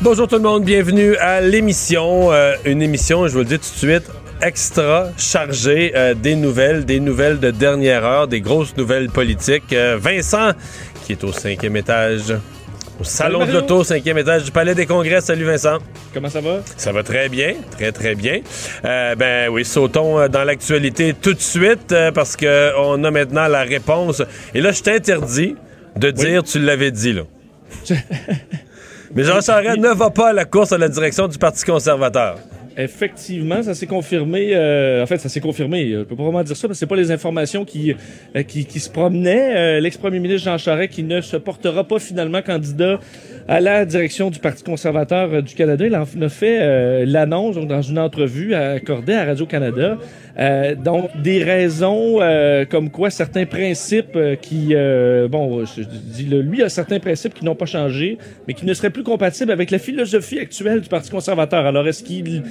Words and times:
Bonjour 0.00 0.28
tout 0.28 0.36
le 0.36 0.42
monde, 0.42 0.64
bienvenue 0.64 1.16
à 1.16 1.40
l'émission. 1.40 2.32
Euh, 2.32 2.54
une 2.64 2.82
émission, 2.82 3.26
je 3.26 3.32
vous 3.32 3.40
le 3.40 3.44
dis 3.44 3.58
tout 3.58 3.72
de 3.72 3.78
suite, 3.78 4.10
extra 4.40 5.08
chargée 5.18 5.92
euh, 5.96 6.14
des 6.14 6.36
nouvelles, 6.36 6.84
des 6.84 7.00
nouvelles 7.00 7.40
de 7.40 7.50
dernière 7.50 8.04
heure, 8.04 8.28
des 8.28 8.40
grosses 8.40 8.76
nouvelles 8.76 9.10
politiques. 9.10 9.72
Euh, 9.72 9.98
Vincent, 10.00 10.52
qui 11.04 11.12
est 11.12 11.24
au 11.24 11.32
cinquième 11.32 11.76
étage, 11.76 12.32
au 13.00 13.04
salon 13.04 13.46
de 13.46 13.52
l'auto, 13.52 13.84
cinquième 13.84 14.18
étage 14.18 14.44
du 14.44 14.50
Palais 14.50 14.74
des 14.74 14.86
Congrès. 14.86 15.20
Salut 15.20 15.44
Vincent. 15.44 15.78
Comment 16.12 16.28
ça 16.28 16.40
va? 16.40 16.60
Ça 16.76 16.92
va 16.92 17.02
très 17.02 17.28
bien, 17.28 17.54
très 17.70 17.92
très 17.92 18.14
bien. 18.14 18.40
Euh, 18.84 19.14
ben 19.14 19.48
oui, 19.50 19.64
sautons 19.64 20.28
dans 20.28 20.44
l'actualité 20.44 21.14
tout 21.14 21.34
de 21.34 21.40
suite 21.40 21.92
euh, 21.92 22.10
parce 22.12 22.36
que 22.36 22.72
on 22.78 23.02
a 23.04 23.10
maintenant 23.10 23.46
la 23.46 23.62
réponse. 23.62 24.22
Et 24.54 24.60
là, 24.60 24.72
je 24.72 24.82
t'interdis 24.82 25.56
de 25.96 26.10
dire 26.10 26.42
tu 26.42 26.58
l'avais 26.58 26.90
dit 26.90 27.12
là. 27.12 27.22
Mais 29.14 29.24
Jean 29.24 29.40
Charest 29.40 29.78
ne 29.78 29.88
va 29.94 30.10
pas 30.10 30.28
à 30.28 30.32
la 30.32 30.44
course 30.44 30.72
à 30.72 30.78
la 30.78 30.88
direction 30.88 31.28
du 31.28 31.38
Parti 31.38 31.64
conservateur. 31.64 32.36
Effectivement, 32.80 33.60
ça 33.60 33.74
s'est 33.74 33.88
confirmé. 33.88 34.50
euh, 34.54 35.02
en 35.02 35.06
fait, 35.06 35.18
ça 35.18 35.28
s'est 35.28 35.40
confirmé. 35.40 35.90
Je 35.90 36.02
peux 36.04 36.14
pas 36.14 36.22
vraiment 36.22 36.44
dire 36.44 36.56
ça 36.56 36.68
parce 36.68 36.78
que 36.78 36.80
c'est 36.80 36.86
pas 36.86 36.94
les 36.94 37.10
informations 37.10 37.64
qui, 37.64 37.92
euh, 38.36 38.42
qui, 38.44 38.64
qui 38.64 38.78
se 38.78 38.88
promenaient. 38.88 39.56
Euh, 39.56 39.80
L'ex-premier 39.80 40.20
ministre 40.20 40.44
Jean 40.48 40.58
Charest 40.58 40.92
qui 40.92 41.02
ne 41.02 41.20
se 41.20 41.36
portera 41.36 41.82
pas 41.82 41.98
finalement 41.98 42.40
candidat 42.40 43.00
à 43.48 43.60
la 43.60 43.84
direction 43.84 44.30
du 44.30 44.38
Parti 44.38 44.62
conservateur 44.62 45.28
euh, 45.32 45.42
du 45.42 45.54
Canada. 45.56 45.86
Il 45.86 45.96
en 45.96 46.04
a 46.22 46.28
fait 46.28 46.58
euh, 46.60 47.04
l'annonce 47.04 47.56
dans 47.56 47.82
une 47.82 47.98
entrevue 47.98 48.54
accordée 48.54 49.14
à 49.14 49.24
Radio-Canada. 49.24 49.98
Euh, 50.38 50.76
donc, 50.76 51.10
des 51.20 51.42
raisons 51.42 52.20
comme 52.70 52.90
quoi 52.90 53.10
certains 53.10 53.44
principes 53.44 54.16
qui... 54.40 54.72
bon, 55.28 55.64
je 55.64 55.82
dis, 55.82 56.26
le- 56.26 56.42
lui 56.42 56.62
a 56.62 56.68
certains 56.68 57.00
principes 57.00 57.34
qui 57.34 57.44
n'ont 57.44 57.56
pas 57.56 57.66
changé, 57.66 58.18
mais 58.46 58.54
qui 58.54 58.64
ne 58.64 58.72
seraient 58.72 58.90
plus 58.90 59.02
compatibles 59.02 59.50
avec 59.50 59.72
la 59.72 59.80
philosophie 59.80 60.38
actuelle 60.38 60.80
du 60.80 60.88
Parti 60.88 61.10
conservateur. 61.10 61.66
Alors, 61.66 61.88
est-ce 61.88 62.04
qu'il... 62.04 62.44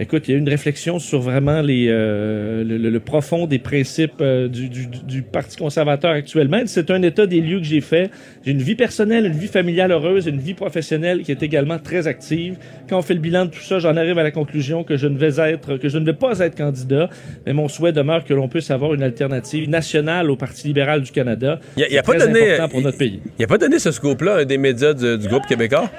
Écoute, 0.00 0.28
il 0.28 0.30
y 0.30 0.34
a 0.34 0.36
eu 0.36 0.40
une 0.40 0.48
réflexion 0.48 0.98
sur 1.00 1.20
vraiment 1.20 1.60
les, 1.60 1.86
euh, 1.88 2.62
le, 2.62 2.78
le- 2.78 2.90
le 2.90 3.00
profond 3.00 3.46
des 3.46 3.58
principes 3.58 4.20
euh, 4.20 4.46
du, 4.46 4.68
du- 4.68 4.86
du 4.86 5.22
Parti 5.22 5.56
conservateur 5.56 6.12
actuellement. 6.12 6.60
C'est 6.66 6.90
un 6.92 7.02
état 7.02 7.26
des 7.26 7.40
lieux 7.40 7.58
que 7.58 7.64
j'ai 7.64 7.80
fait. 7.80 8.10
J'ai 8.44 8.52
une 8.52 8.62
vie 8.62 8.76
personnelle, 8.76 9.26
une 9.26 9.32
vie 9.32 9.48
familiale 9.48 9.90
heureuse, 9.90 10.26
une 10.28 10.38
vie 10.38 10.54
professionnelle 10.54 11.22
qui 11.22 11.32
est 11.32 11.42
également 11.42 11.78
très 11.80 12.06
active. 12.06 12.56
Quand 12.88 12.98
on 12.98 13.02
fait 13.02 13.14
le 13.14 13.20
bilan 13.20 13.46
de 13.46 13.50
tout 13.50 13.60
ça, 13.60 13.80
j'en 13.80 13.96
arrive 13.96 14.16
à 14.18 14.22
la 14.22 14.30
conclusion 14.30 14.84
que 14.84 14.96
je 14.96 15.08
ne 15.08 15.18
vais 15.18 15.40
être, 15.50 15.76
que 15.78 15.88
je 15.88 15.98
ne 15.98 16.04
vais 16.06 16.12
pas 16.12 16.38
être 16.38 16.56
candidat. 16.56 17.10
Mais 17.44 17.52
mon 17.52 17.66
souhait 17.66 17.92
demeure 17.92 18.24
que 18.24 18.34
l'on 18.34 18.46
puisse 18.48 18.70
avoir 18.70 18.94
une 18.94 19.02
alternative 19.02 19.68
nationale 19.68 20.30
au 20.30 20.36
Parti 20.36 20.68
libéral 20.68 21.02
du 21.02 21.10
Canada. 21.10 21.58
Il 21.76 21.82
a, 21.82 21.88
il 21.88 21.98
a 21.98 22.02
C'est 22.06 22.12
pas 22.18 22.24
donné. 22.24 22.56
pour 22.70 22.80
notre 22.82 22.98
pays. 22.98 23.20
Il 23.38 23.44
a 23.44 23.48
pas 23.48 23.58
donné 23.58 23.80
ce 23.80 23.90
scoop-là 23.90 24.34
à 24.36 24.38
un 24.42 24.44
des 24.44 24.58
médias 24.58 24.94
du, 24.94 25.18
du 25.18 25.26
groupe 25.26 25.46
québécois? 25.46 25.90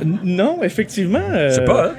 N- 0.00 0.18
Non, 0.22 0.62
effectivement. 0.62 1.18
Sais 1.48 1.60
euh, 1.62 1.64
pas, 1.64 1.88
hein? 1.88 1.94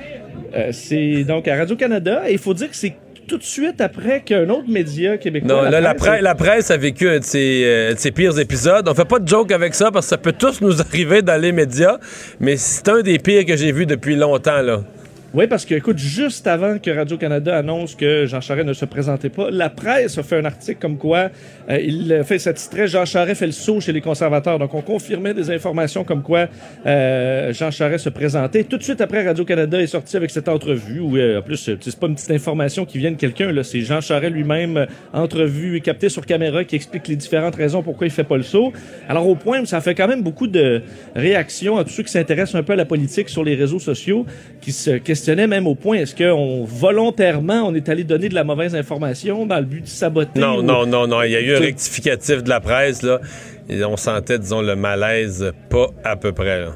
Euh, 0.55 0.69
c'est 0.71 1.23
donc 1.23 1.47
à 1.47 1.57
Radio-Canada. 1.57 2.23
Et 2.27 2.33
il 2.33 2.37
faut 2.39 2.53
dire 2.53 2.69
que 2.69 2.75
c'est 2.75 2.93
tout 3.27 3.37
de 3.37 3.43
suite 3.43 3.79
après 3.79 4.21
qu'un 4.21 4.49
autre 4.49 4.67
média 4.67 5.17
québécois. 5.17 5.47
Non, 5.47 5.69
là, 5.69 5.79
la, 5.79 5.93
presse, 5.93 6.07
presse, 6.09 6.21
la 6.21 6.35
presse 6.35 6.71
a 6.71 6.77
vécu 6.77 7.07
un 7.07 7.19
de 7.19 7.23
ses, 7.23 7.63
euh, 7.63 7.93
de 7.93 7.99
ses 7.99 8.11
pires 8.11 8.37
épisodes. 8.39 8.87
On 8.89 8.95
fait 8.95 9.05
pas 9.05 9.19
de 9.19 9.27
joke 9.27 9.51
avec 9.51 9.75
ça 9.75 9.91
parce 9.91 10.07
que 10.07 10.09
ça 10.09 10.17
peut 10.17 10.33
tous 10.33 10.61
nous 10.61 10.81
arriver 10.89 11.21
dans 11.21 11.39
les 11.39 11.51
médias, 11.51 11.99
mais 12.39 12.57
c'est 12.57 12.89
un 12.89 13.01
des 13.01 13.19
pires 13.19 13.45
que 13.45 13.55
j'ai 13.55 13.71
vu 13.71 13.85
depuis 13.85 14.15
longtemps, 14.15 14.61
là. 14.61 14.81
Oui, 15.31 15.45
parce 15.45 15.63
que, 15.63 15.75
écoute, 15.75 15.99
juste 15.99 16.47
avant 16.47 16.79
que 16.79 16.89
Radio-Canada 16.89 17.55
annonce 17.55 17.93
que 17.93 18.25
Jean 18.25 18.41
Charest 18.41 18.67
ne 18.67 18.73
se 18.73 18.85
présentait 18.85 19.29
pas, 19.29 19.51
la 19.51 19.69
presse 19.69 20.17
a 20.17 20.23
fait 20.23 20.37
un 20.37 20.45
article 20.45 20.79
comme 20.81 20.97
quoi 20.97 21.29
euh, 21.69 21.79
il 21.79 22.23
fait 22.25 22.39
ça 22.39 22.51
titrait 22.51 22.87
Jean 22.87 23.05
Charest 23.05 23.39
fait 23.39 23.45
le 23.45 23.51
saut 23.51 23.79
chez 23.79 23.91
les 23.91 24.01
conservateurs. 24.01 24.57
Donc, 24.57 24.73
on 24.73 24.81
confirmait 24.81 25.35
des 25.35 25.51
informations 25.51 26.03
comme 26.03 26.23
quoi 26.23 26.47
euh, 26.87 27.53
Jean 27.53 27.69
Charest 27.69 28.05
se 28.05 28.09
présentait. 28.09 28.63
Tout 28.63 28.77
de 28.77 28.83
suite 28.83 29.01
après, 29.01 29.23
Radio-Canada 29.23 29.79
est 29.79 29.87
sorti 29.87 30.17
avec 30.17 30.31
cette 30.31 30.49
entrevue 30.49 30.99
où, 30.99 31.15
euh, 31.15 31.39
en 31.39 31.41
plus, 31.43 31.69
euh, 31.69 31.77
c'est 31.79 31.99
pas 31.99 32.07
une 32.07 32.15
petite 32.15 32.31
information 32.31 32.85
qui 32.85 32.97
vient 32.97 33.11
de 33.11 33.17
quelqu'un, 33.17 33.51
là. 33.51 33.63
C'est 33.63 33.81
Jean 33.81 34.01
Charest 34.01 34.33
lui-même, 34.33 34.77
euh, 34.77 34.85
entrevue 35.13 35.77
et 35.77 35.81
capté 35.81 36.09
sur 36.09 36.25
caméra, 36.25 36.63
qui 36.63 36.75
explique 36.75 37.07
les 37.07 37.15
différentes 37.15 37.55
raisons 37.55 37.83
pourquoi 37.83 38.07
il 38.07 38.11
fait 38.11 38.23
pas 38.23 38.37
le 38.37 38.43
saut. 38.43 38.73
Alors, 39.07 39.27
au 39.27 39.35
point 39.35 39.63
ça 39.65 39.79
fait 39.81 39.93
quand 39.93 40.07
même 40.07 40.23
beaucoup 40.23 40.47
de 40.47 40.81
réactions 41.15 41.77
à 41.77 41.83
tous 41.83 41.91
ceux 41.91 42.03
qui 42.03 42.11
s'intéressent 42.11 42.55
un 42.55 42.63
peu 42.63 42.73
à 42.73 42.75
la 42.75 42.85
politique 42.85 43.29
sur 43.29 43.43
les 43.43 43.53
réseaux 43.53 43.79
sociaux, 43.79 44.25
qui 44.61 44.71
se 44.71 44.97
questionnaient 45.19 45.47
même 45.47 45.67
au 45.67 45.75
point, 45.75 45.97
est-ce 45.97 46.15
qu'on, 46.15 46.63
volontairement, 46.63 47.63
on 47.67 47.75
est 47.75 47.89
allé 47.89 48.03
donner 48.05 48.29
de 48.29 48.35
la 48.35 48.45
mauvaise 48.45 48.73
information 48.73 49.45
dans 49.45 49.57
le 49.57 49.65
but 49.65 49.81
de 49.81 49.87
saboter? 49.87 50.39
Non, 50.39 50.59
ou- 50.59 50.61
non, 50.61 50.85
non, 50.85 51.07
non. 51.07 51.21
Il 51.23 51.31
y 51.31 51.35
a 51.35 51.41
eu 51.41 51.55
un 51.55 51.59
rectificatif 51.59 52.41
de 52.43 52.49
la 52.49 52.61
presse, 52.61 53.01
là. 53.03 53.19
Et 53.69 53.83
on 53.83 53.97
sentait, 53.97 54.39
disons, 54.39 54.61
le 54.61 54.75
malaise 54.77 55.51
pas 55.69 55.87
à 56.05 56.15
peu 56.15 56.31
près, 56.31 56.61
là. 56.61 56.67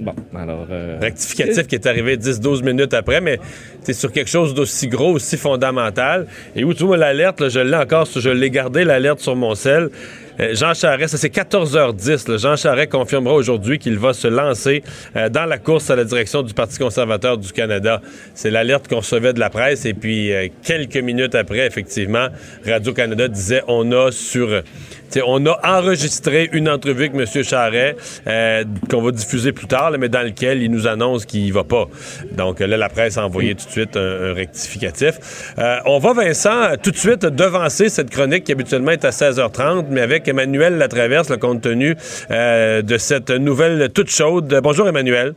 Bon, 0.00 0.14
alors... 0.36 0.68
euh, 0.70 0.96
rectificatif 1.02 1.66
qui 1.66 1.74
est 1.74 1.84
arrivé 1.86 2.16
10-12 2.16 2.62
minutes 2.62 2.94
après, 2.94 3.20
mais 3.20 3.40
c'est 3.82 3.94
sur 3.94 4.12
quelque 4.12 4.30
chose 4.30 4.54
d'aussi 4.54 4.86
gros, 4.86 5.14
aussi 5.14 5.36
fondamental. 5.36 6.28
Et 6.54 6.62
où 6.62 6.72
tu 6.72 6.84
vois 6.84 6.96
l'alerte, 6.96 7.40
là, 7.40 7.48
je 7.48 7.58
l'ai 7.58 7.76
encore, 7.76 8.06
je 8.14 8.30
l'ai 8.30 8.50
gardé 8.50 8.84
l'alerte 8.84 9.18
sur 9.18 9.34
mon 9.34 9.56
sel. 9.56 9.88
Euh, 10.40 10.54
Jean 10.54 10.74
Charest, 10.74 11.12
ça 11.12 11.18
c'est 11.18 11.34
14h10. 11.34 12.30
là. 12.30 12.36
Jean 12.36 12.56
Charest 12.56 12.90
confirmera 12.90 13.34
aujourd'hui 13.34 13.78
qu'il 13.78 13.98
va 13.98 14.12
se 14.12 14.28
lancer 14.28 14.82
euh, 15.16 15.28
dans 15.28 15.46
la 15.46 15.58
course 15.58 15.90
à 15.90 15.96
la 15.96 16.04
direction 16.04 16.42
du 16.42 16.54
Parti 16.54 16.78
conservateur 16.78 17.38
du 17.38 17.52
Canada. 17.52 18.00
C'est 18.34 18.50
l'alerte 18.50 18.88
qu'on 18.88 18.98
recevait 18.98 19.32
de 19.32 19.40
la 19.40 19.50
presse. 19.50 19.84
Et 19.84 19.94
puis, 19.94 20.32
euh, 20.32 20.48
quelques 20.62 20.96
minutes 20.96 21.34
après, 21.34 21.66
effectivement, 21.66 22.28
Radio-Canada 22.66 23.28
disait 23.28 23.62
on 23.66 23.90
a 23.92 24.10
sur. 24.12 24.62
On 25.24 25.46
enregistré 25.46 26.50
une 26.52 26.68
entrevue 26.68 27.06
avec 27.06 27.14
M. 27.14 27.42
Charret 27.42 27.96
qu'on 28.90 29.00
va 29.00 29.10
diffuser 29.10 29.52
plus 29.52 29.66
tard, 29.66 29.90
mais 29.98 30.10
dans 30.10 30.20
lequel 30.20 30.62
il 30.62 30.70
nous 30.70 30.86
annonce 30.86 31.24
qu'il 31.24 31.46
y 31.46 31.50
va 31.50 31.64
pas. 31.64 31.86
Donc 32.32 32.60
là, 32.60 32.76
la 32.76 32.90
presse 32.90 33.16
a 33.16 33.24
envoyé 33.24 33.54
tout 33.54 33.64
de 33.64 33.70
suite 33.70 33.96
un, 33.96 34.34
rectificatif. 34.34 35.54
On 35.86 35.98
va, 35.98 36.12
Vincent, 36.12 36.76
tout 36.82 36.90
de 36.90 36.96
suite 36.98 37.24
devancer 37.24 37.88
cette 37.88 38.10
chronique 38.10 38.44
qui 38.44 38.52
habituellement 38.52 38.90
est 38.90 39.04
à 39.06 39.08
16h30, 39.08 39.86
mais 39.88 40.02
avec 40.02 40.27
Emmanuel 40.28 40.78
Latraverse, 40.78 41.30
le 41.30 41.36
compte 41.36 41.62
tenu 41.62 41.96
euh, 42.30 42.82
de 42.82 42.98
cette 42.98 43.30
nouvelle 43.30 43.90
toute 43.92 44.10
chaude. 44.10 44.60
Bonjour, 44.62 44.88
Emmanuel. 44.88 45.34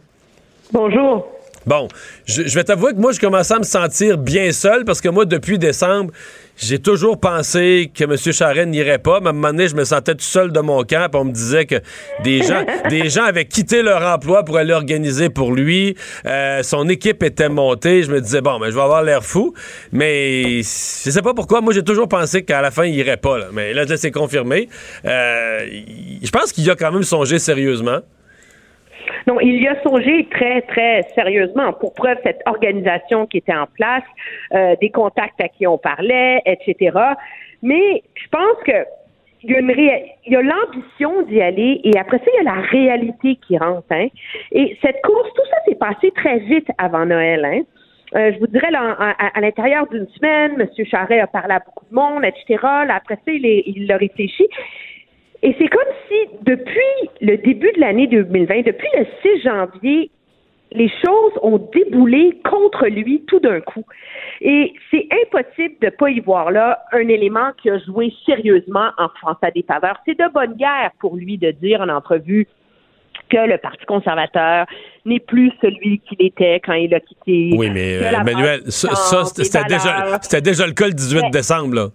Bonjour. 0.72 1.28
Bon, 1.66 1.88
je, 2.26 2.44
je 2.48 2.56
vais 2.56 2.64
t'avouer 2.64 2.94
que 2.94 2.98
moi, 3.00 3.12
je 3.12 3.20
commençais 3.20 3.54
à 3.54 3.60
me 3.60 3.64
sentir 3.64 4.18
bien 4.18 4.52
seul 4.52 4.86
parce 4.86 5.02
que 5.02 5.10
moi, 5.10 5.26
depuis 5.26 5.60
décembre, 5.60 6.12
j'ai 6.58 6.80
toujours 6.80 7.20
pensé 7.20 7.92
que 7.94 8.04
M. 8.04 8.16
Charest 8.18 8.68
n'irait 8.68 9.00
pas. 9.00 9.20
Mais 9.20 9.28
à 9.28 9.30
un 9.30 9.34
moment 9.34 9.50
donné, 9.50 9.68
je 9.68 9.76
me 9.76 9.84
sentais 9.84 10.14
tout 10.14 10.24
seul 10.24 10.52
de 10.52 10.60
mon 10.60 10.84
camp. 10.84 11.08
Puis 11.12 11.20
on 11.20 11.26
me 11.26 11.32
disait 11.32 11.66
que 11.66 11.76
des 12.24 12.44
gens, 12.44 12.64
des 12.90 13.10
gens 13.10 13.24
avaient 13.24 13.46
quitté 13.46 13.82
leur 13.82 14.04
emploi 14.04 14.44
pour 14.44 14.58
aller 14.58 14.74
organiser 14.74 15.30
pour 15.30 15.54
lui. 15.54 15.96
Euh, 16.26 16.62
son 16.64 16.88
équipe 16.88 17.24
était 17.24 17.50
montée. 17.50 18.04
Je 18.04 18.12
me 18.12 18.22
disais, 18.22 18.42
bon, 18.42 18.60
ben, 18.60 18.70
je 18.70 18.76
vais 18.76 18.82
avoir 18.82 19.04
l'air 19.04 19.24
fou. 19.24 19.54
Mais 19.92 20.60
je 20.60 21.10
sais 21.10 21.22
pas 21.22 21.34
pourquoi. 21.34 21.62
Moi, 21.62 21.74
j'ai 21.74 21.84
toujours 21.84 22.08
pensé 22.08 22.44
qu'à 22.44 22.62
la 22.62 22.70
fin, 22.72 22.86
il 22.86 22.96
irait 22.96 23.18
pas. 23.18 23.40
là. 23.40 23.48
Mais 23.52 23.74
là, 23.74 23.86
là, 23.86 23.98
c'est 23.98 24.12
confirmé. 24.12 24.70
Euh, 25.06 25.66
je 26.22 26.30
pense 26.30 26.52
qu'il 26.52 26.70
a 26.70 26.76
quand 26.76 26.92
même 26.92 27.04
songé 27.04 27.40
sérieusement. 27.40 28.02
Non, 29.28 29.40
il 29.40 29.62
y 29.62 29.68
a 29.68 29.82
songé 29.84 30.28
très, 30.32 30.62
très 30.64 31.04
sérieusement. 31.16 31.74
Pour 31.74 31.94
preuve, 31.94 32.18
cette 32.24 32.42
organisation 32.46 33.28
qui 33.28 33.38
était 33.38 33.56
en 33.56 33.68
place, 33.68 34.04
euh, 34.54 34.76
des 34.82 34.90
contacts 34.90 35.42
à 35.42 35.48
qui 35.48 35.68
on 35.68 35.78
parlait, 35.78 36.42
etc. 36.46 36.98
Mais 37.62 38.04
je 38.16 38.28
pense 38.30 38.58
que 38.66 38.86
il 39.44 39.52
y 39.52 39.56
a, 39.56 39.60
une 39.60 39.72
il 40.28 40.34
y 40.34 40.36
a 40.36 40.42
l'ambition 40.42 41.24
d'y 41.24 41.42
aller 41.42 41.82
et 41.84 41.98
après 41.98 42.20
ça, 42.20 42.26
il 42.28 42.44
y 42.44 42.48
a 42.48 42.56
la 42.56 42.62
réalité 42.62 43.38
qui 43.48 43.58
rentre. 43.58 43.88
Hein. 43.90 44.08
Et 44.52 44.78
cette 44.84 45.02
course, 45.02 45.30
tout 45.34 45.46
ça 45.50 45.58
s'est 45.66 45.76
passé 45.76 46.12
très 46.12 46.38
vite 46.40 46.68
avant 46.78 47.06
Noël. 47.08 47.44
Hein. 47.46 47.62
Euh, 48.16 48.32
je 48.34 48.40
vous 48.40 48.48
dirais, 48.48 48.70
là, 48.72 48.96
à, 49.00 49.40
l'intérieur 49.40 49.88
d'une 49.88 50.08
semaine, 50.10 50.60
M. 50.60 50.86
Charret 50.86 51.22
a 51.22 51.28
parlé 51.28 51.54
à 51.56 51.60
beaucoup 51.60 51.86
de 51.90 51.96
monde, 51.96 52.26
etc. 52.26 52.60
Là, 52.62 52.96
après 52.96 53.16
ça, 53.16 53.32
il, 53.32 53.46
est- 53.46 53.64
il 53.66 53.92
réfléchi. 53.92 54.46
Et 55.44 55.56
c'est 55.58 55.68
comme 55.70 55.82
si, 56.08 56.16
depuis 56.44 57.10
le 57.22 57.38
début 57.38 57.72
de 57.74 57.80
l'année 57.80 58.08
2020, 58.08 58.62
depuis 58.66 58.88
le 58.98 59.06
6 59.38 59.44
janvier, 59.44 60.12
les 60.74 60.90
choses 60.90 61.34
ont 61.42 61.58
déboulé 61.74 62.40
contre 62.50 62.86
lui 62.88 63.24
tout 63.28 63.40
d'un 63.40 63.60
coup. 63.60 63.84
Et 64.40 64.74
c'est 64.90 65.08
impossible 65.26 65.76
de 65.82 65.88
ne 65.88 65.92
pas 65.92 66.10
y 66.10 66.20
voir 66.20 66.52
là 66.52 66.80
un 66.94 67.08
élément 67.08 67.52
qui 67.62 67.70
a 67.70 67.78
joué 67.80 68.14
sérieusement 68.26 68.90
en 68.98 69.10
France 69.20 69.38
à 69.42 69.52
des 69.52 69.64
faveurs. 69.64 69.98
C'est 70.06 70.18
de 70.18 70.32
bonne 70.32 70.54
guerre 70.56 70.92
pour 71.00 71.16
lui 71.18 71.38
de 71.38 71.52
dire 71.52 71.82
en 71.82 71.90
entrevue 71.90 72.48
que 73.30 73.38
le 73.38 73.58
Parti 73.58 73.86
conservateur 73.86 74.66
n'est 75.06 75.20
plus 75.20 75.52
celui 75.62 76.00
qu'il 76.00 76.26
était 76.26 76.62
quand 76.64 76.74
il 76.74 76.94
a 76.94 77.00
quitté. 77.00 77.52
Oui, 77.58 77.70
mais 77.70 77.98
euh, 77.98 78.12
Emmanuel, 78.20 78.62
ça, 78.68 79.26
c'était 79.26 79.64
déjà, 79.64 80.42
déjà 80.42 80.68
le 80.68 80.74
cas 80.74 80.88
le 80.88 80.94
18 80.94 81.22
Mais- 81.22 81.30
décembre, 81.32 81.74
là. 81.76 81.88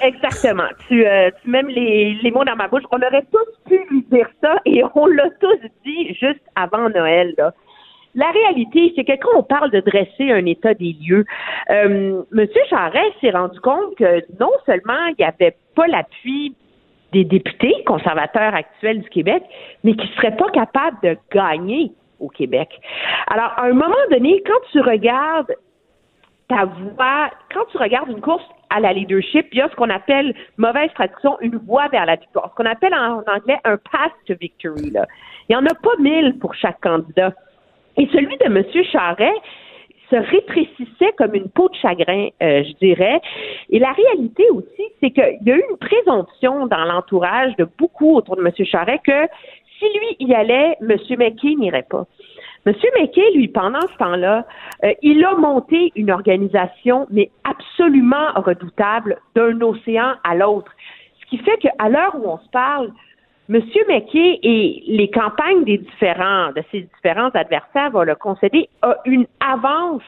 Exactement. 0.00 0.68
Tu, 0.88 1.06
euh, 1.06 1.30
tu 1.42 1.50
mets 1.50 1.62
les, 1.62 2.18
les 2.22 2.30
mots 2.30 2.44
dans 2.44 2.56
ma 2.56 2.68
bouche. 2.68 2.82
On 2.90 2.98
aurait 2.98 3.26
tous 3.32 3.68
pu 3.68 3.80
lui 3.90 4.02
dire 4.10 4.28
ça 4.42 4.56
et 4.64 4.82
on 4.94 5.06
l'a 5.06 5.30
tous 5.40 5.58
dit 5.84 6.14
juste 6.14 6.42
avant 6.54 6.88
Noël. 6.90 7.34
Là. 7.38 7.52
La 8.14 8.30
réalité, 8.30 8.94
c'est 8.96 9.04
que 9.04 9.12
quand 9.12 9.38
on 9.38 9.42
parle 9.42 9.70
de 9.70 9.80
dresser 9.80 10.32
un 10.32 10.46
état 10.46 10.72
des 10.72 10.96
lieux, 11.06 11.26
euh, 11.70 12.22
M. 12.32 12.46
Charest 12.70 13.12
s'est 13.20 13.30
rendu 13.30 13.60
compte 13.60 13.94
que 13.96 14.22
non 14.40 14.50
seulement 14.64 15.06
il 15.10 15.16
n'y 15.18 15.24
avait 15.24 15.56
pas 15.74 15.86
l'appui 15.86 16.54
des 17.12 17.24
députés 17.24 17.74
conservateurs 17.86 18.54
actuels 18.54 19.02
du 19.02 19.08
Québec, 19.10 19.42
mais 19.84 19.94
qu'ils 19.94 20.10
ne 20.10 20.14
seraient 20.16 20.36
pas 20.36 20.50
capables 20.50 20.96
de 21.02 21.16
gagner 21.30 21.92
au 22.18 22.28
Québec. 22.28 22.68
Alors, 23.26 23.52
à 23.56 23.64
un 23.64 23.74
moment 23.74 23.94
donné, 24.10 24.42
quand 24.46 24.60
tu 24.72 24.80
regardes 24.80 25.54
ta 26.48 26.64
voix, 26.64 27.30
quand 27.52 27.64
tu 27.72 27.78
regardes 27.78 28.08
une 28.08 28.20
course 28.20 28.44
à 28.70 28.80
la 28.80 28.92
leadership, 28.92 29.46
il 29.52 29.58
y 29.58 29.62
a 29.62 29.68
ce 29.68 29.74
qu'on 29.74 29.90
appelle, 29.90 30.34
mauvaise 30.56 30.90
traduction, 30.94 31.38
une 31.40 31.56
voie 31.56 31.88
vers 31.88 32.06
la 32.06 32.16
victoire, 32.16 32.50
ce 32.50 32.54
qu'on 32.56 32.68
appelle 32.68 32.94
en 32.94 33.18
anglais 33.18 33.58
un 33.64 33.76
path 33.76 34.12
to 34.26 34.34
victory. 34.40 34.90
Là. 34.90 35.06
Il 35.48 35.56
n'y 35.56 35.56
en 35.56 35.66
a 35.66 35.74
pas 35.74 35.96
mille 35.98 36.38
pour 36.38 36.54
chaque 36.54 36.80
candidat. 36.80 37.32
Et 37.96 38.06
celui 38.12 38.36
de 38.36 38.44
M. 38.44 38.62
Charret 38.92 39.34
se 40.10 40.16
rétrécissait 40.16 41.12
comme 41.16 41.34
une 41.34 41.48
peau 41.48 41.68
de 41.68 41.74
chagrin, 41.76 42.28
euh, 42.42 42.62
je 42.62 42.72
dirais. 42.74 43.20
Et 43.70 43.78
la 43.78 43.92
réalité 43.92 44.44
aussi, 44.50 44.84
c'est 45.00 45.10
qu'il 45.10 45.38
y 45.44 45.50
a 45.50 45.56
eu 45.56 45.64
une 45.70 45.78
présomption 45.78 46.66
dans 46.66 46.84
l'entourage 46.84 47.56
de 47.56 47.66
beaucoup 47.78 48.16
autour 48.16 48.36
de 48.36 48.42
M. 48.42 48.52
Charret 48.66 49.00
que 49.04 49.26
si 49.78 49.84
lui 49.86 50.16
y 50.20 50.34
allait, 50.34 50.76
M. 50.80 50.96
McKay 51.18 51.54
n'irait 51.56 51.86
pas. 51.88 52.06
M. 52.66 52.74
McKay, 52.98 53.32
lui, 53.34 53.48
pendant 53.48 53.80
ce 53.80 53.96
temps-là, 53.98 54.44
euh, 54.84 54.92
il 55.02 55.24
a 55.24 55.34
monté 55.36 55.92
une 55.94 56.10
organisation, 56.10 57.06
mais 57.10 57.30
absolument 57.44 58.32
redoutable, 58.34 59.18
d'un 59.34 59.60
océan 59.60 60.14
à 60.24 60.34
l'autre. 60.34 60.72
Ce 61.20 61.26
qui 61.26 61.38
fait 61.38 61.56
qu'à 61.58 61.88
l'heure 61.88 62.16
où 62.16 62.28
on 62.28 62.38
se 62.38 62.48
parle, 62.50 62.90
M. 63.48 63.62
McKay 63.88 64.40
et 64.42 64.82
les 64.88 65.08
campagnes 65.10 65.64
des 65.64 65.78
différents, 65.78 66.50
de 66.52 66.62
ses 66.72 66.88
différents 66.94 67.30
adversaires, 67.30 67.90
va 67.90 68.04
le 68.04 68.16
concéder, 68.16 68.68
a 68.82 68.96
une 69.04 69.26
avance 69.38 70.02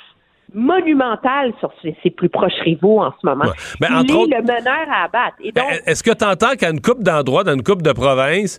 monumentale 0.54 1.52
sur 1.60 1.70
ses, 1.82 2.10
plus 2.10 2.28
proches 2.28 2.58
rivaux 2.64 3.00
en 3.00 3.12
ce 3.20 3.26
moment. 3.26 3.44
Ouais. 3.44 3.50
Ben, 3.80 3.88
il 4.02 4.10
est 4.10 4.14
autres- 4.14 4.34
le 4.36 4.42
meneur 4.42 4.86
à 4.90 5.04
abattre. 5.04 5.36
Et 5.42 5.52
donc, 5.52 5.64
Ben, 5.68 5.78
Est-ce 5.86 6.02
que 6.02 6.12
tu 6.12 6.24
entends 6.24 6.54
qu'à 6.58 6.70
une 6.70 6.80
coupe 6.80 7.02
d'endroits, 7.02 7.44
dans 7.44 7.54
une 7.54 7.62
coupe 7.62 7.82
de 7.82 7.92
provinces, 7.92 8.58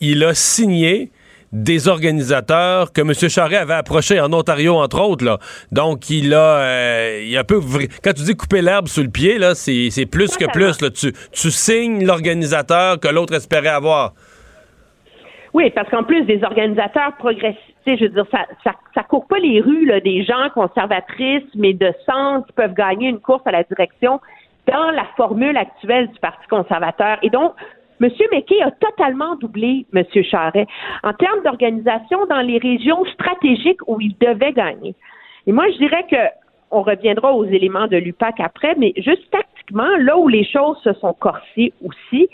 il 0.00 0.22
a 0.24 0.34
signé 0.34 1.10
des 1.52 1.88
organisateurs 1.88 2.92
que 2.92 3.00
M. 3.00 3.12
Charret 3.28 3.56
avait 3.56 3.74
approchés 3.74 4.20
en 4.20 4.32
Ontario, 4.32 4.76
entre 4.76 5.00
autres. 5.02 5.24
Là? 5.24 5.38
Donc, 5.72 6.08
il 6.08 6.32
a, 6.32 6.38
euh, 6.60 7.24
il 7.26 7.36
a 7.36 7.40
un 7.40 7.44
peu... 7.44 7.60
Quand 8.04 8.12
tu 8.12 8.22
dis 8.22 8.36
couper 8.36 8.62
l'herbe 8.62 8.86
sous 8.86 9.02
le 9.02 9.08
pied, 9.10 9.36
là, 9.36 9.56
c'est 9.56 9.88
c'est 9.90 10.06
plus 10.06 10.36
que 10.36 10.44
plus. 10.52 10.80
Là. 10.80 10.90
Tu, 10.90 11.12
tu 11.32 11.50
signes 11.50 12.06
l'organisateur 12.06 13.00
que 13.00 13.08
l'autre 13.08 13.34
espérait 13.34 13.68
avoir. 13.68 14.12
Oui, 15.52 15.70
parce 15.74 15.88
qu'en 15.90 16.04
plus 16.04 16.24
des 16.26 16.40
organisateurs 16.44 17.16
progressistes, 17.18 17.58
tu 17.84 17.90
sais, 17.90 17.96
je 17.96 18.04
veux 18.04 18.10
dire, 18.10 18.26
ça, 18.30 18.46
ça, 18.64 18.72
ça 18.94 19.02
court 19.02 19.26
pas 19.26 19.38
les 19.38 19.60
rues 19.60 19.86
là, 19.86 20.00
des 20.00 20.22
gens 20.24 20.48
conservatrices, 20.54 21.48
mais 21.54 21.72
de 21.72 21.92
centre 22.06 22.46
qui 22.46 22.52
peuvent 22.52 22.74
gagner 22.74 23.08
une 23.08 23.20
course 23.20 23.42
à 23.46 23.52
la 23.52 23.64
direction 23.64 24.20
dans 24.66 24.90
la 24.90 25.04
formule 25.16 25.56
actuelle 25.56 26.08
du 26.08 26.18
Parti 26.20 26.46
conservateur. 26.48 27.18
Et 27.22 27.30
donc, 27.30 27.52
M. 28.00 28.10
McKay 28.32 28.62
a 28.62 28.70
totalement 28.70 29.36
doublé 29.36 29.84
M. 29.94 30.04
Charret 30.22 30.66
en 31.02 31.12
termes 31.12 31.42
d'organisation 31.44 32.26
dans 32.26 32.40
les 32.40 32.58
régions 32.58 33.04
stratégiques 33.06 33.80
où 33.86 34.00
il 34.00 34.16
devait 34.18 34.52
gagner. 34.52 34.94
Et 35.46 35.52
moi, 35.52 35.70
je 35.70 35.78
dirais 35.78 36.06
que 36.10 36.16
on 36.70 36.82
reviendra 36.82 37.34
aux 37.34 37.44
éléments 37.44 37.88
de 37.88 37.96
l'UPAC 37.96 38.38
après, 38.38 38.74
mais 38.78 38.92
juste 38.96 39.28
tactiquement, 39.30 39.88
là 39.98 40.16
où 40.16 40.28
les 40.28 40.44
choses 40.44 40.78
se 40.84 40.92
sont 40.94 41.12
corsées 41.14 41.72
aussi, 41.84 42.28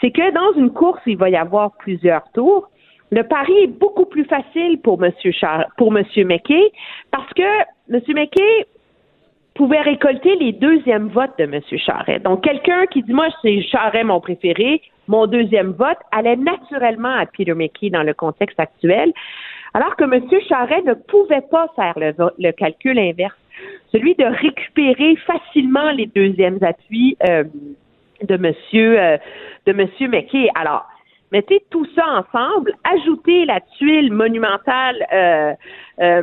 c'est 0.00 0.12
que 0.12 0.30
dans 0.32 0.58
une 0.58 0.70
course, 0.70 1.00
il 1.06 1.16
va 1.16 1.30
y 1.30 1.36
avoir 1.36 1.72
plusieurs 1.78 2.22
tours. 2.32 2.68
Le 3.10 3.22
pari 3.22 3.52
est 3.62 3.66
beaucoup 3.68 4.06
plus 4.06 4.24
facile 4.24 4.80
pour 4.82 5.02
M. 5.02 5.12
Char 5.32 5.66
pour 5.76 5.96
M. 5.96 6.04
McKay 6.16 6.72
parce 7.10 7.32
que 7.34 7.42
M. 7.92 8.00
McKay 8.08 8.66
pouvait 9.56 9.80
récolter 9.80 10.36
les 10.36 10.52
deuxièmes 10.52 11.08
votes 11.08 11.38
de 11.38 11.44
M. 11.44 11.60
Charret. 11.78 12.18
Donc, 12.20 12.44
quelqu'un 12.44 12.86
qui 12.86 13.02
dit, 13.02 13.12
moi, 13.12 13.28
c'est 13.42 13.62
Charret 13.62 14.04
mon 14.04 14.20
préféré, 14.20 14.82
mon 15.08 15.26
deuxième 15.26 15.70
vote, 15.70 15.98
allait 16.12 16.36
naturellement 16.36 17.14
à 17.14 17.26
Peter 17.26 17.54
McKay 17.54 17.90
dans 17.90 18.02
le 18.02 18.12
contexte 18.12 18.60
actuel, 18.60 19.12
alors 19.72 19.96
que 19.96 20.04
M. 20.04 20.22
Charret 20.48 20.82
ne 20.82 20.94
pouvait 20.94 21.44
pas 21.50 21.68
faire 21.74 21.94
le, 21.96 22.12
le 22.38 22.52
calcul 22.52 22.98
inverse, 22.98 23.36
celui 23.92 24.14
de 24.14 24.24
récupérer 24.24 25.16
facilement 25.16 25.90
les 25.92 26.06
deuxièmes 26.06 26.58
appuis 26.62 27.16
euh, 27.26 27.44
de 28.22 28.36
Monsieur 28.36 29.00
euh, 29.00 29.16
de 29.66 29.72
Monsieur 29.72 30.08
McKay. 30.08 30.48
Alors, 30.54 30.86
mettez 31.32 31.64
tout 31.70 31.86
ça 31.94 32.04
ensemble, 32.06 32.72
ajoutez 32.84 33.44
la 33.44 33.60
tuile 33.78 34.12
monumentale 34.12 35.06
euh, 35.12 35.54
euh, 36.00 36.22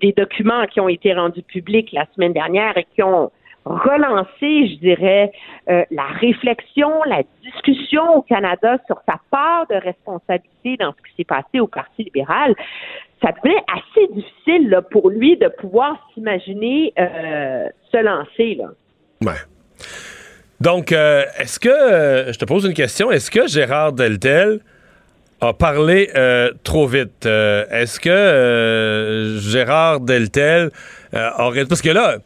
des 0.00 0.12
documents 0.12 0.66
qui 0.66 0.80
ont 0.80 0.88
été 0.88 1.12
rendus 1.14 1.42
publics 1.42 1.92
la 1.92 2.06
semaine 2.14 2.32
dernière 2.32 2.76
et 2.76 2.86
qui 2.94 3.02
ont 3.02 3.30
relancé, 3.64 4.68
je 4.68 4.78
dirais, 4.78 5.32
euh, 5.68 5.84
la 5.90 6.06
réflexion, 6.06 6.90
la 7.04 7.22
discussion 7.42 8.16
au 8.16 8.22
Canada 8.22 8.78
sur 8.86 9.00
sa 9.08 9.18
part 9.30 9.66
de 9.68 9.74
responsabilité 9.74 10.76
dans 10.78 10.92
ce 10.92 11.08
qui 11.08 11.16
s'est 11.16 11.24
passé 11.24 11.60
au 11.60 11.66
Parti 11.66 12.04
libéral. 12.04 12.54
Ça 13.22 13.32
devenait 13.32 13.64
assez 13.72 14.06
difficile 14.12 14.80
pour 14.90 15.10
lui 15.10 15.36
de 15.36 15.48
pouvoir 15.48 15.96
s'imaginer 16.14 16.92
se 16.96 18.02
lancer. 18.02 18.60
Donc, 20.60 20.92
euh, 20.92 21.24
est-ce 21.38 21.60
que, 21.60 21.68
euh, 21.68 22.32
je 22.32 22.38
te 22.38 22.44
pose 22.44 22.64
une 22.64 22.74
question, 22.74 23.10
est-ce 23.10 23.30
que 23.30 23.46
Gérard 23.46 23.92
Deltel 23.92 24.60
a 25.40 25.52
parlé 25.52 26.10
euh, 26.14 26.50
trop 26.64 26.86
vite? 26.86 27.26
Est-ce 27.26 28.00
que 28.00 29.38
Gérard 29.40 30.00
Deltel 30.00 30.70
aurait... 31.38 31.66
Parce 31.66 31.82
que 31.82 31.90
là, 31.90 32.16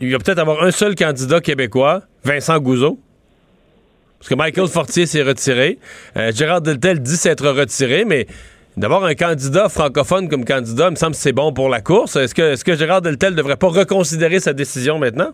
il 0.00 0.12
va 0.12 0.18
peut-être 0.18 0.38
avoir 0.38 0.62
un 0.62 0.70
seul 0.70 0.94
candidat 0.94 1.40
québécois, 1.40 2.02
Vincent 2.24 2.58
Gouzeau. 2.58 2.98
Parce 4.18 4.28
que 4.28 4.34
Michael 4.34 4.68
Fortier 4.68 5.06
s'est 5.06 5.22
retiré. 5.22 5.78
Gérard 6.34 6.60
Deltel 6.60 7.00
dit 7.00 7.16
s'être 7.16 7.46
retiré, 7.48 8.04
mais 8.04 8.26
d'avoir 8.76 9.04
un 9.04 9.14
candidat 9.14 9.70
francophone 9.70 10.28
comme 10.28 10.44
candidat, 10.44 10.88
il 10.88 10.92
me 10.92 10.96
semble 10.96 11.12
que 11.12 11.20
c'est 11.20 11.32
bon 11.32 11.52
pour 11.54 11.70
la 11.70 11.80
course. 11.80 12.16
Est-ce 12.16 12.34
que, 12.34 12.52
est-ce 12.52 12.64
que 12.64 12.76
Gérard 12.76 13.00
Deltel 13.00 13.32
ne 13.32 13.36
devrait 13.36 13.56
pas 13.56 13.68
reconsidérer 13.68 14.40
sa 14.40 14.52
décision 14.52 14.98
maintenant? 14.98 15.32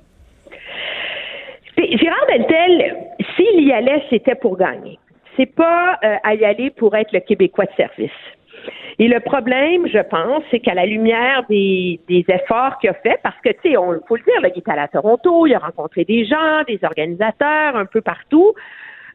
Gérard 1.76 2.26
Deltel, 2.28 2.96
s'il 3.36 3.66
y 3.66 3.72
allait, 3.72 4.02
c'était 4.10 4.34
pour 4.34 4.56
gagner. 4.56 4.98
C'est 5.36 5.54
pas 5.54 5.98
euh, 6.04 6.16
à 6.22 6.34
y 6.34 6.44
aller 6.44 6.70
pour 6.70 6.94
être 6.96 7.12
le 7.12 7.20
Québécois 7.20 7.66
de 7.66 7.72
service. 7.76 8.10
Et 8.98 9.08
le 9.08 9.20
problème, 9.20 9.86
je 9.86 10.00
pense, 10.00 10.42
c'est 10.50 10.60
qu'à 10.60 10.74
la 10.74 10.84
lumière 10.84 11.44
des, 11.48 11.98
efforts 12.28 12.78
qu'il 12.78 12.90
a 12.90 12.94
fait, 12.94 13.18
parce 13.22 13.36
que, 13.42 13.48
tu 13.50 13.70
sais, 13.70 13.76
on 13.76 13.98
faut 14.06 14.16
le 14.16 14.22
dire, 14.22 14.40
là, 14.42 14.48
il 14.54 14.58
est 14.58 14.68
allé 14.68 14.82
à 14.82 14.88
Toronto, 14.88 15.46
il 15.46 15.54
a 15.54 15.58
rencontré 15.58 16.04
des 16.04 16.26
gens, 16.26 16.62
des 16.66 16.78
organisateurs, 16.82 17.76
un 17.76 17.86
peu 17.86 18.02
partout. 18.02 18.52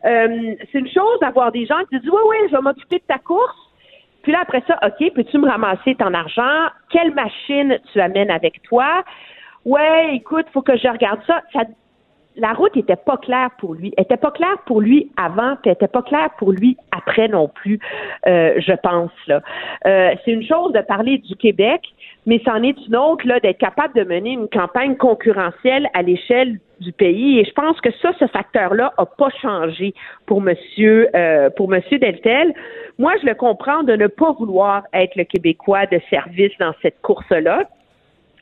Euh, 0.06 0.56
c'est 0.72 0.80
une 0.80 0.90
chose 0.90 1.20
d'avoir 1.22 1.52
des 1.52 1.66
gens 1.66 1.84
qui 1.90 2.00
disent, 2.00 2.10
oui, 2.10 2.22
oui, 2.30 2.38
je 2.50 2.56
vais 2.56 2.62
m'occuper 2.62 2.98
de 2.98 3.04
ta 3.08 3.20
course. 3.20 3.56
Puis 4.24 4.32
là, 4.32 4.40
après 4.42 4.64
ça, 4.68 4.80
OK, 4.84 5.14
peux-tu 5.14 5.38
me 5.38 5.48
ramasser 5.48 5.94
ton 5.94 6.14
argent? 6.14 6.70
Quelle 6.90 7.14
machine 7.14 7.78
tu 7.94 8.02
amènes 8.02 8.32
avec 8.32 8.64
toi? 8.64 9.04
Ouais, 9.66 10.16
écoute, 10.16 10.48
faut 10.52 10.64
que 10.64 10.78
je 10.78 10.88
regarde 10.88 11.20
ça 11.28 11.44
la 12.38 12.54
route 12.54 12.76
était 12.76 12.96
pas 12.96 13.18
claire 13.18 13.50
pour 13.60 13.74
lui. 13.74 13.94
Elle 13.98 14.04
était 14.04 14.18
pas 14.18 14.32
claire 14.32 14.58
pour 14.66 14.82
lui 14.82 15.12
avant, 15.18 15.56
puis 15.56 15.70
elle 15.70 15.74
était 15.74 15.88
pas 15.88 16.02
claire 16.02 16.30
pour 16.38 16.52
lui 16.52 16.78
après 16.92 17.28
non 17.28 17.48
plus, 17.48 17.80
euh, 18.28 18.56
je 18.58 18.74
pense. 18.74 19.12
Euh, 19.30 20.16
c'est 20.24 20.32
une 20.32 20.46
chose 20.46 20.74
de 20.74 20.82
parler 20.82 21.18
du 21.20 21.36
Québec, 21.36 21.82
mais 22.26 22.42
c'en 22.46 22.62
est 22.64 22.78
une 22.88 22.96
autre 22.96 23.26
là 23.28 23.40
d'être 23.40 23.58
capable 23.58 23.94
de 23.94 24.04
mener 24.04 24.32
une 24.32 24.50
campagne 24.50 24.96
concurrentielle 24.96 25.88
à 25.94 26.02
l'échelle 26.02 26.60
du 26.80 26.92
pays. 26.92 27.40
Et 27.40 27.46
je 27.46 27.52
pense 27.52 27.80
que 27.80 27.90
ça, 28.02 28.12
ce 28.20 28.28
facteur-là, 28.28 28.94
a 28.98 29.06
pas 29.06 29.30
changé 29.42 29.94
pour 30.26 30.42
Monsieur 30.42 31.10
euh, 31.16 31.50
pour 31.52 31.70
Monsieur 31.70 32.00
Deltel. 32.00 32.54
Moi, 32.98 33.14
je 33.22 33.28
le 33.28 33.36
comprends 33.36 33.84
de 33.84 33.94
ne 33.94 34.08
pas 34.08 34.32
vouloir 34.34 34.84
être 34.94 35.16
le 35.16 35.24
Québécois 35.24 35.86
de 35.86 36.00
service 36.10 36.52
dans 36.60 36.74
cette 36.82 37.02
course-là. 37.02 37.64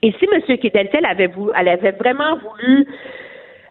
Et 0.02 0.14
si 0.20 0.26
M. 0.26 0.42
Deltel 0.48 1.06
avait, 1.06 1.28
voulu, 1.28 1.52
avait 1.54 1.92
vraiment 1.92 2.38
voulu 2.38 2.88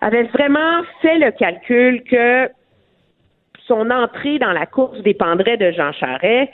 avait 0.02 0.24
vraiment 0.24 0.82
fait 1.00 1.18
le 1.18 1.30
calcul 1.30 2.02
que 2.04 2.48
son 3.66 3.90
entrée 3.90 4.38
dans 4.38 4.52
la 4.52 4.66
course 4.66 4.98
dépendrait 5.02 5.56
de 5.56 5.70
Jean 5.72 5.92
Charest. 5.92 6.50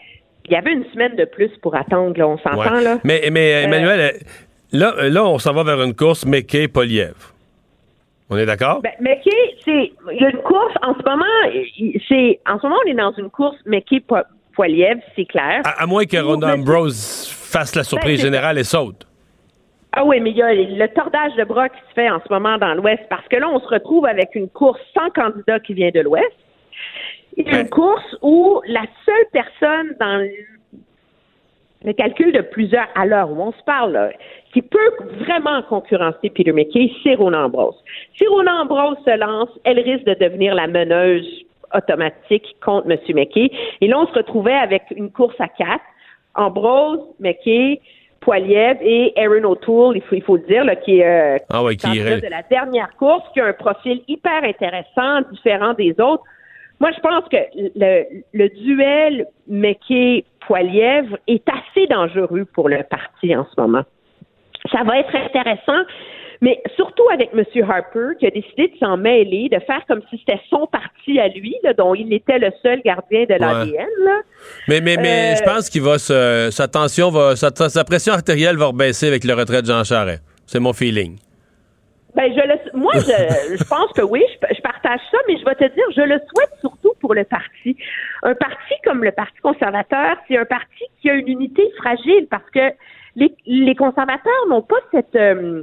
Il 0.46 0.52
y 0.52 0.56
avait 0.56 0.72
une 0.72 0.84
semaine 0.92 1.16
de 1.16 1.24
plus 1.24 1.50
pour 1.62 1.74
attendre, 1.74 2.16
là, 2.18 2.28
on 2.28 2.38
s'entend, 2.38 2.76
Ouais. 2.76 2.82
là. 2.82 2.98
Mais, 3.04 3.28
mais 3.32 3.50
Emmanuel, 3.64 4.00
euh, 4.00 4.18
là, 4.72 5.08
là, 5.08 5.24
on 5.24 5.38
s'en 5.38 5.52
va 5.52 5.62
vers 5.64 5.82
une 5.82 5.94
course 5.94 6.24
McKay-Poliev. 6.26 7.14
On 8.30 8.36
est 8.36 8.46
d'accord? 8.46 8.80
Ben, 8.82 8.92
McKay, 9.00 9.56
c'est, 9.64 9.92
il 10.12 10.20
y 10.20 10.24
a 10.24 10.30
une 10.30 10.38
course, 10.42 10.74
en 10.82 10.94
ce 10.94 11.02
moment, 11.02 11.24
c'est, 12.08 12.40
en 12.46 12.58
ce 12.58 12.62
moment, 12.66 12.76
on 12.84 12.90
est 12.90 12.94
dans 12.94 13.12
une 13.12 13.30
course 13.30 13.56
McKay 13.66 14.02
Poiliev, 14.54 14.98
c'est 15.16 15.24
clair. 15.24 15.62
À, 15.64 15.82
à 15.82 15.86
moins 15.86 16.04
que 16.04 16.16
Ronda 16.18 16.52
Ambrose 16.54 17.26
fasse 17.30 17.74
la 17.74 17.84
surprise 17.84 18.12
Ben, 18.12 18.16
c'est- 18.18 18.22
générale 18.26 18.58
et 18.58 18.64
saute. 18.64 19.06
Ah 20.00 20.04
oui, 20.04 20.20
mais 20.20 20.30
il 20.30 20.36
y 20.36 20.42
a 20.42 20.54
le 20.54 20.88
tordage 20.94 21.34
de 21.34 21.42
bras 21.42 21.68
qui 21.68 21.80
se 21.88 21.94
fait 21.94 22.08
en 22.08 22.20
ce 22.20 22.32
moment 22.32 22.56
dans 22.56 22.72
l'Ouest 22.74 23.02
parce 23.10 23.26
que 23.26 23.34
là, 23.34 23.48
on 23.48 23.58
se 23.58 23.66
retrouve 23.66 24.06
avec 24.06 24.36
une 24.36 24.48
course 24.48 24.80
sans 24.96 25.10
candidat 25.10 25.58
qui 25.58 25.74
vient 25.74 25.90
de 25.92 25.98
l'Ouest. 25.98 26.36
Une 27.36 27.68
course 27.68 28.16
où 28.22 28.62
la 28.68 28.84
seule 29.04 29.24
personne 29.32 29.96
dans 29.98 30.18
le, 30.18 30.30
le 31.82 31.92
calcul 31.94 32.30
de 32.30 32.42
plusieurs, 32.42 32.86
à 32.94 33.06
l'heure 33.06 33.28
où 33.32 33.42
on 33.42 33.50
se 33.50 33.62
parle, 33.66 33.90
là, 33.90 34.10
qui 34.52 34.62
peut 34.62 34.92
vraiment 35.18 35.62
concurrencer 35.62 36.30
Peter 36.30 36.52
McKay, 36.52 36.92
c'est 37.02 37.16
Ronan 37.16 37.46
Ambrose. 37.46 37.82
Si 38.16 38.24
Ronan 38.28 38.62
Ambrose 38.62 38.98
se 39.04 39.18
lance, 39.18 39.50
elle 39.64 39.80
risque 39.80 40.04
de 40.04 40.14
devenir 40.14 40.54
la 40.54 40.68
meneuse 40.68 41.26
automatique 41.74 42.54
contre 42.64 42.88
M. 42.88 42.98
McKay. 43.16 43.50
Et 43.80 43.88
là, 43.88 43.98
on 43.98 44.06
se 44.06 44.12
retrouvait 44.12 44.54
avec 44.54 44.84
une 44.94 45.10
course 45.10 45.40
à 45.40 45.48
quatre. 45.48 45.82
Ambrose, 46.36 47.00
McKay, 47.18 47.80
Poiliev 48.20 48.78
et 48.82 49.12
Aaron 49.16 49.44
O'Toole, 49.44 49.96
il 49.96 50.02
faut, 50.02 50.14
il 50.14 50.22
faut 50.22 50.36
le 50.36 50.42
dire, 50.42 50.64
là, 50.64 50.76
qui 50.76 50.98
est 50.98 51.36
euh, 51.36 51.38
Ah 51.50 51.62
ouais, 51.62 51.76
qui 51.76 51.98
de 51.98 52.28
la 52.28 52.42
dernière 52.50 52.94
course, 52.96 53.24
qui 53.32 53.40
a 53.40 53.46
un 53.46 53.52
profil 53.52 54.02
hyper 54.08 54.44
intéressant, 54.44 55.22
différent 55.32 55.74
des 55.74 55.94
autres. 56.00 56.24
Moi, 56.80 56.90
je 56.94 57.00
pense 57.00 57.24
que 57.28 57.36
le, 57.76 58.04
le 58.32 58.48
duel 58.50 59.26
McKay-Poiliev 59.50 61.16
est 61.26 61.44
assez 61.48 61.86
dangereux 61.86 62.44
pour 62.52 62.68
le 62.68 62.82
parti 62.84 63.34
en 63.34 63.44
ce 63.44 63.60
moment. 63.60 63.82
Ça 64.72 64.82
va 64.84 64.98
être 64.98 65.14
intéressant, 65.14 65.82
mais 66.40 66.62
surtout 66.76 67.08
avec 67.12 67.30
M. 67.32 67.44
Harper, 67.68 68.16
qui 68.18 68.26
a 68.26 68.30
décidé 68.30 68.68
de 68.68 68.76
s'en 68.78 68.96
mêler, 68.96 69.48
de 69.50 69.58
faire 69.60 69.82
comme 69.88 70.00
si 70.10 70.18
c'était 70.18 70.40
son 70.48 70.66
parti 70.66 71.18
à 71.18 71.28
lui, 71.28 71.56
là, 71.64 71.72
dont 71.74 71.94
il 71.94 72.12
était 72.12 72.38
le 72.38 72.50
seul 72.62 72.80
gardien 72.82 73.24
de 73.24 73.34
l'ADN. 73.34 73.86
Mais, 74.68 74.80
mais, 74.80 74.96
mais 74.96 75.32
Euh, 75.32 75.36
je 75.38 75.42
pense 75.44 75.68
qu'il 75.70 75.82
va 75.82 75.98
se. 75.98 76.48
Sa 76.50 76.68
tension 76.68 77.10
va. 77.10 77.34
Sa, 77.36 77.50
sa 77.50 77.84
pression 77.84 78.12
artérielle 78.12 78.56
va 78.56 78.66
rebaisser 78.66 79.08
avec 79.08 79.24
le 79.24 79.34
retrait 79.34 79.62
de 79.62 79.66
Jean 79.66 79.84
Charest. 79.84 80.22
C'est 80.46 80.60
mon 80.60 80.72
feeling. 80.72 81.18
Ben, 82.14 82.32
je 82.32 82.40
le, 82.40 82.78
moi, 82.78 82.92
je, 82.94 83.56
je 83.56 83.64
pense 83.64 83.92
que 83.94 84.02
oui, 84.02 84.22
je, 84.32 84.54
je 84.56 84.60
partage 84.62 85.00
ça, 85.10 85.18
mais 85.28 85.36
je 85.38 85.44
vais 85.44 85.54
te 85.54 85.72
dire, 85.74 85.84
je 85.94 86.00
le 86.00 86.18
souhaite 86.18 86.50
surtout 86.60 86.92
pour 87.00 87.14
le 87.14 87.24
parti. 87.24 87.76
Un 88.22 88.34
parti 88.34 88.74
comme 88.84 89.04
le 89.04 89.12
Parti 89.12 89.38
conservateur, 89.40 90.16
c'est 90.26 90.36
un 90.36 90.44
parti 90.46 90.84
qui 91.00 91.10
a 91.10 91.14
une 91.14 91.28
unité 91.28 91.62
fragile 91.78 92.26
parce 92.30 92.48
que 92.50 92.72
les, 93.14 93.32
les 93.46 93.74
conservateurs 93.74 94.46
n'ont 94.48 94.62
pas 94.62 94.76
cette, 94.90 95.14
euh, 95.16 95.62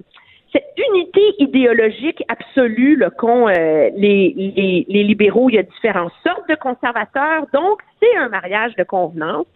cette 0.56 0.80
unité 0.90 1.22
idéologique 1.40 2.24
absolue 2.30 3.04
qu'ont 3.18 3.50
euh, 3.50 3.90
les, 3.96 4.34
les, 4.38 4.86
les 4.88 5.04
libéraux. 5.04 5.50
Il 5.50 5.56
y 5.56 5.60
a 5.60 5.64
différentes 5.64 6.14
sortes 6.26 6.48
de 6.48 6.56
conservateurs, 6.56 7.46
donc 7.54 7.82
c'est 8.00 8.16
un 8.16 8.30
mariage 8.30 8.74
de 8.76 8.84
convenance. 8.84 9.48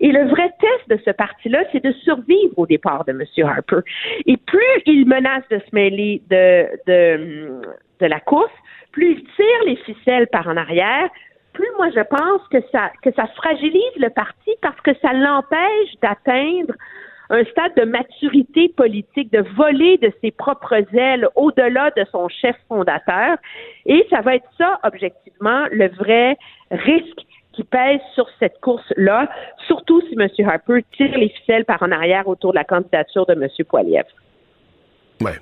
Et 0.00 0.12
le 0.12 0.28
vrai 0.28 0.50
test 0.60 0.88
de 0.88 0.98
ce 1.04 1.10
parti-là, 1.12 1.60
c'est 1.72 1.82
de 1.82 1.92
survivre 1.92 2.58
au 2.58 2.66
départ 2.66 3.04
de 3.04 3.12
M. 3.12 3.22
Harper. 3.46 3.80
Et 4.26 4.36
plus 4.36 4.82
il 4.86 5.06
menace 5.06 5.44
de 5.50 5.58
se 5.58 5.74
mêler 5.74 6.20
de, 6.28 6.66
de, 6.86 7.60
de 8.00 8.06
la 8.06 8.20
course, 8.20 8.52
plus 8.92 9.12
il 9.12 9.24
tire 9.24 9.64
les 9.66 9.76
ficelles 9.76 10.26
par 10.26 10.46
en 10.48 10.56
arrière, 10.56 11.08
plus 11.52 11.68
moi 11.78 11.88
je 11.94 12.00
pense 12.00 12.46
que 12.50 12.58
ça, 12.72 12.90
que 13.02 13.12
ça 13.12 13.28
fragilise 13.36 13.96
le 13.96 14.10
parti 14.10 14.50
parce 14.60 14.80
que 14.80 14.90
ça 15.00 15.12
l'empêche 15.12 15.94
d'atteindre 16.02 16.74
un 17.30 17.44
stade 17.44 17.74
de 17.76 17.84
maturité 17.84 18.68
politique, 18.76 19.32
de 19.32 19.44
voler 19.56 19.98
de 19.98 20.12
ses 20.20 20.30
propres 20.30 20.84
ailes 20.94 21.28
au-delà 21.34 21.90
de 21.96 22.04
son 22.10 22.28
chef 22.28 22.56
fondateur. 22.68 23.36
Et 23.86 24.06
ça 24.10 24.20
va 24.20 24.36
être 24.36 24.48
ça, 24.58 24.78
objectivement, 24.82 25.66
le 25.70 25.88
vrai 25.88 26.36
risque 26.70 27.20
qui 27.52 27.62
pèse 27.62 28.00
sur 28.14 28.26
cette 28.40 28.60
course-là, 28.60 29.30
surtout 29.66 30.00
si 30.08 30.16
M. 30.18 30.28
Harper 30.46 30.84
tire 30.96 31.16
les 31.16 31.28
ficelles 31.28 31.64
par 31.64 31.82
en 31.82 31.92
arrière 31.92 32.26
autour 32.26 32.52
de 32.52 32.58
la 32.58 32.64
candidature 32.64 33.26
de 33.26 33.34
M. 33.34 33.48
Poiliev. 33.68 34.04
Ouais. 35.24 35.38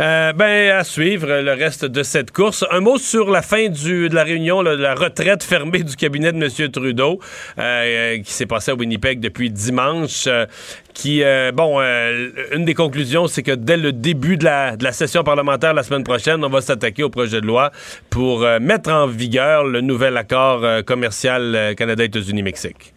Euh, 0.00 0.32
ben, 0.32 0.70
à 0.70 0.84
suivre 0.84 1.26
le 1.42 1.52
reste 1.52 1.84
de 1.84 2.02
cette 2.02 2.30
course. 2.30 2.64
Un 2.70 2.80
mot 2.80 2.96
sur 2.96 3.30
la 3.30 3.42
fin 3.42 3.68
de 3.68 4.14
la 4.14 4.24
réunion, 4.24 4.62
la 4.62 4.94
retraite 4.94 5.42
fermée 5.42 5.82
du 5.82 5.94
cabinet 5.96 6.32
de 6.32 6.42
M. 6.42 6.70
Trudeau, 6.70 7.20
euh, 7.58 8.18
qui 8.22 8.32
s'est 8.32 8.46
passé 8.46 8.70
à 8.70 8.74
Winnipeg 8.74 9.20
depuis 9.20 9.50
dimanche. 9.50 10.24
euh, 10.26 10.46
qui, 10.94 11.22
euh, 11.22 11.52
bon, 11.52 11.80
euh, 11.80 12.30
une 12.52 12.64
des 12.64 12.74
conclusions, 12.74 13.26
c'est 13.26 13.42
que 13.42 13.52
dès 13.52 13.76
le 13.76 13.92
début 13.92 14.36
de 14.36 14.44
la, 14.44 14.92
session 14.92 15.22
parlementaire 15.22 15.74
la 15.74 15.82
semaine 15.82 16.04
prochaine, 16.04 16.44
on 16.44 16.48
va 16.48 16.60
s'attaquer 16.60 17.02
au 17.02 17.10
projet 17.10 17.40
de 17.40 17.46
loi 17.46 17.70
pour 18.10 18.42
euh, 18.42 18.58
mettre 18.58 18.90
en 18.90 19.06
vigueur 19.06 19.64
le 19.64 19.80
nouvel 19.80 20.16
accord 20.16 20.64
euh, 20.64 20.82
commercial 20.82 21.54
euh, 21.54 21.74
Canada-États-Unis-Mexique. 21.74 22.94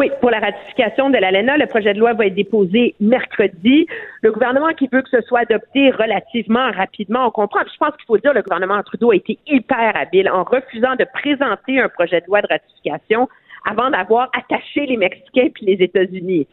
Oui, 0.00 0.10
pour 0.22 0.30
la 0.30 0.40
ratification 0.40 1.10
de 1.10 1.18
l'ALENA, 1.18 1.58
le 1.58 1.66
projet 1.66 1.92
de 1.92 1.98
loi 1.98 2.14
va 2.14 2.24
être 2.24 2.34
déposé 2.34 2.94
mercredi. 3.00 3.86
Le 4.22 4.32
gouvernement 4.32 4.70
qui 4.70 4.88
veut 4.90 5.02
que 5.02 5.10
ce 5.10 5.20
soit 5.20 5.40
adopté 5.40 5.90
relativement 5.90 6.70
rapidement, 6.70 7.26
on 7.26 7.30
comprend. 7.30 7.60
Je 7.70 7.76
pense 7.76 7.94
qu'il 7.96 8.06
faut 8.06 8.16
dire, 8.16 8.32
le 8.32 8.40
gouvernement 8.40 8.82
Trudeau 8.82 9.10
a 9.10 9.16
été 9.16 9.38
hyper 9.46 9.94
habile 9.94 10.30
en 10.30 10.42
refusant 10.42 10.96
de 10.96 11.04
présenter 11.04 11.78
un 11.78 11.90
projet 11.90 12.22
de 12.22 12.26
loi 12.28 12.40
de 12.40 12.46
ratification 12.48 13.28
avant 13.68 13.90
d'avoir 13.90 14.30
attaché 14.32 14.86
les 14.86 14.96
Mexicains 14.96 15.48
puis 15.54 15.66
les 15.66 15.84
États-Unis. 15.84 16.46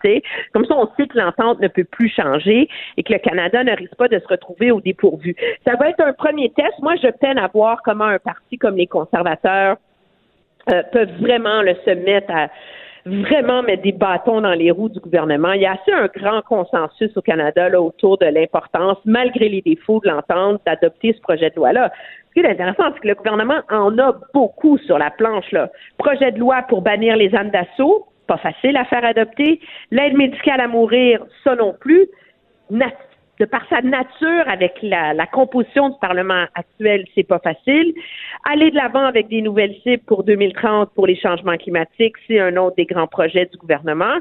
Comme 0.51 0.65
ça, 0.65 0.75
on 0.75 0.89
sait 0.97 1.07
que 1.07 1.17
l'entente 1.17 1.61
ne 1.61 1.69
peut 1.69 1.85
plus 1.85 2.09
changer 2.09 2.67
et 2.97 3.03
que 3.03 3.13
le 3.13 3.19
Canada 3.19 3.63
ne 3.63 3.73
risque 3.77 3.95
pas 3.95 4.09
de 4.09 4.19
se 4.19 4.27
retrouver 4.27 4.71
au 4.71 4.81
dépourvu. 4.81 5.37
Ça 5.63 5.77
va 5.77 5.87
être 5.87 6.01
un 6.01 6.11
premier 6.11 6.49
test. 6.49 6.73
Moi, 6.81 6.95
je 7.01 7.07
peine 7.07 7.37
à 7.37 7.47
voir 7.47 7.81
comment 7.85 8.07
un 8.07 8.19
parti 8.19 8.57
comme 8.57 8.75
les 8.75 8.87
conservateurs 8.87 9.77
euh, 10.69 10.83
peuvent 10.91 11.15
vraiment 11.21 11.61
le 11.61 11.75
se 11.85 11.91
mettre 11.91 12.29
à 12.29 12.49
vraiment 13.07 13.63
mettre 13.63 13.83
des 13.83 13.91
bâtons 13.91 14.41
dans 14.41 14.53
les 14.53 14.71
roues 14.71 14.89
du 14.89 14.99
gouvernement. 14.99 15.53
Il 15.53 15.61
y 15.61 15.65
a 15.65 15.73
assez 15.73 15.91
un 15.91 16.07
grand 16.07 16.41
consensus 16.41 17.15
au 17.15 17.21
Canada 17.21 17.69
là, 17.69 17.81
autour 17.81 18.17
de 18.17 18.25
l'importance, 18.25 18.97
malgré 19.05 19.49
les 19.49 19.61
défauts 19.61 19.99
de 20.03 20.09
l'entente, 20.09 20.61
d'adopter 20.65 21.13
ce 21.13 21.21
projet 21.21 21.49
de 21.49 21.55
loi-là. 21.55 21.91
Ce 22.29 22.33
qui 22.33 22.45
est 22.45 22.49
intéressant, 22.49 22.83
c'est 22.93 22.99
que 22.99 23.07
le 23.07 23.15
gouvernement 23.15 23.61
en 23.69 23.97
a 23.97 24.15
beaucoup 24.33 24.77
sur 24.79 24.97
la 24.97 25.09
planche. 25.09 25.51
Là. 25.51 25.69
Projet 25.97 26.31
de 26.31 26.39
loi 26.39 26.63
pour 26.67 26.81
bannir 26.81 27.15
les 27.15 27.33
armes 27.33 27.49
d'assaut, 27.49 28.07
pas 28.27 28.37
facile 28.37 28.77
à 28.77 28.85
faire 28.85 29.03
adopter. 29.05 29.59
L'aide 29.91 30.15
médicale 30.15 30.61
à 30.61 30.67
mourir, 30.67 31.25
ça 31.43 31.55
non 31.55 31.73
plus. 31.79 32.07
De 33.39 33.45
par 33.45 33.61
sa 33.69 33.81
nature 33.81 34.47
avec 34.47 34.79
la, 34.81 35.13
la 35.13 35.27
composition 35.27 35.89
du 35.89 35.95
Parlement 36.01 36.45
actuel, 36.55 37.05
c'est 37.13 37.27
pas 37.27 37.37
facile. 37.37 37.93
Aller 38.49 38.71
de 38.71 38.75
l'avant 38.75 39.05
avec 39.05 39.27
des 39.27 39.41
nouvelles 39.41 39.75
cibles 39.83 40.03
pour 40.07 40.23
2030 40.23 40.91
pour 40.95 41.05
les 41.05 41.15
changements 41.15 41.57
climatiques, 41.57 42.15
c'est 42.27 42.39
un 42.39 42.57
autre 42.57 42.75
des 42.77 42.85
grands 42.85 43.05
projets 43.05 43.45
du 43.45 43.57
gouvernement. 43.57 44.17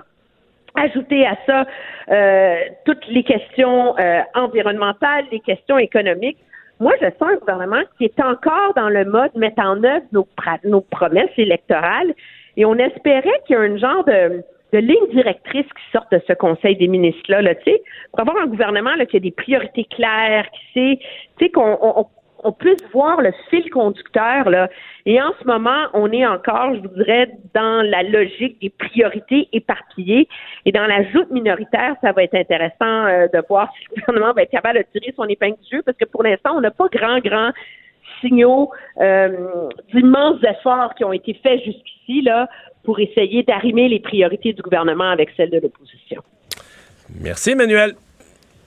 Ajouter 0.74 1.26
à 1.26 1.38
ça 1.46 1.64
euh, 2.10 2.56
toutes 2.84 3.06
les 3.08 3.22
questions 3.22 3.98
euh, 3.98 4.20
environnementales, 4.34 5.24
les 5.32 5.40
questions 5.40 5.78
économiques. 5.78 6.38
Moi, 6.78 6.92
je 7.00 7.06
sens 7.18 7.30
un 7.32 7.36
gouvernement 7.36 7.82
qui 7.96 8.04
est 8.04 8.20
encore 8.20 8.74
dans 8.76 8.90
le 8.90 9.06
mode 9.06 9.34
mettre 9.34 9.62
en 9.62 9.82
œuvre 9.82 10.04
nos, 10.12 10.28
nos 10.64 10.82
promesses 10.82 11.30
électorales 11.38 12.12
et 12.58 12.66
on 12.66 12.74
espérait 12.74 13.40
qu'il 13.46 13.56
y 13.56 13.58
ait 13.58 13.66
un 13.66 13.76
genre 13.78 14.04
de, 14.04 14.42
de 14.72 14.78
ligne 14.78 15.08
directrice 15.12 15.66
qui 15.66 15.92
sorte 15.92 16.10
de 16.12 16.20
ce 16.26 16.32
Conseil 16.32 16.76
des 16.76 16.88
ministres-là, 16.88 17.42
là, 17.42 17.54
tu 17.54 17.64
sais, 17.64 17.82
pour 18.10 18.20
avoir 18.20 18.36
un 18.38 18.46
gouvernement 18.46 18.94
là, 18.96 19.06
qui 19.06 19.16
a 19.16 19.20
des 19.20 19.30
priorités 19.30 19.84
claires, 19.84 20.46
qui 20.50 20.60
sait, 20.74 20.98
tu 21.38 21.44
sais, 21.44 21.50
qu'on 21.50 21.78
on, 21.80 22.06
on 22.46 22.52
puisse 22.52 22.82
voir 22.92 23.20
le 23.20 23.32
fil 23.50 23.68
conducteur, 23.70 24.48
là. 24.50 24.68
Et 25.04 25.20
en 25.20 25.32
ce 25.40 25.46
moment, 25.46 25.86
on 25.94 26.10
est 26.12 26.26
encore, 26.26 26.74
je 26.74 26.80
vous 26.80 26.94
dirais, 26.94 27.30
dans 27.54 27.82
la 27.82 28.02
logique 28.02 28.60
des 28.60 28.70
priorités 28.70 29.48
éparpillées. 29.52 30.28
Et 30.64 30.72
dans 30.72 30.86
la 30.86 31.02
joute 31.10 31.30
minoritaire, 31.30 31.96
ça 32.02 32.12
va 32.12 32.22
être 32.22 32.34
intéressant 32.34 33.06
euh, 33.06 33.28
de 33.32 33.42
voir 33.48 33.72
si 33.72 33.86
le 33.88 34.00
gouvernement 34.00 34.32
va 34.32 34.42
être 34.42 34.50
capable 34.50 34.78
de 34.78 34.84
tirer 34.92 35.12
son 35.16 35.24
épingle 35.24 35.56
du 35.62 35.76
jeu, 35.76 35.82
parce 35.82 35.96
que 35.98 36.04
pour 36.04 36.22
l'instant, 36.22 36.52
on 36.56 36.60
n'a 36.60 36.70
pas 36.70 36.86
grand, 36.92 37.18
grand 37.18 37.50
signaux 38.20 38.70
euh, 39.00 39.68
d'immenses 39.92 40.42
efforts 40.42 40.94
qui 40.94 41.04
ont 41.04 41.12
été 41.12 41.34
faits 41.42 41.62
jusqu'ici, 41.64 42.22
là, 42.22 42.48
pour 42.86 43.00
essayer 43.00 43.42
d'arrimer 43.42 43.88
les 43.88 43.98
priorités 43.98 44.52
du 44.52 44.62
gouvernement 44.62 45.10
avec 45.10 45.30
celles 45.36 45.50
de 45.50 45.58
l'opposition. 45.58 46.22
Merci, 47.20 47.50
Emmanuel. 47.50 47.94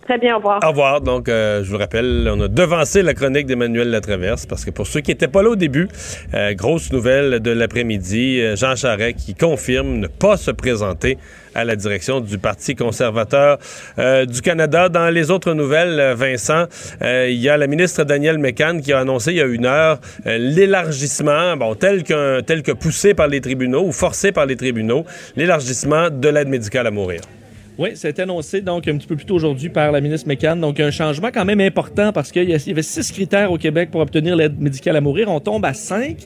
Très 0.10 0.18
bien, 0.18 0.38
au 0.38 0.39
revoir. 0.39 1.01
Donc, 1.01 1.30
euh, 1.30 1.63
je 1.63 1.70
vous 1.70 1.78
rappelle, 1.78 2.28
on 2.34 2.42
a 2.42 2.48
devancé 2.48 3.04
la 3.04 3.13
chronique 3.13 3.46
d'Emmanuel 3.46 3.92
Latraverse 3.92 4.48
parce 4.48 4.66
que 4.66 4.72
pour 4.72 4.88
ceux 4.88 5.01
qui 5.01 5.12
n'étaient 5.12 5.28
pas 5.28 5.44
là 5.44 5.50
au 5.50 5.56
début, 5.56 5.88
euh, 6.34 6.56
grosse 6.56 6.92
nouvelle 6.92 7.39
de 7.42 7.51
l'après-midi, 7.51 8.42
euh, 8.42 8.56
Jean 8.56 8.75
Charest 8.75 9.18
qui 9.18 9.36
confirme 9.36 10.00
ne 10.00 10.08
pas 10.08 10.36
se 10.36 10.50
présenter 10.50 11.20
à 11.54 11.63
la 11.63 11.75
direction 11.75 12.22
du 12.22 12.39
Parti 12.39 12.75
conservateur 12.75 13.60
du 13.98 14.42
Canada. 14.42 14.89
Dans 14.89 15.10
les 15.10 15.30
autres 15.30 15.54
nouvelles, 15.54 16.13
Vincent, 16.16 16.66
il 17.01 17.34
y 17.34 17.50
a 17.50 17.58
la 17.58 17.68
ministre 17.68 18.04
Danielle 18.04 18.38
McCann 18.38 18.82
qui 18.82 18.94
a 18.94 19.00
annoncé 19.00 19.32
il 19.32 19.38
y 19.38 19.42
a 19.42 19.46
une 19.46 19.66
heure 19.66 20.00
l'élargissement, 20.25 21.58
bon, 21.58 21.75
tel, 21.75 22.04
tel 22.04 22.63
que 22.63 22.72
poussé 22.72 23.13
par 23.13 23.28
les 23.28 23.42
tribunaux 23.42 23.84
ou 23.84 23.92
forcé 23.92 24.32
par 24.32 24.46
les 24.46 24.56
tribunaux, 24.56 25.06
l'élargissement 25.36 26.10
de 26.12 26.30
l'aide 26.30 26.50
médicale 26.50 26.88
à 26.88 26.92
mourir. 26.92 27.22
Oui, 27.79 27.91
été 27.91 28.21
annoncé 28.24 28.59
donc 28.59 28.89
un 28.89 28.98
petit 28.98 29.07
peu 29.07 29.15
plus 29.15 29.25
tôt 29.25 29.36
aujourd'hui 29.36 29.69
par 29.69 29.93
la 29.93 30.01
ministre 30.01 30.27
McCann. 30.27 30.59
Donc 30.59 30.81
un 30.81 30.91
changement 30.91 31.29
quand 31.33 31.45
même 31.45 31.62
important 31.62 32.12
parce 32.12 32.29
qu'il 32.29 32.50
y 32.50 32.53
avait 32.53 32.81
six 32.81 33.09
critères 33.13 33.53
au 33.53 33.57
Québec 33.57 33.89
pour 33.89 34.01
obtenir 34.01 34.36
l'aide 34.36 34.59
médicale 34.59 34.98
à 34.98 35.01
mourir. 35.01 35.29
On 35.29 35.39
tombe 35.39 35.63
à 35.63 35.74
cinq. 35.74 36.25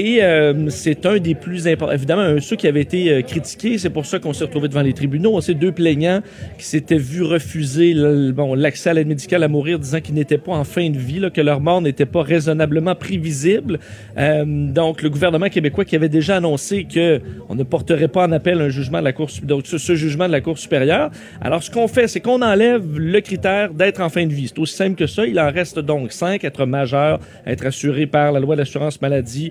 Et 0.00 0.22
euh, 0.22 0.70
c'est 0.70 1.06
un 1.06 1.18
des 1.18 1.34
plus 1.34 1.66
importants. 1.66 1.92
Évidemment, 1.92 2.40
ceux 2.40 2.54
qui 2.54 2.68
avait 2.68 2.82
été 2.82 3.10
euh, 3.10 3.22
critiqués. 3.22 3.78
C'est 3.78 3.90
pour 3.90 4.06
ça 4.06 4.20
qu'on 4.20 4.32
s'est 4.32 4.44
retrouvé 4.44 4.68
devant 4.68 4.82
les 4.82 4.92
tribunaux. 4.92 5.32
On 5.34 5.40
sait 5.40 5.54
deux 5.54 5.72
plaignants 5.72 6.20
qui 6.56 6.66
s'étaient 6.66 6.98
vus 6.98 7.24
refuser 7.24 7.94
bon, 8.32 8.54
l'accès 8.54 8.90
à 8.90 8.94
l'aide 8.94 9.08
médicale 9.08 9.42
à 9.42 9.48
mourir, 9.48 9.80
disant 9.80 10.00
qu'ils 10.00 10.14
n'étaient 10.14 10.38
pas 10.38 10.52
en 10.52 10.62
fin 10.62 10.88
de 10.88 10.96
vie, 10.96 11.28
que 11.34 11.40
leur 11.40 11.60
mort 11.60 11.82
n'était 11.82 12.06
pas 12.06 12.22
raisonnablement 12.22 12.94
prévisible. 12.94 13.80
Euh, 14.18 14.44
donc, 14.46 15.02
le 15.02 15.10
gouvernement 15.10 15.48
québécois 15.48 15.84
qui 15.84 15.96
avait 15.96 16.08
déjà 16.08 16.36
annoncé 16.36 16.84
que 16.84 17.20
on 17.48 17.56
ne 17.56 17.64
porterait 17.64 18.06
pas 18.06 18.24
en 18.24 18.30
appel 18.30 18.60
un 18.60 18.68
jugement 18.68 19.00
de 19.00 19.04
la 19.04 19.12
Cour, 19.12 19.28
ce, 19.30 19.94
jugement 19.96 20.28
de 20.28 20.32
la 20.32 20.40
Cour 20.40 20.58
supérieure. 20.58 21.10
Alors, 21.40 21.60
ce 21.60 21.72
qu'on 21.72 21.88
fait, 21.88 22.06
c'est 22.06 22.20
qu'on 22.20 22.40
enlève 22.42 22.84
le 22.96 23.20
critère 23.20 23.74
d'être 23.74 24.00
en 24.00 24.10
fin 24.10 24.24
de 24.24 24.32
vie. 24.32 24.46
C'est 24.46 24.60
aussi 24.60 24.76
simple 24.76 24.94
que 24.94 25.08
ça. 25.08 25.26
Il 25.26 25.40
en 25.40 25.50
reste 25.50 25.80
donc 25.80 26.12
cinq 26.12 26.44
être 26.44 26.66
majeur, 26.66 27.18
être 27.44 27.66
assuré 27.66 28.06
par 28.06 28.30
la 28.30 28.38
loi 28.38 28.54
d'assurance 28.54 29.02
maladie, 29.02 29.50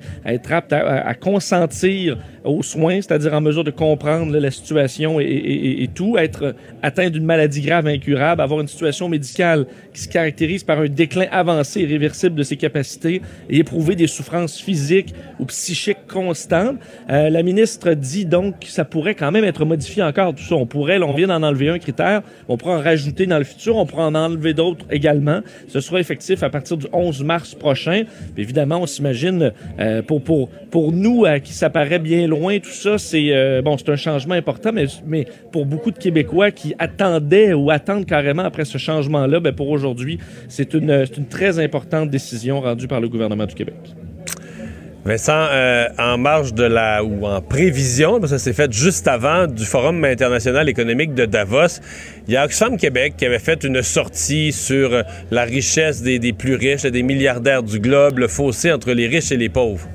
apte 0.49 0.73
à, 0.73 1.13
consentir 1.13 2.17
aux 2.43 2.63
soins, 2.63 3.01
c'est-à-dire 3.01 3.33
en 3.33 3.41
mesure 3.41 3.63
de 3.63 3.71
comprendre 3.71 4.37
la 4.37 4.51
situation 4.51 5.19
et, 5.19 5.89
tout, 5.93 6.17
être 6.17 6.55
atteint 6.81 7.09
d'une 7.09 7.25
maladie 7.25 7.61
grave 7.61 7.87
incurable, 7.87 8.41
avoir 8.41 8.61
une 8.61 8.67
situation 8.67 9.09
médicale 9.09 9.65
qui 9.93 10.01
se 10.01 10.09
caractérise 10.09 10.63
par 10.63 10.79
un 10.79 10.87
déclin 10.87 11.25
avancé 11.31 11.81
et 11.81 11.85
réversible 11.85 12.35
de 12.35 12.43
ses 12.43 12.55
capacités 12.55 13.21
et 13.49 13.57
éprouver 13.57 13.95
des 13.95 14.07
souffrances 14.07 14.59
physiques 14.59 15.13
ou 15.39 15.45
psychiques 15.45 16.07
constantes. 16.07 16.77
Euh, 17.09 17.29
la 17.29 17.43
ministre 17.43 17.93
dit 17.93 18.25
donc 18.25 18.59
que 18.59 18.67
ça 18.67 18.85
pourrait 18.85 19.15
quand 19.15 19.31
même 19.31 19.43
être 19.43 19.65
modifié 19.65 20.03
encore 20.03 20.33
tout 20.33 20.43
ça. 20.43 20.55
On 20.55 20.65
pourrait, 20.65 20.99
là, 20.99 21.05
on 21.05 21.13
vient 21.13 21.27
d'en 21.27 21.43
enlever 21.43 21.69
un 21.69 21.79
critère, 21.79 22.21
on 22.47 22.57
pourra 22.57 22.77
en 22.77 22.81
rajouter 22.81 23.25
dans 23.25 23.37
le 23.37 23.43
futur, 23.43 23.75
on 23.75 23.85
pourra 23.85 24.07
en 24.07 24.15
enlever 24.15 24.53
d'autres 24.53 24.85
également. 24.89 25.41
Ce 25.67 25.79
sera 25.79 25.99
effectif 25.99 26.43
à 26.43 26.49
partir 26.49 26.77
du 26.77 26.87
11 26.91 27.23
mars 27.23 27.55
prochain. 27.55 28.03
Évidemment, 28.37 28.81
on 28.81 28.85
s'imagine 28.85 29.51
euh, 29.79 30.01
pour 30.01 30.16
pour 30.19 30.49
pour 30.71 30.91
nous 30.91 31.25
à 31.25 31.39
qui 31.39 31.53
ça 31.53 31.69
paraît 31.69 31.99
bien 31.99 32.27
loin 32.27 32.59
tout 32.59 32.69
ça, 32.69 32.97
c'est 32.97 33.29
euh, 33.31 33.61
bon, 33.61 33.77
c'est 33.77 33.89
un 33.89 33.95
changement 33.95 34.35
important, 34.35 34.71
mais 34.73 34.85
mais 35.05 35.25
pour 35.51 35.65
beaucoup 35.65 35.91
de 35.91 35.97
Québécois 35.97 36.51
qui 36.51 36.73
attendaient 36.79 37.53
ou 37.53 37.71
attendent 37.71 38.05
carrément 38.05 38.43
après 38.43 38.65
ce 38.65 38.77
changement-là, 38.77 39.39
ben 39.39 39.53
pour 39.53 39.69
aujourd'hui, 39.69 40.19
c'est 40.47 40.73
une 40.73 41.05
c'est 41.05 41.17
une 41.17 41.27
très 41.27 41.59
importante 41.59 42.09
décision 42.09 42.61
rendue 42.61 42.87
par 42.87 43.01
le 43.01 43.09
gouvernement 43.09 43.45
du 43.45 43.55
Québec. 43.55 43.75
Vincent, 45.07 45.47
euh, 45.51 45.87
en 45.97 46.17
marge 46.17 46.53
de 46.53 46.65
la 46.65 47.01
ou 47.01 47.25
en 47.25 47.41
prévision, 47.41 48.19
parce 48.19 48.33
que 48.33 48.37
ça 48.37 48.43
s'est 48.43 48.51
fait 48.51 48.73
juste 48.73 49.07
avant 49.07 49.47
du 49.47 49.63
Forum 49.63 50.03
international 50.03 50.67
économique 50.67 51.13
de 51.13 51.25
Davos, 51.25 51.79
il 52.27 52.33
y 52.33 52.37
a 52.37 52.43
Oxfam 52.43 52.75
Québec 52.75 53.13
qui 53.17 53.25
avait 53.25 53.39
fait 53.39 53.63
une 53.63 53.81
sortie 53.83 54.51
sur 54.51 54.93
euh, 54.93 55.03
la 55.31 55.45
richesse 55.45 56.01
des, 56.01 56.19
des 56.19 56.33
plus 56.33 56.55
riches, 56.55 56.83
des 56.83 57.03
milliardaires 57.03 57.63
du 57.63 57.79
globe, 57.79 58.19
le 58.19 58.27
fossé 58.27 58.69
entre 58.69 58.91
les 58.91 59.07
riches 59.07 59.31
et 59.31 59.37
les 59.37 59.47
pauvres. 59.47 59.87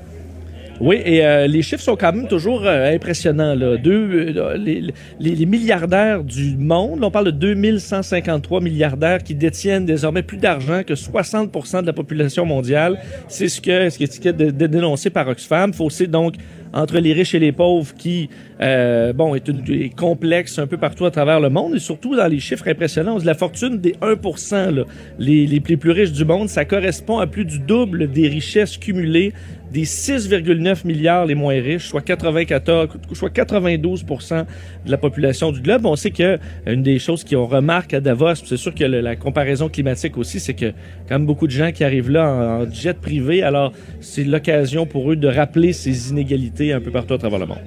Oui, 0.81 0.99
et 1.05 1.23
euh, 1.25 1.47
les 1.47 1.61
chiffres 1.61 1.83
sont 1.83 1.95
quand 1.95 2.11
même 2.13 2.27
toujours 2.27 2.63
euh, 2.65 2.93
impressionnants. 2.93 3.55
Là. 3.55 3.77
Deux, 3.77 4.33
euh, 4.35 4.57
les, 4.57 4.81
les- 5.19 5.35
les 5.35 5.45
milliardaires 5.45 6.23
du 6.23 6.57
monde, 6.57 6.99
là, 6.99 7.07
on 7.07 7.11
parle 7.11 7.25
de 7.25 7.31
2153 7.31 8.59
milliardaires 8.59 9.23
qui 9.23 9.35
détiennent 9.35 9.85
désormais 9.85 10.23
plus 10.23 10.37
d'argent 10.37 10.81
que 10.85 10.95
60 10.95 11.51
de 11.81 11.85
la 11.85 11.93
population 11.93 12.45
mondiale. 12.45 12.99
C'est 13.27 13.47
ce 13.47 13.61
que 13.61 13.89
ce 13.89 13.97
qui 14.19 14.27
est, 14.27 14.33
dénoncé 14.33 15.09
par 15.09 15.27
Oxfam. 15.27 15.73
Fossé 15.73 16.07
donc 16.07 16.35
entre 16.73 16.97
les 16.97 17.13
riches 17.13 17.35
et 17.35 17.39
les 17.39 17.51
pauvres 17.51 17.93
qui, 17.95 18.29
euh, 18.59 19.13
bon, 19.13 19.35
est, 19.35 19.47
une, 19.47 19.63
est 19.71 19.95
complexe 19.95 20.57
un 20.57 20.65
peu 20.65 20.77
partout 20.77 21.05
à 21.05 21.11
travers 21.11 21.39
le 21.39 21.49
monde 21.49 21.75
et 21.75 21.79
surtout 21.79 22.15
dans 22.15 22.27
les 22.27 22.39
chiffres 22.39 22.67
impressionnants. 22.67 23.19
La 23.23 23.35
fortune 23.35 23.77
des 23.79 23.95
1 24.01 24.71
là, 24.71 24.83
les, 25.19 25.45
les 25.45 25.59
plus 25.59 25.91
riches 25.91 26.11
du 26.11 26.25
monde, 26.25 26.49
ça 26.49 26.65
correspond 26.65 27.19
à 27.19 27.27
plus 27.27 27.45
du 27.45 27.59
double 27.59 28.11
des 28.11 28.27
richesses 28.27 28.77
cumulées 28.77 29.33
des 29.73 29.85
6,9 29.85 30.85
milliards 30.85 31.25
les 31.25 31.33
moins 31.33 31.59
riches, 31.59 31.87
soit 31.87 32.01
94, 32.01 32.89
soit 33.13 33.29
92% 33.29 34.45
de 34.85 34.91
la 34.91 34.97
population 34.97 35.51
du 35.51 35.61
globe. 35.61 35.85
On 35.85 35.95
sait 35.95 36.11
que 36.11 36.37
une 36.67 36.83
des 36.83 36.99
choses 36.99 37.23
qu'on 37.23 37.45
remarque 37.45 37.95
à 37.95 37.99
Davos, 37.99 38.35
c'est 38.35 38.57
sûr 38.57 38.75
que 38.75 38.83
la 38.83 39.15
comparaison 39.15 39.69
climatique 39.69 40.17
aussi, 40.17 40.39
c'est 40.39 40.53
que 40.53 40.71
quand 41.09 41.17
même 41.17 41.25
beaucoup 41.25 41.47
de 41.47 41.51
gens 41.51 41.71
qui 41.71 41.83
arrivent 41.83 42.11
là 42.11 42.29
en, 42.29 42.63
en 42.63 42.71
jet 42.71 42.99
privé, 42.99 43.41
alors 43.41 43.73
c'est 43.99 44.23
l'occasion 44.23 44.85
pour 44.85 45.11
eux 45.11 45.15
de 45.15 45.27
rappeler 45.27 45.73
ces 45.73 46.11
inégalités 46.11 46.71
un 46.71 46.79
peu 46.79 46.91
partout 46.91 47.15
à 47.15 47.17
travers 47.17 47.39
le 47.39 47.47
monde. 47.47 47.57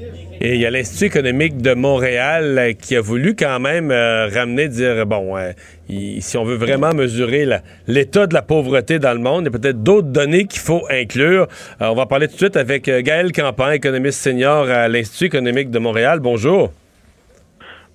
Et 0.41 0.55
il 0.55 0.61
y 0.61 0.67
a 0.67 0.71
l'Institut 0.71 1.07
économique 1.07 1.59
de 1.59 1.75
Montréal 1.75 2.59
euh, 2.59 2.73
qui 2.73 2.97
a 2.97 3.01
voulu 3.01 3.35
quand 3.35 3.59
même 3.59 3.91
euh, 3.91 4.29
ramener, 4.29 4.69
dire, 4.69 5.07
bon, 5.07 5.37
euh, 5.37 5.53
si 5.89 6.37
on 6.37 6.45
veut 6.45 6.57
vraiment 6.57 6.93
mesurer 6.93 7.47
l'état 7.87 8.27
de 8.27 8.35
la 8.35 8.43
pauvreté 8.43 8.99
dans 8.99 9.15
le 9.15 9.21
monde, 9.21 9.43
il 9.43 9.53
y 9.53 9.57
a 9.57 9.59
peut-être 9.59 9.83
d'autres 9.83 10.09
données 10.09 10.45
qu'il 10.47 10.61
faut 10.61 10.85
inclure. 10.91 11.49
Euh, 11.81 11.87
on 11.87 11.95
va 11.95 12.07
parler 12.07 12.29
tout 12.29 12.35
de 12.35 12.39
suite 12.39 12.57
avec 12.57 12.85
Gaël 12.85 13.33
Campan, 13.33 13.71
économiste 13.71 14.21
senior 14.21 14.69
à 14.69 14.89
l'Institut 14.89 15.27
économique 15.27 15.71
de 15.71 15.79
Montréal. 15.79 16.21
Bonjour. 16.21 16.73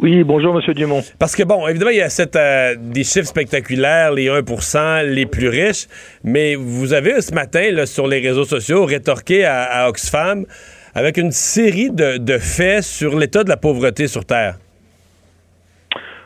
Oui, 0.01 0.23
bonjour 0.23 0.55
Monsieur 0.55 0.73
Dumont. 0.73 1.03
Parce 1.19 1.35
que, 1.35 1.43
bon, 1.43 1.67
évidemment, 1.67 1.91
il 1.91 1.97
y 1.97 2.01
a 2.01 2.09
cette, 2.09 2.35
euh, 2.35 2.75
des 2.75 3.03
chiffres 3.03 3.27
spectaculaires, 3.27 4.11
les 4.11 4.29
1% 4.29 5.03
les 5.03 5.27
plus 5.27 5.47
riches, 5.47 5.87
mais 6.23 6.55
vous 6.55 6.93
avez 6.93 7.21
ce 7.21 7.35
matin, 7.35 7.69
là, 7.71 7.85
sur 7.85 8.07
les 8.07 8.19
réseaux 8.19 8.45
sociaux, 8.45 8.85
rétorqué 8.85 9.45
à, 9.45 9.61
à 9.61 9.89
Oxfam 9.89 10.47
avec 10.93 11.17
une 11.17 11.31
série 11.31 11.89
de, 11.91 12.37
faits 12.37 12.83
sur 12.83 13.17
l'état 13.17 13.43
de 13.43 13.49
la 13.49 13.57
pauvreté 13.57 14.07
sur 14.07 14.25
Terre. 14.25 14.55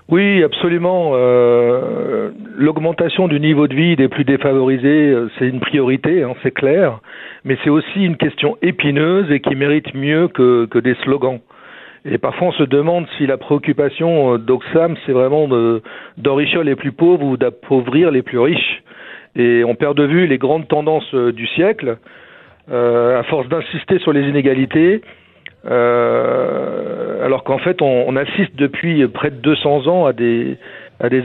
Oui, 0.08 0.44
absolument. 0.44 1.14
Euh, 1.16 2.30
L'augmentation 2.58 3.28
du 3.28 3.40
niveau 3.40 3.68
de 3.68 3.76
vie 3.76 3.96
des 3.96 4.08
plus 4.08 4.24
défavorisés, 4.24 5.10
euh, 5.10 5.30
c'est 5.38 5.48
une 5.48 5.60
priorité, 5.60 6.24
hein, 6.24 6.34
c'est 6.44 6.52
clair, 6.52 7.00
mais 7.44 7.58
c'est 7.64 7.70
aussi 7.70 8.06
une 8.06 8.16
question 8.16 8.58
épineuse 8.62 9.32
et 9.32 9.40
qui 9.40 9.56
mérite 9.56 9.94
mieux 9.94 10.28
que, 10.28 10.68
des 10.80 10.96
slogans. 11.04 11.40
Et 12.06 12.20
parfois, 12.20 12.50
on 12.50 12.52
se 12.52 12.64
demande 12.64 13.08
si 13.18 13.26
la 13.26 13.38
préoccupation 13.38 14.36
euh, 14.36 14.38
d'Oxfam, 14.38 14.96
c'est 15.06 15.12
vraiment 15.12 15.48
de- 15.48 15.82
d'enrichir 16.18 16.64
les 16.64 16.76
plus 16.76 16.92
pauvres 16.92 17.26
ou 17.26 17.36
d'appauvrir 17.36 18.12
les 18.12 18.22
plus 18.22 18.40
riches. 18.40 18.84
Et 19.36 19.64
on 19.66 19.76
perd 19.76 19.98
de 19.98 20.04
vue 20.04 20.28
les 20.28 20.38
grandes 20.38 20.68
tendances 20.68 21.14
du 21.14 21.46
siècle. 21.48 21.98
Euh, 22.72 23.20
à 23.20 23.24
force 23.24 23.48
d'insister 23.48 24.00
sur 24.00 24.12
les 24.12 24.28
inégalités, 24.28 25.02
euh, 25.68 27.24
alors 27.24 27.44
qu'en 27.44 27.60
fait, 27.60 27.80
on, 27.80 28.16
assiste 28.16 28.56
depuis 28.56 29.08
près 29.08 29.30
de 29.30 29.36
200 29.36 29.86
ans 29.88 30.08
à 30.08 30.14
des, 30.14 30.58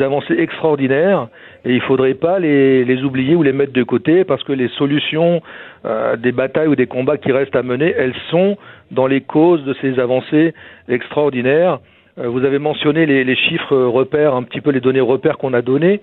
avancées 0.02 0.34
extraordinaires 0.38 1.28
et 1.64 1.72
il 1.72 1.80
faudrait 1.80 2.12
pas 2.12 2.38
les, 2.38 3.02
oublier 3.02 3.36
ou 3.36 3.42
les 3.42 3.54
mettre 3.54 3.72
de 3.72 3.82
côté 3.82 4.24
parce 4.24 4.42
que 4.44 4.52
les 4.52 4.68
solutions 4.68 5.40
euh, 5.86 6.16
des 6.16 6.32
batailles 6.32 6.68
ou 6.68 6.76
des 6.76 6.86
combats 6.86 7.16
qui 7.16 7.32
restent 7.32 7.56
à 7.56 7.62
mener, 7.62 7.94
elles 7.96 8.14
sont 8.30 8.58
dans 8.90 9.06
les 9.06 9.22
causes 9.22 9.64
de 9.64 9.74
ces 9.80 9.98
avancées 9.98 10.52
extraordinaires. 10.90 11.78
Vous 12.18 12.44
avez 12.44 12.58
mentionné 12.58 13.06
les, 13.06 13.24
les 13.24 13.36
chiffres 13.36 13.76
repères, 13.76 14.34
un 14.34 14.42
petit 14.42 14.60
peu 14.60 14.72
les 14.72 14.80
données 14.80 15.00
repères 15.00 15.38
qu'on 15.38 15.54
a 15.54 15.62
données. 15.62 16.02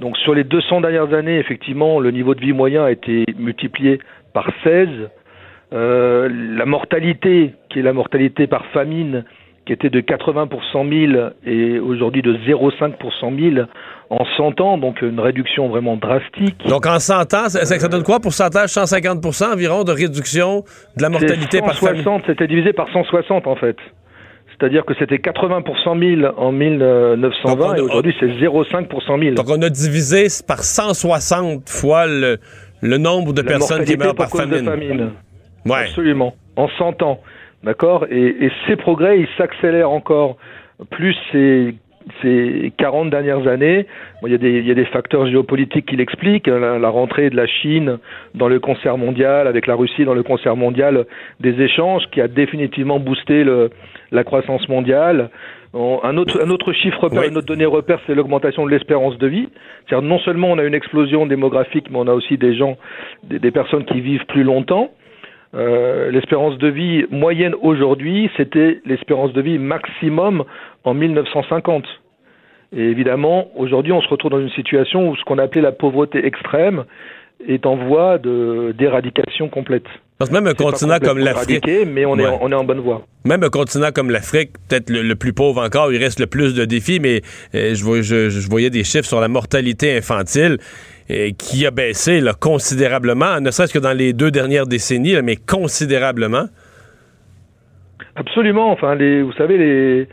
Donc 0.00 0.16
sur 0.16 0.34
les 0.34 0.44
200 0.44 0.80
dernières 0.80 1.12
années, 1.12 1.38
effectivement, 1.38 2.00
le 2.00 2.10
niveau 2.10 2.34
de 2.34 2.40
vie 2.40 2.52
moyen 2.52 2.84
a 2.84 2.90
été 2.90 3.24
multiplié 3.38 4.00
par 4.32 4.50
16. 4.64 4.88
Euh, 5.72 6.28
la 6.56 6.64
mortalité, 6.64 7.54
qui 7.68 7.78
est 7.78 7.82
la 7.82 7.92
mortalité 7.92 8.46
par 8.46 8.64
famine, 8.66 9.24
qui 9.66 9.74
était 9.74 9.90
de 9.90 10.00
80 10.00 10.46
pour 10.46 10.64
100 10.64 10.88
000 10.88 11.12
et 11.46 11.78
aujourd'hui 11.78 12.22
de 12.22 12.34
0,5 12.34 12.96
pour 12.96 13.12
100 13.12 13.32
000 13.38 13.66
en 14.08 14.24
100 14.36 14.60
ans, 14.60 14.78
donc 14.78 15.02
une 15.02 15.20
réduction 15.20 15.68
vraiment 15.68 15.96
drastique. 15.96 16.56
Donc, 16.66 16.86
en 16.86 16.98
100 16.98 17.34
ans, 17.34 17.48
ça, 17.48 17.64
ça 17.64 17.88
donne 17.88 18.02
quoi? 18.02 18.18
Pourcentage 18.18 18.70
150% 18.70 19.52
environ 19.52 19.84
de 19.84 19.92
réduction 19.92 20.64
de 20.96 21.02
la 21.02 21.10
mortalité 21.10 21.58
C'est 21.58 21.60
par 21.60 21.76
famille? 21.76 22.02
160, 22.02 22.22
c'était 22.26 22.48
divisé 22.48 22.72
par 22.72 22.88
160 22.90 23.46
en 23.46 23.54
fait. 23.54 23.76
C'est-à-dire 24.60 24.84
que 24.84 24.92
c'était 24.98 25.18
80 25.18 25.62
pour 25.62 25.78
100 25.78 25.98
000 25.98 26.20
en 26.36 26.52
1920 26.52 27.56
Donc, 27.56 27.60
on- 27.66 27.74
et 27.76 27.80
aujourd'hui 27.80 28.14
c'est 28.20 28.26
0,5 28.38 28.88
pour 28.88 29.02
100 29.02 29.18
000. 29.18 29.34
Donc, 29.34 29.46
on 29.48 29.62
a 29.62 29.70
divisé 29.70 30.26
par 30.46 30.62
160 30.62 31.68
fois 31.70 32.06
le, 32.06 32.36
le 32.82 32.98
nombre 32.98 33.32
de 33.32 33.40
La 33.40 33.48
personnes 33.48 33.84
qui 33.84 33.96
meurent 33.96 34.14
par 34.14 34.26
de 34.28 34.58
famine. 34.58 35.10
Ouais. 35.66 35.84
Absolument. 35.88 36.34
En 36.56 36.68
100 36.68 37.02
ans. 37.02 37.20
D'accord? 37.64 38.06
Et, 38.10 38.44
et 38.46 38.50
ces 38.66 38.76
progrès, 38.76 39.20
ils 39.20 39.28
s'accélèrent 39.38 39.90
encore. 39.90 40.36
Plus 40.90 41.16
ces 42.22 42.72
40 42.78 43.10
dernières 43.10 43.46
années, 43.46 43.86
bon, 44.22 44.28
il, 44.28 44.32
y 44.32 44.34
a 44.34 44.38
des, 44.38 44.58
il 44.58 44.66
y 44.66 44.70
a 44.70 44.74
des 44.74 44.86
facteurs 44.86 45.26
géopolitiques 45.26 45.86
qui 45.86 45.96
l'expliquent. 45.96 46.48
hein, 46.48 46.58
La, 46.58 46.78
la 46.78 46.88
rentrée 46.88 47.28
de 47.30 47.36
la 47.36 47.46
Chine 47.46 47.98
dans 48.34 48.48
le 48.48 48.58
concert 48.58 48.96
mondial, 48.96 49.46
avec 49.46 49.66
la 49.66 49.74
Russie 49.74 50.04
dans 50.04 50.14
le 50.14 50.22
concert 50.22 50.56
mondial 50.56 51.04
des 51.40 51.60
échanges, 51.60 52.04
qui 52.10 52.20
a 52.20 52.28
définitivement 52.28 52.98
boosté 52.98 53.44
le, 53.44 53.70
la 54.12 54.24
croissance 54.24 54.66
mondiale. 54.68 55.30
On- 55.72 56.00
un, 56.02 56.16
autre, 56.16 56.42
un 56.42 56.50
autre 56.50 56.72
chiffre 56.72 57.04
repère, 57.04 57.20
Oui. 57.20 57.28
une 57.28 57.36
autre 57.36 57.46
donnée 57.46 57.66
repère, 57.66 58.00
c'est 58.06 58.14
l'augmentation 58.14 58.64
de 58.64 58.70
l'espérance 58.70 59.16
de 59.18 59.26
vie. 59.26 59.48
C'est-à-dire 59.88 60.08
non 60.08 60.18
seulement 60.20 60.48
on 60.50 60.58
a 60.58 60.64
une 60.64 60.74
explosion 60.74 61.26
démographique, 61.26 61.90
mais 61.90 61.98
on 61.98 62.08
a 62.08 62.12
aussi 62.14 62.38
des 62.38 62.54
gens, 62.56 62.76
des, 63.24 63.38
des 63.38 63.50
personnes 63.50 63.84
qui 63.84 64.00
vivent 64.00 64.24
plus 64.26 64.42
longtemps. 64.42 64.90
Euh, 65.54 66.10
l'espérance 66.10 66.56
de 66.58 66.68
vie 66.68 67.04
moyenne 67.10 67.54
aujourd'hui, 67.60 68.30
c'était 68.36 68.80
l'espérance 68.86 69.32
de 69.32 69.40
vie 69.40 69.58
maximum 69.58 70.44
en 70.84 70.94
1950. 70.94 71.84
Et 72.76 72.82
évidemment, 72.84 73.48
aujourd'hui, 73.56 73.92
on 73.92 74.00
se 74.00 74.08
retrouve 74.08 74.30
dans 74.30 74.38
une 74.40 74.50
situation 74.50 75.08
où 75.10 75.16
ce 75.16 75.24
qu'on 75.24 75.38
appelait 75.38 75.60
la 75.62 75.72
pauvreté 75.72 76.24
extrême 76.24 76.84
est 77.48 77.66
en 77.66 77.74
voie 77.74 78.18
d'éradication 78.18 79.48
complète. 79.48 79.86
Parce 80.18 80.30
que 80.30 80.34
même 80.36 80.46
un 80.46 80.54
continent 80.54 80.98
comme 81.02 81.18
l'Afrique. 81.18 81.64
mais 81.86 82.04
on, 82.04 82.18
est, 82.18 82.26
Ouais. 82.26 82.38
on 82.42 82.52
est 82.52 82.54
en 82.54 82.64
bonne 82.64 82.80
voie. 82.80 83.02
Même 83.24 83.42
un 83.42 83.48
continent 83.48 83.88
comme 83.92 84.10
l'Afrique, 84.10 84.50
peut-être 84.68 84.90
le, 84.90 85.02
le 85.02 85.14
plus 85.16 85.32
pauvre 85.32 85.62
encore, 85.64 85.90
il 85.92 85.98
reste 85.98 86.20
le 86.20 86.26
plus 86.26 86.54
de 86.54 86.64
défis, 86.66 87.00
mais 87.00 87.22
euh, 87.54 87.74
je, 87.74 87.82
vois- 87.82 88.02
je- 88.02 88.28
je 88.28 88.48
voyais 88.48 88.68
des 88.70 88.84
chiffres 88.84 89.06
sur 89.08 89.20
la 89.20 89.28
mortalité 89.28 89.96
infantile 89.96 90.58
qui 91.38 91.66
a 91.66 91.70
baissé 91.70 92.20
considérablement, 92.40 93.40
ne 93.40 93.50
serait-ce 93.50 93.74
que 93.74 93.78
dans 93.78 93.96
les 93.96 94.12
deux 94.12 94.30
dernières 94.30 94.66
décennies, 94.66 95.20
mais 95.22 95.36
considérablement. 95.36 96.46
Absolument. 98.16 98.70
Enfin, 98.70 98.96
vous 98.96 99.32
savez, 99.32 100.06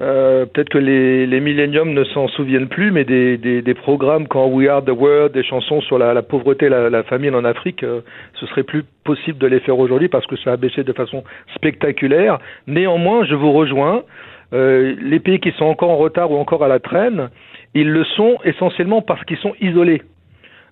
euh, 0.00 0.46
peut-être 0.46 0.70
que 0.70 0.78
les, 0.78 1.26
les 1.26 1.40
milléniums 1.40 1.92
ne 1.92 2.04
s'en 2.04 2.26
souviennent 2.28 2.68
plus, 2.68 2.90
mais 2.90 3.04
des, 3.04 3.74
programmes 3.74 4.26
quand 4.26 4.46
We 4.46 4.68
Are 4.68 4.84
the 4.84 4.90
World, 4.90 5.32
des 5.32 5.44
chansons 5.44 5.80
sur 5.82 5.98
la, 5.98 6.14
la 6.14 6.22
pauvreté, 6.22 6.68
la, 6.68 6.88
la 6.88 7.02
famine 7.02 7.34
en 7.34 7.44
Afrique, 7.44 7.82
euh, 7.82 8.00
ce 8.40 8.46
serait 8.46 8.62
plus 8.62 8.84
possible 9.04 9.38
de 9.38 9.46
les 9.46 9.60
faire 9.60 9.78
aujourd'hui 9.78 10.08
parce 10.08 10.26
que 10.26 10.36
ça 10.36 10.52
a 10.52 10.56
baissé 10.56 10.82
de 10.82 10.92
façon 10.92 11.24
spectaculaire. 11.54 12.38
Néanmoins, 12.66 13.24
je 13.24 13.34
vous 13.34 13.52
rejoins. 13.52 14.02
Euh, 14.52 14.94
les 15.00 15.18
pays 15.18 15.40
qui 15.40 15.52
sont 15.52 15.64
encore 15.64 15.90
en 15.90 15.96
retard 15.96 16.30
ou 16.30 16.36
encore 16.36 16.62
à 16.62 16.68
la 16.68 16.78
traîne, 16.78 17.30
ils 17.74 17.90
le 17.90 18.04
sont 18.04 18.38
essentiellement 18.44 19.02
parce 19.02 19.24
qu'ils 19.24 19.38
sont 19.38 19.54
isolés. 19.60 20.02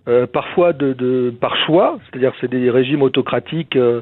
Euh, 0.09 0.27
parfois 0.27 0.73
de, 0.73 0.93
de 0.95 1.31
par 1.41 1.57
choix, 1.67 1.99
c'est-à-dire 2.05 2.33
c'est 2.41 2.51
des 2.51 2.71
régimes 2.71 3.03
autocratiques 3.03 3.77
euh, 3.77 4.01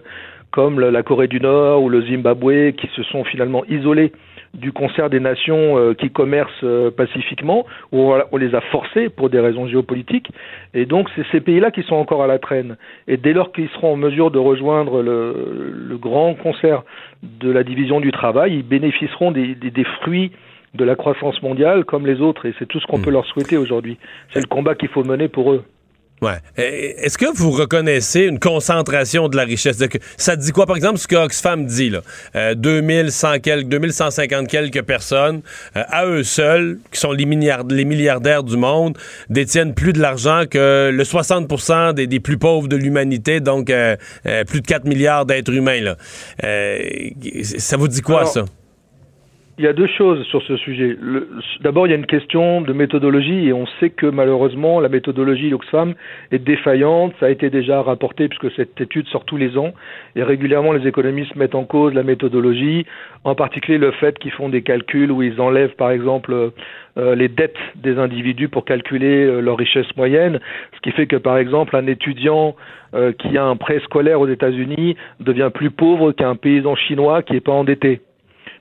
comme 0.51 0.81
la 0.81 1.03
Corée 1.03 1.29
du 1.29 1.41
Nord 1.41 1.83
ou 1.83 1.89
le 1.89 2.03
Zimbabwe 2.03 2.73
qui 2.73 2.89
se 2.97 3.03
sont 3.03 3.25
finalement 3.25 3.65
isolés 3.67 4.13
du 4.55 4.73
concert 4.73 5.11
des 5.11 5.21
nations 5.21 5.77
euh, 5.77 5.95
qui 5.95 6.11
commercent 6.11 6.65
euh, 6.65 6.91
pacifiquement, 6.91 7.67
où 7.93 7.99
on, 8.13 8.23
on 8.33 8.37
les 8.39 8.55
a 8.55 8.61
forcés 8.61 9.09
pour 9.09 9.29
des 9.29 9.41
raisons 9.41 9.67
géopolitiques. 9.67 10.31
Et 10.73 10.87
donc, 10.87 11.09
c'est 11.15 11.27
ces 11.33 11.41
pays-là 11.41 11.71
qui 11.71 11.83
sont 11.83 11.97
encore 11.97 12.23
à 12.23 12.27
la 12.27 12.39
traîne. 12.39 12.77
Et 13.07 13.17
dès 13.17 13.33
lors 13.33 13.53
qu'ils 13.53 13.69
seront 13.71 13.93
en 13.93 13.97
mesure 13.97 14.31
de 14.31 14.39
rejoindre 14.39 15.03
le, 15.03 15.75
le 15.87 15.99
grand 15.99 16.35
concert 16.35 16.83
de 17.23 17.51
la 17.51 17.63
division 17.63 18.01
du 18.01 18.11
travail, 18.11 18.55
ils 18.55 18.63
bénéficieront 18.63 19.33
des, 19.33 19.55
des, 19.55 19.71
des 19.71 19.85
fruits 20.01 20.33
de 20.75 20.85
la 20.85 20.97
croissance 20.97 21.43
mondiale 21.43 21.85
comme 21.85 22.07
les 22.07 22.21
autres. 22.21 22.47
Et 22.47 22.55
c'est 22.59 22.67
tout 22.67 22.81
ce 22.81 22.87
qu'on 22.87 23.01
peut 23.01 23.11
leur 23.11 23.27
souhaiter 23.27 23.57
aujourd'hui. 23.59 23.99
C'est 24.33 24.41
le 24.41 24.47
combat 24.47 24.75
qu'il 24.75 24.89
faut 24.89 25.05
mener 25.05 25.29
pour 25.29 25.53
eux. 25.53 25.65
Ouais. 26.21 26.39
Est-ce 26.57 27.17
que 27.17 27.27
vous 27.35 27.51
reconnaissez 27.51 28.23
une 28.23 28.39
concentration 28.41 29.29
de 29.29 29.37
la 29.37 29.45
richesse? 29.45 29.79
Ça 30.17 30.35
dit 30.37 30.51
quoi, 30.53 30.67
par 30.67 30.77
exemple, 30.77 30.99
ce 30.99 31.07
que 31.07 31.15
Oxfam 31.17 31.65
dit, 31.67 31.91
là? 31.91 32.01
Euh, 32.35 32.55
2100 32.55 33.39
quelques, 33.41 33.69
2150 33.69 34.49
quelques 34.49 34.83
personnes, 34.83 35.43
euh, 35.77 35.83
à 35.89 36.07
eux 36.07 36.25
seuls, 36.25 36.79
qui 36.91 36.99
sont 36.99 37.13
les, 37.13 37.25
milliard- 37.25 37.65
les 37.69 37.85
milliardaires 37.85 38.43
du 38.43 38.57
monde, 38.57 38.99
détiennent 39.31 39.75
plus 39.75 39.93
de 39.93 40.01
l'argent 40.01 40.45
que 40.51 40.91
le 40.93 41.05
60 41.05 41.95
des, 41.95 42.07
des 42.07 42.21
plus 42.21 42.39
pauvres 42.39 42.69
de 42.69 42.77
l'humanité, 42.77 43.41
donc 43.41 43.71
euh, 43.71 43.97
euh, 44.27 44.45
plus 44.45 44.61
de 44.61 44.67
4 44.67 44.85
milliards 44.87 45.25
d'êtres 45.27 45.53
humains, 45.53 45.81
là. 45.81 45.97
Ça 47.59 47.77
vous 47.77 47.89
dit 47.89 48.01
quoi, 48.03 48.21
Alors, 48.21 48.33
ça? 48.33 48.45
Il 49.59 49.65
y 49.65 49.67
a 49.67 49.73
deux 49.73 49.89
choses 49.89 50.25
sur 50.27 50.41
ce 50.43 50.57
sujet. 50.57 50.97
D'abord, 51.63 51.89
il 51.89 51.91
y 51.91 51.93
a 51.93 51.97
une 51.97 52.07
question 52.07 52.61
de 52.61 52.73
méthodologie 52.73 53.49
et 53.49 53.53
on 53.53 53.67
sait 53.81 53.91
que 53.91 54.07
malheureusement 54.07 54.79
la 54.79 54.89
méthodologie 54.89 55.53
Oxfam 55.53 55.95
est 56.31 56.39
défaillante. 56.39 57.13
Ça 57.19 57.27
a 57.27 57.31
été 57.31 57.51
déjà 57.51 57.83
rapporté 57.83 58.29
puisque 58.29 58.55
cette 58.55 58.81
étude 58.81 59.09
sort 59.09 59.25
tous 59.25 59.37
les 59.37 59.59
ans 59.59 59.73
et 60.15 60.23
régulièrement 60.23 60.71
les 60.71 60.87
économistes 60.87 61.35
mettent 61.35 61.57
en 61.57 61.65
cause 61.65 61.93
la 61.93 62.05
méthodologie, 62.05 62.87
en 63.25 63.35
particulier 63.35 63.79
le 63.79 63.91
fait 63.91 64.17
qu'ils 64.21 64.31
font 64.31 64.49
des 64.49 64.63
calculs 64.63 65.11
où 65.11 65.23
ils 65.23 65.41
enlèvent 65.41 65.75
par 65.75 65.91
exemple 65.91 66.53
euh, 66.97 67.15
les 67.17 67.29
dettes 67.29 67.59
des 67.75 67.99
individus 67.99 68.49
pour 68.49 68.65
calculer 68.65 69.25
euh, 69.25 69.41
leur 69.41 69.59
richesse 69.59 69.89
moyenne, 69.97 70.39
ce 70.77 70.81
qui 70.83 70.93
fait 70.93 71.09
que 71.09 71.17
par 71.17 71.37
exemple 71.37 71.75
un 71.75 71.89
étudiant 71.89 72.55
euh, 72.95 73.11
qui 73.11 73.37
a 73.37 73.45
un 73.45 73.57
prêt 73.57 73.81
scolaire 73.81 74.21
aux 74.21 74.29
États-Unis 74.29 74.97
devient 75.19 75.51
plus 75.53 75.73
pauvre 75.73 76.13
qu'un 76.13 76.37
paysan 76.37 76.77
chinois 76.77 77.25
qui 77.25 77.33
n'est 77.33 77.41
pas 77.41 77.51
endetté. 77.51 78.03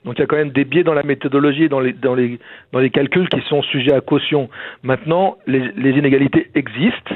Donc 0.08 0.18
il 0.18 0.22
y 0.22 0.24
a 0.24 0.26
quand 0.26 0.38
même 0.38 0.52
des 0.52 0.64
biais 0.64 0.84
dans 0.84 0.94
la 0.94 1.04
méthodologie 1.04 1.66
et 1.66 1.70
dans 1.70 1.82
les, 1.82 1.92
dans 1.92 2.16
les, 2.16 2.40
dans 2.72 2.80
les 2.80 2.90
calculs 2.90 3.28
qui 3.28 3.42
sont 3.42 3.62
sujets 3.62 3.92
à 3.92 4.00
caution. 4.00 4.50
Maintenant, 4.82 5.36
les, 5.48 5.70
les 5.76 5.92
inégalités 5.92 6.50
existent 6.56 7.14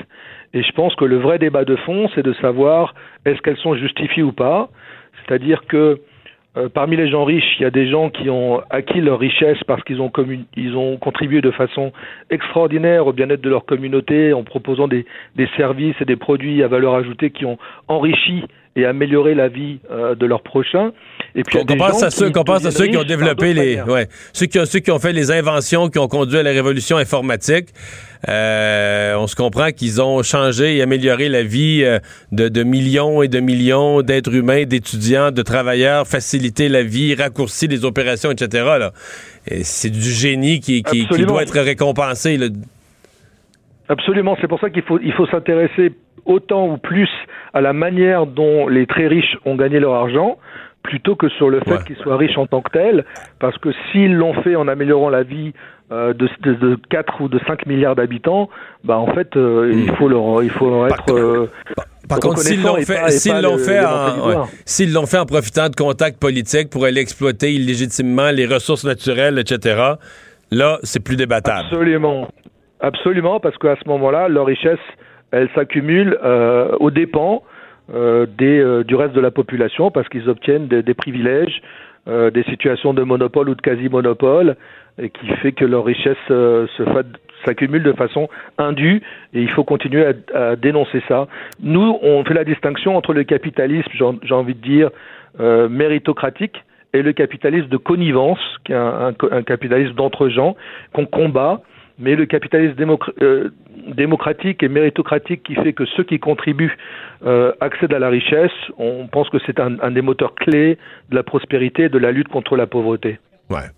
et 0.54 0.62
je 0.62 0.72
pense 0.74 0.94
que 0.96 1.06
le 1.06 1.16
vrai 1.16 1.40
débat 1.40 1.64
de 1.64 1.78
fond, 1.78 2.10
c'est 2.14 2.22
de 2.22 2.34
savoir 2.34 2.94
est-ce 3.26 3.42
qu'elles 3.42 3.56
sont 3.56 3.76
justifiées 3.76 4.24
ou 4.24 4.34
pas. 4.34 4.70
C'est-à-dire 5.26 5.62
que 5.70 6.02
euh, 6.58 6.68
parmi 6.68 6.98
les 6.98 7.10
gens 7.10 7.24
riches, 7.24 7.56
il 7.60 7.64
y 7.64 7.66
a 7.66 7.72
des 7.72 7.90
gens 7.90 8.10
qui 8.10 8.30
ont 8.30 8.62
acquis 8.70 9.00
leur 9.00 9.20
richesse 9.20 9.64
parce 9.68 9.82
qu'ils 9.84 10.02
ont, 10.02 10.12
ont 10.76 10.98
contribué 10.98 11.40
de 11.40 11.52
façon 11.52 11.94
extraordinaire 12.30 13.08
au 13.08 13.14
bien-être 13.14 13.40
de 13.40 13.50
leur 13.50 13.64
communauté 13.64 14.34
en 14.34 14.44
proposant 14.44 14.90
des, 14.90 15.06
des 15.38 15.48
services 15.56 15.96
et 16.02 16.06
des 16.06 16.18
produits 16.18 16.62
à 16.62 16.68
valeur 16.68 16.96
ajoutée 16.96 17.30
qui 17.30 17.46
ont 17.46 17.58
enrichi 17.88 18.44
et 18.76 18.86
amélioré 18.86 19.36
la 19.36 19.50
vie 19.50 19.80
euh, 19.92 20.16
de 20.16 20.26
leurs 20.26 20.44
prochains. 20.44 20.92
Et 21.36 21.44
puis 21.44 21.64
des 21.64 21.76
pense 21.76 22.04
à 22.04 22.10
ceux, 22.10 22.30
qui 22.30 22.44
pense 22.44 22.66
à 22.66 22.72
ceux 22.72 22.88
qui 22.88 22.98
ont 22.98 23.04
développé 23.04 23.54
les, 23.54 23.82
ouais, 23.82 24.08
ceux 24.34 24.46
qui 24.46 24.60
ont, 24.60 24.66
ceux 24.66 24.80
qui 24.80 24.92
ont 24.92 25.00
fait 25.00 25.14
les 25.14 25.32
inventions 25.32 25.90
qui 25.90 26.00
ont 26.00 26.08
conduit 26.08 26.38
à 26.38 26.44
la 26.44 26.52
révolution 26.52 26.98
informatique. 26.98 27.70
Euh, 28.30 29.16
on 29.16 29.28
se 29.28 29.36
comprend 29.36 29.72
qu'ils 29.72 30.02
ont 30.02 30.22
changé 30.24 30.78
et 30.78 30.82
amélioré 30.82 31.28
la 31.28 31.44
vie 31.44 31.84
euh, 31.84 32.00
de, 32.32 32.50
de 32.50 32.64
millions 32.64 33.24
et 33.24 33.28
de 33.28 33.40
millions 33.40 34.02
d'êtres 34.02 34.36
humains, 34.36 34.64
d'étudiants, 34.64 35.32
de 35.32 35.42
travailleurs, 35.42 36.06
facilité 36.06 36.70
la 36.70 36.84
vie, 36.84 37.16
raccourci 37.16 37.68
les 37.68 37.84
opérations, 37.84 38.32
etc. 38.32 38.64
Là. 38.80 38.92
Et 39.48 39.64
C'est 39.64 39.90
du 39.90 40.12
génie 40.12 40.60
qui, 40.60 40.84
qui, 40.84 41.06
doit 41.26 41.44
être 41.44 41.60
récompensé. 41.60 42.38
là. 42.38 42.48
Absolument, 43.90 44.38
c'est 44.40 44.48
pour 44.48 44.60
ça 44.60 44.70
qu'il 44.70 44.84
faut, 44.84 45.00
il 45.00 45.12
faut 45.14 45.28
s'intéresser 45.28 45.92
autant 46.26 46.68
ou 46.68 46.78
plus 46.78 47.10
à 47.54 47.62
la 47.62 47.74
manière 47.74 48.26
dont 48.26 48.68
les 48.68 48.86
très 48.86 49.08
riches 49.08 49.38
ont 49.46 49.56
gagné 49.56 49.80
leur 49.80 49.94
argent, 49.94 50.38
plutôt 50.84 51.16
que 51.16 51.30
sur 51.30 51.50
le 51.50 51.60
fait 51.62 51.72
Ouais. 51.72 51.84
qu'ils 51.86 51.96
soient 51.98 52.18
riches 52.18 52.38
en 52.38 52.48
tant 52.48 52.62
que 52.62 52.72
tels, 52.72 53.06
parce 53.40 53.58
que 53.60 53.70
s'ils 53.92 54.14
l'ont 54.16 54.34
fait 54.42 54.56
en 54.56 54.68
améliorant 54.68 55.10
la 55.10 55.24
vie 55.24 55.54
euh, 55.92 56.14
de, 56.14 56.30
de, 56.42 56.54
de 56.54 56.78
4 56.90 57.22
ou 57.22 57.28
de 57.28 57.40
5 57.46 57.66
milliards 57.66 57.96
d'habitants, 57.96 58.50
bah 58.84 58.98
en 58.98 59.08
fait, 59.14 59.36
euh, 59.36 59.72
il 59.74 59.92
faut 59.98 60.08
leur, 60.08 60.42
il 60.42 60.50
faut 60.50 60.70
leur 60.70 60.88
être... 60.88 61.14
euh, 61.14 61.50
Par 62.08 62.20
contre, 62.20 62.40
s'ils 62.40 62.64
l'ont 62.64 62.78
fait, 62.78 62.96
l'ont 63.42 63.58
fait, 63.58 63.82
s'ils 64.66 64.94
l'ont 64.94 65.06
fait 65.06 65.18
en 65.20 65.26
profitant 65.26 65.68
de 65.70 65.76
contacts 65.76 66.20
politiques 66.20 66.70
pour 66.70 66.86
aller 66.86 67.02
exploiter 67.02 67.52
illégitimement 67.54 68.32
les 68.32 68.46
ressources 68.46 68.86
naturelles, 68.86 69.38
etc., 69.38 69.96
là, 70.52 70.80
c'est 70.84 71.04
plus 71.04 71.18
débattable. 71.18 71.66
Absolument. 71.70 72.28
Absolument, 72.80 73.40
parce 73.40 73.58
qu'à 73.58 73.76
ce 73.82 73.88
moment-là, 73.90 74.28
leur 74.30 74.46
richesse, 74.48 74.80
elle 75.32 75.50
s'accumule 75.56 76.18
euh, 76.24 76.76
aux 76.80 76.92
dépens 76.92 77.44
euh, 77.94 78.26
des, 78.38 78.60
euh, 78.60 78.84
du 78.84 78.96
reste 78.96 79.14
de 79.14 79.22
la 79.22 79.32
population, 79.32 79.92
parce 79.92 80.08
qu'ils 80.10 80.30
obtiennent 80.30 80.68
des, 80.68 80.84
des 80.84 80.94
privilèges, 80.94 81.62
euh, 82.08 82.32
des 82.32 82.44
situations 82.44 82.94
de 82.94 83.04
monopole 83.04 83.50
ou 83.50 83.56
de 83.56 83.62
quasi-monopole, 83.62 84.56
et 85.02 85.10
qui 85.10 85.28
fait 85.42 85.52
que 85.52 85.66
leur 85.66 85.86
richesse 85.86 86.18
euh, 86.30 86.68
s'accumule 87.46 87.84
de 87.84 87.94
façon 87.94 88.30
indue, 88.58 89.02
et 89.34 89.42
il 89.42 89.50
faut 89.50 89.64
continuer 89.64 90.06
à, 90.06 90.14
à 90.52 90.56
dénoncer 90.56 91.02
ça. 91.08 91.28
Nous, 91.62 91.98
on 92.02 92.24
fait 92.24 92.34
la 92.34 92.44
distinction 92.44 92.96
entre 92.96 93.14
le 93.14 93.24
capitalisme, 93.24 93.90
j'ai 94.24 94.34
envie 94.34 94.56
de 94.56 94.62
dire, 94.62 94.90
euh, 95.40 95.70
méritocratique, 95.70 96.64
et 96.94 97.02
le 97.02 97.14
capitalisme 97.14 97.70
de 97.70 97.78
connivence, 97.78 98.40
qui 98.66 98.74
est 98.74 98.76
un, 98.76 99.08
un 99.10 99.14
un 99.32 99.44
capitalisme 99.44 99.94
d'entre-gens, 99.96 100.58
qu'on 100.94 101.06
combat, 101.06 101.62
mais 102.02 102.16
le 102.16 102.26
capitalisme 102.26 102.76
euh, 103.22 103.50
démocratique 103.96 104.64
et 104.64 104.68
méritocratique 104.68 105.44
qui 105.44 105.56
fait 105.56 105.74
que 105.74 105.86
ceux 105.96 106.04
qui 106.04 106.20
contribuent 106.20 106.76
euh, 107.26 107.52
accèdent 107.62 107.94
à 107.94 108.00
la 108.00 108.10
richesse, 108.10 108.52
on 108.78 109.08
pense 109.08 109.30
que 109.30 109.38
c'est 109.46 109.60
un, 109.60 109.80
un 109.80 109.92
des 109.92 110.02
moteurs 110.02 110.36
clés 110.36 110.78
de 111.10 111.16
la 111.16 111.24
prospérité 111.24 111.84
et 111.84 111.90
de 111.90 111.98
la 111.98 112.12
lutte 112.12 112.28
contre 112.28 112.56
la 112.56 112.68
pauvreté. 112.68 113.20
Ouais. 113.50 113.70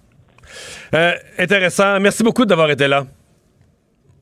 Euh, 0.93 1.11
intéressant. 1.37 1.99
Merci 1.99 2.23
beaucoup 2.23 2.45
d'avoir 2.45 2.69
été 2.71 2.87
là. 2.87 3.05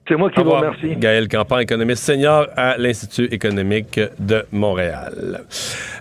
C'est 0.08 0.16
moi 0.16 0.30
qui 0.32 0.42
vous 0.42 0.50
remercie. 0.50 0.96
Gaël 0.98 1.28
Campan, 1.28 1.60
économiste 1.60 2.04
senior 2.04 2.48
à 2.58 2.76
l'Institut 2.78 3.26
économique 3.32 4.00
de 4.20 4.44
Montréal. 4.52 5.42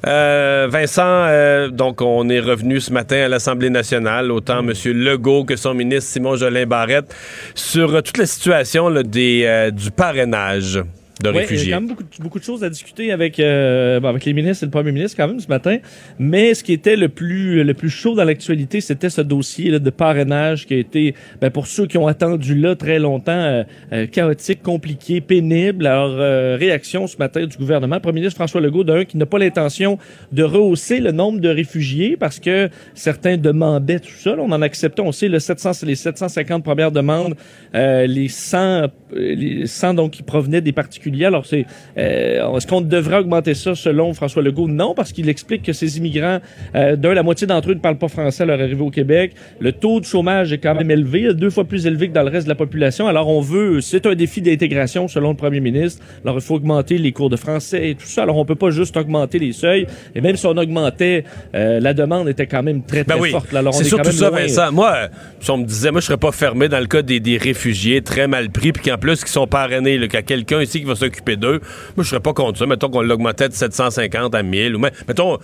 Euh, 0.06 0.68
Vincent, 0.70 1.02
euh, 1.04 1.68
donc 1.68 2.00
on 2.00 2.28
est 2.30 2.40
revenu 2.40 2.80
ce 2.80 2.92
matin 2.92 3.16
à 3.24 3.28
l'Assemblée 3.28 3.70
nationale, 3.70 4.32
autant 4.32 4.60
M. 4.60 4.72
Legault 4.86 5.44
que 5.44 5.56
son 5.56 5.74
ministre 5.74 6.10
Simon 6.10 6.36
Jolin 6.36 6.66
Barrette, 6.66 7.14
sur 7.54 7.94
euh, 7.94 8.00
toute 8.00 8.16
la 8.16 8.26
situation 8.26 8.88
là, 8.88 9.02
des, 9.02 9.44
euh, 9.44 9.70
du 9.70 9.90
parrainage 9.90 10.80
de 11.22 11.30
Ouais, 11.30 11.34
il 11.34 11.36
y 11.36 11.38
a 11.38 11.40
réfugiés. 11.42 11.72
quand 11.72 11.80
même 11.80 11.88
beaucoup, 11.88 12.04
beaucoup 12.20 12.38
de 12.38 12.44
choses 12.44 12.64
à 12.64 12.70
discuter 12.70 13.12
avec, 13.12 13.38
euh, 13.38 14.00
bon, 14.00 14.08
avec 14.08 14.24
les 14.24 14.32
ministres 14.32 14.64
et 14.64 14.66
le 14.66 14.70
premier 14.70 14.92
ministre 14.92 15.16
quand 15.16 15.28
même 15.28 15.40
ce 15.40 15.48
matin. 15.48 15.78
Mais 16.18 16.54
ce 16.54 16.64
qui 16.64 16.72
était 16.72 16.96
le 16.96 17.08
plus, 17.08 17.62
le 17.62 17.74
plus 17.74 17.90
chaud 17.90 18.14
dans 18.14 18.24
l'actualité, 18.24 18.80
c'était 18.80 19.10
ce 19.10 19.20
dossier 19.20 19.70
là, 19.70 19.78
de 19.78 19.90
parrainage 19.90 20.66
qui 20.66 20.74
a 20.74 20.78
été, 20.78 21.14
ben, 21.40 21.50
pour 21.50 21.66
ceux 21.66 21.86
qui 21.86 21.98
ont 21.98 22.06
attendu 22.06 22.54
là 22.54 22.74
très 22.74 22.98
longtemps, 22.98 23.32
euh, 23.32 23.64
euh, 23.92 24.06
chaotique, 24.06 24.62
compliqué, 24.62 25.20
pénible. 25.20 25.86
Alors, 25.86 26.16
euh, 26.18 26.56
réaction 26.58 27.06
ce 27.06 27.16
matin 27.16 27.46
du 27.46 27.56
gouvernement. 27.56 27.96
Le 27.96 28.00
premier 28.00 28.20
ministre 28.20 28.36
François 28.36 28.60
Legault, 28.60 28.84
d'un, 28.84 29.04
qui 29.04 29.16
n'a 29.16 29.26
pas 29.26 29.38
l'intention 29.38 29.98
de 30.32 30.42
rehausser 30.42 31.00
le 31.00 31.12
nombre 31.12 31.40
de 31.40 31.48
réfugiés 31.48 32.16
parce 32.16 32.38
que 32.38 32.68
certains 32.94 33.36
demandaient 33.36 34.00
tout 34.00 34.10
ça. 34.10 34.36
Là, 34.36 34.42
on 34.42 34.52
en 34.52 34.62
acceptait, 34.62 35.02
on 35.02 35.12
sait, 35.12 35.28
le 35.28 35.38
700, 35.38 35.86
les 35.86 35.94
750 35.94 36.64
premières 36.64 36.92
demandes, 36.92 37.34
euh, 37.74 38.06
les 38.06 38.28
100, 38.28 38.58
euh, 38.58 38.88
les 39.12 39.66
100 39.66 39.94
donc 39.94 40.12
qui 40.12 40.22
provenaient 40.22 40.60
des 40.60 40.72
particuliers 40.72 41.09
particulier. 41.10 41.26
Alors, 41.26 41.46
c'est 41.46 41.66
euh, 41.98 42.56
est-ce 42.56 42.66
qu'on 42.66 42.80
devrait 42.80 43.18
augmenter 43.18 43.54
ça 43.54 43.74
selon 43.74 44.12
François 44.14 44.42
Legault? 44.42 44.68
Non, 44.68 44.94
parce 44.94 45.12
qu'il 45.12 45.28
explique 45.28 45.62
que 45.62 45.72
ces 45.72 45.98
immigrants, 45.98 46.38
euh, 46.74 46.96
d'un, 46.96 47.14
la 47.14 47.22
moitié 47.22 47.46
d'entre 47.46 47.70
eux 47.70 47.74
ne 47.74 47.80
parlent 47.80 47.98
pas 47.98 48.08
français 48.08 48.42
à 48.42 48.46
leur 48.46 48.60
arrivée 48.60 48.82
au 48.82 48.90
Québec. 48.90 49.32
Le 49.58 49.72
taux 49.72 50.00
de 50.00 50.04
chômage 50.04 50.52
est 50.52 50.58
quand 50.58 50.74
même 50.74 50.90
élevé, 50.90 51.32
deux 51.34 51.50
fois 51.50 51.64
plus 51.64 51.86
élevé 51.86 52.08
que 52.08 52.14
dans 52.14 52.22
le 52.22 52.30
reste 52.30 52.46
de 52.46 52.50
la 52.50 52.54
population. 52.54 53.06
Alors, 53.06 53.28
on 53.28 53.40
veut, 53.40 53.80
c'est 53.80 54.06
un 54.06 54.14
défi 54.14 54.40
d'intégration 54.40 55.08
selon 55.08 55.30
le 55.30 55.36
premier 55.36 55.60
ministre. 55.60 56.02
Alors, 56.24 56.36
il 56.36 56.42
faut 56.42 56.54
augmenter 56.54 56.98
les 56.98 57.12
cours 57.12 57.30
de 57.30 57.36
français 57.36 57.90
et 57.90 57.94
tout 57.94 58.06
ça. 58.06 58.22
Alors, 58.22 58.36
on 58.36 58.44
peut 58.44 58.54
pas 58.54 58.70
juste 58.70 58.96
augmenter 58.96 59.38
les 59.38 59.52
seuils. 59.52 59.86
Et 60.14 60.20
même 60.20 60.36
si 60.36 60.46
on 60.46 60.56
augmentait, 60.56 61.24
euh, 61.54 61.80
la 61.80 61.94
demande 61.94 62.28
était 62.28 62.46
quand 62.46 62.62
même 62.62 62.82
très, 62.82 63.04
très 63.04 63.16
Ben 63.16 63.20
oui. 63.20 63.30
forte. 63.30 63.48
C'est 63.50 63.82
est 63.82 63.84
surtout 63.84 64.12
ça, 64.12 64.30
loin. 64.30 64.40
Vincent. 64.40 64.72
Moi, 64.72 65.08
si 65.40 65.50
on 65.50 65.58
me 65.58 65.64
disait, 65.64 65.90
moi, 65.90 66.00
je 66.00 66.06
serais 66.06 66.18
pas 66.18 66.32
fermé 66.32 66.68
dans 66.68 66.80
le 66.80 66.86
cas 66.86 67.02
des, 67.02 67.20
des 67.20 67.36
réfugiés 67.36 68.02
très 68.02 68.26
mal 68.26 68.50
pris, 68.50 68.72
puis 68.72 68.90
qu'en 68.90 68.98
plus, 68.98 69.24
qui 69.24 69.30
sont 69.32 69.46
parrainés, 69.46 69.98
là, 69.98 70.06
qu'il 70.06 70.14
y 70.14 70.18
a 70.18 70.22
quelqu'un 70.22 70.62
ici 70.62 70.80
qui 70.80 70.86
va 70.86 70.94
s'occuper 71.00 71.36
d'eux. 71.36 71.60
Moi, 71.96 72.04
je 72.04 72.10
serais 72.10 72.20
pas 72.20 72.32
contre 72.32 72.58
ça. 72.58 72.66
Mettons 72.66 72.88
qu'on 72.88 73.02
l'augmentait 73.02 73.48
de 73.48 73.54
750 73.54 74.34
à 74.34 74.42
1000, 74.42 74.76
ou 74.76 74.78
mettons, 74.78 75.38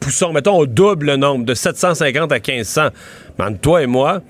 poussons, 0.00 0.32
mettons, 0.32 0.60
on 0.60 0.64
double 0.64 1.06
le 1.06 1.16
nombre, 1.16 1.44
de 1.44 1.54
750 1.54 2.32
à 2.32 2.36
1500. 2.36 2.88
Mais 3.38 3.44
entre 3.44 3.60
toi 3.60 3.82
et 3.82 3.86
moi, 3.86 4.22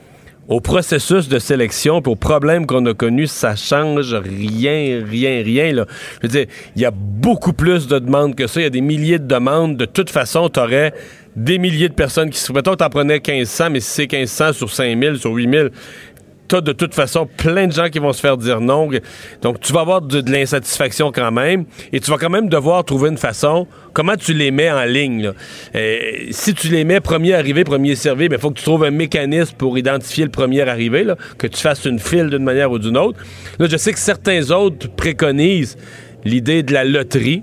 au 0.49 0.61
processus 0.61 1.29
de 1.29 1.39
sélection, 1.39 2.01
puis 2.01 2.13
aux 2.13 2.17
problèmes 2.17 2.67
qu'on 2.67 2.85
a 2.87 2.95
connus, 2.95 3.27
ça 3.27 3.57
change 3.57 4.15
rien, 4.15 5.05
rien, 5.05 5.43
rien. 5.43 5.73
Là. 5.73 5.87
Je 6.23 6.27
veux 6.27 6.33
dire, 6.33 6.47
il 6.77 6.83
y 6.83 6.85
a 6.85 6.93
beaucoup 6.93 7.53
plus 7.53 7.89
de 7.89 7.99
demandes 7.99 8.35
que 8.35 8.47
ça. 8.47 8.61
Il 8.61 8.65
y 8.65 8.67
a 8.67 8.71
des 8.71 8.81
milliers 8.81 9.19
de 9.19 9.27
demandes. 9.27 9.77
De 9.77 9.87
toute 9.87 10.11
façon, 10.11 10.49
tu 10.49 10.61
aurais 10.61 10.95
des 11.35 11.59
milliers 11.59 11.89
de 11.89 11.95
personnes 11.95 12.31
qui. 12.31 12.53
Mettons 12.53 12.77
t'en 12.77 12.89
prenais 12.89 13.21
1500, 13.27 13.71
mais 13.71 13.81
si 13.81 13.91
c'est 13.91 14.13
1500 14.13 14.53
sur 14.53 14.71
5000, 14.71 15.19
sur 15.19 15.33
8000, 15.33 15.71
t'as 16.49 16.61
de 16.61 16.73
toute 16.73 16.95
façon 16.95 17.27
plein 17.27 17.67
de 17.67 17.73
gens 17.73 17.89
qui 17.89 17.99
vont 17.99 18.13
se 18.13 18.21
faire 18.21 18.37
dire 18.37 18.61
non. 18.61 18.89
Donc, 19.43 19.61
tu 19.61 19.73
vas 19.73 19.81
avoir 19.81 20.03
de, 20.03 20.23
l'insatisfaction 20.31 21.13
quand 21.13 21.31
même. 21.33 21.65
Et 21.93 22.01
tu 22.01 22.11
vas 22.11 22.19
quand 22.19 22.31
même 22.31 22.49
devoir 22.49 22.85
trouver 22.85 23.11
une 23.11 23.19
façon. 23.19 23.67
Comment 23.93 24.17
tu 24.17 24.35
les 24.35 24.51
mets 24.51 24.71
en 24.71 24.85
ligne? 24.85 25.33
Euh, 25.75 25.99
si 26.31 26.55
tu 26.55 26.69
les 26.69 26.85
mets 26.85 27.01
premier 27.01 27.35
arrivé, 27.35 27.65
premier 27.65 27.95
servi, 27.95 28.29
il 28.31 28.39
faut 28.39 28.51
que 28.51 28.59
tu 28.59 28.65
trouves 28.65 28.85
un 28.85 28.91
mécanisme 28.91 29.55
pour 29.57 29.79
identifier 29.79 30.25
le 30.25 30.31
premier 30.31 30.63
arrivé, 30.63 31.07
que 31.39 31.47
tu 31.47 31.61
fasses 31.61 31.85
une 31.85 31.99
file 31.99 32.29
d'une 32.29 32.45
manière 32.45 32.71
ou 32.71 32.79
d'une 32.79 32.97
autre. 32.97 33.19
Là, 33.59 33.67
je 33.69 33.77
sais 33.77 33.93
que 33.93 33.99
certains 33.99 34.51
autres 34.51 34.89
préconisent 34.91 35.77
l'idée 36.25 36.63
de 36.63 36.73
la 36.73 36.85
loterie. 36.85 37.43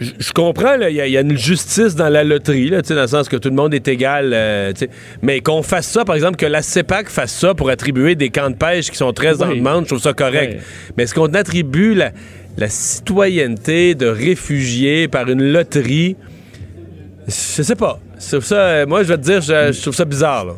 Je 0.00 0.10
je 0.18 0.32
comprends, 0.32 0.74
il 0.88 0.94
y, 0.96 1.00
a- 1.00 1.06
il 1.06 1.12
y 1.12 1.16
a 1.18 1.20
une 1.20 1.36
justice 1.36 1.94
dans 1.94 2.08
la 2.08 2.24
loterie, 2.24 2.70
là, 2.70 2.80
dans 2.80 2.94
le 3.02 3.06
sens 3.06 3.28
que 3.28 3.36
tout 3.36 3.50
le 3.50 3.54
monde 3.54 3.74
est 3.74 3.86
égal, 3.86 4.30
euh, 4.32 4.72
mais 5.20 5.40
qu'on 5.40 5.62
fasse 5.62 5.86
ça, 5.88 6.04
par 6.06 6.14
exemple, 6.14 6.36
que 6.36 6.46
la 6.46 6.62
CEPAC 6.62 7.10
fasse 7.10 7.32
ça 7.32 7.54
pour 7.54 7.68
attribuer 7.68 8.14
des 8.14 8.30
camps 8.30 8.48
de 8.50 8.56
pêche 8.56 8.90
qui 8.90 8.96
sont 8.96 9.12
très 9.12 9.42
en 9.42 9.48
demande, 9.56 9.84
je 9.84 9.88
trouve 9.90 10.00
ça 10.02 10.12
correct. 10.14 10.54
Mais 10.96 11.02
est-ce 11.02 11.14
qu'on 11.14 11.34
attribue 11.34 11.94
la, 11.94 12.12
la 12.56 12.68
citoyenneté 12.68 13.94
de 13.94 14.06
réfugiés 14.06 15.06
par 15.08 15.28
une 15.28 15.52
loterie? 15.52 16.16
Je 17.26 17.62
sais 17.62 17.76
pas. 17.76 18.00
Ça, 18.18 18.38
euh, 18.56 18.86
moi, 18.86 19.02
je 19.02 19.08
vais 19.08 19.16
te 19.18 19.22
dire, 19.22 19.40
je, 19.40 19.72
je 19.72 19.80
trouve 19.82 19.94
ça 19.94 20.04
bizarre. 20.04 20.46
là. 20.46 20.52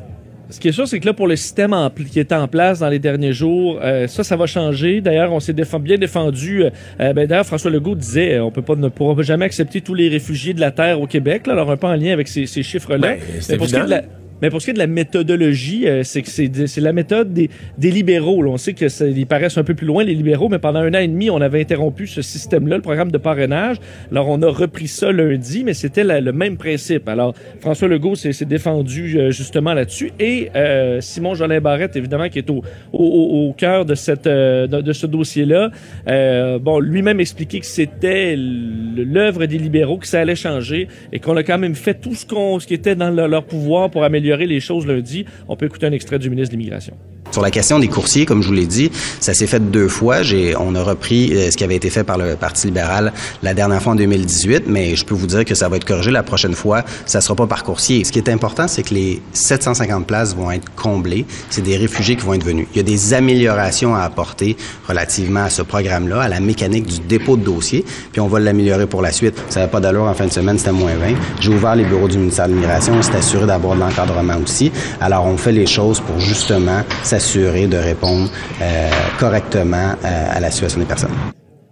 Ce 0.53 0.61
qui 0.61 0.69
est 0.69 0.73
sûr, 0.73 0.87
c'est 0.87 1.01
que 1.01 1.07
là, 1.07 1.13
pour 1.13 1.27
le 1.27 1.35
système 1.35 1.73
en 1.73 1.91
qui 1.91 2.21
est 2.21 2.31
en 2.33 2.47
place 2.47 2.79
dans 2.79 2.89
les 2.89 2.99
derniers 3.01 3.33
jours, 3.33 3.81
euh, 3.83 4.07
ça, 4.07 4.23
ça 4.23 4.37
va 4.37 4.47
changer. 4.47 5.01
D'ailleurs, 5.01 5.33
on 5.33 5.41
s'est 5.41 5.53
défend- 5.53 5.81
bien 5.81 5.99
défendu. 5.99 6.63
euh, 6.63 6.71
euh, 7.01 7.13
ben, 7.13 7.27
D'ailleurs, 7.27 7.47
François 7.47 7.71
Legault 7.71 7.95
disait 7.95 8.39
on 8.39 8.51
peut 8.51 8.63
pas, 8.63 8.77
ne 8.77 8.89
pourra 8.89 9.21
jamais 9.23 9.47
accepter 9.47 9.81
tous 9.81 9.95
les 9.95 10.09
réfugiés 10.09 10.55
de 10.55 10.61
la 10.61 10.71
Terre 10.71 11.01
au 11.01 11.07
Québec. 11.07 11.47
Là, 11.47 11.55
alors, 11.55 11.71
un 11.71 11.77
peu 11.77 11.87
en 11.89 11.95
lien 11.97 12.13
avec 12.13 12.29
ces, 12.29 12.47
ces 12.47 12.63
chiffres-là. 12.63 12.99
Ben, 12.99 13.19
Mais 13.49 13.57
pour 13.57 13.67
ce 13.67 13.73
qui 13.73 13.79
est 13.79 13.79
de 13.81 13.85
évident. 13.85 13.87
la- 13.89 14.22
mais 14.43 14.51
pour 14.51 14.61
ce 14.61 14.67
qui 14.67 14.71
est 14.73 14.75
de 14.75 14.79
la 14.79 14.87
méthodologie, 14.87 15.89
euh, 15.89 16.03
c'est 16.03 16.21
que 16.23 16.29
c'est 16.29 16.81
la 16.81 16.93
méthode 16.93 17.33
des, 17.33 17.49
des 17.79 17.91
libéraux. 17.91 18.43
là. 18.43 18.51
On 18.51 18.57
sait 18.59 18.75
que 18.75 18.89
ça- 18.89 19.07
ils 19.07 19.27
paraissent 19.27 19.57
un 19.57 19.65
peu 19.65 19.75
plus 19.75 19.87
loin, 19.87 20.03
les 20.05 20.15
libéraux, 20.15 20.49
mais 20.49 20.59
pendant 20.59 20.81
un 20.81 20.93
an 20.95 20.99
et 20.99 21.09
demi, 21.09 21.31
on 21.31 21.41
avait 21.41 21.61
interrompu 21.61 22.07
ce 22.07 22.21
système-là, 22.23 22.77
le 22.77 22.83
programme 22.83 23.11
de 23.13 23.19
parrainage. 23.19 23.77
Alors, 24.11 24.29
on 24.29 24.43
a 24.43 24.49
repris 24.51 24.89
ça 24.89 25.13
lundi, 25.13 25.63
mais 25.65 25.75
c'était 25.75 26.03
le 26.21 26.33
même 26.33 26.57
principe. 26.57 27.09
Alors, 27.09 27.35
François 27.61 27.89
Legault 27.89 28.17
s'est 28.17 28.33
défendu 28.45 29.17
euh, 29.19 29.31
justement 29.31 29.75
là-dessus. 29.75 30.11
Et 30.19 30.51
euh, 30.57 31.01
Simon 31.01 31.35
Jolin 31.35 31.61
Barrette, 31.61 31.95
évidemment, 31.97 32.29
qui 32.29 32.39
est 32.39 32.51
au, 32.51 32.63
au, 32.93 33.49
au- 33.49 33.53
cœur 33.53 33.85
de, 33.85 33.95
cette, 33.95 34.27
euh, 34.27 34.67
de, 34.67 34.93
ce 34.93 35.07
dossier-là, 35.07 35.71
euh, 36.09 36.59
bon, 36.59 36.81
lui-même 36.81 37.21
expliqué 37.21 37.61
que 37.61 37.67
c'était 37.67 38.35
l'œuvre 38.37 39.47
des 39.47 39.59
libéraux, 39.59 39.99
que 39.99 40.07
ça 40.07 40.21
allait 40.21 40.35
changer 40.35 40.89
et 41.13 41.19
qu'on 41.21 41.37
a 41.37 41.43
quand 41.43 41.59
même 41.59 41.75
fait 41.75 41.95
tout 41.95 42.15
ce, 42.15 42.27
qu'on, 42.27 42.59
ce 42.59 42.67
qui 42.67 42.75
était 42.75 42.95
dans 42.97 43.11
leur 43.11 43.45
pouvoir 43.45 43.91
pour 43.91 44.03
améliorer 44.05 44.32
les 44.37 44.61
choses 44.61 44.87
lundi. 44.87 45.25
On 45.49 45.57
peut 45.57 45.67
écouter 45.67 45.87
un 45.87 45.93
extrait 45.93 46.19
du 46.19 46.31
ministre 46.31 46.53
de 46.55 46.59
l'Immigration. 46.59 46.97
Sur 47.33 47.41
la 47.41 47.51
question 47.51 47.79
des 47.79 47.89
coursiers, 47.89 48.27
comme 48.27 48.43
je 48.43 48.49
vous 48.49 48.53
l'ai 48.53 48.67
dit, 48.67 48.91
ça 49.19 49.33
s'est 49.33 49.47
fait 49.47 49.59
deux 49.59 49.89
fois. 49.89 50.23
J'ai, 50.23 50.55
on 50.55 50.75
a 50.75 50.83
repris 50.83 51.33
euh, 51.33 51.51
ce 51.51 51.57
qui 51.57 51.65
avait 51.65 51.77
été 51.77 51.89
fait 51.89 52.05
par 52.05 52.19
le 52.19 52.37
Parti 52.37 52.67
libéral 52.67 53.11
la 53.43 53.55
dernière 53.55 53.83
fois 53.83 53.93
en 53.93 53.97
2018, 53.97 54.65
mais 54.67 54.97
je 54.97 55.07
peux 55.07 55.15
vous 55.15 55.27
dire 55.27 55.47
que 55.47 55.55
ça 55.55 55.71
va 55.71 55.77
être 55.77 55.87
corrigé 55.87 56.11
la 56.11 56.23
prochaine 56.23 56.53
fois. 56.53 56.85
Ça 57.07 57.23
sera 57.23 57.35
pas 57.35 57.47
par 57.47 57.65
coursier. 57.65 58.05
Ce 58.05 58.13
qui 58.13 58.19
est 58.19 58.29
important, 58.29 58.69
c'est 58.69 58.83
que 58.83 58.93
les 58.93 59.23
750 59.33 60.07
places 60.07 60.37
vont 60.37 60.51
être 60.51 60.75
comblées. 60.75 61.25
C'est 61.49 61.63
des 61.63 61.79
réfugiés 61.79 62.17
qui 62.17 62.27
vont 62.27 62.35
être 62.35 62.45
venus. 62.45 62.67
Il 62.75 62.77
y 62.77 62.81
a 62.81 62.83
des 62.83 63.15
améliorations 63.15 63.95
à 63.95 64.03
apporter 64.03 64.59
relativement 64.87 65.45
à 65.45 65.51
ce 65.51 65.63
programme-là, 65.63 66.21
à 66.21 66.29
la 66.29 66.41
mécanique 66.41 66.85
du 66.85 67.01
dépôt 67.01 67.39
de 67.39 67.45
dossier, 67.45 67.83
puis 68.13 68.21
on 68.21 68.29
va 68.29 68.41
l'améliorer 68.41 68.87
pour 68.87 69.01
la 69.01 69.11
suite. 69.11 69.43
Ça 69.49 69.61
n'a 69.61 69.69
pas 69.69 69.81
d'allure 69.81 70.05
en 70.05 70.15
fin 70.15 70.27
de 70.27 70.33
semaine, 70.33 70.59
c'était 70.59 70.73
moins 70.73 70.95
20. 70.97 71.15
J'ai 71.41 71.49
ouvert 71.49 71.77
les 71.77 71.85
bureaux 71.85 72.09
du 72.09 72.19
ministère 72.19 72.47
de 72.47 72.53
l'Immigration, 72.53 72.93
on 72.93 73.01
s'est 73.01 73.17
assuré 73.17 73.47
d'avoir 73.47 73.75
de 73.75 73.81
l'encadrement 73.81 74.37
aussi. 74.45 74.71
Alors, 75.01 75.25
on 75.25 75.39
fait 75.39 75.53
les 75.53 75.67
choses 75.67 76.01
pour 76.01 76.21
justement 76.21 76.83
s'assurer 77.03 77.22
de 77.23 77.77
répondre 77.77 78.31
euh, 78.61 78.91
correctement 79.19 79.95
euh, 80.05 80.37
à 80.37 80.41
la 80.41 80.51
situation 80.51 80.81
des 80.81 80.87
personnes. 80.87 81.11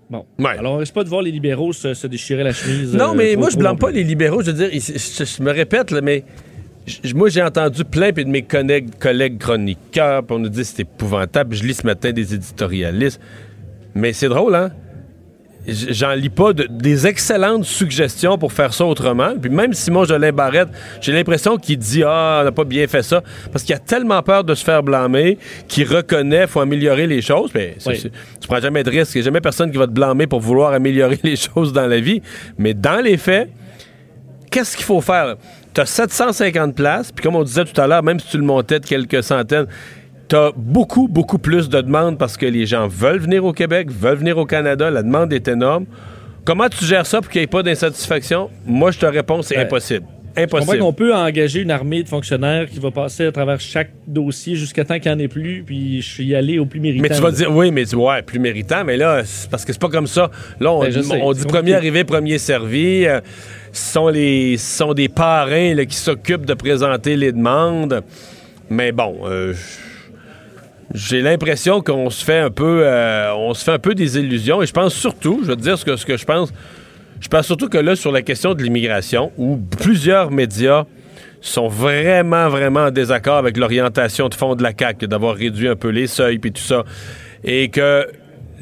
Bon. 0.09 0.25
Ouais. 0.39 0.59
Alors, 0.59 0.75
on 0.75 0.77
risque 0.79 0.95
pas 0.95 1.05
de 1.05 1.09
voir 1.09 1.23
les 1.23 1.31
libéraux 1.31 1.73
se, 1.73 1.95
se 1.95 2.07
déchirer 2.07 2.43
la 2.43 2.53
chemise. 2.53 2.95
Non, 2.95 3.13
euh, 3.13 3.15
mais 3.17 3.37
moi, 3.37 3.49
je 3.51 3.57
blâme 3.57 3.79
pas 3.79 3.91
les 3.91 4.05
libéraux. 4.05 4.43
Je 4.43 4.51
veux 4.51 4.69
dire, 4.69 4.71
je, 4.73 5.25
je 5.25 5.43
me 5.43 5.51
répète, 5.51 5.91
là, 5.91 6.01
mais 6.01 6.25
moi, 7.15 7.29
j'ai 7.29 7.43
entendu 7.43 7.85
plein 7.85 8.13
puis 8.13 8.25
de 8.25 8.31
mes 8.31 8.43
collègues, 8.43 8.91
collègues 8.99 9.39
chroniqueurs, 9.39 10.25
puis 10.25 10.37
on 10.37 10.39
nous 10.41 10.49
dit 10.49 10.61
que 10.61 10.67
c'est 10.67 10.81
épouvantable. 10.81 11.55
Je 11.55 11.65
lis 11.65 11.75
ce 11.75 11.87
matin 11.87 12.13
des 12.13 12.35
éditorialistes. 12.35 13.21
Mais 13.95 14.13
c'est 14.13 14.29
drôle, 14.29 14.55
hein? 14.55 14.71
J'en 15.69 16.15
lis 16.15 16.31
pas 16.31 16.53
de- 16.55 16.67
des 16.71 17.07
excellentes 17.07 17.65
suggestions 17.65 18.39
pour 18.39 18.53
faire 18.53 18.73
ça 18.73 18.85
autrement. 18.87 19.35
Puis 19.41 19.51
même 19.51 19.75
Simon 19.75 20.05
Jolin 20.05 20.33
Barrette, 20.33 20.69
j'ai 21.01 21.13
l'impression 21.13 21.59
qu'il 21.59 21.77
dit 21.79 22.03
Ah, 22.05 22.39
on 22.41 22.45
n'a 22.45 22.53
pas 22.53 22.65
bien 22.65 22.87
fait 22.87 23.03
ça. 23.03 23.23
Parce 23.53 23.63
qu'il 23.65 23.75
a 23.75 23.79
tellement 23.79 24.23
peur 24.23 24.43
de 24.43 24.55
se 24.55 24.65
faire 24.65 24.83
blâmer 24.83 25.39
qu'il 25.69 25.87
reconnaît 25.87 26.47
faut 26.47 26.61
améliorer 26.61 27.07
les 27.07 27.21
choses. 27.21 27.51
Mais 27.55 27.77
Oui. 27.87 27.99
c'est- 28.01 28.11
tu 28.41 28.49
prends 28.49 28.61
jamais 28.61 28.83
de 28.83 28.91
risque. 28.91 29.15
Il 29.15 29.19
n'y 29.19 29.23
a 29.23 29.25
jamais 29.27 29.41
personne 29.43 29.71
qui 29.71 29.77
va 29.77 29.87
te 29.87 29.93
blâmer 29.93 30.27
pour 30.27 30.41
vouloir 30.41 30.73
améliorer 30.73 31.19
les 31.23 31.37
choses 31.37 31.73
dans 31.73 31.87
la 31.87 32.01
vie. 32.01 32.23
Mais 32.57 32.73
dans 32.73 33.03
les 33.03 33.19
faits, 33.19 33.51
qu'est-ce 34.51 34.77
qu'il 34.77 34.87
faut 34.87 35.01
faire? 35.03 35.37
Tu 35.75 35.81
as 35.81 35.87
750 35.87 36.75
places, 36.75 37.13
puis 37.13 37.23
comme 37.23 37.37
on 37.37 37.45
disait 37.45 37.65
tout 37.65 37.79
à 37.81 37.87
l'heure, 37.87 38.03
même 38.03 38.19
si 38.19 38.27
tu 38.29 38.39
le 38.39 38.43
montais 38.45 38.81
de 38.81 38.87
quelques 38.87 39.23
centaines, 39.23 39.67
tu 40.31 40.37
as 40.37 40.53
beaucoup, 40.57 41.09
beaucoup 41.09 41.39
plus 41.39 41.69
de 41.69 41.81
demandes 41.81 42.17
parce 42.17 42.37
que 42.37 42.47
les 42.47 42.65
gens 42.65 42.87
veulent 42.87 43.19
venir 43.19 43.45
au 43.45 43.53
Québec, 43.53 43.91
veulent 43.91 44.19
venir 44.19 44.39
au 44.39 44.47
Canada, 44.47 44.89
la 44.91 45.03
demande 45.03 45.33
est 45.33 45.49
énorme. 45.49 45.87
Comment 46.45 46.69
tu 46.69 46.85
gères 46.85 47.05
ça 47.05 47.21
pour 47.21 47.31
qu'il 47.31 47.41
n'y 47.41 47.45
ait 47.45 47.49
pas 47.49 47.63
d'insatisfaction? 47.65 48.49
Moi, 48.65 48.93
je 48.93 48.99
te 49.01 49.07
réponds, 49.07 49.43
c'est 49.43 49.57
Ben, 49.57 49.67
impossible. 49.67 50.05
Impossible. 50.37 50.79
qu'on 50.79 50.93
peut 50.93 51.13
engager 51.13 51.61
une 51.63 51.73
armée 51.73 52.05
de 52.05 52.09
fonctionnaires 52.09 52.67
qui 52.71 52.79
va 52.79 52.93
passer 52.93 53.27
à 53.27 53.33
travers 53.33 53.59
chaque 53.61 53.91
dossier 54.07 54.55
jusqu'à 54.55 54.85
temps 54.85 55.01
qu'il 55.01 55.11
n'y 55.11 55.17
en 55.17 55.19
ait 55.19 55.27
plus, 55.29 55.65
puis 55.67 56.01
je 56.01 56.09
suis 56.09 56.25
y 56.27 56.37
aller 56.37 56.61
au 56.61 56.67
plus 56.67 56.79
méritant. 56.79 57.03
Mais 57.03 57.15
tu 57.15 57.21
vas 57.21 57.33
dire, 57.33 57.51
oui, 57.51 57.73
mais 57.73 57.85
tu 57.85 57.97
ouais, 57.97 58.23
plus 58.23 58.39
méritant, 58.39 58.85
mais 58.85 58.97
là, 58.97 59.23
parce 59.51 59.65
que 59.65 59.73
c'est 59.73 59.81
pas 59.81 59.89
comme 59.89 60.07
ça. 60.07 60.31
Là, 60.61 60.71
on, 60.73 60.83
Ben, 60.83 60.91
dit, 60.93 61.03
sais, 61.03 61.21
on 61.21 61.33
c'est 61.33 61.41
dit 61.41 61.43
compliqué. 61.47 61.49
premier 61.49 61.75
arrivé, 61.75 62.05
premier 62.05 62.39
servi. 62.39 63.05
Euh, 63.07 63.21
ce 63.73 63.93
sont, 63.93 64.09
les, 64.09 64.57
sont 64.57 64.95
des 64.95 65.09
parrains 65.09 65.75
là, 65.75 65.85
qui 65.85 65.97
s'occupent 65.97 66.47
de 66.47 66.55
présenter 66.55 67.17
les 67.17 67.33
demandes. 67.33 68.03
Mais 68.71 68.93
bon, 68.93 69.17
euh, 69.27 69.53
j'ai 70.95 71.21
l'impression 71.23 71.81
qu'on 71.83 72.11
se 72.11 72.25
fait 72.25 72.39
un 72.39 72.51
peu 72.51 72.83
euh, 72.85 73.33
on 73.35 73.55
se 73.55 73.65
fait 73.65 73.73
un 73.73 73.79
peu 73.79 73.95
des 73.95 74.19
illusions. 74.19 74.63
Et 74.63 74.67
je 74.67 74.73
pense 74.73 74.95
surtout, 74.95 75.41
je 75.43 75.49
vais 75.49 75.57
te 75.57 75.63
dire 75.63 75.79
ce 75.79 75.85
que, 75.85 75.97
ce 75.97 76.05
que 76.07 76.17
je 76.17 76.25
pense. 76.25 76.53
Je 77.21 77.29
pense 77.29 77.47
surtout 77.47 77.69
que 77.69 77.79
là, 77.79 77.97
sur 77.97 78.13
la 78.13 78.23
question 78.23 78.55
de 78.55 78.63
l'immigration, 78.63 79.31
où 79.37 79.57
plusieurs 79.57 80.31
médias 80.31 80.85
sont 81.43 81.69
vraiment, 81.69 82.49
vraiment 82.49 82.87
en 82.87 82.91
désaccord 82.91 83.37
avec 83.37 83.57
l'orientation 83.57 84.29
de 84.29 84.35
fond 84.35 84.55
de 84.55 84.63
la 84.63 84.73
CAQ, 84.79 85.07
d'avoir 85.07 85.35
réduit 85.37 85.69
un 85.69 85.77
peu 85.77 85.89
les 85.89 86.07
seuils 86.07 86.39
puis 86.39 86.53
tout 86.53 86.63
ça, 86.63 86.85
et 87.45 87.69
que 87.69 88.07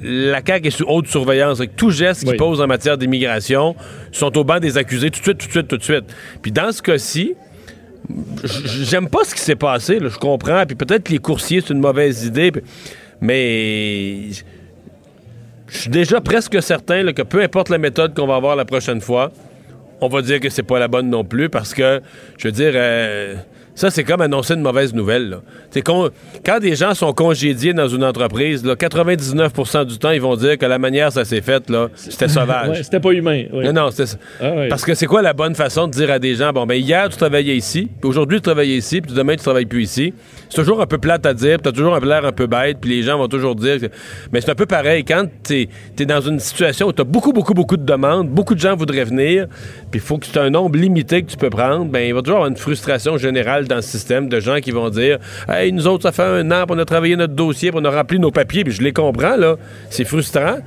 la 0.03 0.41
CAQ 0.47 0.69
est 0.69 0.71
sous 0.71 0.85
haute 0.87 1.07
surveillance, 1.09 1.59
avec 1.61 1.77
tout 1.77 1.91
geste 1.91 2.21
qu'ils 2.21 2.31
Oui. 2.31 2.37
posent 2.37 2.61
en 2.61 2.67
matière 2.67 2.99
d'immigration 2.99 3.75
sont 4.13 4.37
au 4.37 4.45
banc 4.45 4.61
des 4.61 4.77
accusés 4.79 5.11
tout 5.11 5.19
de 5.21 5.25
suite, 5.25 5.39
tout 5.39 5.47
de 5.47 5.53
suite, 5.53 5.69
tout 5.69 5.77
de 5.77 5.83
suite. 5.83 6.05
Puis 6.43 6.53
dans 6.53 6.71
ce 6.73 6.83
cas-ci, 6.83 7.35
j'aime 8.45 9.09
pas 9.09 9.25
ce 9.25 9.35
qui 9.35 9.41
s'est 9.41 9.57
passé, 9.57 9.99
je 10.01 10.19
comprends, 10.19 10.65
puis 10.67 10.77
peut-être 10.77 11.05
que 11.05 11.13
les 11.13 11.19
coursiers, 11.19 11.61
c'est 11.61 11.73
une 11.73 11.81
mauvaise 11.81 12.25
idée, 12.25 12.53
mais 13.21 14.31
je 15.69 15.79
suis 15.79 15.91
déjà 15.91 16.21
presque 16.21 16.63
certain 16.63 17.13
que 17.13 17.23
peu 17.23 17.43
importe 17.43 17.69
la 17.69 17.79
méthode 17.79 18.15
qu'on 18.15 18.27
va 18.27 18.37
avoir 18.37 18.57
la 18.57 18.65
prochaine 18.65 19.01
fois, 19.01 19.31
on 20.01 20.09
va 20.09 20.23
dire 20.23 20.41
que 20.41 20.49
c'est 20.49 20.63
pas 20.63 20.79
la 20.79 20.89
bonne 20.89 21.11
non 21.11 21.25
plus 21.25 21.49
parce 21.49 21.75
que, 21.75 22.01
je 22.39 22.49
veux 22.49 22.53
dire, 22.53 22.73
euh, 22.75 23.35
Ça, 23.79 23.91
c'est 23.91 24.03
comme 24.03 24.21
annoncer 24.21 24.55
une 24.55 24.61
mauvaise 24.63 24.93
nouvelle. 24.93 25.39
C'est 25.71 25.83
quand 25.83 26.11
des 26.61 26.75
gens 26.75 26.95
sont 26.95 27.13
congédiés 27.13 27.73
dans 27.73 27.87
une 27.87 28.03
entreprise, 28.03 28.65
là, 28.65 28.75
99% 28.75 29.85
du 29.85 29.99
temps, 29.99 30.11
ils 30.11 30.21
vont 30.21 30.35
dire 30.35 30.59
que 30.59 30.67
la 30.67 30.81
manière 30.81 31.13
ça 31.13 31.25
s'est 31.25 31.41
fait, 31.41 31.71
là, 31.71 31.87
c'était 31.95 32.27
sauvage. 32.27 32.69
Ouais, 32.79 32.83
c'était 32.83 32.99
pas 32.99 33.13
humain. 33.13 33.45
Non, 33.53 33.73
non, 33.73 33.91
c'est 33.93 34.19
Ah. 34.41 34.67
Parce 34.69 34.85
que 34.85 34.95
c'est 34.95 35.07
quoi 35.07 35.23
la 35.23 35.33
bonne 35.33 35.55
façon 35.55 35.87
de 35.87 35.93
dire 35.93 36.11
à 36.11 36.19
des 36.19 36.35
gens, 36.35 36.53
bon, 36.53 36.67
ben 36.67 36.75
hier, 36.75 37.09
tu 37.09 37.17
travaillais 37.17 37.57
ici, 37.57 37.89
puis 38.01 38.09
aujourd'hui, 38.11 38.39
tu 38.39 38.43
travaillais 38.43 38.77
ici, 38.77 39.01
puis 39.01 39.13
demain, 39.15 39.35
tu 39.37 39.43
travailles 39.45 39.65
plus 39.67 39.85
ici. 39.85 40.13
C'est 40.51 40.57
toujours 40.57 40.81
un 40.81 40.87
peu 40.87 40.99
plate 40.99 41.25
à 41.25 41.33
dire, 41.35 41.59
puis 41.59 41.63
t'as 41.63 41.73
toujours 41.73 41.95
un 41.95 42.01
l'air 42.01 42.25
un 42.25 42.33
peu 42.33 42.47
bête, 42.49 42.79
puis 42.81 42.91
les 42.91 43.03
gens 43.05 43.17
vont 43.17 43.29
toujours 43.29 43.55
dire. 43.55 43.79
que- 43.81 43.87
Mais 44.33 44.41
c'est 44.41 44.51
un 44.51 44.55
peu 44.57 44.67
pareil. 44.67 45.05
Quand 45.05 45.25
t'es 45.45 45.69
es 46.01 46.05
dans 46.05 46.21
une 46.21 46.41
situation 46.41 46.89
où 46.89 46.93
t'as 46.93 47.05
beaucoup, 47.05 47.33
beaucoup, 47.33 47.55
beaucoup 47.55 47.77
de 47.77 47.85
demandes, 47.85 48.29
beaucoup 48.29 48.57
de 48.57 48.61
gens 48.61 48.75
voudraient 48.75 49.05
venir, 49.05 49.47
puis 49.93 50.01
il 50.01 50.01
faut 50.01 50.19
que 50.19 50.27
tu 50.27 50.37
aies 50.37 50.43
un 50.43 50.51
nombre 50.51 50.77
limité 50.77 51.23
que 51.23 51.31
tu 51.31 51.37
peux 51.37 51.51
prendre, 51.51 51.85
ben 51.85 52.01
il 52.01 52.13
va 52.15 52.23
toujours 52.23 52.39
avoir 52.39 52.51
une 52.51 52.57
frustration 52.57 53.17
générale 53.19 53.68
dans 53.69 53.77
le 53.77 53.83
système 53.83 54.29
de 54.29 54.41
gens 54.41 54.59
qui 54.61 54.71
vont 54.71 54.91
dire, 54.91 55.19
hey, 55.49 55.73
nous 55.73 55.87
autres, 55.87 56.03
ça 56.03 56.13
fait 56.13 56.23
un 56.23 56.51
an, 56.51 56.65
puis 56.67 56.77
on 56.77 56.79
a 56.79 56.85
travaillé 56.85 57.17
notre 57.17 57.35
dossier, 57.35 57.71
puis 57.71 57.81
on 57.81 57.85
a 57.85 57.91
rempli 57.91 58.19
nos 58.19 58.31
papiers, 58.31 58.65
puis 58.65 58.73
je 58.73 58.83
les 58.83 58.93
comprends, 58.93 59.37
là. 59.37 59.57
C'est 59.91 60.05
frustrant. 60.05 60.59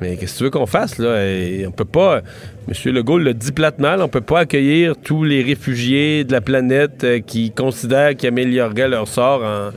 Mais 0.00 0.16
qu'est-ce 0.16 0.34
que 0.34 0.38
tu 0.38 0.44
veux 0.44 0.50
qu'on 0.50 0.66
fasse, 0.66 0.98
là? 0.98 1.18
On 1.66 1.72
peut 1.72 1.84
pas. 1.84 2.22
M. 2.68 2.92
Legault 2.92 3.18
le 3.18 3.34
dit 3.34 3.52
platement, 3.52 3.96
on 3.98 4.08
peut 4.08 4.20
pas 4.20 4.40
accueillir 4.40 4.94
tous 5.02 5.24
les 5.24 5.42
réfugiés 5.42 6.24
de 6.24 6.32
la 6.32 6.40
planète 6.40 7.02
euh, 7.02 7.20
qui 7.20 7.50
considèrent 7.50 8.14
qu'ils 8.14 8.28
amélioreraient 8.28 8.88
leur 8.88 9.08
sort 9.08 9.42
en. 9.42 9.70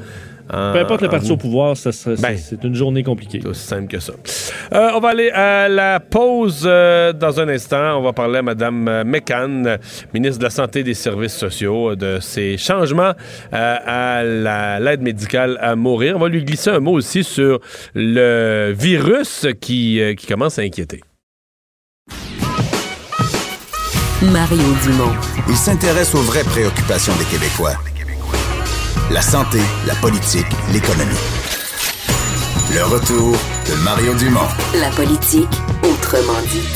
En- 0.52 0.74
Peu 0.74 0.80
importe 0.80 1.02
le 1.02 1.08
en- 1.08 1.12
parti 1.12 1.32
au 1.32 1.38
pouvoir, 1.38 1.76
Ben. 2.20 2.38
c'est 2.38 2.64
une 2.64 2.76
journée 2.76 3.04
compliquée. 3.04 3.40
c'est 3.42 3.48
aussi 3.48 3.66
simple 3.66 3.88
que 3.88 4.00
ça. 4.00 4.14
Euh, 4.74 4.90
on 4.96 5.00
va 5.00 5.10
aller 5.10 5.30
à 5.32 5.68
la 5.70 6.00
pause 6.00 6.64
euh, 6.66 7.14
dans 7.14 7.40
un 7.40 7.48
instant. 7.50 7.98
On 7.98 8.02
va 8.02 8.14
parler 8.14 8.40
à 8.40 8.42
Mme 8.42 8.88
euh, 8.88 9.04
McCann, 9.04 9.66
euh, 9.68 9.78
ministre 10.14 10.40
de 10.40 10.44
la 10.44 10.50
Santé 10.50 10.80
et 10.80 10.84
des 10.84 10.94
Services 10.94 11.36
sociaux, 11.36 11.96
de 11.96 12.20
ces 12.22 12.58
changements 12.58 13.14
euh, 13.54 13.76
à 13.86 14.24
la- 14.24 14.80
l'aide 14.80 15.02
médicale 15.02 15.58
à 15.62 15.76
mourir. 15.76 16.16
On 16.18 16.20
va 16.20 16.28
lui 16.30 16.44
glisser 16.44 16.70
un 16.70 16.80
mot 16.80 16.92
aussi 16.94 17.24
sur 17.24 17.60
le 17.96 18.74
virus 18.78 19.48
qui, 19.62 20.02
euh, 20.02 20.14
qui 20.16 20.28
commence 20.28 20.60
à 20.60 20.64
inquiéter. 20.64 21.02
Mario 24.22 24.62
Dumont. 24.84 25.12
Il 25.50 25.56
s'intéresse 25.56 26.14
aux 26.14 26.22
vraies 26.22 26.44
préoccupations 26.44 27.14
des 27.18 27.26
Québécois. 27.26 27.74
La 29.12 29.22
santé, 29.22 29.60
la 29.88 29.96
politique, 29.96 30.46
l'économie. 30.74 31.12
Le 32.74 32.84
retour 32.86 33.32
de 33.68 33.84
Mario 33.84 34.14
Dumont. 34.16 34.48
La 34.80 34.90
politique, 34.90 35.50
autrement 35.84 36.40
dit. 36.52 36.68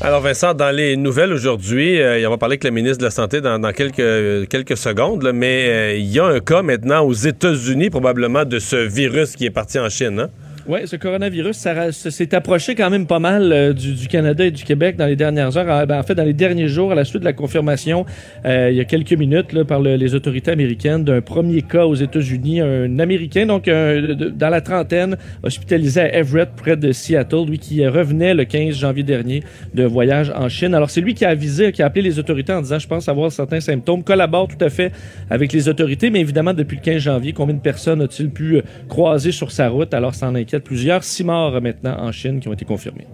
Alors 0.00 0.20
Vincent, 0.20 0.54
dans 0.54 0.74
les 0.74 0.96
nouvelles 0.96 1.32
aujourd'hui, 1.32 2.00
euh, 2.00 2.26
on 2.26 2.30
va 2.30 2.38
parler 2.38 2.54
avec 2.54 2.64
le 2.64 2.70
ministre 2.70 2.98
de 2.98 3.04
la 3.04 3.10
Santé 3.10 3.40
dans, 3.40 3.58
dans 3.58 3.72
quelques, 3.72 4.48
quelques 4.48 4.76
secondes, 4.76 5.22
là, 5.22 5.32
mais 5.32 5.66
euh, 5.68 5.94
il 5.96 6.06
y 6.10 6.18
a 6.18 6.24
un 6.26 6.40
cas 6.40 6.62
maintenant 6.62 7.02
aux 7.02 7.12
États-Unis 7.12 7.90
probablement 7.90 8.44
de 8.44 8.58
ce 8.58 8.76
virus 8.76 9.36
qui 9.36 9.44
est 9.46 9.50
parti 9.50 9.78
en 9.78 9.88
Chine. 9.88 10.18
hein? 10.20 10.28
Oui, 10.68 10.80
ce 10.86 10.94
coronavirus, 10.94 11.56
ça, 11.56 11.90
s'est 11.90 12.34
approché 12.36 12.76
quand 12.76 12.88
même 12.88 13.06
pas 13.08 13.18
mal 13.18 13.52
euh, 13.52 13.72
du, 13.72 14.06
Canada 14.06 14.44
et 14.46 14.52
du 14.52 14.62
Québec 14.62 14.96
dans 14.96 15.06
les 15.06 15.16
dernières 15.16 15.56
heures. 15.56 15.66
Ah, 15.68 15.86
ben, 15.86 15.98
en 15.98 16.04
fait, 16.04 16.14
dans 16.14 16.22
les 16.22 16.34
derniers 16.34 16.68
jours, 16.68 16.92
à 16.92 16.94
la 16.94 17.04
suite 17.04 17.18
de 17.18 17.24
la 17.24 17.32
confirmation, 17.32 18.06
euh, 18.44 18.68
il 18.70 18.76
y 18.76 18.80
a 18.80 18.84
quelques 18.84 19.12
minutes, 19.12 19.52
là, 19.52 19.64
par 19.64 19.80
le- 19.80 19.96
les 19.96 20.14
autorités 20.14 20.52
américaines, 20.52 21.02
d'un 21.02 21.20
premier 21.20 21.62
cas 21.62 21.84
aux 21.86 21.96
États-Unis, 21.96 22.60
un 22.60 23.00
Américain, 23.00 23.46
donc 23.46 23.64
dans 23.68 24.48
la 24.48 24.60
trentaine, 24.60 25.16
hospitalisé 25.42 26.00
à 26.00 26.16
Everett, 26.16 26.50
près 26.56 26.76
de 26.76 26.92
Seattle, 26.92 27.44
lui 27.48 27.58
qui 27.58 27.84
revenait 27.84 28.34
le 28.34 28.44
15 28.44 28.76
janvier 28.76 29.02
dernier 29.02 29.42
de 29.74 29.82
voyage 29.82 30.32
en 30.36 30.48
Chine. 30.48 30.74
Alors, 30.74 30.90
c'est 30.90 31.00
lui 31.00 31.14
qui 31.14 31.24
a 31.24 31.30
avisé, 31.30 31.72
qui 31.72 31.82
a 31.82 31.86
appelé 31.86 32.02
les 32.02 32.20
autorités 32.20 32.52
en 32.52 32.62
disant, 32.62 32.78
je 32.78 32.86
pense 32.86 33.08
avoir 33.08 33.32
certains 33.32 33.60
symptômes, 33.60 34.04
collabore 34.04 34.46
tout 34.46 34.64
à 34.64 34.70
fait 34.70 34.92
avec 35.28 35.52
les 35.52 35.68
autorités, 35.68 36.10
mais 36.10 36.20
évidemment, 36.20 36.54
depuis 36.54 36.76
le 36.76 36.82
15 36.82 36.98
janvier, 36.98 37.32
combien 37.32 37.56
de 37.56 37.60
personnes 37.60 38.00
a-t-il 38.00 38.30
pu 38.30 38.58
euh, 38.58 38.62
croiser 38.88 39.32
sur 39.32 39.50
sa 39.50 39.68
route? 39.68 39.92
Alors, 39.92 40.14
ça 40.14 40.28
en 40.28 40.34
inquiète 40.36 40.51
plusieurs. 40.60 41.04
Six 41.04 41.24
morts 41.24 41.60
maintenant 41.60 41.96
en 41.98 42.12
Chine 42.12 42.40
qui 42.40 42.48
ont 42.48 42.52
été 42.52 42.64
confirmés. 42.64 43.06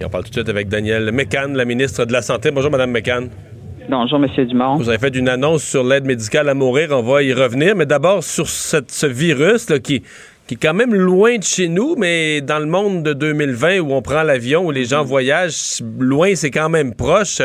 Et 0.00 0.04
on 0.04 0.08
parle 0.10 0.24
tout 0.24 0.30
de 0.30 0.34
suite 0.34 0.48
avec 0.48 0.68
Danielle 0.68 1.10
McCann, 1.12 1.56
la 1.56 1.64
ministre 1.64 2.04
de 2.04 2.12
la 2.12 2.22
Santé. 2.22 2.50
Bonjour, 2.50 2.70
Madame 2.70 2.90
McCann. 2.90 3.28
Bonjour, 3.88 4.18
Monsieur 4.18 4.44
Dumont. 4.44 4.76
Vous 4.76 4.88
avez 4.88 4.98
fait 4.98 5.14
une 5.16 5.28
annonce 5.28 5.62
sur 5.62 5.84
l'aide 5.84 6.04
médicale 6.04 6.48
à 6.48 6.54
mourir. 6.54 6.88
On 6.90 7.02
va 7.02 7.22
y 7.22 7.32
revenir. 7.32 7.76
Mais 7.76 7.86
d'abord, 7.86 8.22
sur 8.24 8.48
cette- 8.48 8.90
ce 8.90 9.06
virus 9.06 9.70
là, 9.70 9.78
qui, 9.78 10.02
qui 10.46 10.54
est 10.54 10.58
quand 10.60 10.74
même 10.74 10.92
loin 10.94 11.38
de 11.38 11.42
chez 11.44 11.68
nous, 11.68 11.94
mais 11.96 12.40
dans 12.40 12.58
le 12.58 12.66
monde 12.66 13.02
de 13.04 13.12
2020 13.12 13.78
où 13.80 13.92
on 13.92 14.02
prend 14.02 14.22
l'avion, 14.24 14.66
où 14.66 14.70
les 14.72 14.84
gens 14.84 15.04
voyagent, 15.04 15.80
loin, 16.00 16.34
c'est 16.34 16.50
quand 16.50 16.68
même 16.68 16.94
proche. 16.94 17.40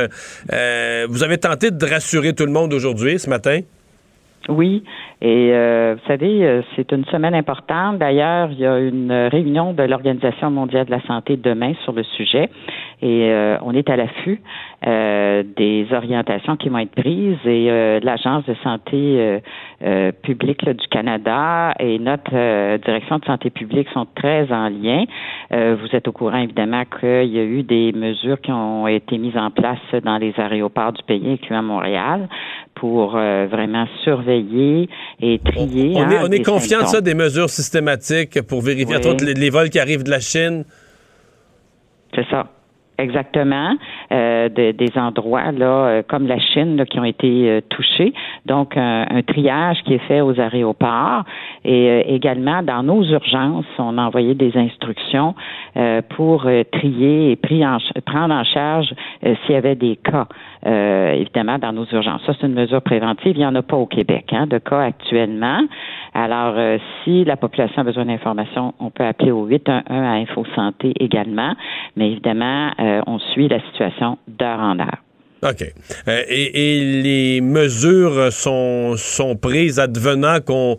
Euh, 0.51 1.05
vous 1.09 1.23
avez 1.23 1.37
tenté 1.37 1.69
de 1.71 1.85
rassurer 1.85 2.33
tout 2.33 2.45
le 2.45 2.51
monde 2.51 2.73
aujourd'hui, 2.73 3.19
ce 3.19 3.29
matin? 3.29 3.59
Oui, 4.49 4.83
et 5.21 5.51
euh, 5.53 5.95
vous 5.95 6.07
savez, 6.07 6.43
euh, 6.43 6.61
c'est 6.75 6.91
une 6.91 7.05
semaine 7.05 7.35
importante. 7.35 7.99
D'ailleurs, 7.99 8.49
il 8.51 8.59
y 8.59 8.65
a 8.65 8.79
une 8.79 9.11
réunion 9.31 9.71
de 9.71 9.83
l'Organisation 9.83 10.49
mondiale 10.49 10.87
de 10.87 10.91
la 10.91 11.01
santé 11.01 11.37
demain 11.37 11.73
sur 11.83 11.93
le 11.93 12.01
sujet, 12.01 12.49
et 13.03 13.29
euh, 13.29 13.57
on 13.61 13.75
est 13.75 13.87
à 13.89 13.97
l'affût 13.97 14.41
euh, 14.87 15.43
des 15.57 15.85
orientations 15.91 16.55
qui 16.55 16.69
vont 16.69 16.79
être 16.79 16.95
prises. 16.95 17.37
Et 17.45 17.69
euh, 17.69 17.99
l'Agence 18.01 18.45
de 18.45 18.55
santé 18.63 19.39
euh, 19.83 20.11
publique 20.23 20.67
du 20.67 20.87
Canada 20.87 21.73
et 21.79 21.99
notre 21.99 22.77
direction 22.77 23.19
de 23.19 23.25
santé 23.25 23.51
publique 23.51 23.89
sont 23.93 24.07
très 24.15 24.51
en 24.51 24.69
lien. 24.69 25.05
Vous 25.51 25.95
êtes 25.95 26.07
au 26.07 26.11
courant 26.11 26.37
évidemment 26.37 26.83
qu'il 26.99 27.25
y 27.25 27.39
a 27.39 27.43
eu 27.43 27.63
des 27.63 27.91
mesures 27.91 28.39
qui 28.39 28.51
ont 28.51 28.87
été 28.87 29.17
mises 29.17 29.37
en 29.37 29.51
place 29.51 29.79
dans 30.03 30.17
les 30.17 30.33
aéroports 30.37 30.93
du 30.93 31.03
pays, 31.03 31.33
incluant 31.33 31.63
Montréal, 31.63 32.27
pour 32.75 33.11
vraiment 33.11 33.85
surveiller 34.03 34.87
et 35.19 35.39
trier. 35.39 35.93
On 35.95 36.01
hein, 36.01 36.09
est, 36.11 36.19
on 36.19 36.25
est 36.27 36.29
des 36.39 36.43
confiant 36.43 36.81
de 36.81 36.85
ça, 36.87 37.01
des 37.01 37.13
mesures 37.15 37.49
systématiques 37.49 38.41
pour 38.43 38.61
vérifier 38.61 38.97
Oui. 39.03 39.17
les, 39.25 39.33
les 39.33 39.49
vols 39.49 39.69
qui 39.69 39.79
arrivent 39.79 40.03
de 40.03 40.09
la 40.11 40.19
Chine? 40.19 40.63
C'est 42.15 42.27
ça. 42.29 42.47
Exactement, 42.97 43.73
Euh, 44.11 44.49
de- 44.49 44.71
des 44.73 44.91
endroits 44.95 45.51
là, 45.53 45.65
euh, 45.87 46.03
comme 46.07 46.27
la 46.27 46.37
Chine 46.37 46.75
là, 46.75 46.85
qui 46.85 46.99
ont 46.99 47.03
été 47.05 47.49
euh, 47.49 47.61
touchés. 47.69 48.13
Donc 48.45 48.75
un, 48.77 49.07
un 49.09 49.21
triage 49.23 49.77
qui 49.85 49.93
est 49.95 50.05
fait 50.07 50.21
aux 50.21 50.37
aéroports 50.39 51.23
et 51.65 52.13
également 52.13 52.61
dans 52.61 52.83
nos 52.83 53.03
urgences, 53.03 53.65
on 53.79 53.97
a 53.97 54.03
envoyé 54.03 54.35
des 54.35 54.55
instructions 54.55 55.33
pour 56.09 56.47
trier 56.73 57.31
et 57.31 57.35
pris 57.37 57.65
en 57.65 57.79
ch- 57.79 58.03
prendre 58.05 58.33
en 58.35 58.43
charge 58.43 58.93
s'il 59.23 59.55
y 59.55 59.57
avait 59.57 59.75
des 59.75 59.95
cas. 59.95 60.27
Euh, 60.65 61.11
évidemment 61.13 61.57
dans 61.57 61.71
nos 61.73 61.85
urgences. 61.85 62.21
Ça 62.25 62.33
c'est 62.39 62.47
une 62.47 62.53
mesure 62.53 62.81
préventive. 62.81 63.33
Il 63.35 63.39
n'y 63.39 63.45
en 63.45 63.55
a 63.55 63.61
pas 63.61 63.77
au 63.77 63.85
Québec 63.87 64.25
hein, 64.31 64.47
de 64.47 64.57
cas 64.57 64.81
actuellement. 64.81 65.61
Alors 66.13 66.53
euh, 66.57 66.77
si 67.03 67.23
la 67.25 67.37
population 67.37 67.81
a 67.81 67.85
besoin 67.85 68.05
d'informations, 68.05 68.73
on 68.79 68.89
peut 68.89 69.05
appeler 69.05 69.31
au 69.31 69.45
811 69.45 69.83
à 69.89 70.11
Info 70.13 70.45
Santé 70.55 70.93
également. 70.99 71.53
Mais 71.95 72.11
évidemment, 72.11 72.71
euh, 72.79 73.01
on 73.07 73.19
suit 73.33 73.47
la 73.47 73.59
situation 73.71 74.17
d'heure 74.27 74.59
en 74.59 74.79
heure. 74.79 74.97
OK. 75.43 75.63
Et, 76.07 76.77
et 76.77 77.01
les 77.01 77.41
mesures 77.41 78.31
sont, 78.31 78.93
sont 78.95 79.35
prises 79.35 79.79
advenant 79.79 80.37
qu'on 80.45 80.77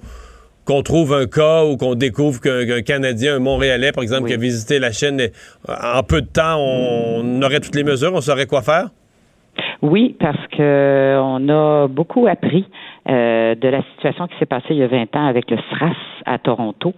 qu'on 0.65 0.83
trouve 0.83 1.13
un 1.13 1.27
cas 1.27 1.65
ou 1.65 1.77
qu'on 1.77 1.97
découvre 1.97 2.41
qu'un 2.41 2.83
Canadien, 2.83 3.35
un 3.35 3.39
Montréalais, 3.41 3.91
par 3.91 4.05
exemple, 4.05 4.25
Oui. 4.25 4.29
qui 4.29 4.35
a 4.35 4.37
visité 4.39 4.79
la 4.79 4.93
Chine, 4.93 5.21
en 5.69 6.03
peu 6.05 6.23
de 6.23 6.29
temps, 6.29 6.57
on 6.61 7.43
aurait 7.43 7.59
toutes 7.59 7.75
les 7.75 7.83
mesures, 7.83 8.13
on 8.15 8.21
saurait 8.21 8.47
quoi 8.47 8.63
faire? 8.63 8.91
Oui, 9.83 10.15
parce 10.21 10.47
que 10.49 11.19
on 11.21 11.49
a 11.49 11.89
beaucoup 11.89 12.29
appris 12.29 12.65
euh, 13.09 13.57
de 13.57 13.69
la 13.69 13.83
situation 13.95 14.29
qui 14.29 14.39
s'est 14.39 14.47
passée 14.47 14.69
il 14.71 14.77
y 14.77 14.83
a 14.85 14.87
20 14.87 15.17
ans 15.17 15.27
avec 15.27 15.51
le 15.51 15.57
SRAS 15.57 15.97
à 16.27 16.39
Toronto. 16.39 16.95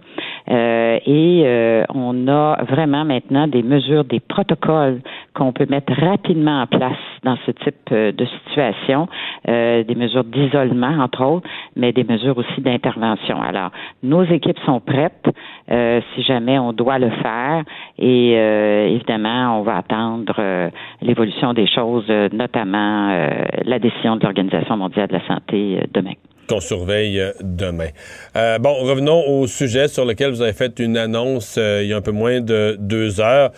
Euh, 0.49 0.99
et 1.05 1.43
euh, 1.45 1.83
on 1.93 2.27
a 2.27 2.63
vraiment 2.63 3.03
maintenant 3.03 3.47
des 3.47 3.63
mesures, 3.63 4.03
des 4.03 4.19
protocoles 4.19 5.01
qu'on 5.33 5.51
peut 5.51 5.65
mettre 5.69 5.93
rapidement 5.93 6.61
en 6.61 6.67
place 6.67 6.93
dans 7.23 7.35
ce 7.45 7.51
type 7.51 7.75
euh, 7.91 8.11
de 8.11 8.25
situation, 8.25 9.07
euh, 9.47 9.83
des 9.83 9.95
mesures 9.95 10.23
d'isolement, 10.23 10.99
entre 10.99 11.23
autres, 11.25 11.47
mais 11.75 11.91
des 11.91 12.03
mesures 12.03 12.37
aussi 12.37 12.61
d'intervention. 12.61 13.41
Alors, 13.41 13.71
nos 14.03 14.23
équipes 14.23 14.59
sont 14.65 14.79
prêtes 14.79 15.27
euh, 15.71 16.01
si 16.13 16.21
jamais 16.21 16.59
on 16.59 16.73
doit 16.73 16.99
le 16.99 17.09
faire 17.09 17.63
et 17.97 18.35
euh, 18.37 18.87
évidemment, 18.87 19.59
on 19.59 19.63
va 19.63 19.77
attendre 19.77 20.69
l'évolution 21.01 21.53
des 21.53 21.67
choses, 21.67 22.07
notamment 22.31 23.27
la 23.63 23.79
décision 23.79 24.15
de 24.15 24.23
l'Organisation 24.23 24.77
mondiale 24.77 25.07
de 25.07 25.13
la 25.13 25.27
santé 25.27 25.79
demain. 25.93 26.13
Qu'on 26.47 26.59
surveille 26.59 27.19
euh, 27.19 27.31
demain. 27.41 27.89
Euh, 28.35 28.57
bon, 28.59 28.73
revenons 28.73 29.23
au 29.27 29.47
sujet 29.47 29.87
sur 29.87 30.05
lequel 30.05 30.31
vous 30.31 30.41
avez 30.41 30.53
fait 30.53 30.79
une 30.79 30.97
annonce 30.97 31.57
euh, 31.57 31.81
il 31.83 31.89
y 31.89 31.93
a 31.93 31.97
un 31.97 32.01
peu 32.01 32.11
moins 32.11 32.41
de 32.41 32.77
deux 32.79 33.19
heures. 33.19 33.51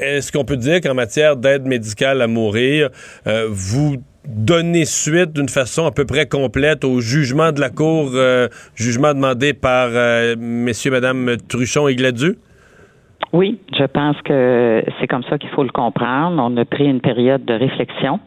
Est-ce 0.00 0.30
qu'on 0.32 0.44
peut 0.44 0.56
dire 0.56 0.80
qu'en 0.80 0.94
matière 0.94 1.36
d'aide 1.36 1.66
médicale 1.66 2.22
à 2.22 2.26
mourir, 2.26 2.90
vous 3.48 3.96
donnez 4.24 4.84
suite 4.84 5.32
d'une 5.32 5.48
façon 5.48 5.86
à 5.86 5.90
peu 5.90 6.04
près 6.04 6.26
complète 6.26 6.84
au 6.84 7.00
jugement 7.00 7.52
de 7.52 7.60
la 7.60 7.70
Cour, 7.70 8.12
jugement 8.74 9.14
demandé 9.14 9.54
par 9.54 9.90
messieurs, 10.38 10.90
madame 10.90 11.36
Truchon 11.48 11.88
et 11.88 11.96
Gladu? 11.96 12.38
Oui, 13.32 13.58
je 13.76 13.84
pense 13.84 14.16
que 14.22 14.82
c'est 15.00 15.06
comme 15.06 15.24
ça 15.24 15.38
qu'il 15.38 15.50
faut 15.50 15.64
le 15.64 15.70
comprendre. 15.70 16.40
On 16.42 16.56
a 16.56 16.64
pris 16.64 16.84
une 16.84 17.00
période 17.00 17.44
de 17.44 17.54
réflexion 17.54 18.20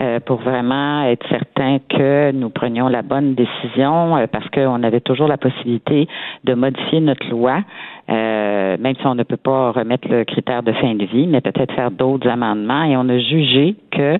euh, 0.00 0.20
pour 0.20 0.40
vraiment 0.42 1.04
être 1.04 1.26
certain 1.28 1.78
que 1.88 2.30
nous 2.32 2.50
prenions 2.50 2.88
la 2.88 3.02
bonne 3.02 3.34
décision 3.34 4.16
euh, 4.16 4.26
parce 4.26 4.48
qu'on 4.50 4.82
avait 4.82 5.00
toujours 5.00 5.28
la 5.28 5.38
possibilité 5.38 6.06
de 6.44 6.54
modifier 6.54 7.00
notre 7.00 7.26
loi. 7.28 7.62
Euh, 8.08 8.76
même 8.78 8.94
si 8.96 9.06
on 9.06 9.14
ne 9.14 9.24
peut 9.24 9.36
pas 9.36 9.72
remettre 9.72 10.08
le 10.08 10.24
critère 10.24 10.62
de 10.62 10.72
fin 10.72 10.94
de 10.94 11.04
vie, 11.04 11.26
mais 11.26 11.40
peut-être 11.40 11.74
faire 11.74 11.90
d'autres 11.90 12.28
amendements. 12.28 12.84
Et 12.84 12.96
on 12.96 13.08
a 13.08 13.18
jugé 13.18 13.74
que 13.90 14.18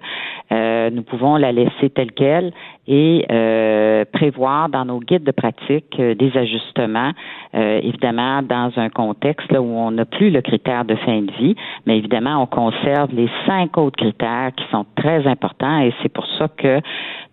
euh, 0.53 0.91
nous 0.91 1.03
pouvons 1.03 1.37
la 1.37 1.53
laisser 1.53 1.91
telle 1.91 2.13
qu'elle 2.13 2.53
et 2.89 3.27
euh, 3.31 4.05
prévoir 4.13 4.69
dans 4.69 4.85
nos 4.85 5.01
guides 5.01 5.25
de 5.25 5.33
pratique 5.33 5.99
euh, 5.99 6.15
des 6.15 6.37
ajustements, 6.37 7.11
euh, 7.55 7.81
évidemment 7.83 8.43
dans 8.43 8.71
un 8.77 8.89
contexte 8.91 9.51
là, 9.51 9.61
où 9.61 9.67
on 9.67 9.91
n'a 9.91 10.05
plus 10.05 10.31
le 10.31 10.41
critère 10.41 10.85
de 10.85 10.95
fin 10.95 11.23
de 11.23 11.33
vie, 11.33 11.57
mais 11.85 11.99
évidemment 11.99 12.43
on 12.43 12.47
conserve 12.47 13.13
les 13.13 13.29
cinq 13.47 13.77
autres 13.77 13.97
critères 13.97 14.53
qui 14.57 14.65
sont 14.71 14.87
très 14.97 15.27
importants 15.27 15.81
et 15.81 15.93
c'est 16.03 16.13
pour 16.13 16.27
ça 16.39 16.49
que 16.57 16.81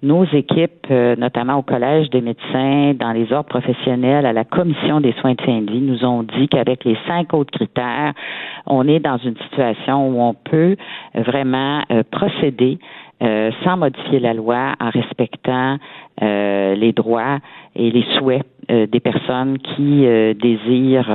nos 0.01 0.26
équipes, 0.26 0.89
notamment 0.89 1.56
au 1.56 1.62
Collège 1.62 2.10
des 2.10 2.20
médecins, 2.20 2.93
dans 2.93 3.14
les 3.14 3.32
ordres 3.32 3.47
professionnels, 3.47 4.26
à 4.26 4.34
la 4.34 4.43
Commission 4.43 4.99
des 4.99 5.14
soins 5.14 5.34
de 5.34 5.41
fin 5.41 5.62
de 5.62 5.72
vie, 5.72 5.80
nous 5.80 6.04
ont 6.04 6.24
dit 6.24 6.43
qu'avec 6.48 6.84
les 6.86 6.98
cinq 7.08 7.34
autres 7.34 7.52
critères, 7.52 8.14
on 8.66 8.88
est 8.88 9.00
dans 9.00 9.18
une 9.18 9.38
situation 9.38 10.10
où 10.10 10.22
on 10.22 10.34
peut 10.34 10.76
vraiment 11.16 11.84
procéder 12.12 12.80
euh, 13.24 13.52
sans 13.64 13.78
modifier 13.78 14.20
la 14.20 14.34
loi, 14.34 14.74
en 14.82 14.89
respectant 14.89 15.78
euh, 16.22 16.76
les 16.76 16.91
droits 16.91 17.39
et 17.74 17.89
les 17.89 18.04
souhaits 18.18 18.46
euh, 18.72 18.88
des 18.88 18.99
personnes 18.99 19.57
qui 19.57 20.05
désirent 20.36 21.07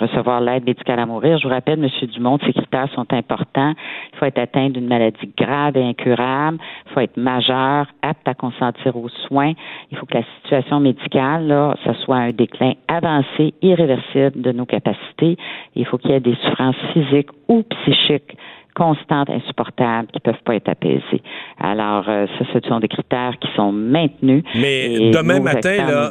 recevoir 0.00 0.40
l'aide 0.40 0.64
médicale 0.64 0.98
à 0.98 1.06
mourir. 1.06 1.38
Je 1.38 1.44
vous 1.44 1.52
rappelle, 1.52 1.82
M. 1.82 1.88
Dumont, 2.08 2.38
ces 2.44 2.52
critères 2.52 2.88
sont 2.94 3.06
importants. 3.12 3.74
Il 4.12 4.18
faut 4.18 4.26
être 4.26 4.38
atteint 4.38 4.70
d'une 4.70 4.86
maladie 4.86 5.30
grave 5.36 5.76
et 5.76 5.84
incurable. 5.84 6.58
Il 6.86 6.92
faut 6.92 7.00
être 7.00 7.16
majeur, 7.16 7.86
apte 8.02 8.26
à 8.26 8.34
consentir 8.34 8.96
aux 8.96 9.08
soins. 9.26 9.52
Il 9.90 9.98
faut 9.98 10.06
que 10.06 10.14
la 10.14 10.24
situation 10.42 10.80
médicale, 10.80 11.46
là, 11.46 11.76
ça 11.84 11.94
soit 12.04 12.16
un 12.16 12.32
déclin 12.32 12.74
avancé, 12.88 13.54
irréversible 13.62 14.40
de 14.40 14.52
nos 14.52 14.66
capacités. 14.66 15.36
Il 15.74 15.86
faut 15.86 15.98
qu'il 15.98 16.10
y 16.10 16.14
ait 16.14 16.20
des 16.20 16.36
souffrances 16.36 16.76
physiques 16.92 17.30
ou 17.48 17.62
psychiques 17.62 18.36
constantes, 18.74 19.30
insupportables, 19.30 20.08
qui 20.12 20.20
peuvent 20.20 20.42
pas 20.44 20.56
être 20.56 20.68
apaisées. 20.68 21.22
Alors, 21.60 22.08
euh, 22.08 22.26
ça, 22.38 22.44
ce 22.52 22.68
sont 22.68 22.80
des 22.80 22.88
critères 22.88 23.34
qui 23.40 23.48
sont 23.54 23.72
maintenus. 23.72 24.42
Mais 24.54 25.10
demain 25.10 25.40
matin, 25.40 25.76
là, 25.76 26.10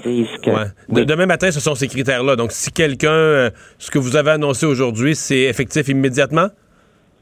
demain 1.03 1.26
matin, 1.26 1.51
ce 1.51 1.59
sont 1.59 1.76
ces 1.76 1.88
critères-là. 1.88 2.36
Donc, 2.36 2.51
si 2.51 2.72
quelqu'un, 2.72 3.11
euh, 3.11 3.49
ce 3.78 3.91
que 3.91 3.99
vous 3.99 4.16
avez 4.16 4.32
annoncé 4.32 4.66
aujourd'hui, 4.66 5.16
c'est 5.16 5.41
effectif 5.41 5.88
immédiatement? 5.89 6.47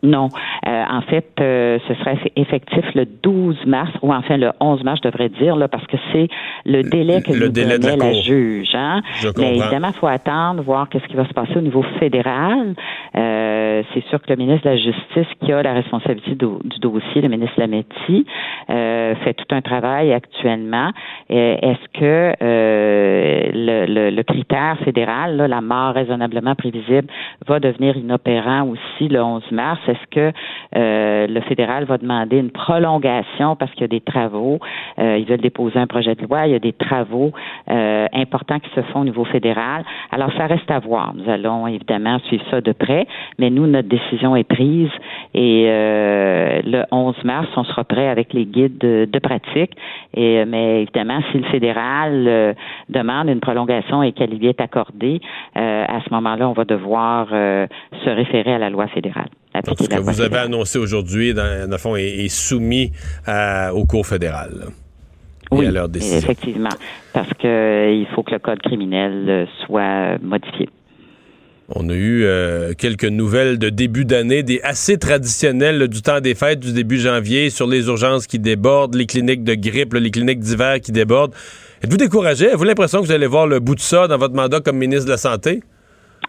Non. 0.04 0.30
Euh, 0.68 0.84
en 0.90 1.02
fait, 1.02 1.30
euh, 1.40 1.78
ce 1.88 1.94
serait 1.96 2.18
effectif 2.36 2.84
le 2.96 3.06
12 3.06 3.66
mars, 3.68 3.92
ou 4.02 4.12
enfin 4.14 4.38
le 4.38 4.52
11 4.60 4.84
mars, 4.84 5.00
je 5.04 5.10
devrais 5.10 5.30
dire, 5.30 5.56
là, 5.56 5.68
parce 5.68 5.86
que 5.86 5.98
c'est 6.12 6.28
le 6.66 6.82
délai 6.84 7.22
que 7.22 7.32
le 7.32 7.48
nous 7.48 7.52
délai 7.52 7.78
donnait 7.78 7.98
la, 7.98 8.14
juge. 8.14 8.74
Hein? 8.74 9.02
Mais 9.38 9.58
évidemment, 9.58 9.90
il 9.90 10.00
faut 10.00 10.08
attendre, 10.08 10.64
voir 10.64 10.90
qu'est-ce 10.90 11.06
qui 11.06 11.16
va 11.16 11.28
se 11.28 11.34
passer 11.34 11.56
au 11.56 11.62
niveau 11.62 11.84
fédéral. 12.00 12.74
Euh, 13.16 13.84
c'est 13.94 14.04
sûr 14.06 14.22
que 14.22 14.30
le 14.30 14.38
ministre 14.38 14.66
de 14.66 14.70
la 14.72 14.78
Justice, 14.78 15.28
qui 15.44 15.52
a 15.52 15.62
la 15.62 15.74
responsabilité 15.74 16.36
du, 16.36 16.80
dossier, 16.80 17.22
le 17.22 17.30
ministre 17.30 17.60
Lametti, 17.60 18.26
euh, 18.70 19.16
fait 19.24 19.34
tout 19.36 19.56
un 19.56 19.62
travail 19.62 20.14
actuellement. 20.14 20.90
Est-ce 21.30 22.00
que 22.00 22.34
le, 22.42 23.86
le, 23.86 24.10
le, 24.10 24.24
critère 24.24 24.78
fédéral, 24.84 25.38
là, 25.38 25.48
la 25.48 25.62
mort 25.62 25.94
raisonnablement 25.94 26.56
prévisible, 26.56 27.08
va 27.48 27.60
devenir 27.60 27.98
inopérant 27.98 28.68
aussi 28.68 29.08
le 29.08 29.22
11 29.22 29.44
mars? 29.52 29.80
Est-ce 29.92 30.08
que 30.10 30.38
euh, 30.76 31.28
le 31.28 31.42
fédéral 31.42 31.84
va 31.86 31.98
demander 31.98 32.38
une 32.38 32.52
prolongation 32.52 33.56
parce 33.56 33.72
qu'il 33.72 33.82
y 33.82 33.86
a 33.86 33.88
des 33.88 34.02
travaux? 34.02 34.60
Euh, 35.00 35.18
ils 35.18 35.26
veulent 35.26 35.42
déposer 35.42 35.80
un 35.80 35.88
projet 35.88 36.16
de 36.16 36.26
loi. 36.26 36.48
Il 36.48 36.54
y 36.54 36.56
a 36.56 36.60
des 36.60 36.74
travaux 36.74 37.32
euh, 37.70 38.08
importants 38.14 38.60
qui 38.60 38.70
se 38.74 38.82
font 38.82 39.02
au 39.02 39.04
niveau 39.04 39.26
fédéral. 39.26 39.84
Alors, 40.12 40.32
ça 40.38 40.48
reste 40.48 40.70
à 40.72 40.80
voir. 40.80 41.14
Nous 41.16 41.30
allons 41.30 41.68
évidemment 41.68 42.20
suivre 42.20 42.44
ça 42.50 42.62
de 42.62 42.72
près, 42.72 43.06
mais 43.38 43.50
nous, 43.50 43.68
notre 43.68 43.90
décision 43.90 44.36
est 44.36 44.44
prise 44.44 44.90
et 45.34 45.66
le 45.68 46.84
11 46.92 47.24
mars, 47.24 47.48
on 47.56 47.64
sera 47.64 47.84
prêt 47.84 48.08
avec 48.08 48.34
les 48.34 48.46
guides 48.46 48.78
de, 48.78 49.20
pratique. 49.20 49.72
Et, 50.14 50.44
mais 50.46 50.82
évidemment, 50.82 51.20
si 51.32 51.38
le 51.38 51.46
fédéral 51.46 52.56
demande 52.90 53.30
une 53.30 53.40
prolongation 53.40 54.04
et 54.04 54.12
qu'elle 54.12 54.32
lui 54.32 54.48
est 54.48 54.60
accordée, 54.60 55.22
à 55.56 56.00
ce 56.06 56.14
moment-là, 56.14 56.50
on 56.50 56.54
va 56.54 56.66
devoir 56.66 57.28
se 57.30 58.10
référer 58.10 58.54
à 58.54 58.60
la 58.60 58.70
loi 58.70 58.88
fédérale 58.88 59.30
ce 59.54 59.88
que 59.88 60.00
vous 60.00 60.22
avez 60.22 60.38
annoncé 60.38 60.80
aujourd'hui, 60.80 61.34
dans, 61.34 61.70
le 61.70 61.78
fond, 61.78 61.96
est, 61.96 62.30
soumis 62.30 62.92
au 63.28 63.86
cours 63.86 64.06
fédéral. 64.06 64.68
oui, 65.52 65.68
effectivement, 65.96 66.70
parce 67.14 67.30
qu'il 67.40 67.50
euh, 67.50 68.06
faut 68.16 68.24
que 68.24 68.32
le 68.32 68.40
code 68.40 68.60
criminel 68.62 69.26
euh, 69.28 69.46
soit 69.66 70.18
modifié. 70.22 70.70
On 71.74 71.88
a 71.90 71.94
eu 71.94 72.24
euh, 72.24 72.74
quelques 72.78 73.06
nouvelles 73.06 73.58
de 73.58 73.70
début 73.70 74.04
d'année, 74.04 74.44
des 74.44 74.60
assez 74.62 74.98
traditionnelles 74.98 75.88
du 75.88 76.02
temps 76.02 76.20
des 76.20 76.36
fêtes 76.36 76.60
du 76.60 76.74
début 76.74 77.00
janvier 77.00 77.50
sur 77.50 77.66
les 77.66 77.88
urgences 77.88 78.28
qui 78.28 78.40
débordent, 78.40 78.96
les 78.96 79.06
cliniques 79.06 79.46
de 79.46 79.56
grippe, 79.56 79.94
les 79.94 80.12
cliniques 80.12 80.40
d'hiver 80.40 80.82
qui 80.82 80.92
débordent. 80.92 81.34
Êtes-vous 81.82 81.98
découragé? 81.98 82.48
Avez-vous 82.48 82.66
l'impression 82.66 83.00
que 83.00 83.06
vous 83.06 83.12
allez 83.12 83.28
voir 83.28 83.48
le 83.48 83.60
bout 83.60 83.76
de 83.76 83.80
ça 83.80 84.08
dans 84.08 84.18
votre 84.18 84.36
mandat 84.36 84.60
comme 84.60 84.78
ministre 84.78 85.06
de 85.06 85.12
la 85.12 85.18
Santé? 85.18 85.62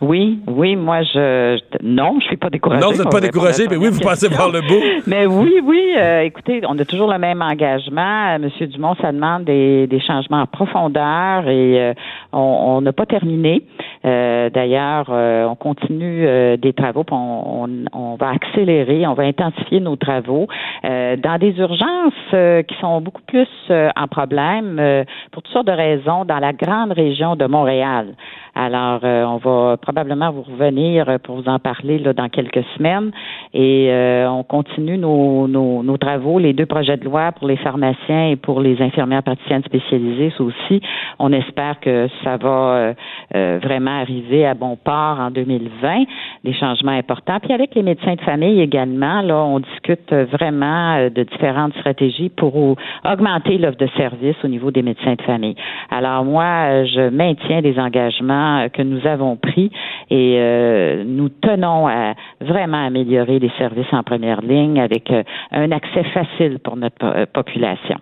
Oui, 0.02 0.40
oui, 0.48 0.74
moi 0.74 1.02
je 1.02 1.60
non, 1.80 2.16
je 2.18 2.26
suis 2.26 2.36
pas 2.36 2.50
découragée. 2.50 2.82
Non, 2.82 2.90
vous 2.90 3.00
n'êtes 3.00 3.12
pas 3.12 3.20
découragée, 3.20 3.68
mais 3.70 3.76
oui, 3.76 3.88
vous 3.88 4.00
pensez 4.00 4.26
voir 4.26 4.50
le 4.50 4.60
bout. 4.60 4.82
mais 5.06 5.26
oui, 5.26 5.60
oui, 5.62 5.80
euh, 5.96 6.22
écoutez, 6.22 6.60
on 6.68 6.76
a 6.76 6.84
toujours 6.84 7.10
le 7.10 7.18
même 7.18 7.40
engagement. 7.40 8.36
Monsieur 8.40 8.66
Dumont, 8.66 8.96
ça 9.00 9.12
demande 9.12 9.44
des, 9.44 9.86
des 9.86 10.00
changements 10.00 10.42
en 10.42 10.46
profondeur 10.46 11.48
et 11.48 11.80
euh, 11.80 11.94
on 12.32 12.80
n'a 12.80 12.92
pas 12.92 13.06
terminé. 13.06 13.62
Euh, 14.04 14.50
d'ailleurs, 14.50 15.08
on 15.10 15.54
continue 15.54 16.26
des 16.58 16.72
travaux, 16.72 17.04
on, 17.10 17.68
on, 17.92 18.14
va 18.16 18.30
accélérer, 18.30 19.06
on 19.06 19.14
va 19.14 19.24
intensifier 19.24 19.80
nos 19.80 19.96
travaux 19.96 20.46
dans 20.82 21.38
des 21.38 21.56
urgences 21.58 22.66
qui 22.66 22.74
sont 22.80 23.00
beaucoup 23.00 23.22
plus 23.22 23.48
en 23.70 24.08
problème 24.08 25.04
pour 25.30 25.42
toutes 25.42 25.52
sortes 25.52 25.66
de 25.66 25.72
raisons 25.72 26.24
dans 26.24 26.38
la 26.38 26.52
grande 26.52 26.92
région 26.92 27.36
de 27.36 27.46
Montréal. 27.46 28.14
Alors, 28.54 29.00
euh, 29.02 29.24
on 29.24 29.38
va 29.38 29.78
probablement 29.78 30.30
vous 30.30 30.42
revenir 30.42 31.18
pour 31.22 31.36
vous 31.36 31.48
en 31.48 31.58
parler 31.58 31.98
là, 31.98 32.12
dans 32.12 32.28
quelques 32.28 32.64
semaines. 32.76 33.10
Et 33.54 33.88
euh, 33.90 34.28
on 34.28 34.42
continue 34.42 34.98
nos, 34.98 35.48
nos, 35.48 35.82
nos, 35.82 35.96
travaux, 35.96 36.38
les 36.38 36.52
deux 36.52 36.66
projets 36.66 36.98
de 36.98 37.04
loi 37.04 37.32
pour 37.32 37.48
les 37.48 37.56
pharmaciens 37.56 38.28
et 38.28 38.36
pour 38.36 38.60
les 38.60 38.80
infirmières 38.82 39.22
praticiennes 39.22 39.64
spécialisées 39.64 40.32
aussi. 40.38 40.82
On 41.18 41.32
espère 41.32 41.80
que 41.80 42.08
ça 42.22 42.36
va 42.36 42.94
euh, 43.34 43.58
arriver 44.00 44.46
à 44.46 44.54
bon 44.54 44.76
port 44.76 45.18
en 45.20 45.30
2020, 45.30 46.04
des 46.44 46.54
changements 46.54 46.92
importants. 46.92 47.38
Puis 47.40 47.52
avec 47.52 47.74
les 47.74 47.82
médecins 47.82 48.14
de 48.14 48.20
famille 48.20 48.60
également, 48.60 49.22
là, 49.22 49.36
on 49.36 49.60
discute 49.60 50.12
vraiment 50.12 51.08
de 51.08 51.22
différentes 51.22 51.74
stratégies 51.74 52.28
pour 52.30 52.76
augmenter 53.04 53.58
l'offre 53.58 53.78
de 53.78 53.88
services 53.96 54.36
au 54.44 54.48
niveau 54.48 54.70
des 54.70 54.82
médecins 54.82 55.14
de 55.14 55.22
famille. 55.22 55.56
Alors 55.90 56.24
moi, 56.24 56.84
je 56.84 57.10
maintiens 57.10 57.62
des 57.62 57.78
engagements 57.78 58.68
que 58.72 58.82
nous 58.82 59.06
avons 59.06 59.36
pris 59.36 59.70
et 60.10 60.36
euh, 60.38 61.04
nous 61.04 61.28
tenons 61.28 61.88
à 61.88 62.14
vraiment 62.40 62.86
améliorer 62.86 63.38
les 63.38 63.50
services 63.58 63.92
en 63.92 64.02
première 64.02 64.40
ligne 64.40 64.80
avec 64.80 65.10
euh, 65.10 65.22
un 65.50 65.70
accès 65.72 66.04
facile 66.12 66.58
pour 66.58 66.76
notre 66.76 67.04
euh, 67.04 67.26
population. 67.32 67.98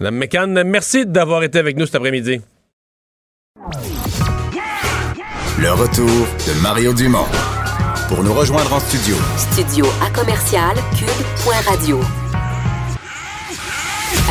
Madame 0.00 0.16
McCann, 0.16 0.62
merci 0.64 1.06
d'avoir 1.06 1.42
été 1.42 1.58
avec 1.58 1.76
nous 1.76 1.86
cet 1.86 1.96
après-midi. 1.96 2.40
Le 5.60 5.72
retour 5.72 6.06
de 6.06 6.62
Mario 6.62 6.92
Dumont. 6.94 7.26
Pour 8.08 8.22
nous 8.22 8.32
rejoindre 8.32 8.72
en 8.72 8.78
studio. 8.78 9.16
Studio 9.36 9.86
à 10.00 10.08
commercial 10.16 10.76
cube.radio. 10.96 12.00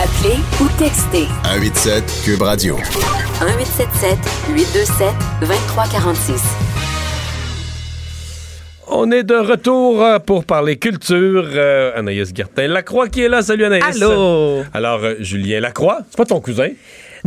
Appelez 0.01 0.37
ou 0.61 0.67
textez. 0.79 1.27
187 1.43 2.21
cube 2.23 2.41
radio. 2.41 2.77
1877 2.77 4.17
827 4.55 5.13
2346. 5.41 6.41
On 8.89 9.11
est 9.11 9.23
de 9.23 9.35
retour 9.35 10.01
euh, 10.01 10.19
pour 10.19 10.45
parler 10.45 10.77
culture. 10.77 11.45
Euh, 11.53 11.91
Anaïs 11.93 12.31
Gertin 12.33 12.67
Lacroix 12.67 13.09
qui 13.09 13.21
est 13.23 13.29
là. 13.29 13.41
Salut 13.41 13.65
Anaïs. 13.65 14.01
Allô. 14.01 14.63
Alors, 14.73 15.03
euh, 15.03 15.15
Julien 15.19 15.59
Lacroix, 15.59 15.99
c'est 16.09 16.17
pas 16.17 16.25
ton 16.25 16.39
cousin? 16.39 16.69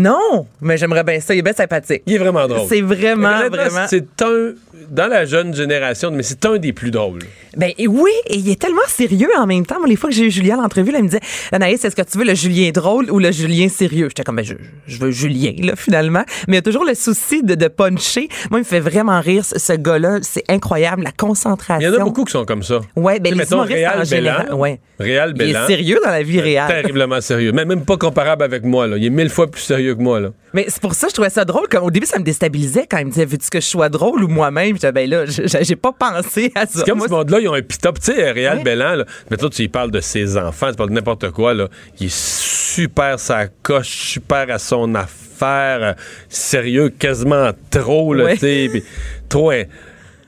Non, 0.01 0.47
mais 0.61 0.77
j'aimerais 0.79 1.05
bien 1.05 1.21
ça. 1.21 1.35
Il 1.35 1.39
est 1.39 1.43
bien 1.43 1.53
sympathique. 1.53 2.03
Il 2.07 2.15
est 2.15 2.19
vraiment 2.19 2.47
drôle. 2.49 2.67
C'est 2.69 2.81
vraiment, 2.81 3.49
vraiment. 3.51 3.87
C'est 3.89 4.23
un, 4.23 4.53
dans 4.91 5.09
la 5.09 5.25
jeune 5.27 5.55
génération, 5.55 6.11
mais 6.11 6.23
c'est 6.23 6.45
un 6.47 6.57
des 6.57 6.73
plus 6.73 6.91
drôles. 6.91 7.21
Ben 7.57 7.73
et 7.77 7.87
oui, 7.87 8.11
et 8.29 8.37
il 8.37 8.49
est 8.49 8.61
tellement 8.61 8.81
sérieux 8.87 9.29
en 9.37 9.47
même 9.47 9.67
temps. 9.67 9.79
Moi, 9.79 9.89
les 9.89 9.97
fois 9.97 10.09
que 10.09 10.15
j'ai 10.17 10.25
eu 10.27 10.31
Julien 10.31 10.59
à 10.59 10.63
l'entrevue, 10.63 10.93
il 10.95 11.03
me 11.03 11.09
disait 11.09 11.21
Anaïs, 11.53 11.85
est-ce 11.85 11.97
que 11.97 12.03
tu 12.03 12.17
veux 12.17 12.25
le 12.25 12.35
Julien 12.35 12.71
drôle 12.71 13.11
ou 13.11 13.19
le 13.19 13.31
Julien 13.33 13.69
sérieux 13.69 14.07
J'étais 14.09 14.23
comme 14.23 14.37
ben, 14.37 14.45
je, 14.45 14.55
je 14.87 14.99
veux 14.99 15.11
Julien 15.11 15.53
là 15.59 15.75
finalement, 15.77 16.23
mais 16.49 16.55
il 16.55 16.55
y 16.55 16.59
a 16.59 16.63
toujours 16.63 16.85
le 16.85 16.95
souci 16.95 17.43
de, 17.43 17.55
de 17.57 17.69
puncher. 17.69 18.29
Moi, 18.51 18.61
il 18.61 18.63
me 18.63 18.65
fait 18.65 18.81
vraiment 18.81 19.21
rire 19.21 19.45
ce, 19.45 19.59
ce 19.59 19.73
gars-là, 19.73 20.19
c'est 20.23 20.45
incroyable 20.49 21.03
la 21.03 21.13
concentration. 21.13 21.89
Il 21.91 21.93
y 21.93 21.97
en 21.97 22.01
a 22.01 22.05
beaucoup 22.05 22.25
qui 22.25 22.33
sont 22.33 22.45
comme 22.45 22.63
ça. 22.63 22.81
Ouais, 22.97 23.19
ben 23.19 23.25
Tu 23.25 23.29
sais, 23.31 23.31
les 23.31 23.37
mettons, 23.37 23.57
humoristes 23.57 23.75
Réal 23.77 24.01
en 24.01 24.05
général, 24.05 24.45
Bellan. 24.47 24.59
ouais. 24.59 24.81
Réal 25.01 25.35
Il 25.37 25.43
est 25.43 25.67
sérieux 25.67 26.01
dans 26.05 26.11
la 26.11 26.23
vie 26.23 26.41
réelle. 26.41 26.69
Terriblement 26.69 27.21
sérieux. 27.21 27.53
Même, 27.53 27.69
même 27.69 27.85
pas 27.85 27.97
comparable 27.97 28.45
avec 28.45 28.65
moi. 28.65 28.87
Là. 28.87 28.97
Il 28.97 29.05
est 29.07 29.11
mille 29.11 29.31
fois 29.31 29.51
plus 29.51 29.63
sérieux 29.63 29.90
que 29.95 30.03
moi. 30.03 30.21
Là. 30.21 30.31
Mais 30.53 30.67
c'est 30.69 30.81
pour 30.81 30.95
ça 30.95 31.07
que 31.07 31.11
je 31.11 31.15
trouvais 31.15 31.31
ça 31.31 31.45
drôle. 31.45 31.69
Comme 31.69 31.85
au 31.85 31.91
début, 31.91 32.07
ça 32.07 32.19
me 32.19 32.25
déstabilisait 32.25 32.87
quand 32.91 32.99
il 32.99 33.07
me 33.07 33.11
disait 33.11 33.25
Veux-tu 33.25 33.49
que 33.51 33.61
je 33.61 33.67
sois 33.67 33.89
drôle 33.89 34.25
ou 34.25 34.29
moi-même? 34.29 34.75
J'étais 34.77 34.93
ben 34.93 35.09
là, 35.09 35.25
j'ai 35.27 35.77
pas 35.77 35.93
pensé 35.93 36.53
à 36.55 36.67
ça. 36.67 36.81
C'est 36.81 36.85
comme 36.87 36.99
Moi, 36.99 37.09
ce 37.09 37.13
monde-là, 37.13 37.41
ils 37.41 37.49
ont 37.49 37.55
un 37.55 37.63
pit-up. 37.63 37.97
Tu 38.03 38.13
sais, 38.15 38.31
Réal 38.31 38.59
Ouais. 38.59 38.65
Bellan, 38.65 38.95
là, 38.97 39.05
mais 39.31 39.37
toi, 39.37 39.49
tu 39.51 39.63
y 39.63 39.69
parles 39.69 39.91
de 39.91 40.01
ses 40.01 40.37
enfants, 40.37 40.71
tu 40.71 40.77
parles 40.77 40.91
de 40.91 40.95
n'importe 40.95 41.31
quoi. 41.31 41.55
Là. 41.55 41.69
Il 42.01 42.07
est 42.07 42.15
super 42.15 43.19
sa 43.21 43.47
coche, 43.49 43.89
super 43.89 44.51
à 44.51 44.59
son 44.59 44.95
affaire, 44.95 45.79
euh, 45.83 45.93
sérieux, 46.29 46.89
quasiment 46.91 47.51
trop. 47.71 48.15
Là, 48.15 48.25
Ouais. 48.25 48.35
tu 48.35 48.41
sais, 48.41 48.69
puis 48.71 48.85
trop. 49.29 49.51
hein. 49.51 49.65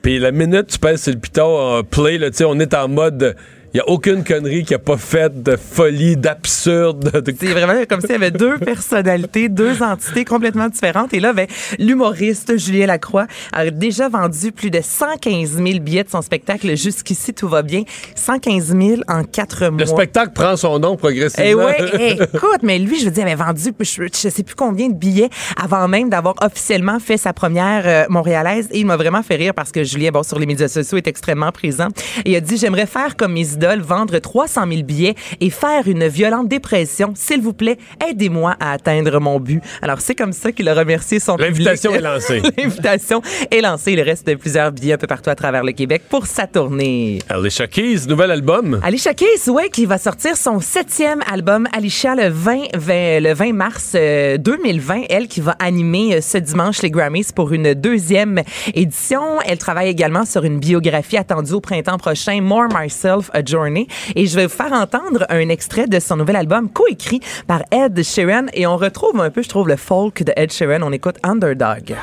Puis 0.03 0.19
la 0.19 0.33
minute 0.33 0.67
tu 0.67 0.79
pèses 0.81 1.03
sur 1.03 1.13
le 1.13 1.19
piton 1.21 1.79
en 1.79 1.85
play, 1.85 2.19
là, 2.19 2.31
tu 2.31 2.39
sais, 2.39 2.45
on 2.45 2.59
est 2.59 2.75
en 2.75 2.89
mode. 2.89 3.37
Il 3.75 3.79
n'y 3.79 3.81
a 3.81 3.89
aucune 3.89 4.23
connerie 4.23 4.65
qui 4.65 4.75
a 4.75 4.79
pas 4.79 4.99
fait 4.99 5.43
de 5.43 5.57
folie, 5.57 6.17
d'absurde. 6.17 7.23
de- 7.23 7.35
C'est 7.39 7.47
vraiment 7.53 7.73
comme 7.89 8.01
s'il 8.03 8.11
y 8.11 8.15
avait 8.15 8.31
deux 8.31 8.59
personnalités, 8.59 9.49
deux 9.49 9.83
entités 9.83 10.25
complètement 10.27 10.69
différentes. 10.69 11.15
Et 11.15 11.21
là, 11.21 11.33
ben, 11.33 11.47
l'humoriste 11.79 12.59
Julien 12.59 12.87
Lacroix 12.87 13.27
a 13.53 13.71
déjà 13.71 14.09
vendu 14.09 14.53
plus 14.53 14.71
de 14.71 14.81
115 14.83 15.53
000 15.57 15.79
billets 15.81 16.05
de 16.05 16.11
son 16.11 16.21
spectacle. 16.23 16.77
Jusqu'ici, 16.77 17.33
tout 17.33 17.49
va 17.49 17.63
bien. 17.63 17.83
115 18.15 18.77
000 18.77 19.01
en 19.09 19.25
quatre 19.25 19.69
mois. 19.69 19.81
Le 19.81 19.87
spectacle 19.87 20.33
prend 20.35 20.57
son 20.57 20.79
nom 20.79 20.97
progressivement. 20.97 21.45
Eh 21.45 21.55
ouais, 21.55 21.77
eh, 21.99 22.13
écoute, 22.37 22.61
mais 22.63 22.79
lui, 22.79 22.99
je 23.01 23.07
veux 23.07 23.11
dire, 23.11 23.27
il 23.27 23.33
avait 23.33 23.43
vendu, 23.43 23.71
je, 23.81 24.03
je 24.05 24.29
sais 24.29 24.43
plus 24.43 24.55
combien 24.55 24.89
de 24.89 24.95
billets 24.95 25.31
avant 25.57 25.89
même 25.89 26.11
d'avoir 26.11 26.35
officiellement 26.43 26.99
fait 27.01 27.17
sa 27.17 27.33
première 27.33 27.85
euh, 27.87 28.05
montréalaise. 28.11 28.69
Et 28.71 28.81
il 28.81 28.87
m'a 28.87 28.97
vraiment 28.97 29.23
fait 29.23 29.37
rire 29.37 29.55
parce 29.55 29.73
que 29.73 29.83
Julien, 29.83 30.11
bon, 30.11 30.23
sur 30.23 30.39
les 30.39 30.47
médias 30.47 30.69
sociaux, 30.69 30.99
est 30.99 31.07
extrêmement 31.07 31.53
présent. 31.53 31.89
Et 32.27 32.33
il 32.33 32.37
a 32.37 32.41
dit, 32.41 32.57
j'aimerais 32.59 32.87
faire 32.87 33.17
comme 33.17 33.33
mes 33.33 33.45
vendre 33.67 34.19
300 34.19 34.63
000 34.69 34.83
billets 34.83 35.15
et 35.41 35.51
faire 35.51 35.87
une 35.87 36.07
violente 36.09 36.49
dépression. 36.49 37.13
S'il 37.15 37.41
vous 37.41 37.53
plaît, 37.53 37.79
aidez-moi 38.07 38.57
à 38.61 38.73
atteindre 38.73 39.21
mon 39.21 39.39
but. 39.41 39.63
Alors, 39.81 40.01
c'est 40.01 40.15
comme 40.15 40.33
ça 40.33 40.53
qu'il 40.53 40.69
a 40.69 40.75
remercié 40.75 41.21
son. 41.21 41.37
L'invitation 41.37 41.95
est 41.95 42.01
lancée. 42.03 42.43
L'invitation 42.57 43.23
est 43.51 43.61
lancée. 43.61 43.93
Il 43.93 44.01
reste 44.01 44.35
plusieurs 44.37 44.73
billets 44.73 44.95
un 44.95 44.99
peu 44.99 45.07
partout 45.07 45.31
à 45.31 45.35
travers 45.35 45.65
le 45.65 45.73
Québec 45.73 46.03
pour 46.09 46.27
sa 46.27 46.47
tournée. 46.47 47.19
Alicia 47.29 47.67
Keys, 47.67 48.07
nouvel 48.09 48.31
album. 48.31 48.81
Alicia 48.83 49.15
Keys, 49.15 49.49
ouais, 49.49 49.69
qui 49.71 49.87
va 49.87 49.99
sortir 49.99 50.37
son 50.37 50.61
septième 50.61 51.21
album, 51.31 51.69
Alicia, 51.73 52.15
le 52.15 52.29
20, 52.29 52.77
20 52.77 53.21
le 53.21 53.33
20 53.35 53.53
mars 53.53 53.93
euh, 53.95 54.39
2020. 54.39 55.03
Elle 55.09 55.29
qui 55.29 55.41
va 55.41 55.57
animer 55.59 56.17
euh, 56.17 56.21
ce 56.21 56.39
dimanche 56.39 56.83
les 56.83 56.91
Grammys 56.91 57.27
pour 57.35 57.53
une 57.53 57.75
deuxième 57.75 58.43
édition. 58.75 59.41
Elle 59.47 59.59
travaille 59.59 59.89
également 59.89 60.25
sur 60.25 60.45
une 60.45 60.59
biographie 60.59 61.17
attendue 61.17 61.53
au 61.53 61.61
printemps 61.61 61.99
prochain, 61.99 62.41
More 62.41 62.69
Myself, 62.75 63.31
A 63.33 63.43
Journey. 63.53 63.87
Et 64.17 64.27
je 64.27 64.35
vais 64.37 64.47
vous 64.47 64.57
faire 64.57 64.73
entendre 64.73 65.27
un 65.29 65.49
extrait 65.49 65.87
de 65.87 66.01
son 66.01 66.17
nouvel 66.17 66.37
album, 66.37 66.71
coécrit 66.71 67.21
par 67.47 67.63
Ed 67.71 68.03
Sheeran. 68.03 68.47
Et 68.55 68.67
on 68.67 68.77
retrouve 68.77 69.21
un 69.21 69.31
peu, 69.31 69.43
je 69.43 69.49
trouve, 69.49 69.69
le 69.69 69.77
folk 69.77 70.23
de 70.23 70.33
Ed 70.37 70.51
Sheeran. 70.53 70.83
On 70.83 70.93
écoute 70.93 71.17
Underdog. 71.23 71.95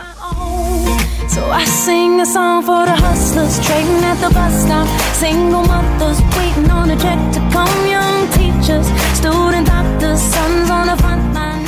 So 1.30 1.41
I 1.52 1.64
sing 1.66 2.22
a 2.22 2.26
song 2.26 2.64
for 2.64 2.86
the 2.86 2.95
hustlers 2.95 3.60
trading 3.66 4.04
at 4.04 4.16
the 4.16 4.34
bus 4.34 4.54
stop. 4.66 4.88
Single 5.14 5.64
mothers 5.64 6.20
waiting 6.36 6.70
on 6.72 6.89
a 6.89 6.97
check 6.97 7.20
to 7.34 7.39
come. 7.54 7.88
Young 7.88 8.28
teachers, 8.38 8.88
student 9.14 9.68
doctors, 9.68 10.22
sons 10.22 10.70
on 10.70 10.88
the 10.88 10.97
front 11.02 11.34
line. 11.34 11.59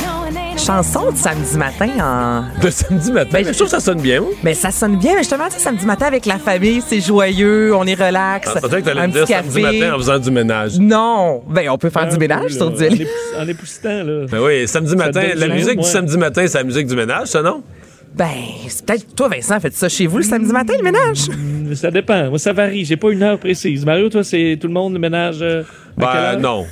Chanson 0.66 1.10
de 1.10 1.16
samedi 1.16 1.56
matin 1.56 1.88
en 2.00 2.60
De 2.62 2.70
samedi 2.70 3.10
matin. 3.10 3.30
Ben, 3.42 3.46
je 3.46 3.50
trouve 3.52 3.64
que 3.66 3.70
ça 3.70 3.80
sonne 3.80 4.00
bien. 4.00 4.20
moi. 4.20 4.30
Ben, 4.44 4.54
ça 4.54 4.70
sonne 4.70 4.96
bien, 4.96 5.12
mais 5.14 5.18
justement, 5.22 5.46
tu 5.46 5.54
sais, 5.54 5.58
samedi 5.58 5.84
matin 5.84 6.06
avec 6.06 6.24
la 6.24 6.38
famille, 6.38 6.80
c'est 6.86 7.00
joyeux, 7.00 7.74
on 7.74 7.84
est 7.84 7.94
relax. 7.94 8.48
Ah, 8.54 8.60
peut-être 8.60 8.80
que 8.80 8.84
t'allais 8.84 9.08
me 9.08 9.12
dire 9.12 9.26
samedi 9.26 9.60
matin 9.60 9.94
en 9.94 9.98
faisant 9.98 10.18
du 10.20 10.30
ménage. 10.30 10.78
Non, 10.78 11.42
ben 11.48 11.68
on 11.70 11.78
peut 11.78 11.90
faire 11.90 12.06
du 12.08 12.14
Un 12.14 12.18
ménage 12.18 12.42
peu, 12.44 12.48
sur 12.50 12.70
du 12.70 12.84
En 12.84 12.88
épou- 12.90 13.08
En 13.40 13.48
époussitant, 13.48 14.02
là. 14.04 14.26
Ben 14.30 14.38
oui, 14.40 14.68
samedi 14.68 14.94
matin, 14.94 15.22
la 15.34 15.48
musique 15.48 15.78
du 15.78 15.84
samedi 15.84 16.16
matin, 16.16 16.44
c'est 16.46 16.58
la 16.58 16.64
musique 16.64 16.86
du 16.86 16.94
ménage, 16.96 17.28
ça, 17.28 17.42
non? 17.42 17.62
Ben, 18.14 18.26
c'est 18.68 18.84
peut-être 18.86 19.14
toi, 19.16 19.28
Vincent, 19.28 19.58
faites 19.58 19.74
ça 19.74 19.88
chez 19.88 20.06
vous 20.06 20.18
le 20.18 20.22
samedi 20.24 20.52
matin, 20.52 20.74
le 20.78 20.84
ménage. 20.84 21.74
Ça 21.74 21.90
dépend. 21.90 22.28
Moi, 22.28 22.38
ça 22.38 22.52
varie. 22.52 22.84
J'ai 22.84 22.96
pas 22.98 23.10
une 23.10 23.22
heure 23.22 23.38
précise. 23.38 23.84
Mario, 23.86 24.10
toi, 24.10 24.22
c'est 24.22 24.58
tout 24.60 24.66
le 24.68 24.74
monde 24.74 24.92
le 24.92 24.98
ménage. 24.98 25.38
euh, 25.40 25.62
Ben 25.96 26.36
non. 26.38 26.66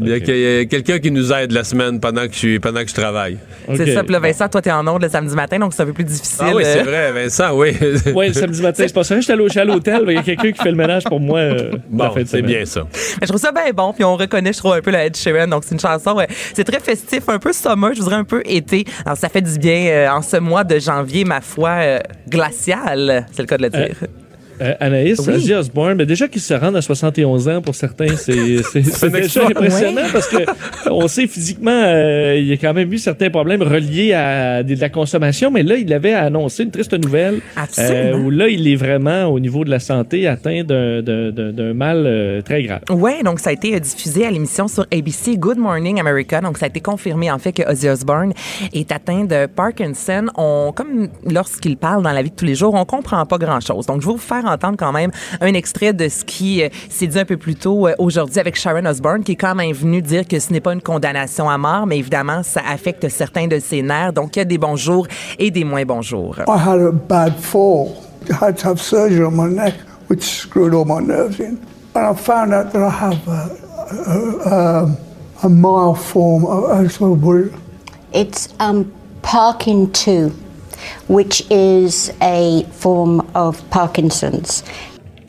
Il 0.00 0.08
y 0.08 0.12
a, 0.12 0.60
y 0.62 0.66
quelqu'un 0.68 0.98
qui 0.98 1.10
nous 1.12 1.32
aide 1.32 1.52
la 1.52 1.62
semaine 1.62 2.00
pendant 2.00 2.26
que 2.26 2.32
je, 2.32 2.38
suis- 2.38 2.58
pendant 2.58 2.82
que 2.82 2.88
je 2.88 2.94
travaille. 2.94 3.38
C'est 3.76 3.94
ça, 3.94 4.02
puis 4.02 4.12
là, 4.12 4.18
Vincent, 4.18 4.48
toi, 4.48 4.60
t'es 4.60 4.72
en 4.72 4.86
onde 4.88 5.02
le 5.02 5.08
samedi 5.08 5.34
matin, 5.36 5.58
donc 5.60 5.72
c'est 5.72 5.82
un 5.82 5.86
peu 5.86 5.92
plus 5.92 6.04
difficile. 6.04 6.46
Ah 6.48 6.52
oui, 6.54 6.62
c'est 6.64 6.80
euh, 6.80 6.82
vrai, 6.82 7.12
Vincent, 7.12 7.56
oui. 7.56 7.76
Ouais, 8.14 8.28
le 8.28 8.34
samedi 8.34 8.60
matin, 8.60 8.84
c'est 8.86 8.92
pas 8.94 9.04
ça. 9.04 9.14
Je 9.16 9.20
suis 9.20 9.32
à 9.32 9.64
l'hôtel, 9.64 10.02
il 10.08 10.14
y 10.14 10.18
a 10.18 10.22
quelqu'un 10.22 10.50
qui 10.50 10.60
fait 10.60 10.70
le 10.70 10.76
ménage 10.76 11.04
pour 11.04 11.20
moi. 11.20 11.38
euh, 11.38 11.70
Bon, 11.88 12.10
c'est 12.26 12.42
bien 12.42 12.64
ça. 12.64 12.82
Mais 12.92 13.22
je 13.22 13.26
trouve 13.28 13.40
ça 13.40 13.52
bien 13.52 13.70
bon, 13.72 13.92
puis 13.92 14.02
on 14.04 14.16
reconnaît, 14.16 14.52
je 14.52 14.58
trouve, 14.58 14.72
un 14.72 14.80
peu 14.80 14.90
la 14.90 15.06
Ed 15.06 15.16
Sheeran. 15.16 15.46
Donc, 15.46 15.62
c'est 15.64 15.74
une 15.74 15.80
chanson, 15.80 16.14
ouais, 16.16 16.26
c'est 16.54 16.64
très 16.64 16.80
festif, 16.80 17.28
un 17.28 17.38
peu 17.38 17.52
summer, 17.52 17.94
je 17.94 18.00
voudrais 18.00 18.16
un 18.16 18.24
peu 18.24 18.42
été. 18.46 18.84
Alors, 19.06 19.16
ça 19.16 19.28
fait 19.28 19.42
du 19.42 19.58
bien 19.58 19.86
euh, 19.86 20.08
en 20.10 20.22
ce 20.22 20.38
mois 20.38 20.64
de 20.64 20.78
janvier, 20.78 21.24
ma 21.24 21.40
foi, 21.40 21.70
euh, 21.70 21.98
glacial, 22.28 23.26
c'est 23.32 23.42
le 23.42 23.46
cas 23.46 23.56
de 23.56 23.62
le 23.62 23.70
dire. 23.70 23.94
Euh, 24.60 24.74
Anaïs, 24.80 25.18
Oui. 25.26 25.34
Ozzy 25.34 25.54
Osbourne, 25.54 25.94
mais 25.94 26.06
déjà 26.06 26.26
qu'il 26.28 26.40
se 26.40 26.54
rende 26.54 26.76
à 26.76 26.82
71 26.82 27.48
ans 27.48 27.60
pour 27.62 27.74
certains, 27.74 28.16
c'est 28.16 28.32
déjà 29.12 29.46
impressionnant 29.46 30.02
parce 30.12 30.28
que 30.28 30.38
on 30.90 31.06
sait 31.08 31.26
physiquement, 31.26 31.70
euh, 31.84 32.36
il 32.38 32.46
y 32.46 32.52
a 32.52 32.56
quand 32.56 32.74
même 32.74 32.92
eu 32.92 32.98
certains 32.98 33.30
problèmes 33.30 33.62
reliés 33.62 34.12
à 34.14 34.62
de 34.62 34.74
la 34.80 34.88
consommation, 34.88 35.50
mais 35.50 35.62
là, 35.62 35.76
il 35.76 35.92
avait 35.92 36.12
annoncé 36.14 36.64
une 36.64 36.70
triste 36.70 36.94
nouvelle 36.94 37.40
euh, 37.78 38.16
où 38.18 38.30
là, 38.30 38.48
il 38.48 38.66
est 38.68 38.76
vraiment, 38.76 39.26
au 39.26 39.38
niveau 39.40 39.64
de 39.64 39.70
la 39.70 39.78
santé, 39.78 40.26
atteint 40.26 40.62
d'un- 40.64 41.02
mal 41.74 42.04
euh, 42.06 42.42
très 42.42 42.62
grave. 42.62 42.80
Oui, 42.90 43.22
donc 43.24 43.40
ça 43.40 43.50
a 43.50 43.52
été 43.52 43.74
euh, 43.74 43.78
diffusé 43.78 44.26
à 44.26 44.30
l'émission 44.30 44.68
sur 44.68 44.86
ABC 44.92 45.36
Good 45.36 45.58
Morning 45.58 46.00
America. 46.00 46.40
Donc 46.40 46.58
ça 46.58 46.66
a 46.66 46.68
été 46.68 46.80
confirmé 46.80 47.30
en 47.30 47.38
fait 47.38 47.52
que 47.52 47.62
Ozzy 47.70 47.88
Osbourne 47.88 48.32
est 48.72 48.90
atteint 48.92 49.24
de 49.24 49.46
Parkinson. 49.46 50.26
On, 50.36 50.72
comme 50.74 51.08
lorsqu'il 51.30 51.76
parle 51.76 52.02
dans 52.02 52.12
la 52.12 52.22
vie 52.22 52.30
de 52.30 52.34
tous 52.34 52.44
les 52.44 52.54
jours, 52.54 52.74
on 52.74 52.84
comprend 52.84 53.24
pas 53.26 53.38
grand-chose. 53.38 53.86
Donc 53.86 54.00
je 54.02 54.06
vais 54.06 54.12
vous 54.12 54.18
faire 54.18 54.46
entendre 54.48 54.76
quand 54.78 54.92
même 54.92 55.10
un 55.40 55.54
extrait 55.54 55.92
de 55.92 56.08
ce 56.08 56.24
qui 56.24 56.62
euh, 56.62 56.68
s'est 56.88 57.06
dit 57.06 57.18
un 57.18 57.24
peu 57.24 57.36
plus 57.36 57.54
tôt 57.54 57.86
euh, 57.86 57.94
aujourd'hui 57.98 58.38
avec 58.38 58.56
Sharon 58.56 58.84
Osbourne, 58.86 59.22
qui 59.22 59.32
est 59.32 59.36
quand 59.36 59.54
même 59.54 59.72
venu 59.72 60.02
dire 60.02 60.26
que 60.26 60.38
ce 60.38 60.52
n'est 60.52 60.60
pas 60.60 60.72
une 60.72 60.82
condamnation 60.82 61.48
à 61.48 61.58
mort, 61.58 61.86
mais 61.86 61.98
évidemment 61.98 62.42
ça 62.42 62.60
affecte 62.68 63.08
certains 63.08 63.46
de 63.46 63.58
ses 63.58 63.82
nerfs. 63.82 64.12
Donc 64.12 64.36
il 64.36 64.40
y 64.40 64.42
a 64.42 64.44
des 64.44 64.58
bons 64.58 64.76
jours 64.76 65.06
et 65.38 65.50
des 65.50 65.64
moins 65.64 65.84
bons 65.84 66.02
jours. 66.02 66.36
I 66.48 66.58
had 66.58 66.80
a 66.80 66.90
bad 66.92 67.34
fall. 67.38 67.94
I 68.30 68.34
had 68.44 68.56
to 68.58 68.68
have 68.68 68.80
surgery 68.80 69.24
on 69.24 69.32
my 69.36 69.48
neck, 69.48 69.74
which 70.08 70.22
screwed 70.22 70.74
all 70.74 70.84
my 70.84 71.00
nerves 71.00 71.38
in. 71.40 71.58
And 71.94 72.04
I 72.06 72.14
found 72.14 72.52
out 72.52 72.72
that 72.72 72.82
I 72.82 72.90
have 72.90 73.28
a, 73.28 73.50
a, 74.06 74.82
um, 74.82 74.96
a 75.42 75.48
mild 75.48 75.98
form 75.98 76.44
of, 76.44 76.64
uh, 76.64 76.88
sort 76.88 77.12
of 77.12 77.22
what- 77.24 77.50
It's 78.12 78.48
um, 78.60 78.90
Parkin 79.22 79.90
2, 79.92 80.32
which 81.08 81.42
is 81.50 82.12
a 82.20 82.64
form 82.72 83.28
of 83.34 83.68
Parkinson's. 83.70 84.62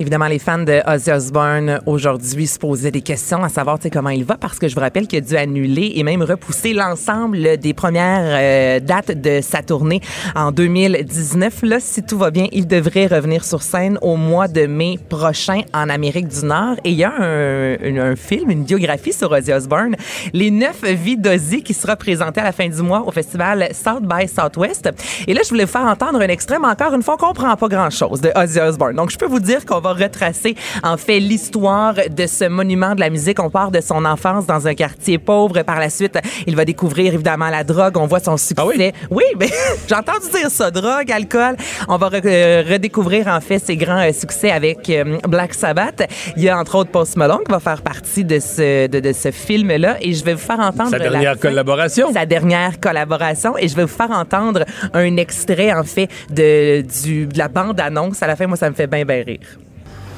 Évidemment, 0.01 0.27
les 0.27 0.39
fans 0.39 0.59
de 0.59 0.79
Ozzy 0.87 1.11
Osbourne 1.11 1.81
aujourd'hui 1.85 2.47
se 2.47 2.57
posaient 2.57 2.89
des 2.89 3.01
questions 3.01 3.43
à 3.43 3.49
savoir 3.49 3.79
comment 3.91 4.11
il 4.11 4.23
va 4.23 4.37
parce 4.37 4.57
que 4.57 4.69
je 4.69 4.73
vous 4.73 4.79
rappelle 4.79 5.07
qu'il 5.07 5.17
a 5.17 5.21
dû 5.21 5.35
annuler 5.35 5.91
et 5.95 6.03
même 6.03 6.23
repousser 6.23 6.71
l'ensemble 6.71 7.57
des 7.57 7.73
premières 7.73 8.23
euh, 8.23 8.79
dates 8.79 9.11
de 9.11 9.41
sa 9.41 9.61
tournée 9.61 9.99
en 10.35 10.53
2019. 10.53 11.63
Là, 11.63 11.81
si 11.81 12.01
tout 12.01 12.17
va 12.17 12.31
bien, 12.31 12.47
il 12.53 12.65
devrait 12.65 13.07
revenir 13.07 13.43
sur 13.43 13.61
scène 13.61 13.99
au 14.01 14.15
mois 14.15 14.47
de 14.47 14.67
mai 14.67 14.97
prochain 15.09 15.63
en 15.73 15.89
Amérique 15.89 16.29
du 16.29 16.45
Nord. 16.45 16.77
Et 16.85 16.91
il 16.91 16.97
y 16.97 17.03
a 17.03 17.11
un, 17.11 18.15
film, 18.15 18.51
une 18.51 18.63
biographie 18.63 19.11
sur 19.11 19.29
Ozzy 19.33 19.51
Osbourne, 19.51 19.97
Les 20.31 20.49
neuf 20.49 20.81
vies 20.81 21.17
d'Ozzy, 21.17 21.61
qui 21.61 21.73
sera 21.73 21.97
présenté 21.97 22.39
à 22.39 22.45
la 22.45 22.53
fin 22.53 22.69
du 22.69 22.81
mois 22.81 23.03
au 23.05 23.11
festival 23.11 23.67
South 23.73 24.03
by 24.03 24.29
Southwest. 24.29 24.91
Et 25.27 25.33
là, 25.33 25.41
je 25.43 25.49
voulais 25.49 25.65
vous 25.65 25.71
faire 25.71 25.81
entendre 25.81 26.21
un 26.21 26.27
mais 26.27 26.67
encore 26.67 26.93
une 26.93 27.03
fois, 27.03 27.15
on 27.15 27.17
comprend 27.17 27.53
pas 27.57 27.67
grand-chose 27.67 28.21
de 28.21 28.31
Ozzy 28.33 28.61
Osbourne. 28.61 28.95
Donc, 28.95 29.09
je 29.11 29.17
peux 29.17 29.25
vous 29.25 29.41
dire 29.41 29.65
qu'on 29.65 29.81
va 29.81 29.88
va 29.93 30.03
retracer 30.05 30.55
en 30.83 30.97
fait 30.97 31.19
l'histoire 31.19 31.93
de 32.09 32.25
ce 32.27 32.45
monument 32.45 32.95
de 32.95 32.99
la 32.99 33.09
musique. 33.09 33.39
On 33.41 33.49
part 33.49 33.71
de 33.71 33.81
son 33.81 34.05
enfance 34.05 34.45
dans 34.45 34.67
un 34.67 34.73
quartier 34.75 35.17
pauvre. 35.17 35.61
Par 35.63 35.79
la 35.79 35.89
suite, 35.89 36.17
il 36.47 36.55
va 36.55 36.65
découvrir 36.65 37.13
évidemment 37.13 37.49
la 37.49 37.63
drogue. 37.63 37.97
On 37.97 38.07
voit 38.07 38.19
son 38.19 38.37
succès. 38.37 38.93
oui? 39.09 39.23
mais 39.39 39.49
j'ai 39.87 39.95
entendu 39.95 40.29
dire 40.33 40.49
ça, 40.49 40.71
drogue, 40.71 41.11
alcool. 41.11 41.55
On 41.87 41.97
va 41.97 42.09
re- 42.09 42.21
euh, 42.25 42.63
redécouvrir 42.69 43.27
en 43.27 43.41
fait 43.41 43.59
ses 43.59 43.75
grands 43.77 44.01
euh, 44.01 44.11
succès 44.13 44.51
avec 44.51 44.89
euh, 44.89 45.17
Black 45.27 45.53
Sabbath. 45.53 46.07
Il 46.35 46.43
y 46.43 46.49
a 46.49 46.57
entre 46.57 46.75
autres 46.75 46.91
Post 46.91 47.15
Malone 47.17 47.39
qui 47.45 47.51
va 47.51 47.59
faire 47.59 47.81
partie 47.81 48.23
de 48.23 48.39
ce, 48.39 48.87
de, 48.87 48.99
de 48.99 49.13
ce 49.13 49.31
film-là 49.31 49.97
et 50.01 50.13
je 50.13 50.23
vais 50.23 50.33
vous 50.33 50.39
faire 50.39 50.59
entendre 50.59 50.89
Sa 50.91 50.97
la 50.97 51.09
dernière 51.09 51.33
fin- 51.33 51.39
collaboration. 51.49 52.13
Sa 52.13 52.25
dernière 52.25 52.79
collaboration 52.79 53.57
et 53.57 53.67
je 53.67 53.75
vais 53.75 53.83
vous 53.83 53.87
faire 53.87 54.11
entendre 54.11 54.65
un 54.93 55.17
extrait 55.17 55.73
en 55.73 55.83
fait 55.83 56.09
de, 56.29 56.81
du, 57.03 57.25
de 57.27 57.37
la 57.37 57.47
bande-annonce. 57.47 58.21
À 58.23 58.27
la 58.27 58.35
fin, 58.35 58.47
moi, 58.47 58.57
ça 58.57 58.69
me 58.69 58.75
fait 58.75 58.87
bien, 58.87 59.05
bien 59.05 59.23
rire. 59.25 59.39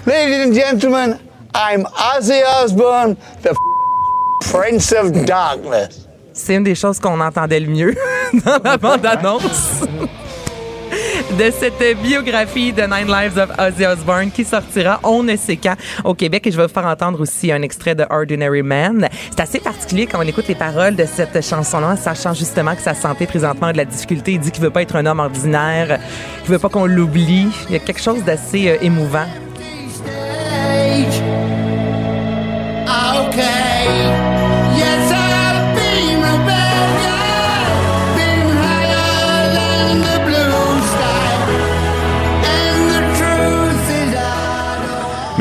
Ladies 0.05 0.47
and 0.47 0.53
gentlemen, 0.55 1.19
I'm 1.53 1.83
Ozzy 1.85 2.41
Osbourne, 2.59 3.15
the 3.43 3.55
Prince 4.49 4.91
of 4.93 5.11
Darkness. 5.25 6.07
C'est 6.33 6.55
une 6.55 6.63
des 6.63 6.73
choses 6.73 6.99
qu'on 6.99 7.19
entendait 7.19 7.59
le 7.59 7.67
mieux 7.67 7.95
dans 8.45 8.57
la 8.63 8.77
bande-annonce. 8.77 9.83
de 11.37 11.51
cette 11.51 12.01
biographie 12.01 12.73
de 12.73 12.81
Nine 12.81 13.07
Lives 13.07 13.37
of 13.37 13.51
Ozzy 13.59 13.85
Osbourne 13.85 14.31
qui 14.31 14.43
sortira 14.43 14.99
on 15.03 15.21
ne 15.21 15.35
sait 15.35 15.57
quand 15.57 15.75
au 16.03 16.15
Québec 16.15 16.47
et 16.47 16.51
je 16.51 16.57
vais 16.57 16.65
vous 16.65 16.73
faire 16.73 16.87
entendre 16.87 17.21
aussi 17.21 17.51
un 17.51 17.61
extrait 17.61 17.93
de 17.93 18.03
Ordinary 18.09 18.63
Man. 18.63 19.07
C'est 19.29 19.41
assez 19.41 19.59
particulier 19.59 20.07
quand 20.07 20.17
on 20.19 20.27
écoute 20.27 20.47
les 20.47 20.55
paroles 20.55 20.95
de 20.95 21.05
cette 21.05 21.45
chanson-là, 21.47 21.95
sachant 21.95 22.33
justement 22.33 22.75
que 22.75 22.81
sa 22.81 22.95
santé 22.95 23.27
présentement 23.27 23.67
a 23.67 23.71
de 23.73 23.77
la 23.77 23.85
difficulté. 23.85 24.33
Il 24.33 24.39
dit 24.39 24.49
qu'il 24.51 24.63
veut 24.63 24.71
pas 24.71 24.81
être 24.81 24.95
un 24.95 25.05
homme 25.05 25.19
ordinaire, 25.19 25.99
qu'il 26.41 26.51
veut 26.51 26.59
pas 26.59 26.69
qu'on 26.69 26.87
l'oublie. 26.87 27.49
Il 27.69 27.73
y 27.73 27.75
a 27.75 27.79
quelque 27.79 28.01
chose 28.01 28.23
d'assez 28.23 28.67
euh, 28.67 28.77
émouvant. 28.81 29.27
Okay. 33.33 33.60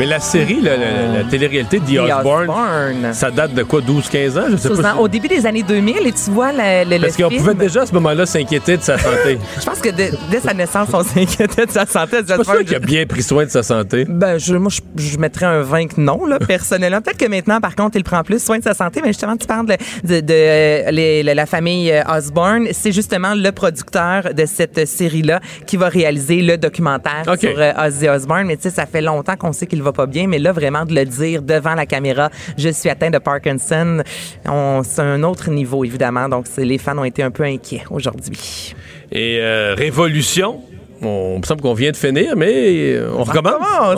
Mais 0.01 0.07
la 0.07 0.19
série, 0.19 0.59
la, 0.61 0.77
la- 0.77 1.17
la 1.19 1.23
télé-réalité 1.25 1.79
The 1.79 1.99
Osbourne. 1.99 3.13
ça 3.13 3.29
date 3.29 3.53
de 3.53 3.61
quoi, 3.61 3.81
12-15 3.81 4.39
ans? 4.39 4.45
Je 4.49 4.57
sais 4.57 4.69
pas. 4.81 4.95
Au 4.95 5.07
début 5.07 5.27
des 5.27 5.45
années 5.45 5.61
2000 5.61 6.07
et 6.07 6.11
tu 6.11 6.31
vois 6.31 6.51
le, 6.51 6.99
Parce 6.99 7.15
qu'on 7.15 7.29
pouvait 7.29 7.53
déjà 7.53 7.83
à 7.83 7.85
ce 7.85 7.93
moment-là 7.93 8.25
s'inquiéter 8.25 8.77
de 8.77 8.81
sa 8.81 8.97
santé. 8.97 9.37
Je 9.59 9.63
pense 9.63 9.77
que 9.79 9.89
dès, 9.89 10.11
dès 10.31 10.39
sa 10.39 10.55
naissance, 10.55 10.89
on 10.91 11.03
s'inquiétait 11.03 11.67
de 11.67 11.71
sa 11.71 11.85
santé. 11.85 12.17
Je 12.27 12.33
suis 12.33 12.35
pas 12.35 12.43
sûr 12.43 12.65
qu'il 12.65 12.75
a 12.75 12.79
bien 12.79 13.05
pris 13.05 13.21
soin 13.21 13.45
de 13.45 13.51
sa 13.51 13.61
santé. 13.61 14.05
Ben, 14.09 14.39
je, 14.39 14.55
moi, 14.55 14.71
je, 14.71 15.03
je 15.03 15.17
mettrais 15.19 15.45
un 15.45 15.61
20 15.61 15.85
que 15.89 16.01
non, 16.01 16.25
là, 16.25 16.39
personnellement. 16.39 16.99
Peut-être 17.01 17.17
que 17.19 17.27
maintenant, 17.29 17.59
par 17.61 17.75
contre, 17.75 17.95
il 17.95 18.03
prend 18.03 18.23
plus 18.23 18.43
soin 18.43 18.57
de 18.57 18.63
sa 18.63 18.73
santé, 18.73 19.01
mais 19.03 19.09
justement, 19.09 19.37
tu 19.37 19.45
parles 19.45 19.67
de, 19.67 19.75
de, 20.03 20.19
de, 20.21 20.33
euh, 20.33 20.89
les- 20.89 21.21
la 21.21 21.45
famille 21.45 21.91
euh, 21.91 22.01
Osborne. 22.11 22.69
C'est 22.71 22.91
justement 22.91 23.35
le 23.35 23.51
producteur 23.51 24.33
de 24.33 24.45
cette 24.47 24.87
série-là 24.87 25.41
qui 25.67 25.77
va 25.77 25.89
réaliser 25.89 26.41
le 26.41 26.57
documentaire 26.57 27.23
sur 27.39 27.53
euh, 27.59 27.71
Ozzy 27.87 28.09
Osbourne. 28.09 28.45
Mais 28.47 28.55
tu 28.57 28.63
sais, 28.63 28.71
ça 28.71 28.87
fait 28.87 29.01
longtemps 29.01 29.35
qu'on 29.35 29.53
sait 29.53 29.67
qu'il 29.67 29.83
va 29.83 29.90
pas 29.93 30.05
bien, 30.05 30.27
mais 30.27 30.39
là, 30.39 30.51
vraiment, 30.51 30.85
de 30.85 30.93
le 30.93 31.05
dire 31.05 31.41
devant 31.41 31.75
la 31.75 31.85
caméra, 31.85 32.29
je 32.57 32.69
suis 32.69 32.89
atteint 32.89 33.09
de 33.09 33.17
Parkinson, 33.19 34.01
on- 34.47 34.81
c'est 34.83 35.01
un 35.01 35.23
autre 35.23 35.49
niveau, 35.49 35.83
évidemment. 35.83 36.27
Donc, 36.29 36.45
les 36.57 36.77
fans 36.77 36.97
ont 36.97 37.03
été 37.03 37.23
un 37.23 37.31
peu 37.31 37.43
inquiets 37.43 37.83
aujourd'hui. 37.89 38.73
Et 39.11 39.37
euh, 39.41 39.75
Révolution, 39.77 40.61
on 41.03 41.39
me 41.39 41.43
semble 41.43 41.61
qu'on 41.61 41.73
vient 41.73 41.89
de 41.91 41.97
finir, 41.97 42.35
mais 42.37 42.93
euh, 42.93 43.11
on 43.17 43.23
recommence. 43.23 43.53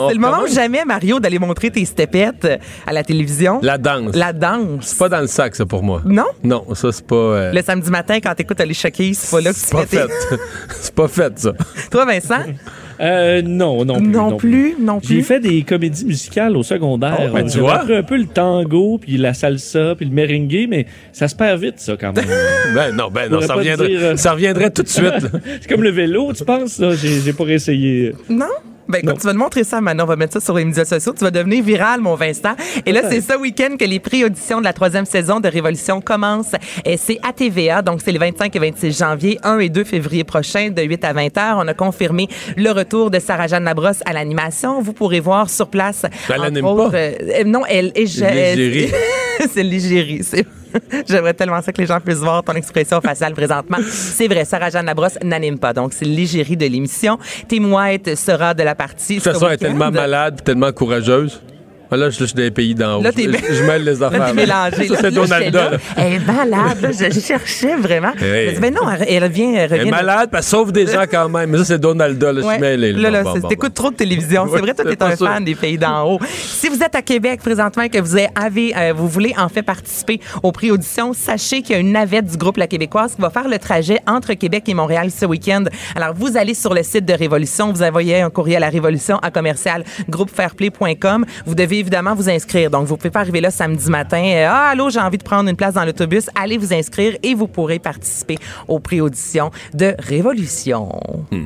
C'est 0.08 0.14
le 0.14 0.20
moment 0.20 0.46
jamais, 0.46 0.84
Mario, 0.86 1.20
d'aller 1.20 1.38
montrer 1.38 1.70
tes 1.70 1.84
stepettes 1.84 2.44
euh, 2.46 2.56
à 2.86 2.92
la 2.94 3.02
télévision. 3.04 3.60
La 3.62 3.76
danse. 3.78 4.14
La 4.16 4.32
danse. 4.32 4.86
C'est 4.86 4.98
pas 4.98 5.08
dans 5.10 5.20
le 5.20 5.26
sac, 5.26 5.54
ça, 5.54 5.66
pour 5.66 5.82
moi. 5.82 6.00
Non? 6.06 6.24
Non, 6.42 6.64
ça, 6.74 6.90
c'est 6.92 7.06
pas... 7.06 7.14
euh, 7.14 7.52
Le 7.52 7.62
samedi 7.62 7.90
matin, 7.90 8.18
quand 8.22 8.34
t'écoutes 8.34 8.60
les 8.60 8.74
Chucky, 8.74 9.14
c'est 9.14 9.30
pas 9.30 9.40
là 9.42 9.50
que 9.50 9.54
tu 9.56 9.60
c'est 9.60 9.72
pas 9.72 9.86
fait. 9.86 10.06
c'est 10.80 10.94
pas 10.94 11.08
fait, 11.08 11.38
ça. 11.38 11.52
Toi, 11.90 12.04
Vincent? 12.06 12.40
Euh, 13.00 13.42
non, 13.42 13.84
non 13.84 13.96
plus. 13.98 14.08
Non 14.10 14.36
plus, 14.36 14.74
non 14.80 15.00
J'ai 15.02 15.14
plus. 15.16 15.22
fait 15.24 15.40
des 15.40 15.62
comédies 15.62 16.04
musicales 16.04 16.56
au 16.56 16.62
secondaire. 16.62 17.18
Oh, 17.28 17.34
ben, 17.34 17.46
tu 17.46 17.58
vois. 17.58 17.82
un 17.90 18.02
peu 18.02 18.16
le 18.16 18.26
tango, 18.26 18.98
puis 18.98 19.16
la 19.16 19.34
salsa, 19.34 19.94
puis 19.96 20.06
le 20.06 20.12
merengue, 20.12 20.66
mais 20.68 20.86
ça 21.12 21.28
se 21.28 21.34
perd 21.34 21.60
vite, 21.60 21.78
ça, 21.78 21.96
quand 21.98 22.12
même. 22.14 22.24
Ben 22.74 22.90
non, 22.94 23.08
ben 23.10 23.30
non, 23.30 23.40
ça 23.40 23.54
reviendrait, 23.54 23.88
dire, 23.88 23.98
euh, 24.02 24.16
ça 24.16 24.32
reviendrait 24.32 24.70
tout 24.70 24.82
de 24.82 24.88
suite. 24.88 25.12
C'est 25.60 25.68
comme 25.68 25.82
le 25.82 25.90
vélo, 25.90 26.32
tu 26.32 26.44
penses? 26.44 26.78
là? 26.78 26.94
J'ai 26.94 27.20
j'ai 27.20 27.32
pas 27.32 27.44
essayé. 27.44 28.12
Non? 28.28 28.46
Ben 28.88 28.98
écoute, 28.98 29.08
Non. 29.10 29.16
tu 29.16 29.26
vas 29.26 29.32
te 29.32 29.38
montrer 29.38 29.64
ça 29.64 29.80
maintenant. 29.80 30.04
On 30.04 30.08
va 30.08 30.16
mettre 30.16 30.34
ça 30.34 30.40
sur 30.40 30.54
les 30.56 30.64
médias 30.64 30.84
sociaux. 30.84 31.14
Tu 31.16 31.24
vas 31.24 31.30
devenir 31.30 31.64
viral, 31.64 32.00
mon 32.00 32.14
Vincent. 32.16 32.54
Et 32.84 32.92
là, 32.92 33.00
c'est 33.10 33.20
ce 33.20 33.36
week-end 33.38 33.76
que 33.78 33.84
les 33.84 33.98
pré-auditions 33.98 34.58
de 34.58 34.64
la 34.64 34.72
troisième 34.72 35.06
saison 35.06 35.40
de 35.40 35.48
Révolution 35.48 36.00
commencent. 36.00 36.54
Et 36.84 36.96
c'est 36.96 37.18
à 37.26 37.32
TVA. 37.32 37.82
Donc, 37.82 38.00
c'est 38.04 38.12
les 38.12 38.18
25 38.18 38.54
et 38.54 38.58
26 38.58 38.98
janvier, 38.98 39.38
1 39.42 39.58
et 39.60 39.68
2 39.70 39.84
février 39.84 40.24
prochains, 40.24 40.70
de 40.70 40.82
8 40.82 41.04
à 41.04 41.12
20 41.14 41.38
heures. 41.38 41.56
On 41.58 41.66
a 41.68 41.74
confirmé 41.74 42.28
le 42.56 42.70
retour 42.70 43.10
de 43.10 43.18
Sarah-Jeanne 43.18 43.64
Labrosse 43.64 44.00
à 44.04 44.12
l'animation. 44.12 44.82
Vous 44.82 44.92
pourrez 44.92 45.20
voir 45.20 45.48
sur 45.48 45.68
place. 45.68 46.02
Elle 46.28 46.34
entre 46.36 46.44
anime 46.44 46.64
autres, 46.66 46.90
pas. 46.90 46.96
euh, 46.98 47.44
non, 47.44 47.62
elle 47.68 47.92
est... 47.94 48.06
C'est 48.06 49.62
l'égérie. 49.62 50.22
C'est- 50.22 50.46
J'aimerais 51.08 51.34
tellement 51.34 51.62
ça 51.62 51.72
que 51.72 51.80
les 51.80 51.86
gens 51.86 52.00
puissent 52.00 52.18
voir 52.18 52.42
ton 52.42 52.54
expression 52.54 53.00
faciale 53.00 53.34
présentement. 53.34 53.78
C'est 53.88 54.28
vrai, 54.28 54.44
Sarah-Jeanne 54.44 54.86
Labrosse 54.86 55.18
n'anime 55.22 55.58
pas. 55.58 55.72
Donc, 55.72 55.92
c'est 55.92 56.04
l'égérie 56.04 56.56
de 56.56 56.66
l'émission. 56.66 57.18
Tim 57.48 57.72
White 57.72 58.14
sera 58.16 58.54
de 58.54 58.62
la 58.62 58.74
partie. 58.74 59.18
De 59.18 59.22
toute 59.22 59.32
façon, 59.32 59.46
elle 59.46 59.54
est 59.54 59.58
tellement 59.58 59.90
malade, 59.90 60.42
tellement 60.44 60.72
courageuse. 60.72 61.40
Ah, 61.94 61.96
Là, 61.96 62.10
je 62.10 62.18
je 62.18 62.24
suis 62.24 62.34
des 62.34 62.50
pays 62.50 62.74
d'en 62.74 62.98
haut. 62.98 63.02
Là, 63.02 63.12
t'es 63.12 63.24
je, 63.24 63.54
je 63.54 63.62
mêle 63.64 63.84
les 63.84 64.02
affaires. 64.02 64.18
Là, 64.18 64.32
mélangé. 64.32 64.88
Ça, 64.88 64.96
c'est 65.00 65.10
là. 65.10 65.70
Elle 65.96 66.12
est 66.14 66.18
malade. 66.26 66.78
là. 66.80 66.90
Je 66.92 67.20
cherchais 67.20 67.76
vraiment. 67.76 68.12
Je 68.18 68.24
me 68.24 68.52
dis, 68.54 68.60
ben 68.60 68.74
non, 68.74 68.80
elle, 68.90 69.06
elle 69.08 69.22
revient. 69.24 69.54
Elle 69.54 69.56
Elle 69.56 69.72
est 69.72 69.78
revient 69.80 69.90
de- 69.90 69.90
malade, 69.94 70.30
elle 70.32 70.42
sauve 70.42 70.72
des 70.72 70.86
gens 70.86 71.04
quand 71.10 71.28
même. 71.28 71.50
Mais 71.50 71.58
ça, 71.58 71.64
c'est 71.64 71.78
Donalda. 71.78 72.32
Là, 72.32 72.40
je 72.40 72.46
Ouais. 72.46 72.52
suis 72.54 72.60
mêlé. 72.60 72.92
Là, 72.92 73.10
là, 73.10 73.22
Bon, 73.22 73.34
c'est- 73.34 73.40
bon, 73.40 73.48
t'écoutes 73.48 73.68
bon. 73.76 73.82
trop 73.82 73.90
de 73.90 73.96
télévision. 73.96 74.46
C'est 74.52 74.60
vrai, 74.60 74.74
toi, 74.74 74.84
t'es 74.84 75.02
un 75.02 75.16
sûr. 75.16 75.26
fan 75.26 75.44
des 75.44 75.54
pays 75.54 75.78
d'en 75.78 76.02
haut. 76.08 76.18
Si 76.32 76.68
vous 76.68 76.82
êtes 76.82 76.94
à 76.94 77.02
Québec 77.02 77.40
présentement 77.40 77.82
et 77.84 77.88
que 77.90 77.98
vous 77.98 78.16
avez, 78.34 78.74
euh, 78.76 78.92
vous 78.96 79.08
voulez 79.08 79.34
en 79.36 79.48
fait 79.48 79.62
participer 79.62 80.20
au 80.42 80.50
prix 80.52 80.70
audition, 80.70 81.12
sachez 81.12 81.62
qu'il 81.62 81.74
y 81.74 81.76
a 81.76 81.80
une 81.80 81.92
navette 81.92 82.26
du 82.26 82.36
groupe 82.36 82.56
La 82.56 82.66
Québécoise 82.66 83.14
qui 83.14 83.20
va 83.22 83.30
faire 83.30 83.48
le 83.48 83.58
trajet 83.58 83.98
entre 84.06 84.32
Québec 84.34 84.64
et 84.68 84.74
Montréal 84.74 85.10
ce 85.10 85.26
week-end. 85.26 85.64
Alors, 85.94 86.14
vous 86.14 86.36
allez 86.36 86.54
sur 86.54 86.74
le 86.74 86.82
site 86.82 87.04
de 87.04 87.12
Révolution, 87.12 87.72
vous 87.72 87.82
envoyez 87.82 88.20
un 88.22 88.30
courriel 88.30 88.62
à 88.64 88.68
Révolution 88.68 89.18
à 89.18 89.30
commercial 89.30 89.84
groupefairplay.com. 90.08 91.24
Vous 91.46 91.54
devez 91.54 91.78
évidemment 91.84 92.14
vous 92.14 92.28
inscrire. 92.30 92.70
Donc, 92.70 92.86
vous 92.86 92.96
pouvez 92.96 93.10
pas 93.10 93.20
arriver 93.20 93.40
là 93.40 93.50
samedi 93.50 93.90
matin. 93.90 94.22
euh, 94.24 94.46
ah, 94.48 94.70
allô, 94.70 94.88
j'ai 94.90 94.98
envie 95.00 95.18
de 95.18 95.22
prendre 95.22 95.48
une 95.48 95.56
place 95.56 95.74
dans 95.74 95.84
l'autobus. 95.84 96.28
Allez 96.34 96.56
vous 96.58 96.72
inscrire 96.72 97.16
et 97.22 97.34
vous 97.34 97.46
pourrez 97.46 97.78
participer 97.78 98.38
au 98.66 98.78
prix 98.80 99.00
audition 99.00 99.50
de 99.74 99.94
Révolution. 99.98 100.88
Mm. 101.30 101.44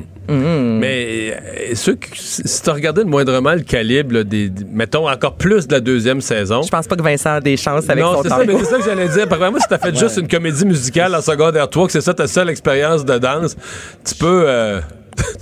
Mais 0.79 1.33
euh, 1.33 1.75
ceux 1.75 1.95
qui- 1.95 2.11
si 2.21 2.61
tu 2.61 2.69
regardais 2.69 3.01
le 3.03 3.09
moindrement 3.09 3.53
le 3.53 3.61
calibre, 3.61 4.13
là, 4.15 4.23
des, 4.23 4.51
mettons 4.71 5.09
encore 5.09 5.35
plus 5.35 5.67
de 5.67 5.73
la 5.73 5.79
deuxième 5.79 6.21
saison. 6.21 6.61
Je 6.61 6.69
pense 6.69 6.87
pas 6.87 6.95
que 6.95 7.01
Vincent 7.01 7.31
a 7.35 7.41
des 7.41 7.57
chances 7.57 7.89
avec 7.89 8.03
non, 8.03 8.13
son 8.15 8.23
c'est 8.23 8.29
ça, 8.29 8.37
tango. 8.37 8.53
mais 8.53 8.59
c'est 8.59 8.65
ça 8.69 8.77
que 8.77 8.83
j'allais 8.83 9.09
dire. 9.09 9.27
Par 9.27 9.39
exemple, 9.39 9.59
si 9.61 9.67
t'as 9.67 9.77
fait 9.79 9.95
juste 9.97 10.17
une 10.17 10.27
comédie 10.27 10.65
musicale 10.65 11.15
en 11.15 11.21
secondaire 11.21 11.67
3, 11.69 11.87
que 11.87 11.91
c'est 11.91 12.01
ça 12.01 12.13
ta 12.13 12.27
seule 12.27 12.49
expérience 12.49 13.03
de 13.05 13.17
danse, 13.17 13.55
tu 14.05 14.15
peux. 14.15 14.43
euh, 14.47 14.79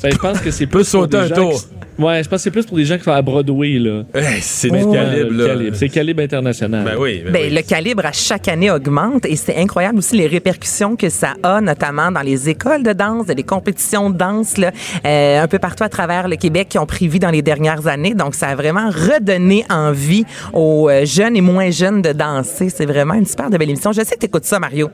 Ben, 0.02 0.12
je 0.12 0.18
pense 0.18 0.40
que 0.40 0.52
c'est 0.52 0.66
plus 0.68 0.86
sauter 0.88 1.18
des 1.18 1.24
un 1.24 1.28
gens 1.28 1.36
tour. 1.36 1.54
qui- 1.54 1.68
Ouais, 2.00 2.24
je 2.24 2.30
pense 2.30 2.38
que 2.40 2.44
c'est 2.44 2.52
plus 2.52 2.66
pour 2.66 2.78
des 2.78 2.86
gens 2.86 2.98
qui 2.98 3.04
sont 3.04 3.12
à 3.12 3.22
Broadway, 3.22 3.80
là. 3.80 4.04
hey, 4.14 4.40
c'est 4.42 4.70
Ouais, 4.72 4.80
du 4.86 4.92
calibre, 4.92 5.32
le 5.32 5.38
là. 5.38 5.48
calibre. 5.48 5.76
C'est 5.78 5.90
calibre 5.90 6.22
international. 6.24 6.84
Ben 6.86 6.96
oui, 7.00 7.22
ben 7.26 7.32
Ben, 7.34 7.42
oui. 7.50 7.56
Le 7.56 7.62
calibre 7.62 8.06
à 8.06 8.12
chaque 8.12 8.48
année 8.48 8.70
augmente 8.70 9.26
et 9.26 9.36
c'est 9.36 9.56
incroyable 9.58 9.98
aussi 10.00 10.16
les 10.18 10.28
répercussions 10.28 10.96
que 10.96 11.10
ça 11.10 11.34
a, 11.44 11.60
notamment 11.62 12.12
dans 12.12 12.22
les 12.22 12.50
écoles 12.50 12.84
de 12.84 12.94
danse, 12.94 13.26
des 13.28 13.44
compétitions 13.44 14.10
de 14.10 14.18
danse 14.18 14.58
là, 14.58 14.72
euh, 15.06 15.42
un 15.42 15.48
peu 15.48 15.60
partout 15.60 15.84
à 15.84 15.90
travers 15.90 16.28
le 16.28 16.36
Québec 16.36 16.68
qui 16.70 16.78
ont 16.80 16.86
pris 16.86 17.08
vie 17.08 17.20
dans 17.20 17.32
les 17.32 17.42
dernières 17.42 17.88
années. 17.88 18.14
Donc, 18.14 18.36
ça 18.36 18.48
a 18.50 18.56
vraiment 18.56 18.90
redonné 18.90 19.66
envie 19.70 20.26
aux 20.54 20.90
euh, 20.90 21.06
jeunes 21.06 21.36
et 21.36 21.42
moins 21.42 21.72
jeunes 21.72 22.02
de 22.02 22.12
danser. 22.14 22.70
C'est 22.70 22.86
vraiment 22.86 23.16
une 23.16 23.26
super 23.26 23.50
de 23.50 23.58
belle 23.58 23.70
émission. 23.70 23.92
Je 23.92 24.02
sais 24.04 24.16
que 24.16 24.20
tu 24.20 24.26
écoutes 24.28 24.46
ça, 24.46 24.60
Mario. 24.60 24.90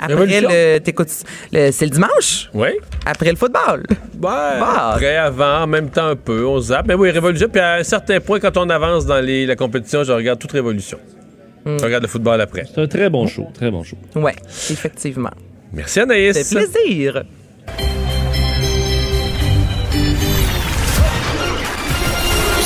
Après, 0.00 0.40
le, 0.40 0.78
t'écoutes, 0.78 1.08
le, 1.52 1.70
c'est 1.72 1.84
le 1.84 1.90
dimanche, 1.90 2.48
Oui. 2.54 2.68
après 3.06 3.30
le 3.30 3.36
football. 3.36 3.84
Ben, 4.14 4.28
Bah. 4.60 4.92
après, 4.94 5.16
avant, 5.16 5.62
en 5.62 5.66
même 5.66 5.90
temps 5.90 6.06
un 6.08 6.16
peu, 6.16 6.44
on 6.48 6.60
zappe. 6.60 6.86
Mais 6.86 6.94
oui, 6.94 7.10
Révolution. 7.10 7.48
Puis 7.50 7.60
à 7.60 7.74
un 7.74 7.82
certain 7.84 8.20
point, 8.20 8.40
quand 8.40 8.56
on 8.56 8.68
avance 8.70 9.06
dans 9.06 9.20
les- 9.20 9.46
la 9.46 9.56
compétition, 9.56 10.02
je 10.04 10.12
regarde 10.12 10.38
toute 10.38 10.52
Révolution. 10.52 10.98
Je 11.66 11.84
regarde 11.84 12.02
le 12.02 12.08
football 12.08 12.40
après. 12.40 12.64
C'est 12.72 12.80
un 12.80 12.86
très 12.86 13.10
bon 13.10 13.26
show, 13.26 13.46
très 13.52 13.70
bon 13.70 13.82
show. 13.84 13.96
Ouais, 14.16 14.34
effectivement. 14.70 15.30
Merci 15.72 16.00
Anaïs. 16.00 16.34
C'est 16.42 16.56
plaisir. 16.56 17.22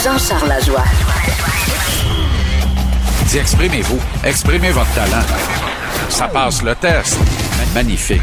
Jean-Charles 0.05 0.49
Lajoie. 0.49 0.85
Dis, 3.29 3.39
exprimez-vous. 3.39 4.01
Exprimez 4.25 4.71
votre 4.71 4.93
talent. 4.95 5.25
Ça 6.09 6.29
passe 6.29 6.63
le 6.63 6.75
test. 6.75 7.19
Magnifique. 7.75 8.21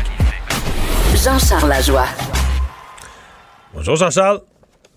Jean-Charles 1.15 1.69
Lajoie. 1.69 2.05
Bonjour 3.73 3.95
Jean-Charles. 3.95 4.41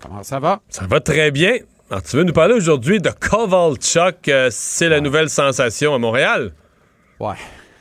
Comment 0.02 0.22
ça 0.22 0.40
va? 0.40 0.60
Ça 0.68 0.86
va 0.86 1.00
très 1.00 1.30
bien. 1.30 1.54
Alors, 1.90 2.02
tu 2.02 2.16
veux 2.16 2.24
nous 2.24 2.32
parler 2.32 2.54
aujourd'hui 2.54 3.00
de 3.00 3.10
Kovalchuk. 3.10 4.28
euh, 4.28 4.48
c'est 4.50 4.88
la 4.88 5.00
nouvelle 5.00 5.30
sensation 5.30 5.94
à 5.94 5.98
Montréal. 5.98 6.52
Ouais. 7.20 7.36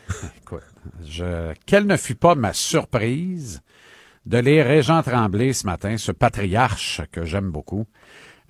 Écoute, 0.41 0.63
je... 1.05 1.53
quelle 1.65 1.87
ne 1.87 1.97
fut 1.97 2.15
pas 2.15 2.35
ma 2.35 2.53
surprise 2.53 3.61
de 4.25 4.37
lire 4.37 4.65
Régent 4.65 5.01
Tremblay 5.01 5.53
ce 5.53 5.65
matin, 5.65 5.97
ce 5.97 6.11
patriarche 6.11 7.01
que 7.11 7.25
j'aime 7.25 7.49
beaucoup, 7.49 7.85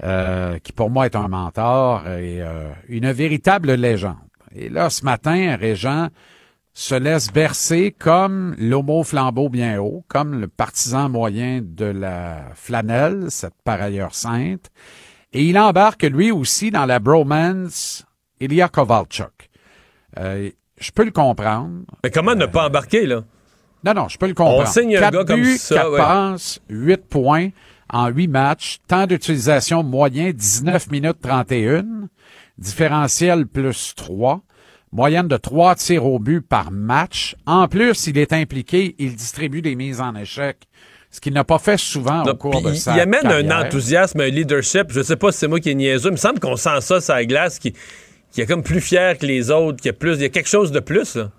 euh, 0.04 0.60
qui 0.60 0.74
pour 0.74 0.90
moi 0.90 1.06
est 1.06 1.16
un 1.16 1.30
mentor 1.30 2.08
et 2.08 2.42
euh, 2.42 2.70
une 2.90 3.12
véritable 3.12 3.74
légende. 3.74 4.18
Et 4.54 4.68
là, 4.68 4.90
ce 4.90 5.06
matin, 5.06 5.56
Régent 5.56 6.10
se 6.74 6.96
laisse 6.96 7.32
bercer 7.32 7.92
comme 7.98 8.56
l'homo 8.58 9.04
flambeau 9.04 9.50
bien 9.50 9.80
haut, 9.80 10.04
comme 10.08 10.40
le 10.40 10.48
partisan 10.48 11.10
moyen 11.10 11.62
de 11.64 11.86
la 11.86 12.50
flanelle, 12.56 13.26
cette 13.30 13.56
par 13.64 13.82
ailleurs 13.82 14.16
sainte, 14.16 14.70
et 15.34 15.46
il 15.46 15.58
embarque 15.58 16.04
lui 16.04 16.32
aussi 16.32 16.72
dans 16.72 16.86
la 16.86 17.00
bromance 17.00 18.06
Ilya 18.40 18.70
Kovalchuk. 18.70 19.50
Euh, 20.18 20.50
je 20.80 20.92
peux 20.92 21.06
le 21.06 21.12
comprendre. 21.12 21.84
Mais 22.04 22.10
comment 22.10 22.36
ne 22.36 22.46
pas 22.46 22.68
embarquer, 22.68 23.06
là? 23.06 23.24
Non, 23.84 23.94
non, 23.94 24.08
je 24.10 24.18
peux 24.18 24.28
le 24.28 24.34
comprendre. 24.34 24.64
On 24.64 24.72
signe 24.72 24.98
un 24.98 25.00
Quatre 25.00 25.14
gars 25.14 25.26
comme 25.26 25.42
buts, 25.42 25.58
ça, 25.58 25.76
quatre 25.76 25.92
ouais. 25.92 25.98
passes, 25.98 26.60
8 26.70 27.08
points 27.08 27.50
en 27.90 28.08
8 28.08 28.28
matchs, 28.28 28.80
temps 28.88 29.08
d'utilisation 29.08 29.84
moyen 29.84 30.32
19 30.32 30.92
minutes 30.92 31.20
31, 31.22 31.84
différentiel 32.58 33.48
plus 33.48 33.94
3, 33.96 34.42
moyenne 34.92 35.28
de 35.28 35.38
3 35.38 35.76
tirs 35.76 36.06
au 36.06 36.20
but 36.20 36.42
par 36.42 36.72
match. 36.72 37.36
En 37.46 37.68
plus, 37.68 38.08
il 38.08 38.18
est 38.18 38.34
impliqué, 38.34 38.96
il 39.00 39.16
distribue 39.16 39.62
des 39.62 39.76
mises 39.76 40.02
en 40.02 40.16
échec, 40.16 40.58
ce 41.10 41.20
qu'il 41.20 41.34
n'a 41.34 41.44
pas 41.44 41.60
fait 41.60 41.78
souvent 41.78 42.24
au 42.24 42.36
cours 42.36 42.62
de 42.62 42.74
sa 42.74 42.96
il 42.96 43.00
amène 43.00 43.22
carrière. 43.22 43.58
un 43.58 43.66
enthousiasme, 43.66 44.22
un 44.22 44.28
leadership. 44.28 44.88
Je 44.90 45.02
sais 45.02 45.16
pas 45.16 45.32
si 45.32 45.40
c'est 45.40 45.48
moi 45.48 45.60
qui 45.60 45.70
est 45.70 45.76
niaiseux. 45.76 46.10
Il 46.10 46.14
me 46.14 46.18
semble 46.18 46.40
qu'on 46.40 46.56
sent 46.56 46.82
ça 46.82 47.02
sur 47.02 47.14
la 47.14 47.26
glace, 47.26 47.60
qui, 47.60 47.74
qui 48.32 48.42
est 48.42 48.46
comme 48.46 48.64
plus 48.64 48.82
fier 48.82 49.18
que 49.18 49.26
les 49.26 49.52
autres, 49.52 49.82
qui 49.82 49.90
a 49.90 49.94
plus, 49.94 50.16
il 50.16 50.22
y 50.22 50.26
a 50.26 50.30
quelque 50.30 50.50
chose 50.50 50.72
de 50.72 50.80
plus. 50.80 51.16
Là. 51.16 51.32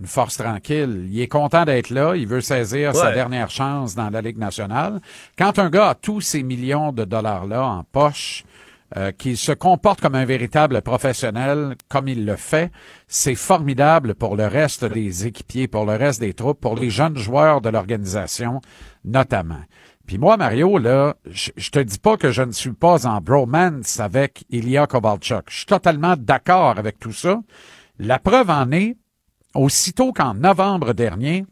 une 0.00 0.06
force 0.06 0.36
tranquille. 0.36 1.08
Il 1.10 1.20
est 1.20 1.28
content 1.28 1.64
d'être 1.64 1.90
là. 1.90 2.14
Il 2.16 2.26
veut 2.26 2.40
saisir 2.40 2.94
sa 2.94 3.12
dernière 3.12 3.50
chance 3.50 3.94
dans 3.94 4.10
la 4.10 4.20
Ligue 4.20 4.38
nationale. 4.38 5.00
Quand 5.38 5.58
un 5.58 5.70
gars 5.70 5.90
a 5.90 5.94
tous 5.94 6.20
ces 6.20 6.42
millions 6.42 6.92
de 6.92 7.04
dollars-là 7.04 7.64
en 7.64 7.84
poche, 7.84 8.44
euh, 8.96 9.12
qu'il 9.12 9.36
se 9.36 9.52
comporte 9.52 10.00
comme 10.00 10.16
un 10.16 10.24
véritable 10.24 10.82
professionnel, 10.82 11.76
comme 11.88 12.08
il 12.08 12.26
le 12.26 12.36
fait, 12.36 12.72
c'est 13.06 13.34
formidable 13.34 14.14
pour 14.14 14.36
le 14.36 14.46
reste 14.46 14.84
des 14.84 15.26
équipiers, 15.26 15.68
pour 15.68 15.86
le 15.86 15.92
reste 15.92 16.20
des 16.20 16.34
troupes, 16.34 16.60
pour 16.60 16.74
les 16.74 16.90
jeunes 16.90 17.16
joueurs 17.16 17.60
de 17.60 17.68
l'organisation, 17.68 18.60
notamment. 19.04 19.62
Puis 20.06 20.18
moi, 20.18 20.36
Mario, 20.36 20.78
là, 20.78 21.14
je, 21.30 21.70
te 21.70 21.78
dis 21.78 22.00
pas 22.00 22.16
que 22.16 22.32
je 22.32 22.42
ne 22.42 22.50
suis 22.50 22.72
pas 22.72 23.06
en 23.06 23.20
bromance 23.20 24.00
avec 24.00 24.44
Ilya 24.50 24.88
Kovalchuk. 24.88 25.44
Je 25.48 25.58
suis 25.58 25.66
totalement 25.66 26.16
d'accord 26.18 26.76
avec 26.76 26.98
tout 26.98 27.12
ça. 27.12 27.40
La 28.00 28.18
preuve 28.18 28.50
en 28.50 28.72
est, 28.72 28.96
aussitôt 29.54 30.12
qu'en 30.12 30.34
novembre 30.34 30.94
dernier, 30.94 31.46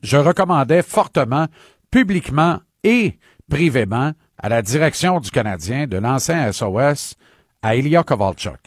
je 0.00 0.16
recommandais 0.16 0.82
fortement, 0.82 1.48
publiquement 1.90 2.60
et 2.84 3.18
privément, 3.50 4.12
à 4.38 4.48
la 4.48 4.62
direction 4.62 5.20
du 5.20 5.30
Canadien 5.30 5.86
de 5.86 5.96
l'ancien 5.96 6.50
SOS 6.52 7.16
à 7.62 7.76
Ilya 7.76 8.02
Kovalchuk. 8.02 8.58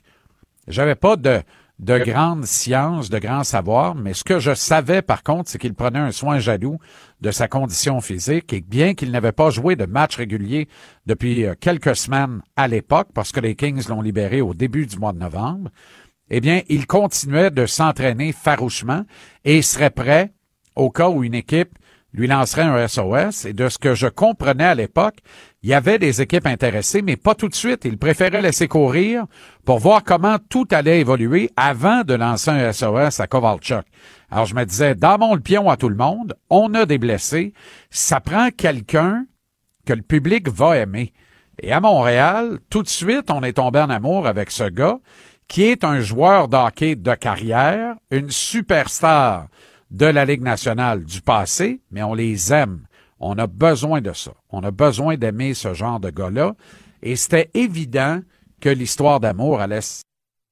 J'avais 0.67 0.95
pas 0.95 1.15
de, 1.15 1.41
de 1.79 1.97
grande 1.97 2.45
science, 2.45 3.09
de 3.09 3.19
grand 3.19 3.43
savoir, 3.43 3.95
mais 3.95 4.13
ce 4.13 4.23
que 4.23 4.39
je 4.39 4.53
savais 4.53 5.01
par 5.01 5.23
contre, 5.23 5.49
c'est 5.49 5.57
qu'il 5.57 5.73
prenait 5.73 5.99
un 5.99 6.11
soin 6.11 6.39
jaloux 6.39 6.77
de 7.21 7.31
sa 7.31 7.47
condition 7.47 8.01
physique 8.01 8.51
et 8.53 8.61
bien 8.61 8.93
qu'il 8.93 9.11
n'avait 9.11 9.31
pas 9.31 9.49
joué 9.49 9.75
de 9.75 9.85
match 9.85 10.17
régulier 10.17 10.67
depuis 11.05 11.45
euh, 11.45 11.55
quelques 11.59 11.95
semaines 11.95 12.41
à 12.55 12.67
l'époque, 12.67 13.09
parce 13.13 13.31
que 13.31 13.39
les 13.39 13.55
Kings 13.55 13.87
l'ont 13.87 14.01
libéré 14.01 14.41
au 14.41 14.53
début 14.53 14.85
du 14.85 14.97
mois 14.97 15.13
de 15.13 15.19
novembre, 15.19 15.69
eh 16.29 16.41
bien, 16.41 16.61
il 16.69 16.85
continuait 16.85 17.49
de 17.49 17.65
s'entraîner 17.65 18.33
farouchement 18.33 19.03
et 19.45 19.61
serait 19.61 19.89
prêt 19.89 20.31
au 20.75 20.91
cas 20.91 21.09
où 21.09 21.23
une 21.23 21.33
équipe 21.33 21.77
lui 22.13 22.27
lancerait 22.27 22.63
un 22.63 22.87
SOS. 22.87 23.45
Et 23.45 23.53
de 23.53 23.69
ce 23.69 23.77
que 23.77 23.95
je 23.95 24.07
comprenais 24.07 24.65
à 24.65 24.75
l'époque, 24.75 25.17
il 25.61 25.69
y 25.69 25.73
avait 25.73 25.99
des 25.99 26.21
équipes 26.21 26.45
intéressées, 26.45 27.01
mais 27.01 27.17
pas 27.17 27.35
tout 27.35 27.49
de 27.49 27.55
suite. 27.55 27.83
Il 27.83 27.97
préférait 27.97 28.41
laisser 28.41 28.69
courir 28.69 29.25
pour 29.65 29.79
voir 29.79 30.03
comment 30.03 30.37
tout 30.49 30.67
allait 30.71 31.01
évoluer 31.01 31.49
avant 31.57 32.03
de 32.03 32.13
lancer 32.13 32.51
un 32.51 32.71
SOS 32.71 33.19
à 33.19 33.27
Kovalchuk. 33.27 33.85
Alors, 34.31 34.45
je 34.45 34.55
me 34.55 34.63
disais, 34.63 34.95
damons 34.95 35.35
le 35.35 35.41
pion 35.41 35.69
à 35.69 35.75
tout 35.75 35.89
le 35.89 35.95
monde. 35.95 36.37
On 36.49 36.73
a 36.75 36.85
des 36.85 36.97
blessés. 36.97 37.53
Ça 37.89 38.21
prend 38.21 38.49
quelqu'un 38.51 39.25
que 39.85 39.93
le 39.93 40.01
public 40.01 40.47
va 40.47 40.77
aimer. 40.77 41.13
Et 41.61 41.73
à 41.73 41.81
Montréal, 41.81 42.59
tout 42.69 42.83
de 42.83 42.87
suite, 42.87 43.29
on 43.29 43.43
est 43.43 43.53
tombé 43.53 43.79
en 43.79 43.89
amour 43.89 44.27
avec 44.27 44.51
ce 44.51 44.63
gars 44.63 44.99
qui 45.49 45.63
est 45.63 45.83
un 45.83 45.99
joueur 45.99 46.47
d'hockey 46.47 46.95
de 46.95 47.15
carrière, 47.15 47.95
une 48.11 48.29
superstar 48.29 49.47
de 49.89 50.05
la 50.05 50.23
Ligue 50.23 50.43
nationale 50.43 51.03
du 51.03 51.21
passé, 51.21 51.81
mais 51.91 52.03
on 52.03 52.13
les 52.13 52.53
aime. 52.53 52.85
On 53.19 53.37
a 53.37 53.47
besoin 53.47 54.01
de 54.01 54.13
ça. 54.13 54.33
On 54.49 54.63
a 54.63 54.71
besoin 54.71 55.17
d'aimer 55.17 55.53
ce 55.53 55.73
genre 55.73 55.99
de 55.99 56.09
gars-là. 56.09 56.55
Et 57.01 57.15
c'était 57.15 57.49
évident 57.53 58.21
que 58.61 58.69
l'histoire 58.69 59.19
d'amour 59.19 59.61
allait 59.61 59.79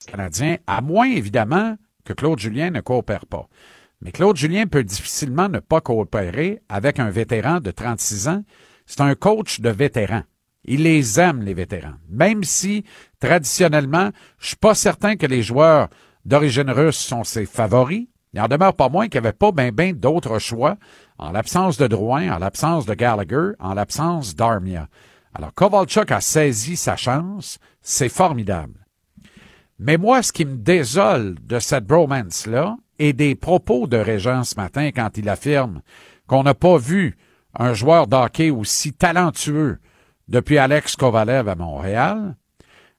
canadien, 0.07 0.57
à 0.68 0.82
moins 0.82 1.09
évidemment 1.09 1.76
que 2.05 2.13
Claude 2.13 2.39
Julien 2.39 2.72
ne 2.72 2.82
coopère 2.82 3.26
pas. 3.26 3.47
Mais 4.01 4.11
Claude 4.11 4.38
Julien 4.38 4.68
peut 4.68 4.84
difficilement 4.84 5.49
ne 5.49 5.59
pas 5.59 5.82
coopérer 5.82 6.61
avec 6.70 6.99
un 6.99 7.09
vétéran 7.09 7.59
de 7.59 7.72
36 7.72 8.28
ans. 8.28 8.43
C'est 8.86 9.01
un 9.01 9.15
coach 9.15 9.59
de 9.59 9.70
vétérans. 9.70 10.24
Il 10.63 10.84
les 10.84 11.20
aime, 11.20 11.41
les 11.41 11.53
vétérans. 11.53 11.95
Même 12.09 12.43
si, 12.43 12.84
traditionnellement, 13.20 14.11
je 14.38 14.47
suis 14.47 14.55
pas 14.55 14.76
certain 14.76 15.15
que 15.15 15.26
les 15.26 15.41
joueurs 15.41 15.89
d'origine 16.26 16.70
russe 16.70 16.97
sont 16.97 17.24
ses 17.24 17.45
favoris. 17.45 18.07
Il 18.38 18.41
en 18.41 18.47
demeure 18.47 18.75
pas 18.75 18.88
moins 18.88 19.07
qu'il 19.07 19.19
n'y 19.19 19.25
avait 19.25 19.33
pas 19.35 19.51
ben 19.51 19.71
ben 19.71 19.93
d'autres 19.93 20.38
choix 20.38 20.77
en 21.17 21.31
l'absence 21.31 21.77
de 21.77 21.88
Drouin, 21.88 22.31
en 22.31 22.38
l'absence 22.38 22.85
de 22.85 22.93
Gallagher, 22.93 23.53
en 23.59 23.73
l'absence 23.73 24.35
d'Armia. 24.35 24.89
Alors, 25.33 25.55
Kovalchuk 25.55 26.11
a 26.11 26.21
saisi 26.21 26.75
sa 26.77 26.95
chance. 26.95 27.57
C'est 27.81 28.09
formidable. 28.09 28.85
Mais 29.79 29.97
moi, 29.97 30.21
ce 30.21 30.31
qui 30.31 30.45
me 30.45 30.55
désole 30.55 31.38
de 31.41 31.57
cette 31.57 31.88
bromance-là 31.88 32.77
et 32.99 33.11
des 33.13 33.33
propos 33.33 33.88
de 33.88 33.97
Régent 33.97 34.43
ce 34.43 34.53
matin 34.53 34.91
quand 34.93 35.17
il 35.17 35.29
affirme 35.29 35.81
qu'on 36.27 36.43
n'a 36.43 36.53
pas 36.53 36.77
vu 36.77 37.17
un 37.57 37.73
joueur 37.73 38.05
d'hockey 38.05 38.51
aussi 38.51 38.93
talentueux 38.93 39.79
depuis 40.27 40.59
Alex 40.59 40.95
Kovalev 40.95 41.49
à 41.49 41.55
Montréal, 41.55 42.35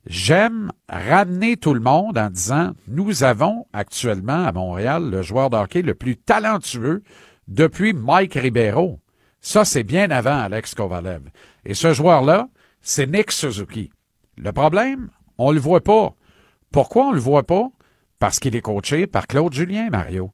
j'aime 0.08 0.72
ramener 0.88 1.56
tout 1.56 1.74
le 1.74 1.80
monde 1.80 2.18
en 2.18 2.30
disant 2.30 2.72
nous 2.88 3.22
avons 3.22 3.66
actuellement 3.72 4.44
à 4.44 4.52
Montréal 4.52 5.10
le 5.10 5.22
joueur 5.22 5.50
d'hockey 5.50 5.82
le 5.82 5.94
plus 5.94 6.16
talentueux 6.16 7.02
depuis 7.46 7.92
Mike 7.92 8.34
Ribeiro. 8.34 8.98
Ça, 9.40 9.64
c'est 9.64 9.84
bien 9.84 10.10
avant 10.10 10.36
Alex 10.36 10.74
Kovalev. 10.74 11.22
Et 11.64 11.74
ce 11.74 11.92
joueur-là, 11.92 12.48
c'est 12.80 13.06
Nick 13.06 13.30
Suzuki. 13.30 13.90
Le 14.36 14.52
problème, 14.52 15.10
on 15.36 15.52
le 15.52 15.60
voit 15.60 15.84
pas. 15.84 16.14
Pourquoi 16.72 17.08
on 17.08 17.12
le 17.12 17.20
voit 17.20 17.46
pas? 17.46 17.68
Parce 18.18 18.40
qu'il 18.40 18.56
est 18.56 18.60
coaché 18.60 19.06
par 19.06 19.26
Claude 19.26 19.52
Julien, 19.52 19.90
Mario. 19.90 20.32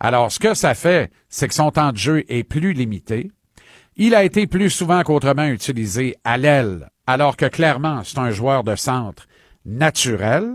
Alors, 0.00 0.32
ce 0.32 0.38
que 0.38 0.54
ça 0.54 0.74
fait, 0.74 1.12
c'est 1.28 1.46
que 1.46 1.54
son 1.54 1.70
temps 1.70 1.92
de 1.92 1.96
jeu 1.96 2.24
est 2.28 2.42
plus 2.42 2.72
limité. 2.72 3.30
Il 3.96 4.14
a 4.14 4.24
été 4.24 4.46
plus 4.46 4.70
souvent 4.70 5.02
qu'autrement 5.02 5.44
utilisé 5.44 6.16
à 6.24 6.38
l'aile, 6.38 6.88
alors 7.10 7.36
que 7.36 7.46
clairement, 7.46 8.02
c'est 8.04 8.18
un 8.18 8.30
joueur 8.30 8.64
de 8.64 8.76
centre 8.76 9.26
naturel. 9.64 10.54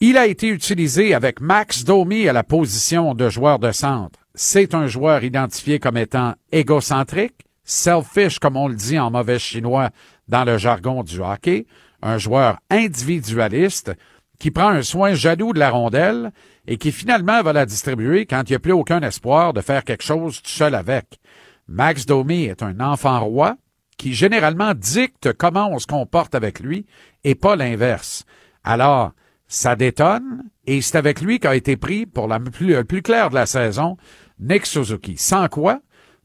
Il 0.00 0.16
a 0.16 0.26
été 0.26 0.48
utilisé 0.48 1.14
avec 1.14 1.40
Max 1.40 1.84
Domi 1.84 2.28
à 2.28 2.32
la 2.32 2.44
position 2.44 3.14
de 3.14 3.28
joueur 3.28 3.58
de 3.58 3.72
centre. 3.72 4.20
C'est 4.34 4.74
un 4.74 4.86
joueur 4.86 5.24
identifié 5.24 5.78
comme 5.78 5.96
étant 5.96 6.34
égocentrique, 6.52 7.46
selfish, 7.64 8.38
comme 8.38 8.56
on 8.56 8.68
le 8.68 8.76
dit 8.76 8.98
en 8.98 9.10
mauvais 9.10 9.38
chinois 9.38 9.90
dans 10.28 10.44
le 10.44 10.58
jargon 10.58 11.02
du 11.02 11.20
hockey, 11.20 11.66
un 12.02 12.18
joueur 12.18 12.58
individualiste 12.70 13.92
qui 14.38 14.52
prend 14.52 14.68
un 14.68 14.82
soin 14.82 15.14
jaloux 15.14 15.52
de 15.52 15.58
la 15.58 15.70
rondelle 15.70 16.30
et 16.68 16.76
qui 16.76 16.92
finalement 16.92 17.42
va 17.42 17.52
la 17.52 17.66
distribuer 17.66 18.26
quand 18.26 18.42
il 18.46 18.52
n'y 18.52 18.56
a 18.56 18.60
plus 18.60 18.72
aucun 18.72 19.00
espoir 19.00 19.52
de 19.52 19.62
faire 19.62 19.82
quelque 19.82 20.04
chose 20.04 20.40
tout 20.40 20.50
seul 20.50 20.74
avec. 20.74 21.18
Max 21.66 22.06
Domi 22.06 22.44
est 22.44 22.62
un 22.62 22.78
enfant 22.78 23.18
roi 23.24 23.56
qui 23.98 24.14
généralement 24.14 24.72
dicte 24.74 25.34
comment 25.34 25.70
on 25.70 25.78
se 25.78 25.86
comporte 25.86 26.34
avec 26.34 26.60
lui 26.60 26.86
et 27.24 27.34
pas 27.34 27.56
l'inverse. 27.56 28.24
Alors, 28.64 29.12
ça 29.48 29.76
détonne 29.76 30.44
et 30.66 30.80
c'est 30.80 30.96
avec 30.96 31.20
lui 31.20 31.40
qu'a 31.40 31.56
été 31.56 31.76
pris 31.76 32.06
pour 32.06 32.28
la 32.28 32.40
plus, 32.40 32.68
le 32.68 32.84
plus 32.84 33.02
clair 33.02 33.28
de 33.28 33.34
la 33.34 33.46
saison 33.46 33.96
Nick 34.38 34.64
Suzuki. 34.64 35.16
Sans 35.16 35.48
quoi, 35.48 35.80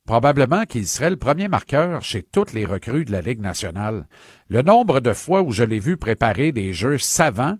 probablement 0.05 0.65
qu'il 0.65 0.87
serait 0.87 1.09
le 1.09 1.17
premier 1.17 1.47
marqueur 1.47 2.01
chez 2.01 2.23
toutes 2.23 2.53
les 2.53 2.65
recrues 2.65 3.05
de 3.05 3.11
la 3.11 3.21
Ligue 3.21 3.41
nationale. 3.41 4.07
Le 4.49 4.61
nombre 4.61 4.99
de 4.99 5.13
fois 5.13 5.41
où 5.41 5.51
je 5.51 5.63
l'ai 5.63 5.79
vu 5.79 5.97
préparer 5.97 6.51
des 6.51 6.73
jeux 6.73 6.97
savants 6.97 7.57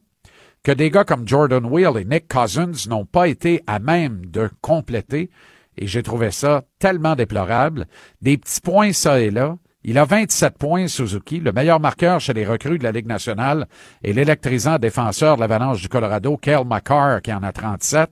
que 0.63 0.71
des 0.71 0.89
gars 0.89 1.03
comme 1.03 1.27
Jordan 1.27 1.65
Wheel 1.65 1.97
et 1.97 2.05
Nick 2.05 2.27
Cousins 2.27 2.87
n'ont 2.87 3.05
pas 3.05 3.27
été 3.27 3.61
à 3.67 3.79
même 3.79 4.25
de 4.27 4.49
compléter, 4.61 5.29
et 5.75 5.87
j'ai 5.87 6.03
trouvé 6.03 6.31
ça 6.31 6.63
tellement 6.79 7.15
déplorable. 7.15 7.87
Des 8.21 8.37
petits 8.37 8.61
points 8.61 8.93
ça 8.93 9.19
et 9.19 9.29
là, 9.31 9.57
Il 9.85 9.97
a 9.97 10.05
27 10.05 10.57
points, 10.57 10.87
Suzuki, 10.87 11.39
le 11.39 11.51
meilleur 11.51 11.81
marqueur 11.81 12.21
chez 12.21 12.33
les 12.33 12.45
recrues 12.45 12.77
de 12.77 12.83
la 12.83 12.93
Ligue 12.93 13.05
nationale 13.05 13.67
et 14.01 14.13
l'électrisant 14.13 14.77
défenseur 14.77 15.35
de 15.35 15.41
l'Avalanche 15.41 15.81
du 15.81 15.89
Colorado, 15.89 16.37
Kel 16.37 16.63
McCarr, 16.65 17.21
qui 17.21 17.33
en 17.33 17.43
a 17.43 17.51
37. 17.51 18.09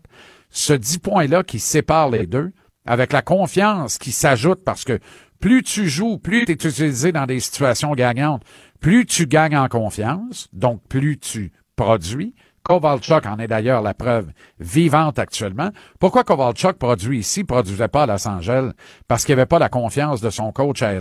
Ce 0.49 0.73
10 0.73 0.97
points-là 0.99 1.43
qui 1.43 1.59
sépare 1.59 2.09
les 2.09 2.27
deux, 2.27 2.51
avec 2.85 3.13
la 3.13 3.21
confiance 3.21 3.97
qui 3.97 4.11
s'ajoute 4.11 4.65
parce 4.65 4.83
que 4.83 4.99
plus 5.39 5.63
tu 5.63 5.87
joues, 5.87 6.17
plus 6.17 6.45
tu 6.45 6.51
es 6.51 6.55
utilisé 6.55 7.13
dans 7.13 7.25
des 7.25 7.39
situations 7.39 7.93
gagnantes, 7.93 8.43
plus 8.81 9.05
tu 9.05 9.25
gagnes 9.25 9.57
en 9.57 9.69
confiance, 9.69 10.49
donc 10.51 10.81
plus 10.89 11.17
tu 11.17 11.53
produis. 11.77 12.35
Kovalchuk 12.71 13.25
en 13.25 13.37
est 13.37 13.49
d'ailleurs 13.49 13.81
la 13.81 13.93
preuve 13.93 14.31
vivante 14.61 15.19
actuellement. 15.19 15.71
Pourquoi 15.99 16.23
Kovalchuk 16.23 16.77
produit 16.77 17.19
ici, 17.19 17.43
produisait 17.43 17.89
pas 17.89 18.03
à 18.03 18.05
Los 18.05 18.25
Angeles? 18.25 18.71
Parce 19.09 19.25
qu'il 19.25 19.33
avait 19.33 19.45
pas 19.45 19.59
la 19.59 19.67
confiance 19.67 20.21
de 20.21 20.29
son 20.29 20.53
coach 20.53 20.81
à 20.81 20.91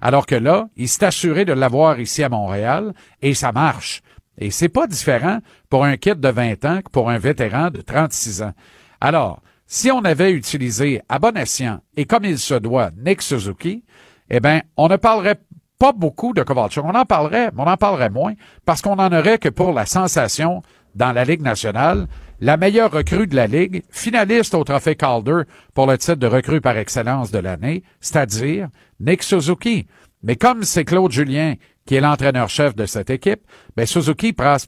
alors 0.00 0.24
que 0.24 0.34
là, 0.34 0.68
il 0.78 0.88
s'est 0.88 1.04
assuré 1.04 1.44
de 1.44 1.52
l'avoir 1.52 2.00
ici 2.00 2.22
à 2.22 2.30
Montréal 2.30 2.94
et 3.20 3.34
ça 3.34 3.52
marche. 3.52 4.00
Et 4.38 4.50
c'est 4.50 4.70
pas 4.70 4.86
différent 4.86 5.40
pour 5.68 5.84
un 5.84 5.98
kid 5.98 6.20
de 6.20 6.28
20 6.30 6.64
ans 6.64 6.78
que 6.78 6.90
pour 6.90 7.10
un 7.10 7.18
vétéran 7.18 7.68
de 7.68 7.82
36 7.82 8.40
ans. 8.40 8.54
Alors, 9.02 9.42
si 9.66 9.90
on 9.90 10.02
avait 10.06 10.32
utilisé 10.32 11.02
à 11.10 11.18
bon 11.18 11.36
escient 11.36 11.80
et 11.98 12.06
comme 12.06 12.24
il 12.24 12.38
se 12.38 12.54
doit 12.54 12.92
Nick 12.96 13.20
Suzuki, 13.20 13.84
eh 14.30 14.40
ben, 14.40 14.62
on 14.78 14.88
ne 14.88 14.96
parlerait 14.96 15.38
pas 15.78 15.92
beaucoup 15.92 16.32
de 16.32 16.42
Kovalchuk. 16.42 16.84
On 16.84 16.94
en 16.94 17.04
parlerait, 17.04 17.50
mais 17.54 17.62
on 17.62 17.66
en 17.66 17.76
parlerait 17.76 18.08
moins 18.08 18.32
parce 18.64 18.80
qu'on 18.80 18.98
en 18.98 19.12
aurait 19.12 19.38
que 19.38 19.50
pour 19.50 19.72
la 19.72 19.84
sensation 19.84 20.62
dans 20.94 21.12
la 21.12 21.24
Ligue 21.24 21.42
nationale, 21.42 22.06
la 22.40 22.56
meilleure 22.56 22.90
recrue 22.90 23.26
de 23.26 23.36
la 23.36 23.46
Ligue, 23.46 23.82
finaliste 23.90 24.54
au 24.54 24.64
trophée 24.64 24.94
Calder 24.94 25.42
pour 25.74 25.86
le 25.86 25.98
titre 25.98 26.14
de 26.14 26.26
recrue 26.26 26.60
par 26.60 26.76
excellence 26.76 27.30
de 27.30 27.38
l'année, 27.38 27.82
c'est-à-dire 28.00 28.68
Nick 28.98 29.22
Suzuki. 29.22 29.86
Mais 30.22 30.36
comme 30.36 30.62
c'est 30.62 30.84
Claude 30.84 31.12
Julien 31.12 31.54
qui 31.86 31.96
est 31.96 32.00
l'entraîneur-chef 32.00 32.76
de 32.76 32.86
cette 32.86 33.10
équipe, 33.10 33.40
ben 33.76 33.84
Suzuki 33.84 34.32
passe, 34.32 34.66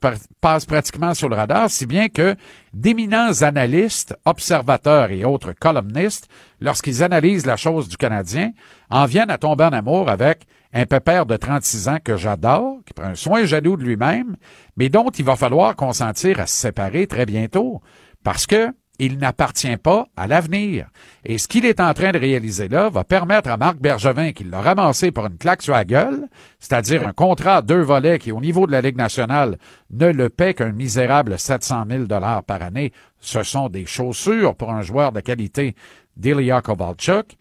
pratiquement 0.66 1.14
sur 1.14 1.28
le 1.28 1.36
radar, 1.36 1.70
si 1.70 1.86
bien 1.86 2.08
que 2.08 2.34
d'éminents 2.72 3.42
analystes, 3.42 4.16
observateurs 4.24 5.12
et 5.12 5.24
autres 5.24 5.52
columnistes, 5.52 6.28
lorsqu'ils 6.60 7.04
analysent 7.04 7.46
la 7.46 7.56
chose 7.56 7.88
du 7.88 7.96
Canadien, 7.96 8.50
en 8.90 9.04
viennent 9.04 9.30
à 9.30 9.38
tomber 9.38 9.64
en 9.64 9.72
amour 9.72 10.08
avec 10.08 10.46
un 10.72 10.86
pépère 10.86 11.26
de 11.26 11.36
36 11.36 11.88
ans 11.88 11.98
que 12.02 12.16
j'adore, 12.16 12.78
qui 12.86 12.94
prend 12.94 13.08
un 13.08 13.14
soin 13.14 13.44
jaloux 13.44 13.76
de 13.76 13.84
lui-même, 13.84 14.36
mais 14.76 14.88
dont 14.88 15.10
il 15.10 15.24
va 15.24 15.36
falloir 15.36 15.76
consentir 15.76 16.40
à 16.40 16.46
se 16.46 16.54
séparer 16.54 17.06
très 17.06 17.26
bientôt, 17.26 17.82
parce 18.24 18.46
que 18.46 18.72
il 18.98 19.18
n'appartient 19.18 19.76
pas 19.78 20.06
à 20.16 20.28
l'avenir. 20.28 20.88
Et 21.24 21.38
ce 21.38 21.48
qu'il 21.48 21.66
est 21.66 21.80
en 21.80 21.92
train 21.92 22.12
de 22.12 22.18
réaliser 22.18 22.68
là 22.68 22.88
va 22.88 23.02
permettre 23.02 23.50
à 23.50 23.56
Marc 23.56 23.78
Bergevin, 23.78 24.30
qui 24.32 24.44
l'a 24.44 24.60
ramassé 24.60 25.10
pour 25.10 25.26
une 25.26 25.38
claque 25.38 25.62
sur 25.62 25.74
la 25.74 25.84
gueule, 25.84 26.28
c'est-à-dire 26.60 27.06
un 27.08 27.12
contrat 27.12 27.56
à 27.56 27.62
deux 27.62 27.80
volets 27.80 28.20
qui, 28.20 28.30
au 28.30 28.40
niveau 28.40 28.66
de 28.66 28.72
la 28.72 28.80
Ligue 28.80 28.96
nationale, 28.96 29.58
ne 29.90 30.06
le 30.06 30.28
paie 30.28 30.54
qu'un 30.54 30.70
misérable 30.70 31.36
700 31.36 31.84
000 31.90 32.04
dollars 32.04 32.44
par 32.44 32.62
année. 32.62 32.92
Ce 33.18 33.42
sont 33.42 33.68
des 33.68 33.86
chaussures 33.86 34.54
pour 34.54 34.70
un 34.70 34.82
joueur 34.82 35.10
de 35.10 35.20
qualité 35.20 35.74
d'Ilya 36.16 36.60
Kovalchuk. 36.60 37.36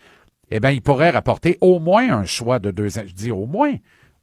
Eh 0.52 0.60
bien, 0.60 0.72
il 0.72 0.82
pourrait 0.82 1.10
rapporter 1.10 1.58
au 1.62 1.80
moins 1.80 2.12
un 2.12 2.26
choix 2.26 2.60
de 2.60 2.72
deuxième, 2.72 3.08
je 3.08 3.14
dis 3.14 3.32
au 3.32 3.46
moins, 3.46 3.74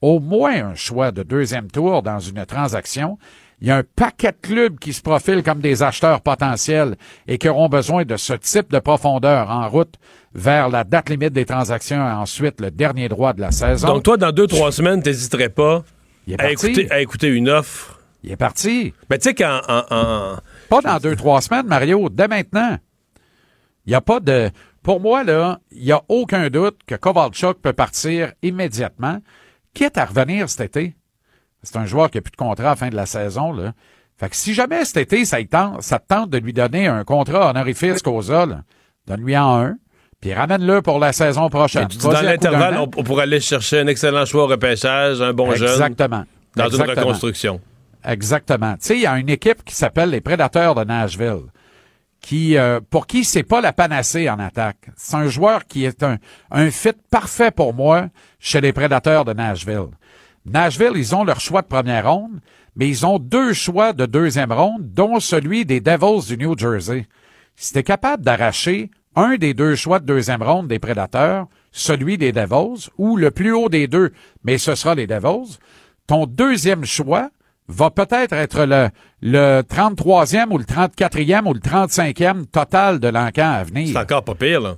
au 0.01 0.20
moins 0.20 0.70
un 0.70 0.74
choix 0.74 1.11
de 1.11 1.22
deuxième 1.22 1.70
tour 1.70 2.03
dans 2.03 2.20
une 2.20 2.45
transaction 2.47 3.18
il 3.61 3.68
y 3.68 3.70
a 3.70 3.76
un 3.79 3.83
paquet 3.83 4.33
de 4.33 4.37
clubs 4.41 4.79
qui 4.79 4.93
se 4.93 5.03
profilent 5.03 5.43
comme 5.43 5.61
des 5.61 5.83
acheteurs 5.83 6.20
potentiels 6.20 6.97
et 7.26 7.39
qui 7.39 7.49
auront 7.49 7.68
besoin 7.68 8.05
de 8.05 8.16
ce 8.16 8.33
type 8.35 8.70
de 8.70 8.79
profondeur 8.79 9.51
en 9.51 9.68
route 9.68 9.95
vers 10.35 10.68
la 10.68 10.85
date 10.85 11.11
limite 11.11 11.33
des 11.33 11.45
transactions 11.45 11.97
et 11.97 12.12
ensuite 12.12 12.61
le 12.61 12.70
dernier 12.70 13.09
droit 13.09 13.33
de 13.33 13.41
la 13.41 13.51
saison. 13.51 13.89
Donc 13.89 14.05
toi, 14.05 14.16
dans 14.16 14.31
deux, 14.31 14.47
trois 14.47 14.70
semaines, 14.70 15.03
t'hésiterais 15.03 15.49
pas 15.49 15.83
à 16.39 16.51
écouter, 16.51 16.91
à 16.91 17.01
écouter, 17.01 17.29
une 17.29 17.49
offre? 17.49 18.01
Il 18.22 18.31
est 18.31 18.37
parti. 18.37 18.93
Mais 19.11 19.18
tu 19.18 19.29
sais 19.29 19.35
qu'en... 19.35 19.61
Pas 20.68 20.81
dans 20.83 20.99
deux, 20.99 21.16
trois 21.16 21.41
semaines, 21.41 21.66
Mario, 21.66 22.09
dès 22.11 22.29
maintenant. 22.29 22.79
Il 23.87 23.91
n'y 23.91 23.95
a 23.95 24.01
pas 24.01 24.20
de... 24.20 24.51
Pour 24.83 25.01
moi, 25.01 25.24
là, 25.24 25.61
il 25.72 25.85
n'y 25.85 25.93
a 25.93 26.03
aucun 26.09 26.49
doute 26.49 26.79
que 26.87 26.95
Kovalchuk 26.95 27.61
peut 27.61 27.72
partir 27.72 28.33
immédiatement, 28.43 29.18
quitte 29.74 29.99
à 29.99 30.05
revenir 30.05 30.49
cet 30.49 30.76
été. 30.76 30.97
C'est 31.62 31.76
un 31.76 31.87
joueur 31.87 32.11
qui 32.11 32.18
a 32.18 32.20
plus 32.20 32.31
de 32.31 32.37
contrat 32.37 32.66
à 32.66 32.70
la 32.70 32.76
fin 32.76 32.89
de 32.89 32.97
la 32.97 33.07
saison, 33.07 33.53
là. 33.53 33.72
Fait 34.16 34.29
que 34.29 34.37
si 34.37 34.53
jamais 34.53 34.85
cet 34.85 34.97
été, 34.97 35.24
ça, 35.24 35.39
tente, 35.45 35.83
ça 35.83 36.01
te 36.01 36.09
tente 36.09 36.31
de 36.31 36.39
lui 36.39 36.53
donner 36.53 36.89
un 36.89 37.05
contrat 37.05 37.51
honorifique 37.51 38.03
causa, 38.03 38.47
donne-lui 39.07 39.37
en 39.37 39.61
un, 39.61 39.76
puis 40.20 40.35
ramène-le 40.35 40.83
pour 40.83 40.99
la 40.99 41.12
saison 41.12 41.49
prochaine. 41.49 41.87
dans 42.03 42.22
l'intervalle, 42.22 42.79
on, 42.79 42.89
pourrait 42.89 43.22
aller 43.22 43.39
chercher 43.39 43.81
un 43.81 43.87
excellent 43.87 44.24
choix 44.24 44.45
au 44.45 44.47
repêchage, 44.49 45.22
un 45.22 45.33
bon 45.33 45.55
jeune. 45.55 45.68
Exactement. 45.68 46.24
Dans 46.57 46.68
une 46.68 46.83
reconstruction. 46.83 47.61
Exactement. 48.05 48.72
Tu 48.72 48.79
sais, 48.81 48.97
il 48.97 49.03
y 49.03 49.07
a 49.07 49.16
une 49.18 49.29
équipe 49.29 49.64
qui 49.64 49.74
s'appelle 49.74 50.11
les 50.11 50.20
Prédateurs 50.20 50.74
de 50.74 50.83
Nashville, 50.83 51.45
qui, 52.29 52.59
euh, 52.59 52.81
pour 52.91 53.07
qui 53.07 53.24
c'est 53.24 53.43
pas 53.43 53.62
la 53.62 53.72
panacée 53.72 54.29
en 54.29 54.39
attaque. 54.39 54.91
C'est 54.97 55.16
un 55.16 55.29
joueur 55.29 55.64
qui 55.64 55.87
est 55.87 56.03
un, 56.03 56.18
un 56.51 56.70
fit 56.70 56.93
parfait 57.11 57.51
pour 57.51 57.72
moi 57.72 58.09
chez 58.39 58.61
les 58.61 58.74
Prédateurs 58.74 59.24
de 59.24 59.33
Nashville. 59.33 59.89
Nashville, 60.45 60.93
ils 60.95 61.14
ont 61.14 61.24
leur 61.24 61.41
choix 61.41 61.62
de 61.62 61.68
première 61.68 62.12
ronde, 62.12 62.41
mais 62.76 62.87
ils 62.87 63.07
ont 63.07 63.18
deux 63.18 63.55
choix 63.55 63.95
de 63.95 64.05
deuxième 64.05 64.53
ronde, 64.53 64.93
dont 64.93 65.20
celui 65.20 65.64
des 65.64 65.81
Devils 65.81 66.26
du 66.26 66.37
New 66.37 66.59
Jersey. 66.59 67.07
Si 67.57 67.72
t'es 67.72 67.83
capable 67.83 68.22
d'arracher 68.22 68.91
un 69.16 69.37
des 69.37 69.55
deux 69.55 69.74
choix 69.74 69.99
de 69.99 70.05
deuxième 70.05 70.43
ronde 70.43 70.68
des 70.68 70.79
Prédateurs, 70.79 71.47
celui 71.72 72.18
des 72.18 72.33
Devils, 72.33 72.91
ou 72.99 73.16
le 73.16 73.31
plus 73.31 73.53
haut 73.53 73.70
des 73.70 73.87
deux, 73.87 74.12
mais 74.45 74.59
ce 74.59 74.74
sera 74.74 74.95
les 74.95 75.07
Devils, 75.07 75.57
ton 76.07 76.26
deuxième 76.26 76.85
choix 76.85 77.31
va 77.68 77.90
peut-être 77.90 78.32
être 78.32 78.64
le, 78.64 78.88
le 79.22 79.62
33e 79.62 80.50
ou 80.50 80.58
le 80.58 80.64
34e 80.64 81.46
ou 81.46 81.54
le 81.54 81.60
35e 81.60 82.46
total 82.46 82.98
de 82.98 83.08
l'encan 83.08 83.52
à 83.52 83.64
venir. 83.64 83.88
C'est 83.92 83.98
encore 83.98 84.24
pas 84.24 84.34
pire, 84.34 84.60
là. 84.60 84.76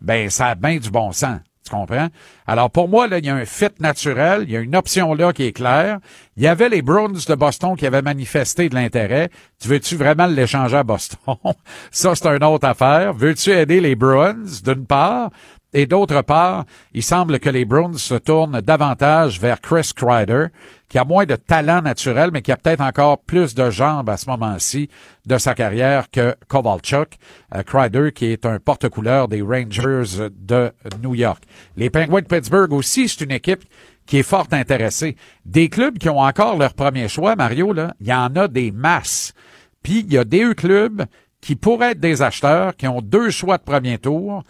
Ben, 0.00 0.30
ça 0.30 0.48
a 0.48 0.54
bien 0.54 0.76
du 0.76 0.90
bon 0.90 1.12
sens. 1.12 1.40
Tu 1.66 1.74
comprends? 1.74 2.08
Alors, 2.46 2.70
pour 2.70 2.88
moi, 2.88 3.08
là, 3.08 3.18
il 3.18 3.26
y 3.26 3.28
a 3.28 3.34
un 3.34 3.44
fit 3.44 3.66
naturel. 3.80 4.44
Il 4.46 4.52
y 4.52 4.56
a 4.56 4.60
une 4.60 4.76
option 4.76 5.14
là 5.14 5.32
qui 5.32 5.44
est 5.44 5.52
claire. 5.52 5.98
Il 6.36 6.44
y 6.44 6.46
avait 6.46 6.68
les 6.68 6.80
Bruins 6.80 7.08
de 7.08 7.34
Boston 7.34 7.74
qui 7.76 7.86
avaient 7.86 8.02
manifesté 8.02 8.68
de 8.68 8.76
l'intérêt. 8.76 9.30
Tu 9.60 9.66
veux-tu 9.66 9.96
vraiment 9.96 10.26
l'échanger 10.26 10.76
à 10.76 10.84
Boston? 10.84 11.34
Ça, 11.90 12.14
c'est 12.14 12.28
une 12.28 12.44
autre 12.44 12.68
affaire. 12.68 13.14
Veux-tu 13.14 13.50
aider 13.50 13.80
les 13.80 13.96
Bruins, 13.96 14.36
d'une 14.64 14.86
part? 14.86 15.30
Et 15.78 15.84
d'autre 15.84 16.22
part, 16.22 16.64
il 16.94 17.02
semble 17.02 17.38
que 17.38 17.50
les 17.50 17.66
Browns 17.66 17.98
se 17.98 18.14
tournent 18.14 18.62
davantage 18.62 19.38
vers 19.38 19.60
Chris 19.60 19.90
Kreider, 19.94 20.46
qui 20.88 20.96
a 20.96 21.04
moins 21.04 21.26
de 21.26 21.36
talent 21.36 21.82
naturel, 21.82 22.30
mais 22.32 22.40
qui 22.40 22.50
a 22.50 22.56
peut-être 22.56 22.80
encore 22.80 23.18
plus 23.18 23.54
de 23.54 23.68
jambes 23.68 24.08
à 24.08 24.16
ce 24.16 24.30
moment-ci 24.30 24.88
de 25.26 25.36
sa 25.36 25.54
carrière 25.54 26.10
que 26.10 26.34
Kovalchuk. 26.48 27.18
Euh, 27.54 27.62
Kreider, 27.62 28.12
qui 28.12 28.24
est 28.24 28.46
un 28.46 28.58
porte-couleur 28.58 29.28
des 29.28 29.42
Rangers 29.42 30.30
de 30.30 30.72
New 31.02 31.14
York. 31.14 31.44
Les 31.76 31.90
Penguins 31.90 32.22
de 32.22 32.26
Pittsburgh 32.26 32.72
aussi, 32.72 33.06
c'est 33.06 33.24
une 33.24 33.32
équipe 33.32 33.64
qui 34.06 34.20
est 34.20 34.22
fort 34.22 34.46
intéressée. 34.52 35.14
Des 35.44 35.68
clubs 35.68 35.98
qui 35.98 36.08
ont 36.08 36.20
encore 36.20 36.56
leur 36.56 36.72
premier 36.72 37.08
choix, 37.08 37.36
Mario, 37.36 37.74
il 38.00 38.06
y 38.06 38.14
en 38.14 38.34
a 38.34 38.48
des 38.48 38.72
masses. 38.72 39.34
Puis 39.82 40.06
il 40.08 40.14
y 40.14 40.16
a 40.16 40.24
des 40.24 40.54
clubs 40.54 41.04
qui 41.42 41.54
pourraient 41.54 41.90
être 41.90 42.00
des 42.00 42.22
acheteurs, 42.22 42.74
qui 42.76 42.88
ont 42.88 43.02
deux 43.02 43.28
choix 43.28 43.58
de 43.58 43.62
premier 43.62 43.98
tour, 43.98 44.42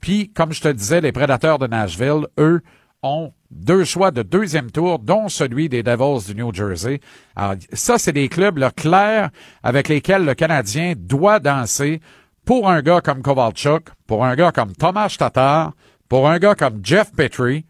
puis, 0.00 0.30
comme 0.30 0.52
je 0.52 0.60
te 0.60 0.68
disais, 0.68 1.00
les 1.00 1.12
prédateurs 1.12 1.58
de 1.58 1.66
Nashville, 1.66 2.26
eux, 2.38 2.62
ont 3.02 3.32
deux 3.50 3.84
choix 3.84 4.10
de 4.10 4.22
deuxième 4.22 4.70
tour, 4.70 4.98
dont 4.98 5.28
celui 5.28 5.68
des 5.68 5.82
Devils 5.82 6.26
du 6.26 6.34
New 6.34 6.52
Jersey. 6.52 7.00
Alors, 7.36 7.56
ça, 7.72 7.98
c'est 7.98 8.12
des 8.12 8.28
clubs 8.28 8.58
là, 8.58 8.70
clairs 8.70 9.30
avec 9.62 9.88
lesquels 9.88 10.24
le 10.24 10.34
Canadien 10.34 10.94
doit 10.96 11.38
danser 11.38 12.00
pour 12.44 12.68
un 12.68 12.82
gars 12.82 13.00
comme 13.00 13.22
Kovalchuk, 13.22 13.88
pour 14.06 14.24
un 14.24 14.34
gars 14.34 14.52
comme 14.52 14.72
Thomas 14.72 15.14
Tatar, 15.18 15.72
pour 16.08 16.28
un 16.28 16.38
gars 16.38 16.54
comme 16.54 16.80
Jeff 16.82 17.12
Petrie, 17.12 17.64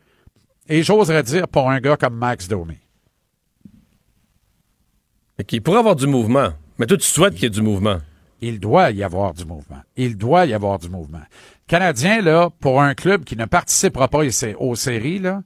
et 0.68 0.82
j'oserais 0.82 1.22
dire 1.22 1.48
pour 1.48 1.70
un 1.70 1.80
gars 1.80 1.96
comme 1.96 2.16
Max 2.16 2.48
Domi. 2.48 2.78
Il 5.50 5.62
pourrait 5.62 5.78
avoir 5.78 5.96
du 5.96 6.06
mouvement. 6.06 6.50
Mais 6.78 6.86
toi, 6.86 6.96
tu 6.96 7.04
souhaites 7.04 7.34
qu'il 7.34 7.44
y 7.44 7.46
ait 7.46 7.50
du 7.50 7.62
mouvement. 7.62 7.98
Il 8.40 8.60
doit 8.60 8.90
y 8.90 9.02
avoir 9.02 9.34
du 9.34 9.44
mouvement. 9.44 9.80
Il 9.96 10.16
doit 10.16 10.46
y 10.46 10.54
avoir 10.54 10.78
du 10.78 10.88
mouvement. 10.88 11.22
Canadien, 11.66 12.20
là, 12.20 12.50
pour 12.60 12.82
un 12.82 12.94
club 12.94 13.24
qui 13.24 13.36
ne 13.36 13.46
participera 13.46 14.08
pas 14.08 14.20
aux 14.58 14.74
séries, 14.74 15.18
là, 15.18 15.42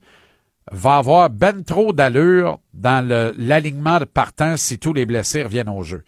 va 0.73 0.97
avoir 0.97 1.31
ben 1.31 1.63
trop 1.65 1.93
d'allure 1.93 2.59
dans 2.75 3.07
l'alignement 3.37 4.01
de 4.01 4.05
partant 4.05 4.57
si 4.57 4.79
tous 4.79 4.93
les 4.93 5.07
blessés 5.07 5.43
reviennent 5.43 5.69
au 5.69 5.83
jeu. 5.83 6.05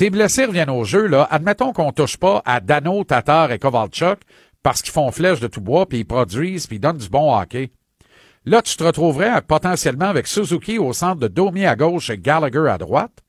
Les 0.00 0.10
blessés 0.10 0.46
reviennent 0.46 0.70
au 0.70 0.84
jeu, 0.84 1.06
là, 1.06 1.28
admettons 1.30 1.72
qu'on 1.72 1.92
touche 1.92 2.16
pas 2.16 2.42
à 2.44 2.60
Dano, 2.60 3.04
Tatar 3.04 3.52
et 3.52 3.58
Kovalchuk 3.58 4.20
parce 4.62 4.82
qu'ils 4.82 4.92
font 4.92 5.10
flèche 5.10 5.40
de 5.40 5.46
tout 5.46 5.60
bois, 5.60 5.86
puis 5.86 5.98
ils 6.00 6.04
produisent, 6.04 6.66
puis 6.66 6.76
ils 6.76 6.80
donnent 6.80 6.98
du 6.98 7.08
bon 7.08 7.34
hockey. 7.34 7.70
Là, 8.44 8.62
tu 8.62 8.76
te 8.76 8.84
retrouverais 8.84 9.42
potentiellement 9.42 10.06
avec 10.06 10.26
Suzuki 10.26 10.78
au 10.78 10.92
centre 10.92 11.20
de 11.20 11.28
Domi 11.28 11.66
à 11.66 11.76
gauche 11.76 12.10
et 12.10 12.18
Gallagher 12.18 12.68
à 12.70 12.78
droite, 12.78 13.22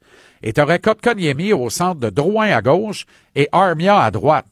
et 0.43 0.53
tu 0.53 0.61
aurais 0.61 0.79
Kotkaniemi 0.79 1.53
au 1.53 1.69
centre 1.69 1.99
de 1.99 2.09
Drouin 2.09 2.51
à 2.51 2.61
gauche 2.61 3.05
et 3.36 3.47
Armia 3.51 3.99
à 4.01 4.11
droite. 4.11 4.47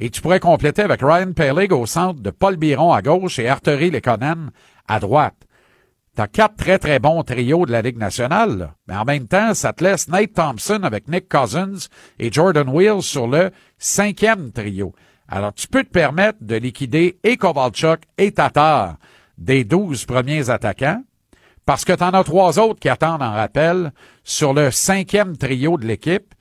Et 0.00 0.10
tu 0.10 0.20
pourrais 0.20 0.40
compléter 0.40 0.82
avec 0.82 1.00
Ryan 1.02 1.32
Pellig 1.32 1.72
au 1.72 1.86
centre 1.86 2.20
de 2.20 2.30
Paul 2.30 2.56
Biron 2.56 2.92
à 2.92 3.02
gauche 3.02 3.38
et 3.38 3.48
Arthurie 3.48 3.90
Lekonen 3.90 4.50
à 4.88 5.00
droite. 5.00 5.36
T'as 6.16 6.26
quatre 6.28 6.56
très, 6.56 6.78
très 6.78 7.00
bons 7.00 7.22
trios 7.24 7.66
de 7.66 7.72
la 7.72 7.82
Ligue 7.82 7.98
nationale. 7.98 8.58
là. 8.58 8.74
Mais 8.86 8.96
en 8.96 9.04
même 9.04 9.26
temps, 9.26 9.52
ça 9.54 9.72
te 9.72 9.82
laisse 9.82 10.08
Nate 10.08 10.32
Thompson 10.32 10.80
avec 10.82 11.08
Nick 11.08 11.28
Cousins 11.28 11.88
et 12.18 12.30
Jordan 12.30 12.68
Wills 12.68 13.02
sur 13.02 13.26
le 13.26 13.50
cinquième 13.78 14.52
trio. 14.52 14.92
Alors, 15.28 15.52
tu 15.54 15.66
peux 15.66 15.82
te 15.82 15.90
permettre 15.90 16.38
de 16.40 16.54
liquider 16.54 17.18
et 17.24 17.36
Kovalchuk 17.36 18.02
et 18.18 18.30
Tatar 18.30 18.96
des 19.38 19.64
douze 19.64 20.04
premiers 20.04 20.50
attaquants 20.50 21.02
parce 21.66 21.84
que 21.84 21.92
tu 21.92 22.02
en 22.02 22.10
as 22.10 22.24
trois 22.24 22.58
autres 22.58 22.78
qui 22.78 22.88
attendent 22.88 23.22
en 23.22 23.32
rappel 23.32 23.92
sur 24.22 24.52
le 24.52 24.70
cinquième 24.70 25.36
trio 25.36 25.78
de 25.78 25.86
l'équipe. 25.86 26.34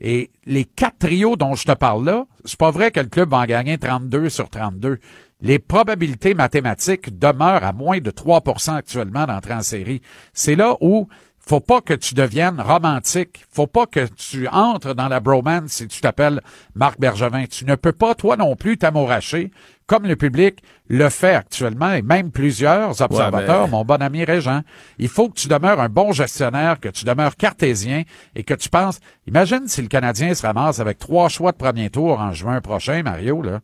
Et 0.00 0.30
les 0.46 0.64
quatre 0.64 0.98
trios 0.98 1.36
dont 1.36 1.54
je 1.54 1.64
te 1.64 1.72
parle 1.72 2.04
là, 2.04 2.24
c'est 2.44 2.58
pas 2.58 2.70
vrai 2.70 2.90
que 2.90 3.00
le 3.00 3.08
club 3.08 3.30
va 3.30 3.38
en 3.38 3.44
gagner 3.44 3.78
32 3.78 4.28
sur 4.28 4.48
32. 4.48 4.98
Les 5.42 5.58
probabilités 5.58 6.34
mathématiques 6.34 7.18
demeurent 7.18 7.64
à 7.64 7.72
moins 7.72 7.98
de 7.98 8.10
3% 8.10 8.74
actuellement 8.74 9.26
d'entrer 9.26 9.54
en 9.54 9.62
série. 9.62 10.02
C'est 10.32 10.54
là 10.54 10.76
où 10.80 11.08
faut 11.38 11.60
pas 11.60 11.80
que 11.80 11.94
tu 11.94 12.14
deviennes 12.14 12.60
romantique. 12.60 13.44
Faut 13.50 13.66
pas 13.66 13.86
que 13.86 14.06
tu 14.06 14.46
entres 14.48 14.94
dans 14.94 15.08
la 15.08 15.20
bromance 15.20 15.72
si 15.72 15.88
tu 15.88 16.00
t'appelles 16.00 16.42
Marc 16.74 17.00
Bergevin. 17.00 17.46
Tu 17.46 17.64
ne 17.64 17.74
peux 17.74 17.92
pas, 17.92 18.14
toi 18.14 18.36
non 18.36 18.54
plus, 18.54 18.78
t'amouracher 18.78 19.50
comme 19.90 20.06
le 20.06 20.14
public 20.14 20.62
le 20.88 21.08
fait 21.08 21.34
actuellement 21.34 21.92
et 21.92 22.00
même 22.00 22.30
plusieurs 22.30 23.02
observateurs, 23.02 23.62
Ouais, 23.62 23.64
mais- 23.66 23.70
mon 23.72 23.84
bon 23.84 24.00
ami 24.00 24.22
Régent. 24.22 24.60
Il 24.98 25.08
faut 25.08 25.28
que 25.28 25.34
tu 25.34 25.48
demeures 25.48 25.80
un 25.80 25.88
bon 25.88 26.12
gestionnaire, 26.12 26.78
que 26.78 26.88
tu 26.90 27.04
demeures 27.04 27.34
cartésien 27.34 28.04
et 28.36 28.44
que 28.44 28.54
tu 28.54 28.68
penses, 28.68 29.00
imagine 29.26 29.66
si 29.66 29.82
le 29.82 29.88
Canadien 29.88 30.32
se 30.34 30.46
ramasse 30.46 30.78
avec 30.78 31.00
trois 31.00 31.28
choix 31.28 31.50
de 31.50 31.56
premier 31.56 31.90
tour 31.90 32.20
en 32.20 32.30
juin 32.32 32.60
prochain, 32.60 33.02
Mario, 33.02 33.42
là. 33.42 33.58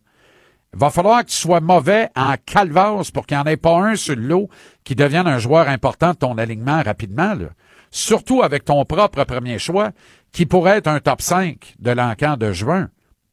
Il 0.75 0.81
va 0.81 0.91
falloir 0.91 1.21
que 1.25 1.31
tu 1.31 1.37
sois 1.37 1.61
mauvais 1.61 2.09
en 2.17 2.35
calvasse 2.45 3.13
pour 3.13 3.25
qu'il 3.25 3.37
n'y 3.37 3.43
en 3.45 3.47
ait 3.47 3.57
pas 3.57 3.79
un 3.79 3.95
sur 3.95 4.17
le 4.17 4.23
lot 4.23 4.49
qui 4.83 4.97
devienne 4.97 5.29
un 5.29 5.39
joueur 5.39 5.69
important 5.69 6.11
de 6.11 6.17
ton 6.17 6.37
alignement 6.39 6.83
rapidement. 6.83 7.35
Là. 7.35 7.51
Surtout 7.93 8.43
avec 8.43 8.65
ton 8.65 8.85
propre 8.85 9.23
premier 9.23 9.61
choix, 9.61 9.93
qui 10.33 10.45
pourrait 10.45 10.79
être 10.79 10.89
un 10.89 10.99
top 10.99 11.23
5 11.23 11.77
de 11.79 11.93
l'encan 11.93 12.37
de 12.37 12.51
juin. 12.51 12.89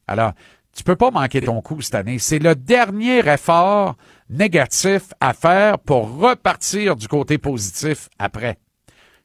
Alors, 0.06 0.30
tu 0.74 0.82
peux 0.82 0.96
pas 0.96 1.10
manquer 1.10 1.40
ton 1.40 1.60
coup 1.60 1.80
cette 1.80 1.94
année. 1.94 2.18
C'est 2.18 2.38
le 2.38 2.54
dernier 2.54 3.18
effort 3.28 3.96
négatif 4.28 5.12
à 5.20 5.32
faire 5.32 5.78
pour 5.78 6.18
repartir 6.18 6.96
du 6.96 7.08
côté 7.08 7.38
positif 7.38 8.08
après. 8.18 8.58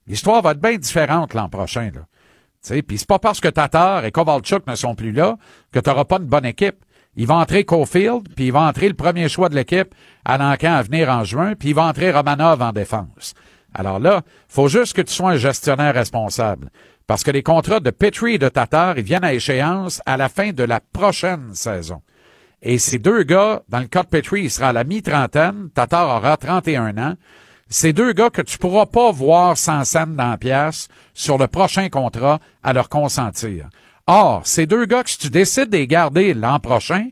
L'histoire 0.08 0.42
va 0.42 0.52
être 0.52 0.62
bien 0.62 0.78
différente 0.78 1.34
l'an 1.34 1.50
prochain. 1.50 1.92
Là. 1.94 2.02
Puis 2.82 2.98
c'est 2.98 3.08
pas 3.08 3.20
parce 3.20 3.40
que 3.40 3.48
Tatar 3.48 4.06
et 4.06 4.12
Kovalchuk 4.12 4.68
ne 4.68 4.76
sont 4.76 4.96
plus 4.96 5.12
là 5.12 5.38
que 5.72 5.80
tu 5.80 5.90
n'auras 5.90 6.06
pas 6.06 6.18
une 6.18 6.26
bonne 6.26 6.46
équipe. 6.46 6.84
Il 7.16 7.28
va 7.28 7.36
entrer 7.36 7.64
Cofield, 7.64 8.34
puis 8.36 8.48
il 8.48 8.52
va 8.52 8.62
entrer 8.62 8.88
le 8.88 8.94
premier 8.94 9.28
choix 9.30 9.50
de 9.50 9.56
l'équipe 9.56 9.94
à 10.26 10.38
l'encan 10.38 10.74
à 10.74 10.82
venir 10.84 11.10
en 11.10 11.24
juin, 11.24 11.56
puis 11.56 11.70
il 11.70 11.76
va 11.76 11.84
entrer 11.84 12.12
Romanov 12.12 12.62
en 12.62 12.72
défense. 12.72 13.34
Alors 13.74 14.00
là, 14.00 14.22
faut 14.48 14.68
juste 14.68 14.94
que 14.94 15.02
tu 15.02 15.14
sois 15.14 15.32
un 15.32 15.38
gestionnaire 15.38 15.94
responsable. 15.94 16.70
Parce 17.10 17.24
que 17.24 17.32
les 17.32 17.42
contrats 17.42 17.80
de 17.80 17.90
Petrie 17.90 18.36
et 18.36 18.38
de 18.38 18.50
Tatar, 18.50 19.00
ils 19.00 19.04
viennent 19.04 19.24
à 19.24 19.34
échéance 19.34 20.00
à 20.06 20.16
la 20.16 20.30
fin 20.30 20.52
de 20.52 20.62
la 20.62 20.80
prochaine 20.80 21.56
saison. 21.56 22.04
Et 22.62 22.78
ces 22.78 23.00
deux 23.00 23.24
gars, 23.24 23.64
dans 23.68 23.80
le 23.80 23.88
cas 23.88 24.04
de 24.04 24.10
Petrie, 24.10 24.44
il 24.44 24.52
sera 24.52 24.70
à 24.70 24.74
la 24.74 24.84
mi-trentaine, 24.84 25.72
Tatar 25.74 26.18
aura 26.18 26.38
31 26.38 27.00
ans. 27.00 27.16
Ces 27.68 27.94
deux 27.94 28.14
gars 28.14 28.30
que 28.30 28.44
tu 28.44 28.60
pourras 28.60 28.86
pas 28.86 29.12
voir 29.12 29.58
sans 29.58 29.86
scène 29.86 30.16
dans 30.16 30.30
la 30.30 30.38
pièce 30.38 30.88
sur 31.16 31.40
le 31.40 31.48
prochain 31.48 31.90
contrat 31.90 32.38
à 32.62 32.74
leur 32.74 32.90
consentir. 32.90 33.70
Or, 34.06 34.44
ces 34.46 34.68
deux 34.68 34.86
gars 34.86 35.02
que 35.04 35.10
si 35.10 35.18
tu 35.18 35.32
décides 35.32 35.72
de 35.72 35.84
garder 35.86 36.36
l'an 36.36 36.60
prochain, 36.60 37.08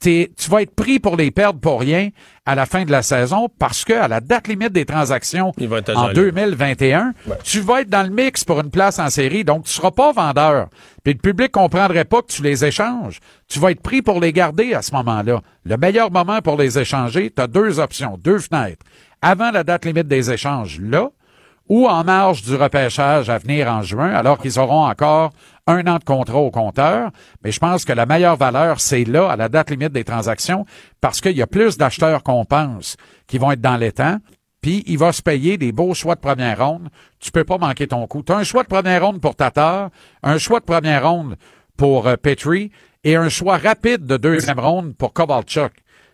tu 0.00 0.28
vas 0.48 0.62
être 0.62 0.74
pris 0.74 0.98
pour 0.98 1.16
les 1.16 1.30
perdre 1.30 1.60
pour 1.60 1.80
rien 1.80 2.10
à 2.46 2.54
la 2.54 2.66
fin 2.66 2.84
de 2.84 2.90
la 2.90 3.02
saison 3.02 3.48
parce 3.58 3.84
que 3.84 3.92
à 3.92 4.08
la 4.08 4.20
date 4.20 4.48
limite 4.48 4.72
des 4.72 4.84
transactions 4.84 5.52
en 5.58 6.06
agent 6.06 6.12
2021, 6.14 7.12
tu 7.44 7.60
vas 7.60 7.82
être 7.82 7.90
dans 7.90 8.02
le 8.02 8.10
mix 8.10 8.44
pour 8.44 8.60
une 8.60 8.70
place 8.70 8.98
en 8.98 9.10
série, 9.10 9.44
donc 9.44 9.64
tu 9.64 9.72
seras 9.72 9.90
pas 9.90 10.12
vendeur. 10.12 10.68
Puis 11.04 11.14
le 11.14 11.18
public 11.18 11.52
comprendrait 11.52 12.04
pas 12.04 12.22
que 12.22 12.32
tu 12.32 12.42
les 12.42 12.64
échanges. 12.64 13.20
Tu 13.48 13.58
vas 13.58 13.70
être 13.72 13.82
pris 13.82 14.02
pour 14.02 14.20
les 14.20 14.32
garder 14.32 14.74
à 14.74 14.82
ce 14.82 14.92
moment-là. 14.92 15.40
Le 15.64 15.76
meilleur 15.76 16.10
moment 16.10 16.40
pour 16.40 16.56
les 16.56 16.78
échanger, 16.78 17.32
tu 17.34 17.42
as 17.42 17.46
deux 17.46 17.80
options, 17.80 18.18
deux 18.22 18.38
fenêtres. 18.38 18.84
Avant 19.20 19.50
la 19.50 19.64
date 19.64 19.84
limite 19.84 20.06
des 20.06 20.30
échanges, 20.30 20.78
là, 20.80 21.10
ou 21.68 21.86
en 21.86 22.02
marge 22.04 22.42
du 22.42 22.54
repêchage 22.54 23.28
à 23.28 23.38
venir 23.38 23.68
en 23.68 23.82
juin, 23.82 24.10
alors 24.10 24.38
qu'ils 24.38 24.58
auront 24.58 24.86
encore 24.86 25.32
un 25.68 25.86
an 25.86 25.98
de 25.98 26.04
contrat 26.04 26.38
au 26.38 26.50
compteur. 26.50 27.10
Mais 27.44 27.52
je 27.52 27.60
pense 27.60 27.84
que 27.84 27.92
la 27.92 28.06
meilleure 28.06 28.36
valeur, 28.36 28.80
c'est 28.80 29.04
là, 29.04 29.30
à 29.30 29.36
la 29.36 29.48
date 29.48 29.70
limite 29.70 29.92
des 29.92 30.04
transactions, 30.04 30.64
parce 31.00 31.20
qu'il 31.20 31.36
y 31.36 31.42
a 31.42 31.46
plus 31.46 31.78
d'acheteurs 31.78 32.24
qu'on 32.24 32.44
pense 32.44 32.96
qui 33.28 33.38
vont 33.38 33.52
être 33.52 33.60
dans 33.60 33.76
les 33.76 33.92
temps. 33.92 34.18
Puis 34.60 34.82
il 34.86 34.98
va 34.98 35.12
se 35.12 35.22
payer 35.22 35.56
des 35.56 35.70
beaux 35.70 35.94
choix 35.94 36.16
de 36.16 36.20
première 36.20 36.66
ronde. 36.66 36.88
Tu 37.20 37.30
peux 37.30 37.44
pas 37.44 37.58
manquer 37.58 37.86
ton 37.86 38.06
coup. 38.08 38.22
Tu 38.24 38.32
un 38.32 38.42
choix 38.42 38.64
de 38.64 38.68
première 38.68 39.04
ronde 39.04 39.20
pour 39.20 39.36
Tatar, 39.36 39.90
un 40.22 40.38
choix 40.38 40.58
de 40.58 40.64
première 40.64 41.08
ronde 41.08 41.36
pour 41.76 42.08
euh, 42.08 42.16
Petrie 42.16 42.72
et 43.04 43.14
un 43.14 43.28
choix 43.28 43.58
rapide 43.58 44.04
de 44.04 44.16
deuxième 44.16 44.58
ronde 44.58 44.96
pour 44.96 45.12
Kovalchuk. 45.12 45.72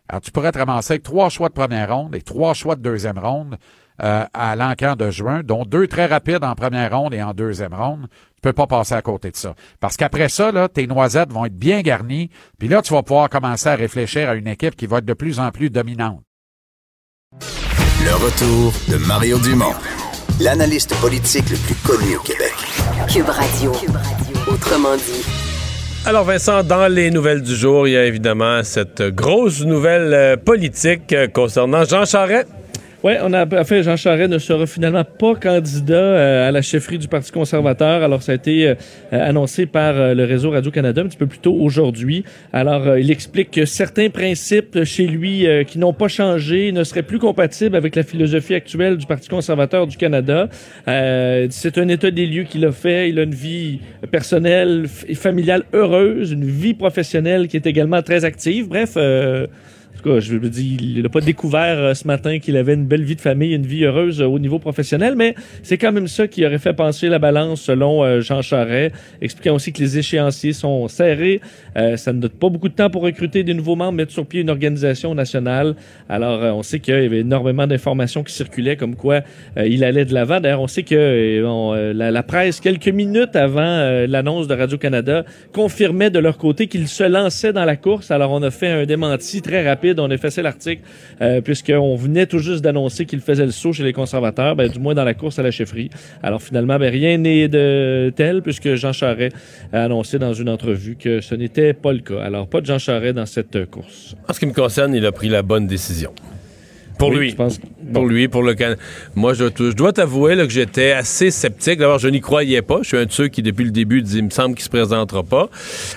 Alors, 0.09 0.21
tu 0.21 0.31
pourrais 0.31 0.53
te 0.53 0.59
ramasser 0.59 0.95
avec 0.95 1.03
trois 1.03 1.31
choix 1.31 1.49
de 1.49 1.55
première 1.55 1.95
ronde 1.95 2.15
et 2.15 2.21
trois 2.21 2.53
choix 2.53 2.77
de 2.77 2.83
deuxième 2.83 3.19
ronde 3.19 3.57
euh, 4.03 4.25
à 4.35 4.57
l'encan 4.57 4.97
de 4.97 5.11
juin, 5.11 5.43
dont 5.45 5.65
deux 5.65 5.87
très 5.87 6.07
rapides 6.07 6.43
en 6.43 6.55
première 6.55 6.99
ronde 6.99 7.15
et 7.15 7.23
en 7.23 7.33
deuxième 7.33 7.75
ronde. 7.75 8.09
Tu 8.35 8.41
peux 8.43 8.53
pas 8.53 8.67
passer 8.67 8.95
à 8.95 9.03
côté 9.03 9.31
de 9.31 9.37
ça. 9.37 9.55
Parce 9.81 9.97
qu'après 9.97 10.29
ça, 10.29 10.51
là, 10.51 10.69
tes 10.69 10.87
noisettes 10.87 11.33
vont 11.33 11.45
être 11.45 11.57
bien 11.57 11.81
garnies, 11.83 12.31
puis 12.59 12.69
là, 12.69 12.83
tu 12.83 12.93
vas 12.93 13.03
pouvoir 13.03 13.29
commencer 13.31 13.69
à 13.69 13.77
réfléchir 13.77 14.29
à 14.29 14.35
une 14.35 14.49
équipe 14.49 14.77
qui 14.77 14.87
va 14.87 14.99
être 14.99 15.05
de 15.05 15.15
plus 15.15 15.39
en 15.39 15.51
plus 15.51 15.71
dominante. 15.71 16.23
Le 18.05 18.15
retour 18.15 18.73
de 18.89 18.97
Mario 19.07 19.39
Dumont, 19.39 19.75
l'analyste 20.41 20.95
politique 21.01 21.49
le 21.51 21.57
plus 21.57 21.75
connu 21.77 22.17
au 22.17 22.21
Québec. 22.21 22.53
Cube 23.09 23.29
Radio. 23.29 23.73
Autrement 24.47 24.97
dit. 24.97 25.25
Alors 26.07 26.25
Vincent, 26.25 26.63
dans 26.63 26.87
les 26.87 27.11
nouvelles 27.11 27.41
du 27.41 27.57
jour, 27.57 27.89
il 27.89 27.93
y 27.93 27.97
a 27.97 28.05
évidemment 28.05 28.63
cette 28.63 29.03
grosse 29.03 29.63
nouvelle 29.65 30.13
euh, 30.13 30.37
politique 30.37 31.13
euh, 31.15 31.29
concernant 31.29 31.85
Jean 31.85 32.05
Charest. 32.05 32.47
Oui, 33.05 33.13
on 33.21 33.35
a 33.35 33.45
en 33.45 33.65
fait 33.65 33.83
Jean 33.83 33.99
Charest 33.99 34.31
ne 34.31 34.39
sera 34.39 34.67
finalement 34.67 35.05
pas 35.05 35.35
candidat 35.35 35.95
euh, 35.95 36.49
à 36.49 36.51
la 36.51 36.63
chefferie 36.63 36.97
du 36.97 37.07
Parti 37.07 37.31
conservateur. 37.33 38.03
Alors 38.03 38.23
ça 38.23 38.33
a 38.33 38.35
été 38.35 38.67
euh, 38.67 38.75
annoncé 39.13 39.67
par 39.67 39.95
euh, 39.95 40.15
le 40.15 40.25
réseau 40.25 40.53
Radio 40.53 40.71
Canada 40.71 41.03
un 41.03 41.09
petit 41.09 41.19
peu 41.19 41.27
plus 41.27 41.39
tôt 41.39 41.53
aujourd'hui. 41.53 42.25
Alors 42.55 42.87
euh, 42.87 42.99
il 42.99 43.11
explique 43.11 43.51
que 43.51 43.67
certains 43.67 44.09
principes 44.09 44.85
chez 44.85 45.07
lui 45.07 45.47
euh, 45.47 45.65
qui 45.65 45.79
n'ont 45.79 45.93
pas 45.93 46.09
changé 46.09 46.73
ne 46.73 46.83
seraient 46.83 47.03
plus 47.03 47.19
compatibles 47.19 47.77
avec 47.77 47.95
la 47.95 48.05
philosophie 48.05 48.55
actuelle 48.55 48.97
du 48.97 49.05
Parti 49.05 49.29
conservateur 49.29 49.87
du 49.87 49.99
Canada. 49.99 50.49
Euh, 50.89 51.47
c'est 51.51 51.77
un 51.77 51.89
état 51.89 52.11
des 52.11 52.25
lieux 52.25 52.45
qu'il 52.45 52.65
a 52.65 52.73
fait. 52.73 53.11
Il 53.11 53.19
a 53.19 53.25
une 53.25 53.35
vie 53.35 53.81
personnelle 54.11 54.87
et 55.07 55.15
familiale 55.15 55.65
heureuse, 55.75 56.33
une 56.33 56.47
vie 56.47 56.73
professionnelle 56.73 57.49
qui 57.49 57.59
est 57.59 57.67
également 57.67 58.01
très 58.01 58.25
active. 58.25 58.67
Bref. 58.67 58.97
En 59.95 60.03
tout 60.03 60.11
cas, 60.11 60.21
je 60.21 60.37
veux 60.37 60.51
dire, 60.51 60.81
il 60.81 61.03
n'a 61.03 61.09
pas 61.09 61.21
découvert 61.21 61.79
euh, 61.79 61.95
ce 61.95 62.07
matin 62.07 62.41
qu'il 62.41 62.57
avait 62.57 62.75
une 62.75 62.87
belle 62.87 63.05
vie 63.05 63.15
de 63.15 63.21
famille, 63.21 63.55
une 63.55 63.67
vie 63.67 63.85
heureuse 63.85 64.21
euh, 64.21 64.27
au 64.27 64.41
niveau 64.41 64.59
professionnel, 64.59 65.15
mais 65.17 65.37
c'est 65.63 65.79
quand 65.79 65.93
même 65.93 66.09
ça 66.09 66.27
qui 66.27 66.45
aurait 66.45 66.59
fait 66.59 66.73
pencher 66.73 67.09
la 67.09 67.21
balance 67.21 67.63
selon 67.63 68.03
euh, 68.03 68.21
Jean 68.21 68.43
Charest, 68.43 68.95
expliquant 69.23 69.55
aussi 69.55 69.73
que 69.73 69.79
les 69.79 69.99
échéanciers 69.99 70.53
sont 70.53 70.89
serrés. 70.89 71.41
Ça 71.97 72.13
ne 72.13 72.21
donne 72.21 72.31
pas 72.31 72.49
beaucoup 72.49 72.69
de 72.69 72.75
temps 72.75 72.91
pour 72.91 73.03
recruter 73.03 73.43
des 73.43 73.55
nouveaux 73.55 73.77
membres, 73.77 73.93
mettre 73.93 74.13
sur 74.13 74.27
pied 74.27 74.41
une 74.41 74.51
organisation 74.51 75.15
nationale. 75.15 75.75
Alors, 76.09 76.57
on 76.57 76.63
sait 76.63 76.79
qu'il 76.79 76.95
y 76.95 76.97
avait 76.97 77.21
énormément 77.21 77.67
d'informations 77.67 78.23
qui 78.23 78.33
circulaient 78.33 78.77
comme 78.77 78.95
quoi 78.95 79.23
il 79.57 79.83
allait 79.83 80.05
de 80.05 80.15
l'avant. 80.15 80.41
D'ailleurs, 80.41 80.61
on 80.61 80.69
sait 80.69 80.85
que 80.85 81.43
la, 81.95 82.23
presse, 82.23 82.61
quelques 82.61 82.89
minutes 82.89 83.35
avant 83.35 84.05
l'annonce 84.07 84.47
de 84.47 84.55
Radio-Canada, 84.55 85.25
confirmait 85.53 86.11
de 86.11 86.21
leur 86.21 86.39
côté 86.39 86.69
qu'il 86.69 86.87
se 86.87 87.05
lançait 87.05 87.53
dans 87.53 87.65
la 87.65 87.77
course. 87.77 88.11
Alors, 88.11 88.31
on 88.31 88.43
a 88.43 88.51
fait 88.51 88.69
un 88.69 88.85
démenti 88.87 89.43
très 89.43 89.67
rapide. 89.67 89.84
On 89.97 90.11
a 90.11 90.15
effacé 90.15 90.43
l'article 90.43 90.83
euh, 91.21 91.41
puisqu'on 91.41 91.97
venait 91.97 92.27
tout 92.27 92.39
juste 92.39 92.63
d'annoncer 92.63 93.07
qu'il 93.07 93.21
faisait 93.21 93.45
le 93.45 93.53
saut 93.53 93.73
chez 93.73 93.83
les 93.83 93.93
conservateurs, 93.93 94.57
ben, 94.57 94.69
du 94.69 94.79
moins 94.79 94.95
dans 94.95 95.05
la 95.05 95.15
course 95.15 95.39
à 95.39 95.43
la 95.43 95.51
chefferie. 95.51 95.91
Alors, 96.23 96.43
finalement, 96.43 96.79
ben, 96.79 96.91
rien 96.91 97.19
n'est 97.19 97.49
de 97.49 98.13
tel 98.15 98.43
puisque 98.43 98.75
Jean 98.75 98.93
Charest 98.93 99.37
a 99.73 99.85
annoncé 99.85 100.19
dans 100.19 100.33
une 100.33 100.49
entrevue 100.49 100.97
que 100.97 101.21
ce 101.21 101.35
n'était 101.35 101.73
pas 101.73 101.93
le 101.93 102.01
cas. 102.01 102.23
Alors, 102.23 102.47
pas 102.49 102.61
de 102.61 102.67
Jean 102.67 102.79
Charest 102.79 103.15
dans 103.15 103.27
cette 103.27 103.71
course. 103.71 104.15
En 104.29 104.33
ce 104.33 104.41
qui 104.41 104.47
me 104.47 104.53
concerne, 104.53 104.95
il 104.95 105.05
a 105.07 105.13
pris 105.13 105.29
la 105.29 105.43
bonne 105.43 105.67
décision. 105.67 106.13
Pour 106.99 107.09
Oui, 107.11 107.17
lui. 107.19 107.31
je 107.31 107.37
pense- 107.37 107.61
Pour 107.93 108.07
lui, 108.07 108.29
pour 108.29 108.43
le 108.43 108.55
Canada. 108.55 108.81
Moi, 109.15 109.35
je, 109.35 109.45
je 109.57 109.73
dois 109.73 109.93
t'avouer 109.93 110.37
que 110.37 110.49
j'étais 110.49 110.93
assez 110.93 111.31
sceptique. 111.31 111.79
D'abord, 111.79 111.99
je 111.99 112.09
n'y 112.09 112.21
croyais 112.21 112.63
pas. 112.63 112.79
Je 112.83 112.89
suis 112.89 112.97
un 112.97 113.05
de 113.07 113.13
ceux 113.13 113.29
qui, 113.29 113.43
depuis 113.43 113.65
le 113.65 113.71
début, 113.73 114.01
dit 114.03 114.19
il 114.19 114.25
me 114.25 114.31
semble 114.31 114.55
qu'il 114.55 114.65
se 114.65 114.71
présentera 114.71 115.23
pas. 115.23 115.49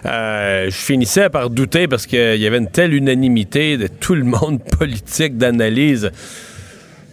Euh, 0.06 0.66
je 0.70 0.76
finissais 0.76 1.30
par 1.30 1.50
douter 1.50 1.88
parce 1.88 2.06
qu'il 2.08 2.38
y 2.38 2.48
avait 2.48 2.58
une 2.58 2.70
telle 2.70 2.94
unanimité 2.94 3.78
de 3.78 3.88
tout 3.88 4.16
le 4.16 4.24
monde 4.24 4.60
politique, 4.80 5.38
d'analyse. 5.38 6.12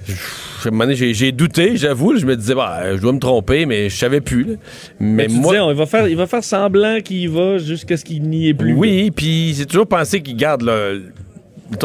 Je- 0.06 0.12
à 0.12 0.68
un 0.68 0.70
moment 0.70 0.84
donné, 0.84 0.96
J'ai 0.96 1.12
j'ai 1.12 1.30
douté, 1.30 1.76
j'avoue. 1.76 2.16
Je 2.16 2.24
me 2.24 2.36
disais, 2.36 2.54
bah, 2.54 2.96
je 2.96 3.00
dois 3.00 3.12
me 3.12 3.18
tromper, 3.18 3.66
mais 3.66 3.90
je 3.90 3.96
savais 3.96 4.22
plus. 4.22 4.44
là. 4.44 4.54
Mais, 4.98 5.24
Mais 5.24 5.26
tu 5.26 5.34
moi, 5.34 5.52
disais, 5.52 5.60
on- 5.60 5.70
il, 5.70 5.76
va 5.76 5.84
faire, 5.86 6.08
il 6.08 6.16
va 6.16 6.26
faire 6.26 6.42
semblant 6.42 7.00
qu'il 7.02 7.18
y 7.18 7.26
va 7.26 7.58
jusqu'à 7.58 7.98
ce 7.98 8.04
qu'il 8.04 8.22
n'y 8.22 8.48
ait 8.48 8.54
plus. 8.54 8.72
oui, 8.72 9.10
puis 9.10 9.52
j'ai 9.54 9.66
toujours 9.66 9.86
pensé 9.86 10.22
qu'il 10.22 10.36
garde 10.36 10.62
le. 10.62 11.04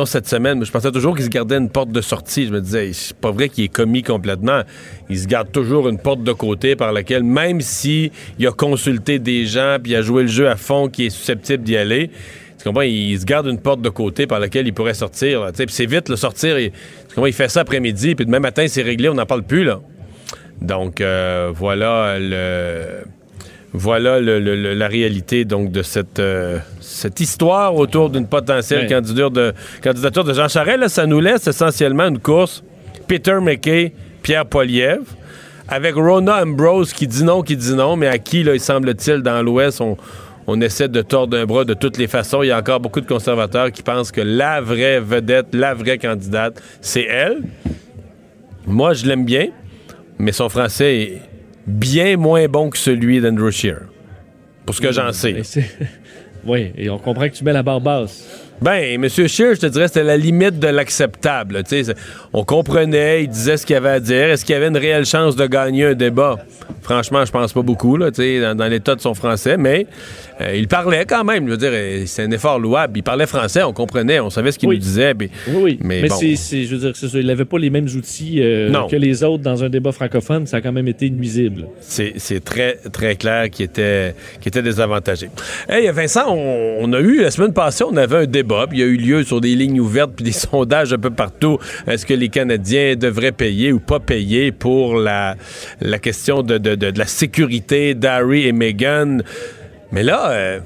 Cette 0.06 0.28
semaine, 0.28 0.64
je 0.64 0.72
pensais 0.72 0.92
toujours 0.92 1.16
qu'il 1.16 1.26
se 1.26 1.30
gardait 1.30 1.58
une 1.58 1.70
porte 1.70 1.92
de 1.92 2.02
sortie. 2.02 2.48
Je 2.48 2.52
me 2.52 2.62
disais, 2.62 2.92
c'est 2.94 3.16
pas 3.16 3.32
vrai 3.32 3.50
qu'il 3.50 3.64
est 3.64 3.74
commis 3.74 4.04
complètement. 4.04 4.62
Il 5.10 5.20
se 5.20 5.28
garde 5.28 5.52
toujours 5.52 5.88
une 5.90 6.00
porte 6.00 6.24
de 6.24 6.34
côté 6.34 6.76
par 6.76 6.92
laquelle, 6.92 7.24
même 7.24 7.62
si 7.62 8.12
il 8.38 8.48
a 8.48 8.52
consulté 8.52 9.20
des 9.20 9.46
gens 9.46 9.78
puis 9.82 9.96
a 9.96 10.02
joué 10.02 10.24
le 10.24 10.28
jeu 10.28 10.50
à 10.50 10.56
fond 10.56 10.90
qui 10.90 11.06
est 11.06 11.10
susceptible 11.10 11.64
d'y 11.64 11.78
aller, 11.78 12.12
tu 12.58 12.66
comprends, 12.66 12.82
il 12.82 13.18
se 13.18 13.26
garde 13.26 13.48
une 13.48 13.60
porte 13.60 13.82
de 13.82 13.90
côté 13.90 14.28
par 14.28 14.40
laquelle 14.40 14.68
il 14.68 14.74
pourrait 14.74 14.94
sortir. 14.94 15.50
C'est 15.54 15.86
vite, 15.86 16.10
le 16.10 16.18
sortir. 16.18 16.60
Il, 16.60 16.72
tu 16.72 17.16
comprends, 17.16 17.28
il 17.28 17.34
fait 17.34 17.50
ça 17.50 17.62
après-midi, 17.62 18.16
puis 18.16 18.26
demain 18.26 18.40
matin, 18.40 18.66
c'est 18.68 18.82
réglé, 18.82 19.08
on 19.08 19.14
n'en 19.14 19.26
parle 19.26 19.44
plus, 19.44 19.64
là. 19.64 19.80
Donc, 20.62 21.00
euh, 21.00 21.52
voilà 21.56 22.20
le 22.20 23.06
voilà 23.74 24.20
le- 24.20 24.40
le- 24.40 24.56
le- 24.56 24.74
la 24.74 24.88
réalité 24.88 25.46
donc 25.46 25.72
de 25.72 25.82
cette, 25.84 26.20
euh, 26.20 26.58
cette 26.82 27.20
histoire 27.20 27.76
autour 27.76 28.10
d'une 28.10 28.28
potentielle 28.28 28.88
candidature 28.88 29.32
de, 29.32 29.54
candidature 29.84 30.24
de 30.24 30.34
Jean 30.34 30.48
Charest. 30.48 30.80
Là, 30.80 30.90
ça 30.90 31.06
nous 31.06 31.20
laisse 31.20 31.46
essentiellement 31.48 32.08
une 32.08 32.20
course 32.20 32.64
Peter 33.08 33.38
McKay, 33.42 33.94
Pierre 34.24 34.46
Poilievre, 34.46 35.04
avec 35.68 35.94
Rona 35.96 36.42
Ambrose 36.44 36.94
qui 36.94 37.08
dit 37.08 37.24
non, 37.24 37.42
qui 37.44 37.56
dit 37.56 37.74
non, 37.76 37.96
mais 37.96 38.08
à 38.08 38.18
qui, 38.18 38.44
là, 38.44 38.54
il 38.56 38.60
semble-t-il, 38.60 39.22
dans 39.22 39.42
l'Ouest, 39.44 39.82
on, 39.82 39.98
on 40.48 40.60
essaie 40.62 40.88
de 40.88 41.02
tordre 41.04 41.38
un 41.38 41.46
bras 41.46 41.64
de 41.64 41.76
toutes 41.76 41.98
les 42.00 42.08
façons. 42.08 42.42
Il 42.42 42.48
y 42.48 42.52
a 42.52 42.58
encore 42.58 42.80
beaucoup 42.80 43.02
de 43.02 43.06
conservateurs 43.08 43.72
qui 43.72 43.84
pensent 43.84 44.12
que 44.12 44.22
la 44.22 44.62
vraie 44.62 45.00
vedette, 45.00 45.48
la 45.54 45.76
vraie 45.76 46.00
candidate, 46.00 46.60
c'est 46.82 47.04
elle. 47.04 47.44
Moi, 48.66 48.94
je 48.94 49.06
l'aime 49.06 49.26
bien, 49.26 49.48
mais 50.18 50.32
son 50.32 50.50
français 50.50 50.98
est 50.98 51.22
bien 51.70 52.18
moins 52.18 52.48
bon 52.48 52.70
que 52.70 52.78
celui 52.78 53.22
d'Andrew 53.22 53.52
Shear. 53.52 53.82
Pour 54.66 54.76
ce 54.76 54.82
que 54.82 54.92
j'en 54.92 55.12
sais. 55.12 55.42
Oui, 56.46 56.72
et 56.78 56.90
on 56.90 56.98
comprend 56.98 57.28
que 57.28 57.34
tu 57.34 57.44
mets 57.44 57.52
la 57.52 57.64
barre 57.64 57.82
basse. 57.82 58.49
Ben, 58.62 59.02
M. 59.02 59.08
Scheer, 59.10 59.56
je 59.56 59.62
te 59.62 59.66
dirais, 59.68 59.88
c'était 59.88 60.04
la 60.04 60.18
limite 60.18 60.60
de 60.60 60.68
l'acceptable. 60.68 61.64
On 62.34 62.44
comprenait, 62.44 63.24
il 63.24 63.30
disait 63.30 63.58
ce 63.58 63.66
qu'il 63.66 63.76
avait 63.76 63.90
à 63.90 64.00
dire. 64.00 64.30
Est-ce 64.32 64.44
qu'il 64.44 64.54
y 64.54 64.58
avait 64.58 64.68
une 64.68 64.78
réelle 64.78 65.06
chance 65.06 65.36
de 65.36 65.46
gagner 65.48 65.86
un 65.86 65.94
débat? 65.94 66.38
Franchement, 66.82 67.24
je 67.26 67.32
pense 67.32 67.54
pas 67.54 67.62
beaucoup, 67.62 67.98
là, 67.98 68.10
dans, 68.12 68.56
dans 68.58 68.68
l'état 68.68 68.96
de 68.96 69.02
son 69.02 69.14
français, 69.14 69.58
mais 69.58 69.86
euh, 70.42 70.56
il 70.56 70.68
parlait 70.68 71.06
quand 71.06 71.24
même. 71.24 71.46
Je 71.46 71.52
veux 71.52 71.58
dire, 71.58 71.72
c'est 72.08 72.24
un 72.24 72.32
effort 72.32 72.58
louable. 72.60 72.98
Il 72.98 73.04
parlait 73.04 73.28
français, 73.28 73.62
on 73.64 73.74
comprenait, 73.74 74.20
on 74.20 74.30
savait 74.30 74.52
ce 74.52 74.58
qu'il 74.60 74.70
Oui. 74.70 74.76
nous 74.76 74.82
disait. 74.82 75.14
puis- 75.14 75.30
Oui, 75.48 75.56
oui. 75.62 75.80
Mais, 75.82 76.02
Mais, 76.02 76.08
bon. 76.10 76.16
c'est, 76.18 76.64
je 76.66 76.76
veux 76.76 76.82
dire, 76.82 76.92
c'est 76.96 77.08
ça, 77.08 77.20
il 77.20 77.28
n'avait 77.28 77.46
pas 77.46 77.60
les 77.60 77.70
mêmes 77.70 77.88
outils 77.96 78.42
euh, 78.42 78.72
que 78.90 78.96
les 78.96 79.24
autres 79.24 79.44
dans 79.44 79.64
un 79.64 79.70
débat 79.70 79.92
francophone. 79.92 80.48
Ça 80.48 80.58
a 80.58 80.62
quand 80.62 80.72
même 80.72 80.88
été 80.88 81.10
nuisible. 81.10 81.66
C'est 81.82 82.14
c'est 82.18 82.44
très, 82.44 82.76
très 82.92 83.16
clair 83.16 83.50
qu'il 83.50 83.66
était, 83.66 84.16
qu'il 84.42 84.48
était 84.50 84.62
désavantagé. 84.64 85.30
Hey, 85.68 85.90
Vincent, 85.92 86.26
on, 86.30 86.78
on 86.82 86.94
a 86.94 87.00
eu, 87.00 87.22
la 87.22 87.32
semaine 87.32 87.54
passée, 87.54 87.84
on 87.84 87.96
avait 87.98 88.18
un 88.18 88.26
débat, 88.26 88.49
il 88.72 88.80
y 88.80 88.84
a 88.84 88.86
eu 88.86 88.98
lieu 88.98 89.24
sur 89.24 89.42
des 89.42 89.56
lignes 89.56 89.80
ouvertes, 89.80 90.12
puis 90.16 90.26
des 90.26 90.32
sondages 90.50 90.94
un 90.94 90.98
peu 90.98 91.10
partout. 91.10 91.58
Est-ce 91.88 92.06
que 92.06 92.14
les 92.14 92.30
Canadiens 92.30 92.96
devraient 92.96 93.32
payer 93.32 93.72
ou 93.72 93.80
pas 93.80 94.00
payer 94.00 94.52
pour 94.52 94.96
la, 94.96 95.36
question 96.02 96.44
de, 96.44 96.98
la 96.98 97.06
sécurité 97.06 97.94
d'Harry 97.94 98.48
et 98.48 98.52
Meghan? 98.52 99.20
Mais 99.92 100.04
là, 100.04 100.32
euh, 100.32 100.60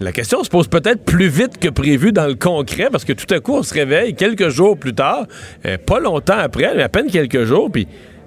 la 0.00 0.12
question 0.12 0.42
se 0.42 0.50
pose 0.50 0.68
peut-être 0.68 1.04
plus 1.04 1.28
vite 1.28 1.58
que 1.58 1.68
prévu 1.68 2.12
dans 2.12 2.26
le 2.26 2.34
concret, 2.34 2.88
parce 2.90 3.04
que 3.04 3.12
tout 3.12 3.32
à 3.32 3.40
coup, 3.40 3.54
on 3.54 3.62
se 3.62 3.74
réveille 3.74 4.14
quelques 4.14 4.48
jours 4.48 4.76
plus 4.76 4.94
tard, 4.94 5.26
euh, 5.66 5.78
pas 5.78 6.00
longtemps 6.00 6.38
après, 6.38 6.74
mais 6.74 6.82
à 6.82 6.88
peine 6.88 7.10
quelques 7.10 7.44
jours, 7.44 7.70
puis 7.70 7.86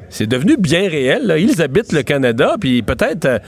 c'est 0.10 0.28
devenu 0.28 0.56
bien 0.58 0.88
réel. 0.90 1.36
Ils 1.38 1.62
habitent 1.62 1.92
le 1.92 2.04
Canada, 2.04 2.56
puis 2.60 2.82
peut-être 2.82 3.26
euh, 3.26 3.40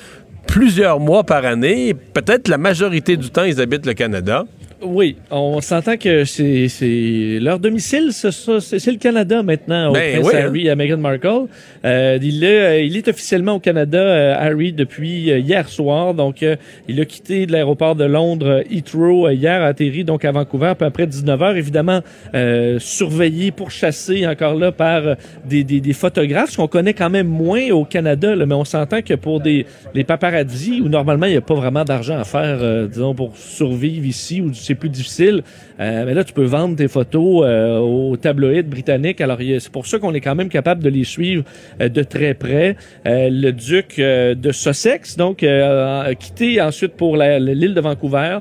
plusieurs 0.48 1.00
mois 1.00 1.24
par 1.24 1.46
année, 1.46 1.94
peut-être 1.94 2.48
la 2.48 2.58
majorité 2.58 3.16
du 3.18 3.30
temps, 3.30 3.44
ils 3.44 3.62
habitent 3.62 3.86
le 3.86 3.94
Canada. 3.94 4.46
Oui, 4.82 5.18
on 5.30 5.60
s'entend 5.60 5.98
que 5.98 6.24
c'est, 6.24 6.70
c'est 6.70 7.40
leur 7.42 7.60
domicile, 7.60 8.10
c'est, 8.12 8.32
ça, 8.32 8.62
c'est, 8.62 8.86
le 8.88 8.98
Canada 8.98 9.44
maintenant, 9.44 9.90
au 9.90 9.94
Ben 9.94 10.14
prince 10.22 10.28
oui, 10.28 10.34
hein. 10.38 10.46
Harry 10.46 10.68
et 10.68 10.70
à 10.70 10.76
Meghan 10.78 10.98
Markle. 10.98 11.48
Euh, 11.84 12.18
il, 12.22 12.46
est, 12.46 12.60
euh, 12.62 12.82
il 12.82 12.96
est 12.96 13.10
officiellement 13.10 13.56
au 13.56 13.60
Canada, 13.60 13.98
euh, 14.00 14.36
Harry, 14.38 14.72
depuis 14.72 15.32
euh, 15.32 15.40
hier 15.40 15.68
soir. 15.68 16.14
Donc, 16.14 16.44
euh, 16.44 16.56
il 16.88 17.02
a 17.02 17.04
quitté 17.04 17.46
de 17.46 17.52
l'aéroport 17.52 17.96
de 17.96 18.06
Londres, 18.06 18.64
Heathrow, 18.72 19.30
hier, 19.30 19.62
atterri 19.64 20.06
donc 20.06 20.24
à 20.24 20.32
Vancouver, 20.32 20.72
puis 20.78 20.88
après 20.88 21.08
19 21.08 21.42
heures, 21.42 21.58
évidemment, 21.58 22.00
euh, 22.34 22.80
surveillé, 22.80 23.52
pourchassé 23.52 24.26
encore 24.26 24.56
là 24.56 24.72
par 24.72 25.18
des, 25.44 25.66
des, 25.66 25.82
des 25.82 25.94
photographes, 25.94 26.52
ce 26.52 26.58
qu'on 26.58 26.70
connaît 26.70 26.94
quand 26.94 27.10
même 27.10 27.28
moins 27.28 27.70
au 27.72 27.84
Canada, 27.84 28.34
là, 28.34 28.46
mais 28.46 28.56
on 28.56 28.66
s'entend 28.66 29.02
que 29.02 29.16
pour 29.16 29.42
des 29.42 29.66
les 29.94 30.06
paparazzi, 30.06 30.80
où 30.82 30.88
normalement 30.88 31.26
il 31.26 31.32
n'y 31.32 31.38
a 31.38 31.42
pas 31.42 31.56
vraiment 31.56 31.84
d'argent 31.84 32.18
à 32.18 32.24
faire, 32.24 32.88
disons, 32.88 33.14
pour 33.14 33.36
survivre 33.36 34.06
ici, 34.06 34.40
où 34.40 34.54
c'est 34.70 34.76
plus 34.76 34.90
difficile, 34.90 35.44
euh, 35.80 36.04
mais 36.06 36.14
là, 36.14 36.24
tu 36.24 36.34
peux 36.34 36.44
vendre 36.44 36.76
tes 36.76 36.88
photos 36.88 37.44
euh, 37.46 37.78
aux 37.78 38.18
tabloïds 38.18 38.64
britanniques. 38.64 39.22
Alors, 39.22 39.38
c'est 39.40 39.72
pour 39.72 39.86
ça 39.88 40.00
qu'on 40.00 40.14
est 40.14 40.22
quand 40.22 40.36
même 40.36 40.50
capable 40.50 40.84
de 40.84 40.90
les 40.90 41.04
suivre 41.04 41.44
euh, 41.82 41.90
de 41.90 42.04
très 42.04 42.34
près. 42.34 42.76
Euh, 43.06 43.30
le 43.32 43.52
duc 43.52 43.98
euh, 44.00 44.36
de 44.36 44.52
Sussex, 44.52 45.16
donc, 45.16 45.44
euh, 45.44 46.02
a 46.02 46.16
quitté 46.16 46.62
ensuite 46.62 46.94
pour 46.94 47.18
l'île 47.18 47.74
de 47.74 47.82
Vancouver. 47.82 48.40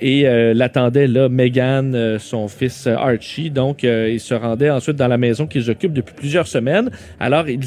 et 0.00 0.24
l'attendait 0.54 1.06
là 1.06 1.28
Meghan, 1.30 2.18
son 2.18 2.48
fils 2.48 2.86
Archie. 2.86 3.50
Donc, 3.50 3.82
il 3.82 4.20
se 4.20 4.34
rendait 4.34 4.70
ensuite 4.70 4.96
dans 4.96 5.08
la 5.08 5.16
maison 5.16 5.46
qu'ils 5.46 5.70
occupent 5.70 5.94
depuis 5.94 6.14
plusieurs 6.14 6.46
semaines. 6.46 6.90
Alors, 7.18 7.48
ils, 7.48 7.60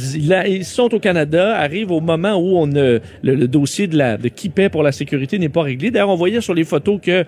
ils 0.48 0.66
sont 0.66 0.93
au 0.93 1.00
Canada, 1.00 1.58
arrivent 1.58 1.91
au 1.91 2.00
moment 2.00 2.36
où 2.36 2.58
on 2.58 2.68
le, 2.68 3.02
le 3.24 3.48
dossier 3.48 3.88
de, 3.88 3.98
la, 3.98 4.18
de 4.18 4.28
qui 4.28 4.50
paie 4.50 4.70
pour 4.70 4.84
la 4.84 4.91
sécurité 4.91 5.39
n'est 5.39 5.50
pas 5.50 5.64
réglé. 5.64 5.89
D'ailleurs, 5.89 6.10
on 6.10 6.16
voyait 6.16 6.41
sur 6.41 6.54
les 6.54 6.66
photos 6.66 7.00
que 7.02 7.26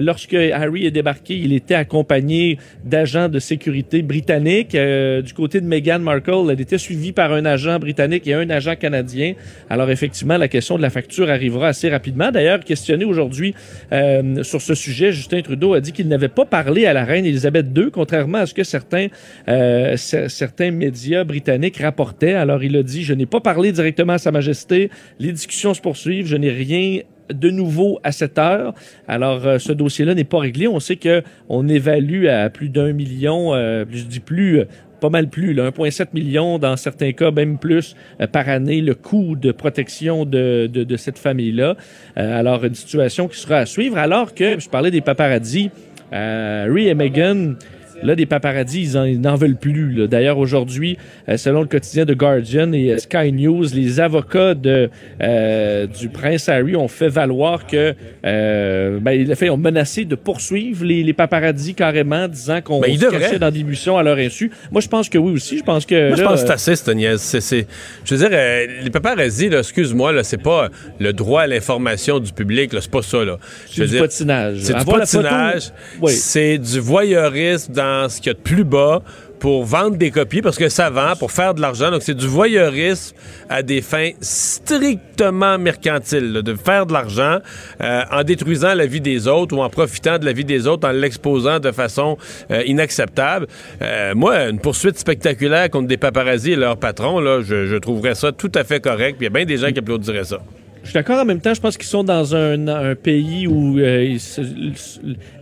lorsque 0.00 0.34
Harry 0.34 0.86
est 0.86 0.90
il 1.28 1.52
était 1.52 1.74
accompagné 1.74 2.58
d'agents 2.84 3.28
de 3.28 3.38
sécurité 3.38 4.02
britanniques. 4.02 4.74
Euh, 4.74 5.22
du 5.22 5.32
côté 5.34 5.60
de 5.60 5.66
Meghan 5.66 5.98
Markle, 6.00 6.50
elle 6.50 6.60
était 6.60 6.78
suivie 6.78 7.12
par 7.12 7.32
un 7.32 7.44
agent 7.44 7.78
britannique 7.78 8.26
et 8.26 8.34
un 8.34 8.48
agent 8.50 8.76
canadien. 8.76 9.34
Alors, 9.68 9.90
effectivement, 9.90 10.36
la 10.36 10.48
question 10.48 10.76
de 10.76 10.82
la 10.82 10.90
facture 10.90 11.30
arrivera 11.30 11.68
assez 11.68 11.88
rapidement. 11.88 12.30
D'ailleurs, 12.30 12.60
questionné 12.60 13.04
aujourd'hui 13.04 13.54
euh, 13.92 14.42
sur 14.42 14.60
ce 14.60 14.74
sujet, 14.74 15.12
Justin 15.12 15.42
Trudeau 15.42 15.74
a 15.74 15.80
dit 15.80 15.92
qu'il 15.92 16.08
n'avait 16.08 16.28
pas 16.28 16.44
parlé 16.44 16.86
à 16.86 16.92
la 16.92 17.04
reine 17.04 17.24
Elisabeth 17.26 17.66
II, 17.76 17.90
contrairement 17.92 18.38
à 18.38 18.46
ce 18.46 18.54
que 18.54 18.64
certains, 18.64 19.08
euh, 19.48 19.94
cer- 19.94 20.28
certains 20.28 20.70
médias 20.70 21.24
britanniques 21.24 21.78
rapportaient. 21.78 22.34
Alors, 22.34 22.62
il 22.64 22.76
a 22.76 22.82
dit, 22.82 23.02
je 23.04 23.14
n'ai 23.14 23.26
pas 23.26 23.40
parlé 23.40 23.72
directement 23.72 24.14
à 24.14 24.18
Sa 24.18 24.30
Majesté. 24.30 24.90
Les 25.18 25.32
discussions 25.32 25.74
se 25.74 25.80
poursuivent. 25.80 26.26
Je 26.26 26.36
n'ai 26.36 26.50
rien 26.50 27.00
de 27.32 27.50
nouveau 27.50 28.00
à 28.02 28.12
cette 28.12 28.38
heure. 28.38 28.74
Alors, 29.08 29.46
euh, 29.46 29.58
ce 29.58 29.72
dossier-là 29.72 30.14
n'est 30.14 30.24
pas 30.24 30.38
réglé. 30.38 30.68
On 30.68 30.80
sait 30.80 30.96
que 30.96 31.22
on 31.48 31.68
évalue 31.68 32.26
à 32.26 32.50
plus 32.50 32.68
d'un 32.68 32.92
million, 32.92 33.54
euh, 33.54 33.84
je 33.90 34.04
dis 34.04 34.20
plus, 34.20 34.60
euh, 34.60 34.64
pas 35.00 35.10
mal 35.10 35.28
plus, 35.28 35.54
là, 35.54 35.70
1,7 35.70 36.08
million 36.12 36.58
dans 36.58 36.76
certains 36.76 37.12
cas, 37.12 37.30
même 37.30 37.58
plus 37.58 37.96
euh, 38.20 38.26
par 38.26 38.48
année, 38.48 38.80
le 38.80 38.94
coût 38.94 39.34
de 39.36 39.52
protection 39.52 40.24
de, 40.24 40.66
de, 40.66 40.96
cette 40.96 41.18
famille-là. 41.18 41.76
Alors, 42.16 42.64
une 42.64 42.74
situation 42.74 43.28
qui 43.28 43.38
sera 43.38 43.56
à 43.58 43.66
suivre. 43.66 43.96
Alors 43.96 44.34
que, 44.34 44.60
je 44.60 44.68
parlais 44.68 44.90
des 44.90 45.00
paparazzis, 45.00 45.70
Harry 46.12 46.88
et 46.88 46.94
Meghan, 46.94 47.54
Là, 48.02 48.14
des 48.16 48.26
paparazzis, 48.26 48.82
ils 48.82 48.98
en- 48.98 49.04
ils 49.04 49.20
n'en 49.20 49.36
veulent 49.36 49.56
plus. 49.56 50.08
D'ailleurs, 50.08 50.38
aujourd'hui, 50.38 50.96
euh, 51.28 51.36
selon 51.36 51.60
le 51.60 51.66
quotidien 51.66 52.04
de 52.04 52.14
Guardian 52.14 52.72
et 52.72 52.92
euh, 52.92 52.98
Sky 52.98 53.32
News, 53.32 53.64
les 53.74 54.00
avocats 54.00 54.54
de, 54.54 54.88
euh, 55.22 55.86
du 55.86 56.08
prince 56.08 56.48
Harry 56.48 56.76
ont 56.76 56.88
fait 56.88 57.08
valoir 57.08 57.66
que, 57.66 57.94
euh, 58.24 58.98
ben, 59.00 59.12
ils 59.12 59.34
fait, 59.36 59.50
ont 59.50 59.56
menacé 59.56 60.04
de 60.04 60.14
poursuivre 60.14 60.84
les, 60.84 61.02
les 61.02 61.12
paparazzis 61.12 61.74
carrément, 61.74 62.26
disant 62.28 62.60
qu'on 62.62 62.80
Ben, 62.80 62.96
se 62.96 63.06
cachait 63.06 63.38
dans 63.38 63.50
des 63.50 63.62
buissons 63.64 63.96
à 63.96 64.02
leur 64.02 64.16
insu. 64.16 64.50
Moi, 64.70 64.80
je 64.80 64.88
pense 64.88 65.08
que 65.08 65.18
oui 65.18 65.32
aussi. 65.32 65.58
Je 65.58 65.62
pense 65.64 65.84
que 65.84 66.08
Moi, 66.08 66.16
je 66.16 66.22
pense 66.22 66.40
que 66.42 66.46
c'est 66.46 66.52
assez, 66.52 66.76
cette 66.76 66.94
niaise. 66.96 67.64
Je 68.04 68.14
veux 68.14 68.28
dire, 68.28 68.30
euh, 68.32 68.66
les 68.82 68.90
paparazzi, 68.90 69.46
excuse-moi, 69.46 70.12
là, 70.12 70.22
c'est 70.24 70.42
pas 70.42 70.68
le 70.98 71.12
droit 71.12 71.42
à 71.42 71.46
l'information 71.46 72.18
du 72.18 72.32
public, 72.32 72.70
c'est 72.80 72.90
pas 72.90 73.02
ça, 73.02 73.24
là. 73.24 73.38
C'est 73.66 73.82
du 73.82 73.88
dire, 73.88 74.02
patinage. 74.02 74.56
C'est 74.60 74.74
du 74.78 74.84
patinage. 74.84 75.70
Oui. 76.00 76.12
C'est 76.12 76.58
du 76.58 76.80
voyeurisme 76.80 77.72
dans 77.72 77.89
ce 78.08 78.18
qu'il 78.18 78.28
y 78.28 78.30
a 78.30 78.34
de 78.34 78.38
plus 78.38 78.64
bas 78.64 79.02
pour 79.40 79.64
vendre 79.64 79.96
des 79.96 80.10
copies, 80.10 80.42
parce 80.42 80.58
que 80.58 80.68
ça 80.68 80.90
vend, 80.90 81.16
pour 81.18 81.32
faire 81.32 81.54
de 81.54 81.62
l'argent. 81.62 81.90
Donc, 81.90 82.02
c'est 82.02 82.14
du 82.14 82.26
voyeurisme 82.26 83.16
à 83.48 83.62
des 83.62 83.80
fins 83.80 84.10
strictement 84.20 85.58
mercantiles, 85.58 86.32
de 86.32 86.54
faire 86.54 86.84
de 86.86 86.92
l'argent 86.92 87.38
euh, 87.80 88.02
en 88.12 88.22
détruisant 88.22 88.74
la 88.74 88.86
vie 88.86 89.00
des 89.00 89.26
autres 89.26 89.56
ou 89.56 89.62
en 89.62 89.70
profitant 89.70 90.18
de 90.18 90.26
la 90.26 90.32
vie 90.32 90.44
des 90.44 90.66
autres, 90.66 90.86
en 90.86 90.92
l'exposant 90.92 91.58
de 91.58 91.72
façon 91.72 92.18
euh, 92.50 92.62
inacceptable. 92.66 93.46
Euh, 93.80 94.14
moi, 94.14 94.48
une 94.48 94.60
poursuite 94.60 94.98
spectaculaire 94.98 95.70
contre 95.70 95.88
des 95.88 95.96
paparazzis 95.96 96.52
et 96.52 96.56
leurs 96.56 96.76
patrons, 96.76 97.18
là, 97.18 97.40
je, 97.40 97.66
je 97.66 97.76
trouverais 97.76 98.14
ça 98.14 98.32
tout 98.32 98.52
à 98.54 98.64
fait 98.64 98.80
correct. 98.80 99.16
Il 99.20 99.24
y 99.24 99.26
a 99.26 99.30
bien 99.30 99.46
des 99.46 99.56
gens 99.56 99.72
qui 99.72 99.78
applaudiraient 99.78 100.24
ça. 100.24 100.40
Je 100.82 100.88
suis 100.88 100.94
d'accord 100.94 101.20
en 101.20 101.24
même 101.24 101.40
temps, 101.40 101.52
je 101.54 101.60
pense 101.60 101.76
qu'ils 101.76 101.86
sont 101.86 102.02
dans 102.04 102.34
un, 102.34 102.66
un 102.66 102.94
pays 102.94 103.46
où 103.46 103.78
euh, 103.78 104.16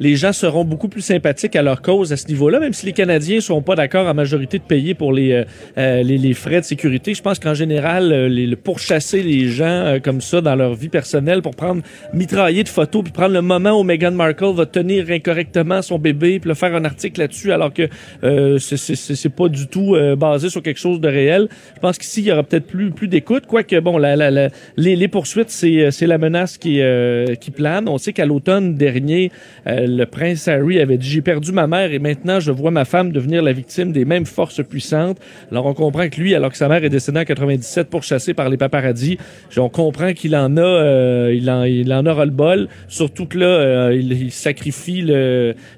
les 0.01 0.17
gens 0.17 0.33
seront 0.33 0.65
beaucoup 0.65 0.89
plus 0.89 1.01
sympathiques 1.01 1.55
à 1.57 1.63
leur 1.63 1.81
cause 1.81 2.13
à 2.13 2.17
ce 2.17 2.27
niveau-là, 2.27 2.59
même 2.61 2.73
si 2.73 2.87
les 2.87 2.93
Canadiens 2.93 3.41
sont 3.41 3.63
pas 3.63 3.77
d'accord 3.77 4.07
en 4.09 4.15
majorité 4.15 4.59
de 4.59 4.65
payer 4.65 4.95
pour 4.95 5.13
les, 5.13 5.33
euh, 5.33 5.45
euh, 5.79 6.03
les, 6.03 6.35
frais 6.35 6.61
de 6.61 6.65
sécurité. 6.67 7.15
Je 7.15 7.23
pense 7.23 7.39
qu'en 7.39 7.55
général, 7.55 8.13
euh, 8.13 8.29
les, 8.29 8.47
le- 8.47 8.57
pourchasser 8.57 9.23
les 9.23 9.49
gens 9.49 9.65
euh, 9.65 9.99
comme 10.01 10.21
ça 10.21 10.41
dans 10.41 10.57
leur 10.57 10.75
vie 10.75 10.89
personnelle 10.89 11.41
pour 11.41 11.55
prendre 11.55 11.83
mitrailler 12.13 12.65
de 12.65 12.69
photos 12.69 13.05
puis 13.05 13.13
prendre 13.13 13.33
le 13.33 13.41
moment 13.43 13.79
où 13.81 13.85
Meghan 13.85 14.11
Markle 14.13 14.53
va 14.55 14.67
tenir 14.67 15.09
incorrectement 15.09 15.83
son 15.83 15.99
bébé 15.99 16.41
puis 16.41 16.49
le 16.49 16.55
faire 16.55 16.75
un 16.75 16.85
article 16.85 17.21
là-dessus 17.21 17.53
alors 17.53 17.73
que 17.73 17.89
euh, 18.25 18.59
c'est- 18.59 19.29
pas 19.29 19.49
du 19.49 19.67
tout 19.69 19.95
basé 20.17 20.49
sur 20.51 20.63
quelque 20.63 20.81
chose 20.81 21.01
de 21.01 21.09
réel. 21.09 21.49
Je 21.77 21.81
pense 21.81 21.97
qu'ici, 21.97 22.23
il 22.23 22.27
y 22.27 22.33
aura 22.33 22.43
peut-être 22.43 22.67
plus, 22.67 22.91
plus 22.91 23.07
d'écoute, 23.09 23.45
quoique, 23.47 23.79
bon, 23.79 23.99
la, 23.99 24.17
la, 24.17 24.31
la- 24.31 24.49
les, 24.77 24.97
les 24.97 25.09
c'est 25.49 25.83
euh, 25.83 25.91
c'est 25.91 26.07
la 26.07 26.19
menace 26.19 26.59
qui, 26.59 26.81
euh, 26.81 27.35
qui 27.35 27.51
plane. 27.51 27.89
On 27.89 27.99
sait 27.99 28.13
qu'à 28.13 28.27
l'automne 28.27 28.75
dernier, 28.75 29.31
euh, 29.67 29.87
le 29.87 30.05
prince 30.07 30.49
Harry 30.49 30.81
avait 30.81 30.99
dit 30.99 31.09
«J'ai 31.11 31.23
perdu 31.23 31.53
ma 31.53 31.67
mère 31.67 31.93
et 31.93 31.99
maintenant, 31.99 32.41
je 32.41 32.53
vois 32.53 32.71
ma 32.71 32.85
femme 32.85 33.13
devenir 33.13 33.43
la 33.43 33.53
victime 33.53 33.93
des 33.93 34.05
mêmes 34.05 34.27
forces 34.27 34.65
puissantes.» 34.65 35.19
Alors, 35.51 35.67
on 35.67 35.75
comprend 35.75 36.09
que 36.09 36.21
lui, 36.21 36.35
alors 36.35 36.51
que 36.51 36.57
sa 36.57 36.69
mère 36.69 36.85
est 36.85 36.89
décédée 36.89 37.21
en 37.21 37.25
97 37.25 37.89
pourchassée 37.89 38.35
par 38.35 38.49
les 38.49 38.57
paparazzis, 38.57 39.19
on 39.57 39.69
comprend 39.69 40.13
qu'il 40.13 40.37
en 40.37 40.57
a, 40.57 41.31
il 41.31 41.51
en, 41.51 41.65
il 41.65 41.93
en 41.93 42.07
aura 42.07 42.25
le 42.25 42.31
bol. 42.31 42.69
Surtout 42.89 43.27
que 43.27 43.39
là, 43.39 43.93
il, 43.93 44.31
sacrifie 44.31 45.07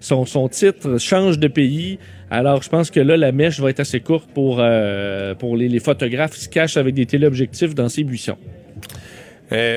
son, 0.01 0.49
titre, 0.49 0.99
change 0.99 1.39
de 1.39 1.49
pays. 1.49 1.99
Alors, 2.31 2.63
je 2.63 2.69
pense 2.69 2.91
que 2.91 3.01
là, 3.01 3.17
la 3.17 3.33
mèche 3.33 3.59
va 3.61 3.71
être 3.71 3.81
assez 3.81 4.01
courte 4.01 4.29
pour, 4.33 4.63
pour 5.39 5.57
les, 5.57 5.69
les 5.69 5.81
photographes 5.81 6.35
qui 6.35 6.41
se 6.41 6.49
cachent 6.49 6.77
avec 6.77 6.95
des 6.95 7.07
téléobjectifs 7.07 7.75
dans 7.75 7.89
ces 7.89 8.05
buissons. 8.05 8.37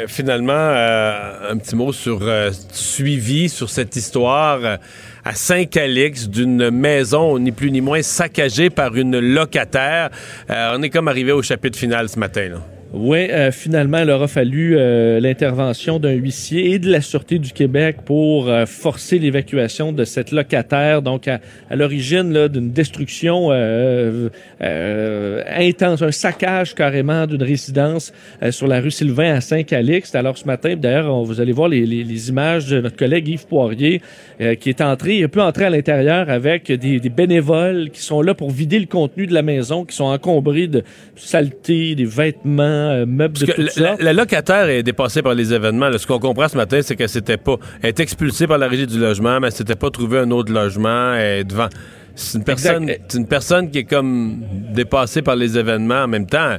Finalement, 0.07 0.53
euh, 0.53 1.51
un 1.51 1.57
petit 1.57 1.75
mot 1.75 1.91
sur 1.91 2.19
euh, 2.21 2.51
suivi 2.71 3.49
sur 3.49 3.71
cette 3.71 3.95
histoire 3.95 4.59
euh, 4.63 4.77
à 5.25 5.33
Saint-Calix 5.33 6.29
d'une 6.29 6.69
maison 6.69 7.39
ni 7.39 7.51
plus 7.51 7.71
ni 7.71 7.81
moins 7.81 8.03
saccagée 8.03 8.69
par 8.69 8.95
une 8.95 9.17
locataire. 9.19 10.09
On 10.49 10.81
est 10.83 10.89
comme 10.89 11.07
arrivé 11.07 11.31
au 11.31 11.41
chapitre 11.41 11.79
final 11.79 12.09
ce 12.09 12.19
matin. 12.19 12.61
Oui, 12.95 13.25
euh, 13.31 13.51
finalement, 13.51 13.97
il 14.03 14.09
aura 14.11 14.27
fallu 14.27 14.75
euh, 14.77 15.19
l'intervention 15.19 15.97
d'un 15.97 16.11
huissier 16.11 16.73
et 16.73 16.77
de 16.79 16.91
la 16.91 17.01
Sûreté 17.01 17.39
du 17.39 17.51
Québec 17.51 17.97
pour 18.05 18.47
euh, 18.47 18.67
forcer 18.67 19.17
l'évacuation 19.17 19.91
de 19.91 20.03
cette 20.05 20.31
locataire, 20.31 21.01
donc 21.01 21.27
à, 21.27 21.39
à 21.71 21.75
l'origine 21.75 22.47
d'une 22.49 22.69
destruction 22.71 23.47
euh, 23.51 24.29
euh, 24.61 25.41
intense, 25.57 26.03
un 26.03 26.11
saccage 26.11 26.75
carrément 26.75 27.25
d'une 27.25 27.41
résidence 27.41 28.13
euh, 28.43 28.51
sur 28.51 28.67
la 28.67 28.79
rue 28.79 28.91
Sylvain 28.91 29.33
à 29.33 29.41
Saint-Calixte. 29.41 30.13
Alors 30.15 30.37
ce 30.37 30.45
matin, 30.45 30.75
d'ailleurs, 30.75 31.23
vous 31.23 31.41
allez 31.41 31.51
voir 31.51 31.69
les, 31.69 31.87
les- 31.87 32.03
les 32.03 32.29
images 32.29 32.67
de 32.67 32.79
notre 32.79 32.95
collègue 32.95 33.27
Yves 33.27 33.47
Poirier 33.47 34.03
euh, 34.39 34.53
qui 34.53 34.69
est 34.69 34.81
entré, 34.81 35.17
il 35.17 35.29
peut 35.29 35.41
entrer 35.41 35.65
à 35.65 35.71
l'intérieur 35.71 36.29
avec 36.29 36.71
des, 36.71 36.99
des 36.99 37.09
bénévoles 37.09 37.89
qui 37.89 38.01
sont 38.01 38.21
là 38.21 38.35
pour 38.35 38.51
vider 38.51 38.77
le 38.77 38.85
contenu 38.85 39.25
de 39.25 39.33
la 39.33 39.41
maison, 39.41 39.83
qui 39.83 39.95
sont 39.95 40.03
encombrés 40.05 40.67
de 40.67 40.83
saleté, 41.15 41.95
des 41.95 42.05
vêtements, 42.05 42.82
euh, 42.89 43.05
meubles 43.05 43.37
de 43.37 43.45
Parce 43.45 43.57
que 43.57 43.61
toutes 43.65 43.75
la, 43.77 43.87
sortes. 43.89 44.01
la 44.01 44.13
locataire 44.13 44.69
est 44.69 44.83
dépassée 44.83 45.21
par 45.21 45.33
les 45.35 45.53
événements. 45.53 45.89
là. 45.89 45.97
Ce 45.97 46.05
qu'on 46.07 46.19
comprend 46.19 46.47
ce 46.47 46.57
matin, 46.57 46.79
c'est 46.81 46.95
que 46.95 47.07
c'était 47.07 47.37
pas. 47.37 47.57
Elle 47.81 47.89
est 47.89 47.99
expulsée 47.99 48.47
par 48.47 48.57
la 48.57 48.67
régie 48.67 48.87
du 48.87 48.99
logement, 48.99 49.39
mais 49.39 49.47
elle 49.47 49.53
s'était 49.53 49.75
pas 49.75 49.89
trouvé 49.89 50.19
un 50.19 50.31
autre 50.31 50.51
logement. 50.51 51.13
Est 51.15 51.43
devant. 51.43 51.69
C'est 52.15 52.37
une 52.37 52.43
personne, 52.43 52.91
c'est 53.07 53.17
une 53.17 53.27
personne 53.27 53.71
qui 53.71 53.79
est 53.79 53.83
comme 53.85 54.41
dépassée 54.73 55.21
par 55.23 55.35
les 55.35 55.57
événements 55.57 56.03
en 56.03 56.07
même 56.07 56.27
temps. 56.27 56.57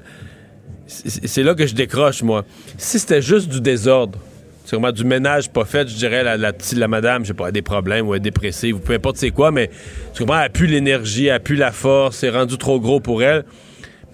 C'est 0.86 1.42
là 1.42 1.54
que 1.54 1.66
je 1.66 1.74
décroche, 1.74 2.22
moi. 2.22 2.44
Si 2.76 2.98
c'était 2.98 3.22
juste 3.22 3.48
du 3.48 3.60
désordre, 3.60 4.18
c'est 4.64 4.76
vraiment 4.76 4.92
du 4.92 5.04
ménage 5.04 5.48
pas 5.50 5.64
fait, 5.64 5.88
je 5.88 5.94
dirais 5.94 6.22
la, 6.24 6.36
la, 6.36 6.52
petite- 6.52 6.76
la 6.78 6.88
madame, 6.88 7.22
je 7.22 7.28
sais 7.28 7.34
pas, 7.34 7.44
elle 7.44 7.48
a 7.50 7.52
des 7.52 7.62
problèmes 7.62 8.06
ou 8.08 8.14
elle 8.14 8.18
est 8.20 8.24
dépressive 8.24 8.76
ou 8.76 8.78
peu 8.80 8.92
importe 8.94 9.16
c'est 9.16 9.30
quoi, 9.30 9.50
mais 9.50 9.70
comprends, 10.18 10.38
elle 10.38 10.46
a 10.46 10.48
plus 10.50 10.66
l'énergie, 10.66 11.26
elle 11.26 11.34
a 11.34 11.40
plus 11.40 11.56
la 11.56 11.70
force, 11.72 12.16
c'est 12.18 12.30
rendu 12.30 12.58
trop 12.58 12.80
gros 12.80 13.00
pour 13.00 13.22
elle. 13.22 13.44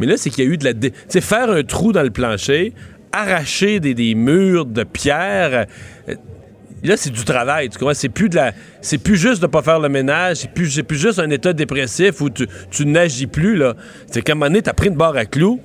Mais 0.00 0.06
là, 0.06 0.16
c'est 0.16 0.30
qu'il 0.30 0.44
y 0.44 0.48
a 0.48 0.50
eu 0.50 0.56
de 0.56 0.64
la. 0.64 0.72
dé- 0.72 0.92
sais, 1.08 1.20
faire 1.20 1.50
un 1.50 1.62
trou 1.62 1.92
dans 1.92 2.02
le 2.02 2.10
plancher, 2.10 2.72
arracher 3.12 3.78
des, 3.80 3.94
des 3.94 4.14
murs 4.14 4.66
de 4.66 4.82
pierre. 4.84 5.66
euh, 6.08 6.14
Là, 6.82 6.96
c'est 6.96 7.10
du 7.10 7.24
travail, 7.24 7.68
tu 7.68 7.76
comprends? 7.78 7.92
C'est 7.92 8.08
plus 8.08 8.30
de 8.30 8.36
la. 8.36 8.52
C'est 8.80 8.96
plus 8.96 9.18
juste 9.18 9.42
de 9.42 9.46
pas 9.46 9.60
faire 9.60 9.80
le 9.80 9.90
ménage, 9.90 10.38
c'est 10.38 10.50
plus, 10.50 10.70
c'est 10.70 10.82
plus 10.82 10.96
juste 10.98 11.18
un 11.18 11.28
état 11.28 11.52
dépressif 11.52 12.22
où 12.22 12.30
tu, 12.30 12.46
tu 12.70 12.86
n'agis 12.86 13.26
plus, 13.26 13.56
là. 13.56 13.74
C'est 14.10 14.22
qu'à 14.22 14.32
un 14.32 14.34
moment 14.36 14.46
donné, 14.46 14.62
t'as 14.62 14.72
pris 14.72 14.88
une 14.88 14.96
barre 14.96 15.14
à 15.16 15.26
clous, 15.26 15.60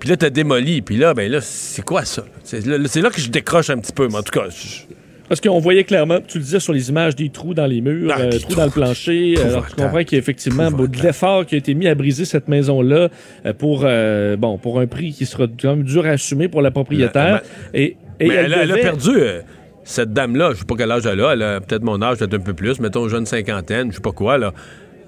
puis 0.00 0.08
là, 0.08 0.16
t'as 0.16 0.30
démoli, 0.30 0.82
puis 0.82 0.96
là, 0.96 1.14
ben 1.14 1.30
là, 1.30 1.40
c'est 1.40 1.84
quoi 1.84 2.04
ça? 2.04 2.24
C'est 2.42 2.66
là, 2.66 2.78
c'est 2.88 3.00
là 3.00 3.10
que 3.10 3.20
je 3.20 3.30
décroche 3.30 3.70
un 3.70 3.78
petit 3.78 3.92
peu, 3.92 4.08
mais 4.08 4.16
en 4.16 4.22
tout 4.24 4.32
cas, 4.36 4.46
je- 4.50 4.92
Parce 5.34 5.40
qu'on 5.40 5.58
voyait 5.58 5.82
clairement, 5.82 6.18
tu 6.26 6.38
le 6.38 6.44
disais 6.44 6.60
sur 6.60 6.72
les 6.72 6.90
images, 6.90 7.16
des 7.16 7.28
trous 7.28 7.54
dans 7.54 7.66
les 7.66 7.80
murs, 7.80 8.12
Ah, 8.14 8.20
euh, 8.20 8.30
des 8.30 8.38
trous 8.38 8.52
trous. 8.52 8.60
dans 8.60 8.66
le 8.66 8.70
plancher. 8.70 9.34
Alors, 9.44 9.66
tu 9.66 9.74
comprends 9.74 10.04
qu'il 10.04 10.12
y 10.12 10.14
a 10.14 10.18
effectivement 10.20 10.70
de 10.70 11.02
l'effort 11.02 11.44
qui 11.44 11.56
a 11.56 11.58
été 11.58 11.74
mis 11.74 11.88
à 11.88 11.96
briser 11.96 12.24
cette 12.24 12.46
maison-là 12.46 13.08
euh, 13.44 13.52
pour, 13.52 13.80
euh, 13.84 14.36
bon, 14.36 14.58
pour 14.58 14.78
un 14.78 14.86
prix 14.86 15.10
qui 15.12 15.26
sera 15.26 15.46
quand 15.60 15.70
même 15.74 15.82
dur 15.82 16.06
à 16.06 16.10
assumer 16.10 16.46
pour 16.46 16.62
la 16.62 16.70
propriétaire. 16.70 17.42
et, 17.74 17.96
et 18.20 18.28
mais 18.28 18.34
elle, 18.34 18.54
a- 18.54 18.62
elle 18.62 18.70
a 18.70 18.74
devait- 18.74 18.80
perdu. 18.82 19.10
euh, 19.16 19.40
cette 19.82 20.12
dame-là, 20.12 20.50
je 20.54 20.60
sais 20.60 20.64
pas 20.64 20.76
quel 20.78 20.90
âge 20.92 21.04
elle 21.04 21.20
a, 21.20 21.32
elle 21.32 21.42
a 21.42 21.60
peut-être 21.60 21.82
mon 21.82 22.00
âge, 22.00 22.18
peut-être 22.18 22.34
un 22.34 22.38
peu 22.38 22.54
plus, 22.54 22.78
mettons 22.78 23.08
jeune 23.08 23.26
cinquantaine, 23.26 23.90
je 23.90 23.96
sais 23.96 24.00
pas 24.02 24.12
quoi, 24.12 24.38
là. 24.38 24.52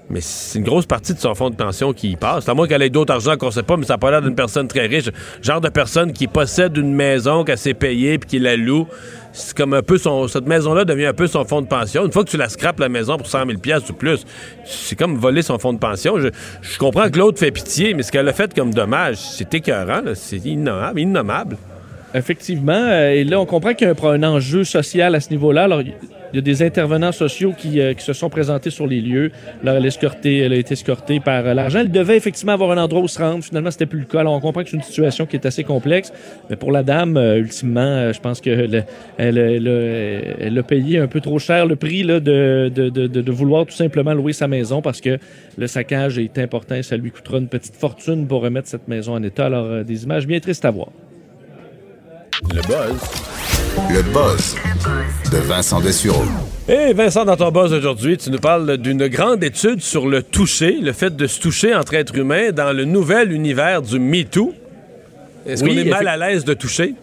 Mais 0.09 0.21
c'est 0.21 0.59
une 0.59 0.65
grosse 0.65 0.85
partie 0.85 1.13
de 1.13 1.19
son 1.19 1.35
fonds 1.35 1.49
de 1.49 1.55
pension 1.55 1.91
qui 1.91 2.11
y 2.11 2.15
passe. 2.15 2.47
À 2.47 2.53
moins 2.53 2.67
qu'elle 2.67 2.81
ait 2.81 2.89
d'autres 2.89 3.13
argent 3.13 3.35
qu'on 3.35 3.51
sait 3.51 3.63
pas, 3.63 3.75
mais 3.75 3.85
ça 3.85 3.93
n'a 3.93 3.97
pas 3.97 4.11
l'air 4.11 4.21
d'une 4.21 4.35
personne 4.35 4.67
très 4.67 4.87
riche. 4.87 5.09
Genre 5.41 5.59
de 5.59 5.69
personne 5.69 6.13
qui 6.13 6.27
possède 6.27 6.77
une 6.77 6.93
maison 6.93 7.43
qu'elle 7.43 7.57
s'est 7.57 7.73
payée 7.73 8.17
puis 8.17 8.29
qui 8.29 8.39
la 8.39 8.55
loue. 8.55 8.87
C'est 9.33 9.55
comme 9.55 9.73
un 9.73 9.83
peu 9.83 9.97
son. 9.97 10.27
Cette 10.27 10.47
maison-là 10.47 10.85
devient 10.85 11.07
un 11.07 11.13
peu 11.13 11.27
son 11.27 11.43
fonds 11.45 11.61
de 11.61 11.67
pension. 11.67 12.05
Une 12.05 12.11
fois 12.11 12.23
que 12.23 12.29
tu 12.29 12.37
la 12.37 12.49
scrapes, 12.49 12.79
la 12.79 12.89
maison, 12.89 13.17
pour 13.17 13.27
100 13.27 13.45
000 13.45 13.59
piastres 13.59 13.91
ou 13.91 13.93
plus, 13.93 14.25
c'est 14.65 14.95
comme 14.95 15.17
voler 15.17 15.41
son 15.41 15.59
fonds 15.59 15.73
de 15.73 15.79
pension. 15.79 16.17
Je, 16.19 16.77
comprends 16.79 17.09
que 17.09 17.19
l'autre 17.19 17.37
fait 17.37 17.51
pitié, 17.51 17.93
mais 17.93 18.03
ce 18.03 18.11
qu'elle 18.11 18.27
a 18.27 18.33
fait 18.33 18.53
comme 18.53 18.73
dommage, 18.73 19.17
c'est 19.17 19.53
écœurant. 19.53 20.01
C'est 20.15 20.43
innommable. 20.45 20.99
innommable. 20.99 21.57
Effectivement. 22.13 22.71
euh, 22.73 23.09
et 23.11 23.23
là, 23.25 23.39
on 23.39 23.45
comprend 23.45 23.73
qu'il 23.73 23.87
y 23.87 23.91
a 23.91 23.93
un, 23.93 24.09
un 24.09 24.23
enjeu 24.23 24.63
social 24.63 25.13
à 25.13 25.19
ce 25.19 25.29
niveau-là. 25.29 25.67
Il 26.33 26.35
y 26.35 26.39
a 26.39 26.41
des 26.41 26.61
intervenants 26.61 27.11
sociaux 27.11 27.53
qui, 27.57 27.79
euh, 27.79 27.93
qui 27.93 28.03
se 28.03 28.13
sont 28.13 28.29
présentés 28.29 28.69
sur 28.69 28.85
les 28.85 29.01
lieux. 29.01 29.31
Là, 29.63 29.75
elle, 29.75 29.85
a 29.85 30.55
été 30.55 30.73
escortée 30.73 31.19
par 31.19 31.45
euh, 31.45 31.53
l'argent. 31.53 31.79
Elle 31.79 31.91
devait 31.91 32.17
effectivement 32.17 32.51
avoir 32.51 32.71
un 32.71 32.77
endroit 32.77 33.01
où 33.01 33.07
se 33.07 33.19
rendre. 33.19 33.43
Finalement, 33.43 33.71
c'était 33.71 33.85
plus 33.85 33.99
le 33.99 34.05
cas. 34.05 34.19
Alors, 34.19 34.33
on 34.33 34.39
comprend 34.39 34.63
que 34.63 34.69
c'est 34.69 34.75
une 34.75 34.83
situation 34.83 35.25
qui 35.25 35.35
est 35.35 35.45
assez 35.45 35.63
complexe. 35.63 36.11
Mais 36.49 36.55
pour 36.55 36.71
la 36.71 36.83
dame, 36.83 37.17
euh, 37.17 37.37
ultimement, 37.37 38.11
je 38.11 38.19
pense 38.19 38.41
qu'elle 38.41 38.85
elle, 39.17 39.37
elle, 39.37 40.57
a- 40.57 40.63
payé 40.63 40.99
un 40.99 41.07
peu 41.07 41.21
trop 41.21 41.39
cher 41.39 41.65
le 41.65 41.77
prix 41.77 42.03
de, 42.03 42.19
de, 42.19 42.89
de, 42.89 43.31
vouloir 43.31 43.65
tout 43.65 43.73
simplement 43.73 44.13
louer 44.13 44.33
sa 44.33 44.49
maison 44.49 44.81
parce 44.81 44.99
que 44.99 45.17
le 45.57 45.67
saccage 45.67 46.19
est 46.19 46.37
important 46.39 46.75
et 46.75 46.83
ça 46.83 46.97
lui 46.97 47.09
coûtera 47.11 47.37
une 47.37 47.47
petite 47.47 47.75
fortune 47.75 48.27
pour 48.27 48.41
remettre 48.41 48.67
cette 48.67 48.89
maison 48.89 49.13
en 49.13 49.23
état. 49.23 49.45
Alors, 49.45 49.85
des 49.85 50.03
images 50.03 50.27
bien 50.27 50.39
tristes 50.41 50.65
à 50.65 50.71
voir. 50.71 50.89
Le 52.53 52.61
buzz. 52.63 53.36
Le 53.77 54.01
buzz 54.11 54.55
de 55.31 55.37
Vincent 55.37 55.79
Dessureau. 55.79 56.23
Et 56.67 56.93
Vincent, 56.93 57.23
dans 57.25 57.35
ton 57.37 57.51
buzz 57.51 57.71
aujourd'hui, 57.71 58.17
tu 58.17 58.31
nous 58.31 58.39
parles 58.39 58.77
d'une 58.77 59.07
grande 59.07 59.43
étude 59.43 59.81
sur 59.81 60.07
le 60.07 60.23
toucher, 60.23 60.77
le 60.81 60.91
fait 60.93 61.15
de 61.15 61.27
se 61.27 61.39
toucher 61.39 61.75
entre 61.75 61.93
êtres 61.93 62.17
humains 62.17 62.49
dans 62.51 62.73
le 62.73 62.85
nouvel 62.85 63.31
univers 63.31 63.83
du 63.83 63.99
MeToo. 63.99 64.51
Est-ce 65.45 65.63
Oui, 65.63 65.75
qu'on 65.75 65.81
est 65.81 65.89
mal 65.89 66.07
à 66.07 66.17
l'aise 66.17 66.43
de 66.43 66.55
toucher? 66.55 66.95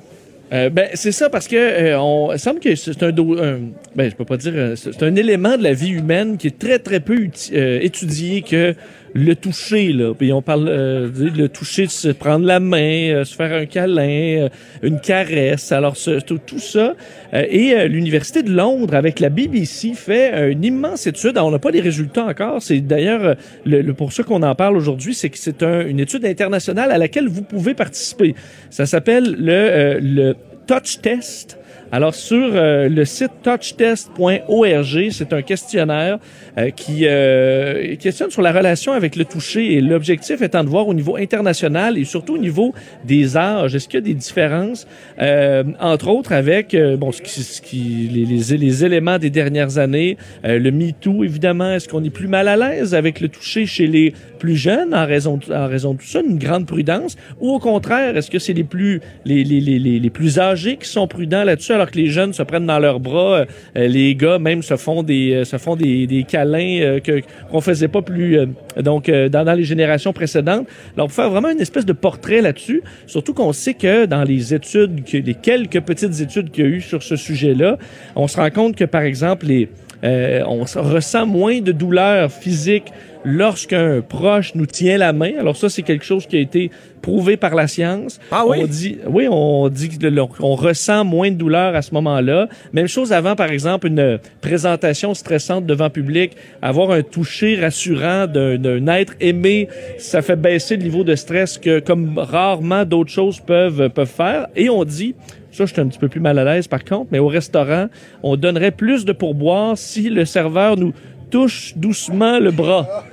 Euh, 0.53 0.69
ben, 0.69 0.89
c'est 0.95 1.13
ça 1.13 1.31
parce 1.31 1.47
que 1.49 1.55
euh, 1.57 1.99
on 2.01 2.33
il 2.33 2.39
semble 2.41 2.59
que 2.61 2.75
c'est 2.75 3.03
un, 3.03 3.09
un- 3.09 3.59
ben 3.95 4.11
je 4.11 4.15
peux 4.17 4.25
pas 4.27 4.37
dire 4.37 4.53
euh, 4.55 4.75
c'est 4.77 5.03
un 5.03 5.15
élément 5.17 5.57
de 5.57 5.63
la 5.63 5.73
vie 5.73 5.91
humaine 5.91 6.37
qui 6.37 6.49
est 6.49 6.59
très 6.59 6.79
très 6.81 7.01
peu 7.01 7.17
euh, 7.55 7.79
étudié 7.81 8.43
que 8.43 8.75
le 9.17 9.35
toucher 9.37 9.93
là. 9.93 10.13
Puis 10.13 10.33
on 10.33 10.43
parle 10.43 10.67
euh, 10.69 11.09
le 11.15 11.49
toucher 11.49 11.87
de 11.87 11.91
se 11.91 12.09
prendre 12.09 12.45
la 12.45 12.59
main 12.59 13.11
euh, 13.13 13.25
se 13.25 13.35
faire 13.37 13.53
un 13.53 13.65
câlin 13.65 14.45
euh, 14.45 14.49
une 14.83 15.01
caresse. 15.01 15.71
Alors 15.73 15.97
ce- 15.97 16.21
tout, 16.21 16.39
tout 16.45 16.59
ça 16.59 16.95
euh, 17.33 17.45
et 17.49 17.75
euh, 17.75 17.87
l'université 17.87 18.43
de 18.43 18.51
Londres 18.51 18.95
avec 18.95 19.21
la 19.21 19.29
BBC 19.29 19.95
fait 19.95 20.51
une 20.51 20.65
immense 20.65 21.07
étude. 21.07 21.39
On 21.39 21.51
n'a 21.53 21.59
pas 21.61 21.71
les 21.71 21.81
résultats 21.81 22.25
encore. 22.27 22.61
C'est 22.61 22.81
d'ailleurs 22.81 23.25
euh, 23.25 23.35
le, 23.65 23.83
le- 23.83 23.95
pour 23.95 24.13
ça 24.13 24.25
qu'on 24.25 24.43
en 24.43 24.55
parle 24.57 24.77
aujourd'hui 24.77 25.15
c'est 25.15 25.31
que 25.31 25.39
c'est 25.39 25.63
un- 25.63 25.87
une 25.87 26.01
étude 26.01 26.25
internationale 26.25 26.91
à 26.91 26.99
laquelle 26.99 27.29
vous 27.29 27.43
pouvez 27.43 27.75
participer. 27.75 28.35
Ça 28.71 28.85
s'appelle 28.85 29.37
le, 29.39 29.99
le 30.01 30.35
touch 30.67 31.01
test 31.01 31.59
Alors, 31.95 32.13
sur 32.13 32.51
euh, 32.55 32.89
le 32.89 33.05
site 33.05 33.31
touchtest.org, 33.45 35.09
c'est 35.13 35.33
un 35.33 35.43
questionnaire 35.43 36.19
euh, 36.59 36.71
qui 36.71 37.03
euh, 37.05 37.95
questionne 37.95 38.33
sur 38.33 38.43
la 38.43 38.51
relation 38.51 38.91
avec 38.91 39.15
le 39.15 39.25
toucher 39.25 39.75
et 39.75 39.81
l'objectif 39.81 40.43
étant 40.43 40.65
de 40.65 40.69
voir 40.69 40.89
au 40.89 40.95
niveau 40.95 41.15
international 41.15 41.97
et 41.97 42.03
surtout 42.05 42.35
au 42.35 42.39
niveau 42.39 42.75
des 43.05 43.37
âges, 43.37 43.77
est-ce 43.77 43.87
qu'il 43.87 44.01
y 44.01 44.03
a 44.03 44.07
des 44.07 44.15
différences, 44.15 44.89
euh, 45.23 45.63
entre 45.79 46.09
autres 46.09 46.33
avec 46.33 46.75
euh, 46.75 46.97
bon, 46.97 47.13
ce 47.13 47.23
qui, 47.23 47.31
ce 47.31 47.63
qui- 47.63 48.11
les, 48.13 48.25
les, 48.25 48.57
les 48.57 48.85
éléments 48.85 49.19
des 49.21 49.31
dernières 49.31 49.79
années, 49.79 50.17
euh, 50.45 50.59
le 50.59 50.73
MeToo, 50.73 51.23
évidemment, 51.23 51.75
est-ce 51.75 51.89
qu'on 51.89 52.03
est 52.03 52.11
plus 52.11 52.27
mal 52.27 52.49
à 52.49 52.57
l'aise 52.57 52.93
avec 52.97 53.21
le 53.21 53.29
toucher 53.29 53.67
chez 53.67 53.87
les 53.87 54.13
plus 54.41 54.57
jeunes 54.57 54.93
en 54.95 55.07
raison, 55.07 55.37
de- 55.37 55.55
en 55.55 55.69
raison 55.69 55.93
de 55.95 55.99
tout 56.01 56.07
ça, 56.09 56.23
une 56.29 56.39
grande 56.39 56.67
prudence, 56.67 57.15
ou 57.41 57.51
au 57.53 57.61
contraire, 57.61 58.17
est-ce 58.17 58.33
que 58.33 58.41
c'est 58.41 58.53
les 58.53 58.65
plus, 58.65 59.01
les, 59.25 59.45
les, 59.45 59.61
les, 59.61 59.79
les, 59.79 60.11
plus 60.11 60.41
âgés 60.41 60.77
qui 60.77 60.89
sont 60.89 61.07
prudents 61.07 61.45
là-dessus, 61.45 61.73
que 61.91 61.99
les 61.99 62.09
jeunes 62.09 62.33
se 62.33 62.43
prennent 62.43 62.67
dans 62.67 62.79
leurs 62.79 63.01
bras, 63.01 63.45
euh, 63.77 63.87
les 63.87 64.15
gars 64.15 64.39
même 64.39 64.63
se 64.63 64.77
font 64.77 65.03
des, 65.03 65.33
euh, 65.33 65.45
se 65.45 65.59
font 65.59 65.77
des, 65.77 66.07
des 66.07 66.25
câlins 66.25 66.81
euh, 66.81 67.01
que 67.01 67.21
qu'on 67.51 67.61
faisait 67.61 67.89
pas 67.89 68.03
plus, 68.03 68.39
euh, 68.39 68.47
donc 68.83 69.09
euh, 69.09 69.29
dans, 69.29 69.45
dans 69.45 69.55
les 69.55 69.65
générations 69.65 70.13
précédentes. 70.13 70.67
Alors, 70.97 71.09
pour 71.09 71.15
faire 71.15 71.31
vraiment 71.31 71.51
une 71.51 71.61
espèce 71.61 71.87
de 71.87 71.93
portrait 71.93 72.41
là-dessus, 72.41 72.83
surtout 73.07 73.35
qu'on 73.35 73.53
sait 73.53 73.75
que 73.75 74.07
dans 74.07 74.25
les 74.25 74.55
études, 74.55 75.05
que 75.05 75.17
les 75.17 75.35
quelques 75.35 75.81
petites 75.81 76.21
études 76.21 76.51
qu'il 76.51 76.65
y 76.65 76.67
a 76.67 76.71
eu 76.71 76.81
sur 76.81 77.03
ce 77.03 77.17
sujet-là, 77.17 77.79
on 78.17 78.29
se 78.29 78.37
rend 78.37 78.51
compte 78.51 78.77
que 78.77 78.85
par 78.85 79.03
exemple 79.03 79.47
les 79.47 79.69
euh, 80.05 80.43
on 80.47 80.65
ressent 80.83 81.27
moins 81.27 81.61
de 81.61 81.73
douleur 81.73 82.31
physique 82.31 82.93
lorsqu'un 83.25 84.03
proche 84.07 84.55
nous 84.55 84.67
tient 84.67 84.99
la 84.99 85.13
main. 85.15 85.33
Alors 85.39 85.57
ça, 85.57 85.69
c'est 85.71 85.81
quelque 85.83 86.05
chose 86.05 86.27
qui 86.27 86.37
a 86.37 86.41
été 86.41 86.71
prouvé 87.01 87.37
par 87.39 87.55
la 87.55 87.67
science. 87.67 88.21
Ah 88.31 88.45
oui? 88.47 88.59
On 88.61 88.67
dit, 88.67 88.99
oui, 89.07 89.27
on 89.31 89.69
dit 89.71 89.89
que 89.89 90.07
le- 90.07 90.23
on 90.41 90.55
ressent 90.55 91.05
moins 91.05 91.31
de 91.31 91.37
douleur 91.37 91.75
à 91.75 91.81
ce 91.83 91.93
moment-là. 91.95 92.49
Même 92.75 92.87
chose 92.87 93.13
avant, 93.13 93.35
par 93.35 93.51
exemple, 93.51 93.87
une 93.87 94.19
présentation 94.43 95.15
stressante 95.15 95.65
devant 95.65 95.89
public, 95.91 96.33
avoir 96.61 96.91
un 96.91 97.03
toucher 97.03 97.59
rassurant 97.59 98.27
d'un 98.27 98.59
d'un 98.59 98.87
être 98.89 99.15
aimé, 99.21 99.69
ça 99.99 100.21
fait 100.21 100.37
baisser 100.37 100.77
le 100.77 100.83
niveau 100.83 101.03
de 101.03 101.15
stress 101.15 101.57
que 101.59 101.81
comme 101.81 102.19
rarement 102.19 102.85
d'autres 102.85 103.11
choses 103.11 103.41
peuvent 103.41 103.89
peuvent 103.89 104.07
faire. 104.07 104.49
Et 104.55 104.69
on 104.69 104.85
dit 104.85 105.15
ça, 105.55 105.67
je 105.67 105.73
suis 105.73 105.81
un 105.81 105.87
petit 105.87 105.99
peu 105.99 106.09
plus 106.09 106.21
mal 106.21 106.39
à 106.39 106.45
l'aise 106.45 106.67
par 106.69 106.85
contre, 106.85 107.09
mais 107.13 107.19
au 107.19 107.29
restaurant, 107.29 107.87
on 108.23 108.37
donnerait 108.37 108.71
plus 108.73 109.05
de 109.05 109.13
pourboire 109.13 109.77
si 109.79 110.11
le 110.11 110.25
serveur 110.25 110.77
nous 110.77 110.93
touche 111.31 111.73
doucement 111.77 112.39
le 112.39 112.51
bras. 112.51 113.05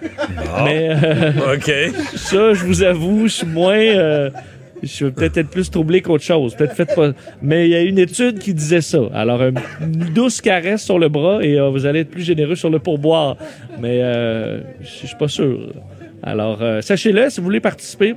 Mais 0.64 0.90
euh, 0.92 1.32
OK. 1.56 1.72
ça, 2.16 2.54
je 2.54 2.66
vous 2.66 2.84
avoue, 2.84 3.28
je 3.28 3.34
suis 3.34 3.48
moins. 3.48 3.78
euh, 3.78 4.30
je 4.84 5.06
vais 5.06 5.12
peut-être 5.12 5.38
être 5.38 5.50
plus 5.50 5.70
troublé 5.70 6.02
qu'autre 6.02 6.24
chose. 6.24 6.56
Peut-être 6.56 6.74
faites 6.74 6.96
pas. 6.96 7.12
Mais 7.42 7.68
il 7.68 7.72
y 7.72 7.76
a 7.76 7.82
une 7.82 8.00
étude 8.00 8.40
qui 8.40 8.54
disait 8.54 8.82
ça. 8.82 9.00
Alors, 9.14 9.42
une 9.44 9.56
douce 10.14 10.42
caresse 10.42 10.84
sur 10.84 10.98
le 10.98 11.08
bras 11.08 11.40
et 11.44 11.60
euh, 11.60 11.70
vous 11.70 11.86
allez 11.86 12.00
être 12.00 12.10
plus 12.10 12.24
généreux 12.24 12.56
sur 12.56 12.70
le 12.70 12.80
pourboire. 12.80 13.38
Mais 13.80 14.00
euh, 14.02 14.60
je 14.82 15.08
suis 15.08 15.16
pas 15.18 15.28
sûr. 15.28 15.72
Alors, 16.24 16.60
euh, 16.62 16.82
sachez-le, 16.82 17.30
si 17.30 17.40
vous 17.40 17.46
voulez 17.46 17.60
participer. 17.60 18.16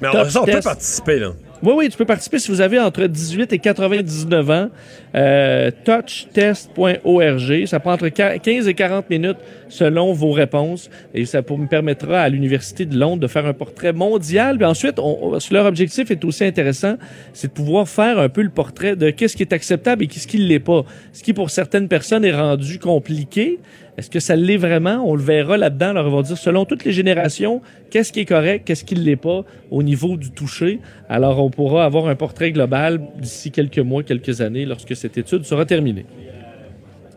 Mais 0.00 0.08
on, 0.14 0.24
ça, 0.28 0.42
on 0.42 0.44
peut 0.46 0.60
participer, 0.62 1.18
là. 1.18 1.32
Oui, 1.62 1.72
oui, 1.76 1.88
tu 1.90 1.98
peux 1.98 2.06
participer 2.06 2.38
si 2.38 2.50
vous 2.50 2.60
avez 2.62 2.80
entre 2.80 3.04
18 3.06 3.52
et 3.52 3.58
99 3.58 4.50
ans. 4.50 4.68
Euh, 5.14 5.70
touchtest.org. 5.84 7.66
Ça 7.66 7.80
prend 7.80 7.92
entre 7.92 8.08
qua- 8.08 8.38
15 8.38 8.66
et 8.68 8.74
40 8.74 9.10
minutes 9.10 9.36
selon 9.70 10.12
vos 10.12 10.32
réponses. 10.32 10.90
Et 11.14 11.24
ça 11.24 11.40
me 11.40 11.66
permettra 11.66 12.20
à 12.20 12.28
l'Université 12.28 12.84
de 12.84 12.98
Londres 12.98 13.22
de 13.22 13.26
faire 13.26 13.46
un 13.46 13.54
portrait 13.54 13.94
mondial. 13.94 14.58
Puis 14.58 14.66
ensuite, 14.66 14.98
on, 14.98 15.34
on- 15.34 15.38
leur 15.50 15.64
objectif 15.64 16.10
est 16.10 16.22
aussi 16.24 16.44
intéressant, 16.44 16.96
c'est 17.32 17.48
de 17.48 17.52
pouvoir 17.52 17.88
faire 17.88 18.18
un 18.18 18.28
peu 18.28 18.42
le 18.42 18.50
portrait 18.50 18.96
de 18.96 19.08
qu'est-ce 19.10 19.36
qui 19.36 19.42
est 19.42 19.52
acceptable 19.54 20.04
et 20.04 20.06
qu'est-ce 20.06 20.26
qui 20.28 20.38
ne 20.38 20.44
l'est 20.44 20.58
pas. 20.60 20.84
Ce 21.14 21.22
qui, 21.22 21.32
pour 21.32 21.48
certaines 21.48 21.88
personnes, 21.88 22.24
est 22.24 22.34
rendu 22.34 22.78
compliqué. 22.78 23.58
Est-ce 23.98 24.08
que 24.08 24.20
ça 24.20 24.36
l'est 24.36 24.56
vraiment? 24.56 25.02
On 25.04 25.14
le 25.14 25.22
verra 25.22 25.56
là-dedans. 25.56 25.88
Alors, 25.88 26.06
ils 26.06 26.12
vont 26.12 26.22
dire, 26.22 26.38
selon 26.38 26.64
toutes 26.64 26.84
les 26.84 26.92
générations, 26.92 27.60
qu'est-ce 27.90 28.12
qui 28.12 28.20
est 28.20 28.24
correct, 28.24 28.62
qu'est-ce 28.64 28.84
qui 28.84 28.94
ne 28.94 29.00
l'est 29.00 29.16
pas 29.16 29.44
au 29.70 29.82
niveau 29.82 30.16
du 30.16 30.30
toucher. 30.30 30.80
Alors, 31.08 31.44
on 31.44 31.50
pourra 31.50 31.84
avoir 31.84 32.06
un 32.06 32.14
portrait 32.14 32.50
global 32.52 33.00
d'ici 33.18 33.50
quelques 33.50 33.78
mois, 33.78 34.02
quelques 34.02 34.40
années, 34.40 34.64
lorsque 34.64 34.96
cette 34.96 35.18
étude 35.18 35.44
sera 35.44 35.66
terminée. 35.66 36.06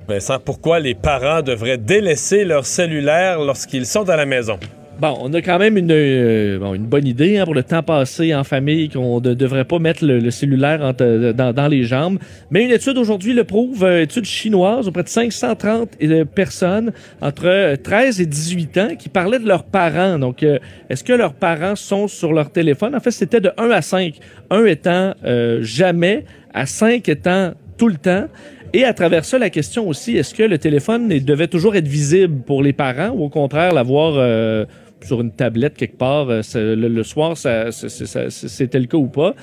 Vincent, 0.07 0.37
pourquoi 0.43 0.79
les 0.79 0.95
parents 0.95 1.41
devraient 1.41 1.77
délaisser 1.77 2.43
leur 2.43 2.65
cellulaire 2.65 3.39
lorsqu'ils 3.39 3.85
sont 3.85 4.09
à 4.09 4.17
la 4.17 4.25
maison? 4.25 4.59
Bon, 4.99 5.17
on 5.21 5.33
a 5.33 5.41
quand 5.41 5.57
même 5.57 5.75
une, 5.77 5.91
euh, 5.91 6.59
bon, 6.59 6.75
une 6.75 6.85
bonne 6.85 7.07
idée 7.07 7.37
hein, 7.37 7.45
pour 7.45 7.55
le 7.55 7.63
temps 7.63 7.81
passé 7.81 8.35
en 8.35 8.43
famille 8.43 8.89
qu'on 8.89 9.19
ne 9.19 9.33
devrait 9.33 9.65
pas 9.65 9.79
mettre 9.79 10.05
le, 10.05 10.29
cellulaire 10.29 10.81
entre- 10.81 11.31
dans, 11.33 11.67
les 11.67 11.83
jambes. 11.83 12.19
Mais 12.51 12.63
une 12.63 12.71
étude 12.71 12.97
aujourd'hui 12.97 13.33
le 13.33 13.43
prouve, 13.43 13.83
euh, 13.83 14.03
étude 14.03 14.25
chinoise 14.25 14.87
auprès 14.87 15.03
de 15.03 15.09
530 15.09 15.89
euh, 16.03 16.25
personnes 16.25 16.91
entre 17.21 17.47
euh, 17.47 17.75
13 17.75 18.21
et 18.21 18.25
18 18.27 18.77
ans 18.77 18.89
qui 18.97 19.09
parlaient 19.09 19.39
de 19.39 19.47
leurs 19.47 19.63
parents. 19.63 20.19
Donc, 20.19 20.43
euh, 20.43 20.59
est-ce 20.89 21.03
que 21.03 21.13
leurs 21.13 21.33
parents 21.33 21.75
sont 21.75 22.07
sur 22.07 22.31
leur 22.31 22.51
téléphone? 22.51 22.95
En 22.95 22.99
fait, 22.99 23.11
c'était 23.11 23.41
de 23.41 23.51
1 23.57 23.71
à 23.71 23.81
5. 23.81 24.13
1 24.51 24.65
étant 24.65 25.13
euh, 25.25 25.59
jamais, 25.63 26.25
à 26.53 26.67
5 26.67 27.09
étant 27.09 27.53
tout 27.77 27.87
le 27.87 27.95
temps. 27.97 28.27
Et 28.73 28.83
à 28.85 28.93
travers 28.93 29.23
ça, 29.23 29.37
la 29.37 29.49
question 29.51 29.87
aussi, 29.87 30.17
est-ce 30.17 30.33
que 30.33 30.43
le 30.43 30.57
téléphone 30.57 31.07
devait 31.07 31.47
toujours 31.47 31.75
être 31.75 31.87
visible 31.87 32.41
pour 32.41 32.63
les 32.63 32.73
parents 32.73 33.09
ou 33.09 33.25
au 33.25 33.29
contraire 33.29 33.71
l'avoir 33.71 34.13
euh, 34.17 34.65
sur 35.05 35.21
une 35.21 35.31
tablette 35.31 35.75
quelque 35.77 35.97
part 35.97 36.27
euh, 36.29 36.41
le, 36.75 37.03
soir, 37.03 37.37
ça- 37.37 37.71
c'était 37.71 38.79
le 38.79 38.87
cas 38.87 38.97
ou 38.97 39.07
pas? 39.07 39.35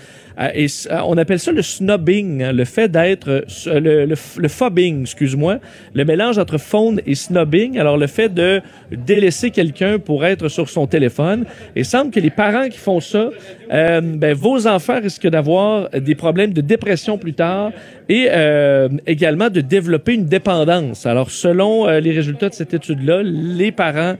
C- 0.68 0.88
euh, 0.90 1.00
on 1.06 1.18
appelle 1.18 1.38
ça 1.38 1.52
le 1.52 1.60
snobbing, 1.62 2.42
hein, 2.42 2.52
le 2.52 2.64
fait 2.64 2.88
d'être, 2.88 3.28
euh, 3.28 3.80
le, 3.80 4.06
le, 4.06 4.14
f- 4.14 4.38
le 4.38 4.48
phobbing, 4.48 5.02
excuse-moi, 5.02 5.58
le 5.92 6.04
mélange 6.04 6.38
entre 6.38 6.56
phone 6.58 7.00
et 7.06 7.14
snobbing. 7.14 7.78
Alors 7.78 7.98
le 7.98 8.06
fait 8.06 8.32
de 8.32 8.62
délaisser 8.90 9.50
quelqu'un 9.50 9.98
pour 9.98 10.24
être 10.24 10.48
sur 10.48 10.68
son 10.70 10.86
téléphone. 10.86 11.44
Il 11.76 11.84
semble 11.84 12.10
que 12.10 12.20
les 12.20 12.30
parents 12.30 12.68
qui 12.68 12.78
font 12.78 13.00
ça, 13.00 13.30
euh, 13.72 14.00
ben, 14.00 14.34
vos 14.34 14.66
enfants 14.66 15.00
risquent 15.00 15.28
d'avoir 15.28 15.90
des 15.90 16.14
problèmes 16.14 16.52
de 16.52 16.60
dépression 16.60 17.18
plus 17.18 17.34
tard 17.34 17.72
et 18.08 18.28
euh, 18.30 18.88
également 19.06 19.50
de 19.50 19.60
développer 19.60 20.14
une 20.14 20.24
dépendance. 20.26 21.06
Alors, 21.06 21.30
selon 21.30 21.86
les 21.86 22.12
résultats 22.12 22.48
de 22.48 22.54
cette 22.54 22.74
étude-là, 22.74 23.22
les 23.22 23.72
parents 23.72 24.14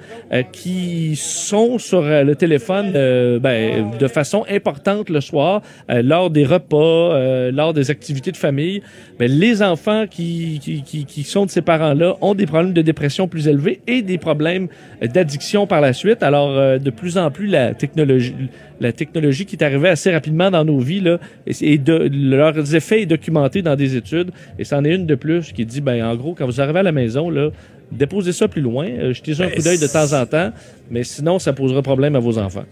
qui 0.53 1.17
sont 1.17 1.79
sur 1.79 2.03
le 2.03 2.35
téléphone 2.35 2.93
ben, 3.41 3.91
de 3.99 4.07
façon 4.07 4.45
importante 4.49 5.09
le 5.11 5.21
soir, 5.21 5.63
lors 6.11 6.29
des 6.29 6.45
repas, 6.45 6.77
euh, 6.77 7.53
lors 7.53 7.73
des 7.73 7.91
activités 7.91 8.33
de 8.33 8.37
famille, 8.37 8.83
ben, 9.19 9.31
les 9.31 9.63
enfants 9.63 10.07
qui, 10.11 10.59
qui, 10.61 10.83
qui, 10.83 11.05
qui 11.05 11.23
sont 11.23 11.47
de 11.47 11.51
ces 11.51 11.63
parents-là 11.63 12.17
ont 12.21 12.35
des 12.35 12.47
problèmes 12.47 12.73
de 12.73 12.83
dépression 12.83 13.29
plus 13.29 13.47
élevés 13.47 13.81
et 13.87 14.03
des 14.03 14.19
problèmes 14.19 14.67
d'addiction 15.01 15.69
par 15.69 15.81
la 15.81 15.93
suite. 15.93 16.25
Alors, 16.25 16.51
euh, 16.51 16.79
de 16.79 16.91
plus 16.91 17.17
en 17.17 17.31
plus, 17.31 17.47
la 17.47 17.75
technologie, 17.75 18.35
la 18.81 18.93
technologie 18.93 19.47
qui 19.47 19.55
est 19.55 19.63
arrivée 19.63 19.89
assez 19.89 20.11
rapidement 20.13 20.51
dans 20.51 20.65
nos 20.65 20.81
vies, 20.81 21.01
là, 21.01 21.21
et, 21.47 21.79
de, 21.79 22.11
leurs 22.13 22.75
effets 22.75 23.03
est 23.03 23.07
documenté 23.07 23.63
dans 23.63 23.77
des 23.77 23.95
études. 23.95 24.33
Et 24.59 24.65
c'en 24.65 24.85
est 24.85 24.93
une 24.93 25.07
de 25.07 25.15
plus 25.15 25.53
qui 25.53 25.65
dit, 25.65 25.81
ben, 25.81 26.05
en 26.05 26.17
gros, 26.17 26.35
quand 26.35 26.47
vous 26.47 26.61
arrivez 26.61 26.81
à 26.81 26.83
la 26.83 26.93
maison, 26.93 27.31
là, 27.31 27.51
déposez 27.93 28.33
ça 28.33 28.49
plus 28.49 28.63
loin, 28.63 28.89
euh, 28.89 29.13
jetez 29.13 29.35
un 29.35 29.47
Ben, 29.47 29.55
coup 29.55 29.63
d'œil 29.63 29.79
de 29.79 29.87
temps 29.87 30.13
en 30.13 30.27
temps, 30.27 30.51
mais 30.91 31.05
sinon, 31.05 31.39
ça 31.39 31.53
posera 31.53 31.83
problème 31.83 32.17
à 32.17 32.21
vos 32.21 32.37
enfants. 32.37 32.67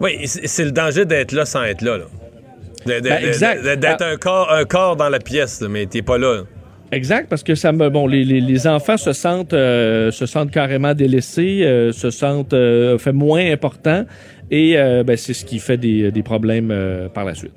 Oui, 0.00 0.12
c'est 0.24 0.46
c'est 0.46 0.64
le 0.64 0.72
danger 0.72 1.04
d'être 1.04 1.32
là 1.32 1.44
sans 1.44 1.64
être 1.64 1.82
là. 1.82 1.98
là. 1.98 2.04
Ben, 2.86 3.04
exact. 3.04 3.62
D'être 3.64 4.04
un, 4.04 4.16
corps, 4.16 4.50
un 4.52 4.64
corps 4.64 4.96
dans 4.96 5.08
la 5.08 5.18
pièce, 5.18 5.60
mais 5.62 5.86
t'es 5.86 6.02
pas 6.02 6.18
là. 6.18 6.42
Exact, 6.90 7.28
parce 7.28 7.42
que 7.42 7.54
ça 7.54 7.72
me 7.72 7.90
bon, 7.90 8.06
les, 8.06 8.24
les, 8.24 8.40
les 8.40 8.66
enfants 8.66 8.96
se 8.96 9.12
sentent 9.12 9.52
euh, 9.52 10.10
se 10.10 10.24
sentent 10.24 10.50
carrément 10.50 10.94
délaissés, 10.94 11.60
euh, 11.64 11.92
se 11.92 12.10
sentent 12.10 12.54
euh, 12.54 12.96
fait 12.96 13.12
moins 13.12 13.44
importants, 13.52 14.06
et 14.50 14.76
ben, 15.04 15.16
c'est 15.18 15.34
ce 15.34 15.44
qui 15.44 15.58
fait 15.58 15.76
des, 15.76 16.10
des 16.10 16.22
problèmes 16.22 16.74
par 17.12 17.26
la 17.26 17.34
suite. 17.34 17.52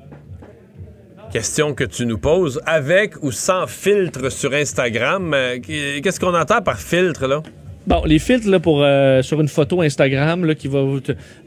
Question 1.31 1.73
que 1.73 1.85
tu 1.85 2.05
nous 2.05 2.17
poses, 2.17 2.59
avec 2.65 3.23
ou 3.23 3.31
sans 3.31 3.65
filtre 3.65 4.29
sur 4.29 4.53
Instagram, 4.53 5.33
qu'est-ce 5.65 6.19
qu'on 6.19 6.35
entend 6.35 6.61
par 6.61 6.81
filtre, 6.81 7.27
là? 7.27 7.41
Bon, 7.87 8.03
les 8.05 8.19
filtres 8.19 8.47
là, 8.47 8.59
pour 8.59 8.83
euh, 8.83 9.23
sur 9.23 9.41
une 9.41 9.47
photo 9.47 9.81
Instagram 9.81 10.45
là, 10.45 10.53
qui 10.53 10.67
va 10.67 10.83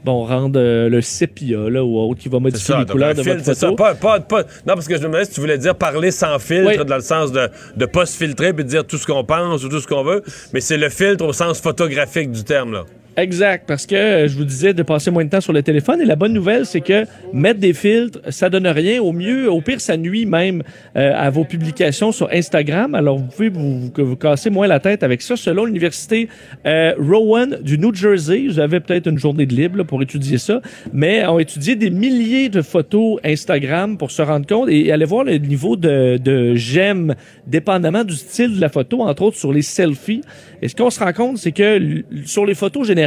bon 0.03 0.25
rendre 0.25 0.59
euh, 0.59 0.89
le 0.89 0.99
sépia 1.01 1.69
là 1.69 1.83
ou 1.83 1.97
autre 1.97 2.19
qui 2.19 2.27
va 2.27 2.39
modifier 2.39 2.73
ça, 2.73 2.79
les 2.81 2.85
couleurs 2.85 3.15
de 3.15 3.23
filtre, 3.23 3.37
votre 3.43 3.53
ça. 3.57 3.67
photo. 3.67 3.75
Pas, 3.75 3.95
pas- 3.95 4.19
pas- 4.19 4.43
non, 4.67 4.73
parce 4.73 4.87
que 4.87 4.95
je 4.95 4.99
me 5.01 5.05
demandais 5.05 5.25
si 5.25 5.31
tu 5.31 5.39
voulais 5.39 5.57
dire 5.57 5.75
parler 5.75 6.11
sans 6.11 6.37
filtre, 6.39 6.71
Oui. 6.77 6.85
dans 6.85 6.95
le 6.95 7.01
sens 7.01 7.31
de 7.31 7.49
ne 7.77 7.85
pas 7.85 8.05
se 8.05 8.17
filtrer 8.17 8.51
puis 8.51 8.65
de 8.65 8.69
dire 8.69 8.85
tout 8.85 8.97
ce 8.97 9.05
qu'on 9.07 9.23
pense 9.23 9.63
ou 9.63 9.69
tout 9.69 9.79
ce 9.79 9.87
qu'on 9.87 10.03
veut, 10.03 10.21
mais 10.53 10.59
c'est 10.59 10.77
le 10.77 10.89
filtre 10.89 11.23
au 11.25 11.31
sens 11.31 11.61
photographique 11.61 12.31
du 12.31 12.43
terme, 12.43 12.73
là. 12.73 12.83
Exact, 13.17 13.63
parce 13.65 13.85
que 13.85 13.95
euh, 13.95 14.27
je 14.27 14.35
vous 14.35 14.43
disais 14.43 14.73
de 14.73 14.83
passer 14.83 15.09
moins 15.09 15.23
de 15.23 15.29
temps 15.29 15.39
sur 15.39 15.53
le 15.53 15.63
téléphone. 15.63 16.01
Et 16.01 16.05
la 16.05 16.17
bonne 16.17 16.33
nouvelle, 16.33 16.65
c'est 16.65 16.81
que 16.81 17.05
mettre 17.31 17.61
des 17.61 17.73
filtres, 17.73 18.19
ça 18.29 18.49
donne 18.49 18.67
rien. 18.67 19.01
Au 19.01 19.13
mieux, 19.13 19.49
au 19.49 19.61
pire, 19.61 19.79
ça 19.79 19.95
nuit 19.95 20.25
même 20.25 20.63
euh, 20.97 21.13
à 21.15 21.29
vos 21.29 21.45
publications 21.45 22.11
sur 22.11 22.29
Instagram. 22.33 22.93
Alors, 22.93 23.17
vous 23.17 23.25
pouvez 23.25 23.47
vous, 23.47 23.79
vous, 23.79 23.91
vous 24.05 24.15
casser 24.17 24.49
moins 24.49 24.67
la 24.67 24.81
tête 24.81 25.01
avec 25.01 25.21
ça. 25.21 25.37
Selon 25.37 25.63
l'université 25.63 26.27
euh, 26.65 26.93
Rowan 26.99 27.57
du 27.61 27.77
New 27.77 27.95
Jersey, 27.95 28.47
vous 28.47 28.59
avez 28.59 28.81
peut-être 28.81 29.07
une 29.07 29.17
journée 29.17 29.45
de 29.45 29.55
libre 29.55 29.77
là, 29.77 29.83
pour 29.85 30.01
étudier 30.01 30.37
ça, 30.37 30.59
mais 30.91 31.25
ont 31.25 31.39
étudié 31.39 31.77
des 31.77 31.91
milliers 31.91 32.49
de 32.49 32.61
photos 32.61 33.21
Instagram 33.23 33.97
pour 33.97 34.11
se 34.11 34.23
rendre 34.23 34.45
compte 34.45 34.67
et 34.69 34.91
aller 34.91 35.05
voir 35.05 35.23
le 35.23 35.37
niveau 35.37 35.77
de, 35.77 36.17
de 36.17 36.53
j'aime, 36.55 37.15
dépendamment 37.47 38.03
du 38.03 38.15
style 38.15 38.57
de 38.57 38.61
la 38.61 38.69
photo, 38.69 39.03
entre 39.03 39.21
autres 39.21 39.37
sur 39.37 39.53
les 39.53 39.61
selfies. 39.61 40.21
Et 40.61 40.67
ce 40.67 40.75
qu'on 40.75 40.89
se 40.89 40.99
rend 40.99 41.13
compte, 41.13 41.37
c'est 41.37 41.53
que 41.53 42.03
sur 42.25 42.45
les 42.45 42.55
photos 42.55 42.85
générales, 42.85 43.04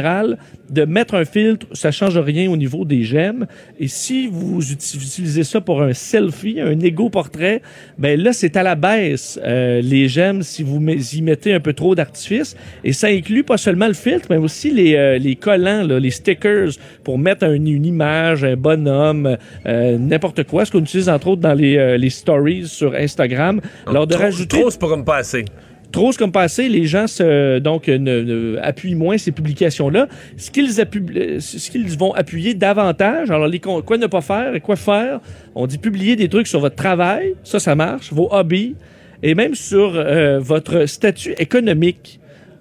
de 0.69 0.85
mettre 0.85 1.15
un 1.15 1.25
filtre, 1.25 1.65
ça 1.73 1.91
change 1.91 2.17
rien 2.17 2.49
au 2.49 2.55
niveau 2.57 2.85
des 2.85 3.03
j'aime. 3.03 3.47
Et 3.79 3.87
si 3.87 4.27
vous 4.27 4.61
uti- 4.61 4.95
utilisez 4.97 5.43
ça 5.43 5.61
pour 5.61 5.81
un 5.81 5.93
selfie, 5.93 6.59
un 6.61 6.79
égo 6.79 7.09
portrait, 7.09 7.61
ben 7.97 8.19
là, 8.21 8.33
c'est 8.33 8.55
à 8.57 8.63
la 8.63 8.75
baisse 8.75 9.39
euh, 9.43 9.81
les 9.81 10.07
j'aime 10.07 10.43
si 10.43 10.63
vous 10.63 10.79
y 10.79 11.21
mettez 11.21 11.53
un 11.53 11.59
peu 11.59 11.73
trop 11.73 11.95
d'artifice. 11.95 12.55
Et 12.83 12.93
ça 12.93 13.07
inclut 13.07 13.43
pas 13.43 13.57
seulement 13.57 13.87
le 13.87 13.93
filtre, 13.93 14.27
mais 14.29 14.37
aussi 14.37 14.71
les, 14.71 14.95
euh, 14.95 15.17
les 15.17 15.35
collants, 15.35 15.83
là, 15.83 15.99
les 15.99 16.11
stickers 16.11 16.69
pour 17.03 17.17
mettre 17.17 17.45
un- 17.45 17.53
une 17.53 17.85
image, 17.85 18.43
un 18.43 18.55
bonhomme, 18.55 19.37
euh, 19.65 19.97
n'importe 19.97 20.43
quoi. 20.43 20.65
Ce 20.65 20.71
qu'on 20.71 20.79
utilise 20.81 21.09
entre 21.09 21.27
autres 21.29 21.41
dans 21.41 21.53
les, 21.53 21.77
euh, 21.77 21.97
les 21.97 22.09
stories 22.09 22.67
sur 22.67 22.93
Instagram. 22.93 23.59
Alors 23.87 24.05
de 24.07 24.13
trop, 24.13 24.23
rajouter 24.23 24.59
trop, 24.61 24.69
c'est 24.69 24.79
pas 24.79 24.87
comme 24.87 25.05
pas 25.05 25.17
assez. 25.17 25.45
Trop, 25.91 26.11
comme 26.11 26.31
passé, 26.31 26.69
les 26.69 26.85
gens 26.85 27.07
se, 27.07 27.57
donc 27.59 27.87
ne, 27.87 27.97
ne- 27.97 28.57
appuient 28.61 28.93
moins 28.93 29.17
ces 29.17 29.31
publications-là. 29.31 30.07
Ce 30.37 30.51
qu'ils 30.51 30.79
euh, 30.79 31.39
ce 31.39 31.69
qu'ils 31.71 31.97
vont 31.97 32.13
appuyer 32.13 32.53
davantage, 32.53 33.31
alors 33.31 33.47
les 33.47 33.59
quoi 33.59 33.97
ne 33.97 34.05
pas 34.07 34.21
faire 34.21 34.53
et 34.53 34.61
quoi 34.61 34.75
faire, 34.75 35.19
on 35.55 35.65
dit 35.65 35.79
publier 35.79 36.15
des 36.15 36.29
trucs 36.29 36.47
sur 36.47 36.59
votre 36.59 36.75
travail, 36.75 37.33
ça, 37.43 37.59
ça 37.59 37.73
marche, 37.73 38.13
vos 38.13 38.27
hobbies, 38.31 38.75
et 39.23 39.33
même 39.33 39.55
sur 39.55 39.93
euh, 39.95 40.39
votre 40.39 40.85
statut 40.85 41.33
économique. 41.39 42.19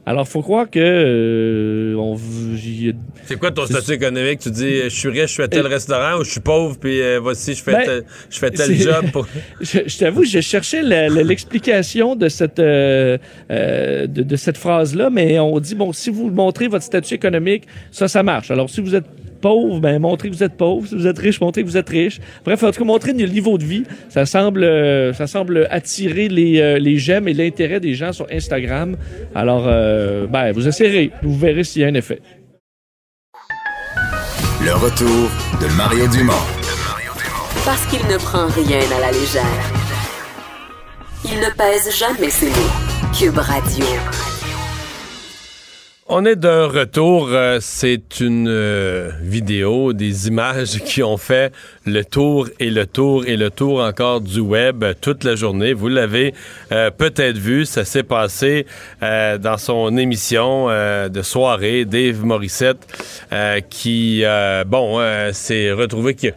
Alors, 0.09 0.27
faut 0.27 0.41
croire 0.41 0.71
que 0.71 0.79
euh, 0.79 1.95
on, 1.99 2.17
C'est 3.27 3.39
quoi 3.39 3.51
ton 3.51 3.67
statut 3.67 3.93
économique? 3.93 4.39
Tu 4.39 4.51
dis, 4.51 4.85
je 4.85 4.89
suis 4.89 5.11
riche, 5.11 5.33
je 5.33 5.43
fais 5.43 5.49
tel 5.49 5.67
restaurant, 5.67 6.19
ou 6.19 6.25
je 6.25 6.31
suis 6.31 6.41
pauvre, 6.41 6.79
puis 6.81 7.03
euh, 7.03 7.21
voici, 7.21 7.53
je 7.55 7.63
fais, 7.63 7.73
Ben, 7.73 7.85
tel, 7.85 8.05
je 8.31 8.39
fais 8.39 8.51
tel 8.51 8.75
job. 8.75 9.11
Pour... 9.13 9.27
je, 9.61 9.81
je 9.87 9.99
t'avoue, 9.99 10.25
je 10.25 10.41
cherchais 10.41 10.81
l'explication 10.83 12.17
de 12.17 12.31
cette 12.31 12.59
euh, 12.59 13.19
euh, 13.51 14.07
de, 14.07 14.23
de 14.23 14.37
cette 14.37 14.57
phrase-là, 14.57 15.11
mais 15.11 15.39
on 15.41 15.61
dit 15.61 15.75
bon, 15.75 15.93
si 15.93 16.09
vous 16.09 16.31
montrez 16.31 16.69
votre 16.69 16.85
statut 16.85 17.13
économique, 17.13 17.65
ça, 17.91 18.09
ça 18.09 18.23
marche. 18.23 18.51
Alors, 18.51 18.71
si 18.71 18.81
vous 18.81 18.95
êtes 18.95 19.05
pauvre, 19.41 19.81
ben 19.81 19.99
montrez 19.99 20.29
que 20.29 20.35
vous 20.35 20.43
êtes 20.43 20.57
pauvre. 20.57 20.87
Si 20.87 20.95
vous 20.95 21.07
êtes 21.07 21.19
riche, 21.19 21.41
montrez 21.41 21.63
que 21.63 21.69
vous 21.69 21.77
êtes 21.77 21.89
riche. 21.89 22.21
Bref, 22.45 22.63
en 22.63 22.71
tout 22.71 22.79
cas, 22.81 22.85
montrer 22.85 23.13
le 23.13 23.27
niveau 23.27 23.59
de 23.59 23.65
vie, 23.65 23.85
ça 24.09 24.27
semble 24.27 24.65
euh, 24.65 25.13
ça 25.13 25.27
semble 25.27 25.67
attirer 25.71 26.29
les 26.29 26.61
euh, 26.61 26.79
les 26.79 26.99
j'aime 26.99 27.29
et 27.29 27.35
l'intérêt 27.35 27.81
des 27.81 27.95
gens 27.95 28.13
sur 28.13 28.27
Instagram. 28.31 28.97
Alors, 29.35 29.65
euh, 29.67 30.27
ben, 30.27 30.53
vous 30.53 30.69
essayerez, 30.69 31.11
vous 31.23 31.37
verrez 31.37 31.65
s'il 31.65 31.83
y 31.83 31.85
a 31.85 31.89
un 31.89 31.95
effet. 31.95 32.21
Le 34.65 34.75
retour 34.75 35.31
de 35.61 35.77
Mario 35.77 36.09
Dumont. 36.09 36.33
Parce 37.65 37.87
qu'il 37.87 38.07
ne 38.09 38.17
prend 38.17 38.47
rien 38.49 38.81
à 38.97 39.01
la 39.01 39.13
légère. 39.13 39.45
Il 41.25 41.39
ne 41.39 41.51
pèse 41.57 41.97
jamais 41.97 42.31
ses 42.31 42.49
mots. 42.49 43.13
Cube 43.17 43.39
Radio. 43.39 43.85
On 46.11 46.25
est 46.25 46.37
de 46.37 46.49
retour. 46.49 47.29
euh, 47.33 47.59
c'est 47.61 48.21
une 48.21 48.49
euh, 48.49 49.11
vidéo, 49.21 49.93
des 49.93 50.29
images 50.29 50.79
qui 50.87 51.03
ont 51.03 51.19
fait 51.19 51.53
le 51.85 52.03
tour 52.03 52.49
et 52.59 52.71
le 52.71 52.87
tour 52.87 53.27
et 53.27 53.37
le 53.37 53.51
tour 53.51 53.83
encore 53.83 54.23
du 54.23 54.41
web 54.41 54.87
toute 55.03 55.23
la 55.23 55.37
journée. 55.37 55.75
Vous 55.75 55.89
l'avez 55.89 56.33
euh, 56.73 56.91
peut-être 56.91 57.37
vu. 57.37 57.67
Ça 57.67 57.85
s'est 57.85 58.05
passé 58.05 58.65
dans 59.03 59.59
son 59.59 59.99
émission 59.99 60.69
de 60.69 61.23
soirée, 61.23 61.85
Dave 61.85 62.25
Morissette, 62.25 62.87
qui, 63.69 64.25
bon, 64.67 65.01
s'est 65.33 65.73
retrouvé 65.73 66.15
qui, 66.15 66.31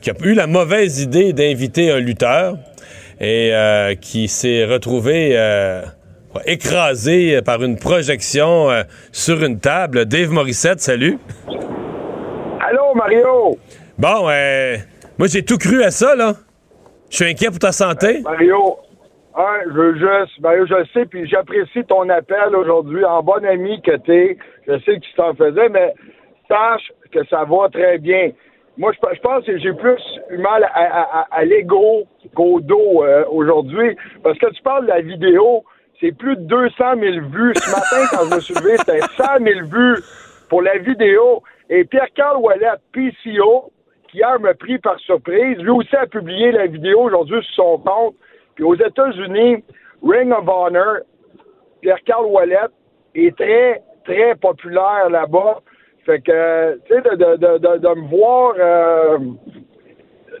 qui 0.00 0.10
a 0.10 0.14
eu 0.22 0.34
la 0.34 0.46
mauvaise 0.46 1.00
idée 1.00 1.32
d'inviter 1.32 1.90
un 1.90 1.98
lutteur 1.98 2.56
et 3.20 3.52
qui 4.00 4.28
s'est 4.28 4.64
retrouvé 4.64 5.36
écrasé 6.46 7.40
par 7.42 7.62
une 7.62 7.78
projection 7.78 8.70
euh, 8.70 8.82
sur 9.12 9.42
une 9.42 9.58
table. 9.60 10.04
Dave 10.06 10.30
Morissette, 10.30 10.80
salut. 10.80 11.18
Allô, 12.60 12.94
Mario? 12.94 13.58
Bon, 13.98 14.28
euh, 14.28 14.76
moi 15.18 15.28
j'ai 15.28 15.44
tout 15.44 15.58
cru 15.58 15.82
à 15.82 15.90
ça, 15.90 16.14
là. 16.16 16.34
Je 17.10 17.16
suis 17.16 17.24
inquiet 17.30 17.48
pour 17.48 17.58
ta 17.60 17.72
santé. 17.72 18.20
Mario, 18.22 18.76
un, 19.36 19.60
je 19.68 19.72
veux 19.72 19.94
juste, 19.94 20.40
Mario, 20.40 20.66
je 20.66 20.74
le 20.74 20.86
sais, 20.92 21.06
puis 21.06 21.28
j'apprécie 21.28 21.84
ton 21.88 22.08
appel 22.08 22.54
aujourd'hui. 22.56 23.04
En 23.04 23.22
bon 23.22 23.44
ami 23.44 23.80
que 23.82 23.96
t'es, 23.96 24.36
je 24.66 24.72
sais 24.80 24.96
que 24.96 25.00
tu 25.04 25.12
t'en 25.16 25.34
faisais, 25.34 25.68
mais 25.68 25.94
sache 26.48 26.92
que 27.12 27.24
ça 27.30 27.44
va 27.44 27.68
très 27.72 27.98
bien. 27.98 28.30
Moi, 28.78 28.92
je, 28.92 29.14
je 29.14 29.20
pense 29.20 29.44
que 29.46 29.56
j'ai 29.58 29.72
plus 29.72 30.02
eu 30.30 30.38
mal 30.38 30.64
à, 30.64 30.68
à- 30.80 31.20
à- 31.20 31.26
à 31.30 31.44
l'ego 31.44 32.04
qu'au 32.34 32.60
dos 32.60 33.04
euh, 33.04 33.24
aujourd'hui, 33.30 33.96
parce 34.22 34.38
que 34.38 34.46
tu 34.52 34.62
parles 34.62 34.84
de 34.84 34.90
la 34.90 35.00
vidéo, 35.00 35.64
c'est 36.00 36.12
plus 36.12 36.36
de 36.36 36.42
200 36.42 36.74
000 37.00 37.26
vues. 37.28 37.52
Ce 37.56 37.70
matin, 37.70 38.06
quand 38.10 38.28
je 38.30 38.34
me 38.34 38.40
suis 38.40 38.54
levé, 38.54 38.76
c'était 38.78 39.00
100 39.00 39.24
000 39.42 39.66
vues 39.66 40.02
pour 40.48 40.62
la 40.62 40.78
vidéo. 40.78 41.42
Et 41.70 41.84
Pierre-Carl 41.84 42.38
Ouellet, 42.38 42.68
PCO, 42.92 43.72
qui 44.08 44.18
hier 44.18 44.38
m'a 44.40 44.54
pris 44.54 44.78
par 44.78 44.98
surprise, 45.00 45.58
lui 45.58 45.70
aussi 45.70 45.96
a 45.96 46.06
publié 46.06 46.52
la 46.52 46.66
vidéo 46.66 47.00
aujourd'hui 47.00 47.42
sur 47.42 47.64
son 47.64 47.78
compte. 47.78 48.14
Puis 48.54 48.64
aux 48.64 48.74
États-Unis, 48.74 49.64
Ring 50.02 50.32
of 50.32 50.48
Honor, 50.48 50.98
Pierre-Carl 51.80 52.26
Ouellet 52.26 52.68
est 53.14 53.36
très, 53.36 53.82
très 54.04 54.34
populaire 54.36 55.10
là-bas. 55.10 55.60
Fait 56.04 56.20
que, 56.20 56.78
tu 56.86 56.94
sais, 56.94 57.00
de, 57.00 57.94
me 57.94 58.08
voir, 58.08 58.54
euh, 58.58 59.18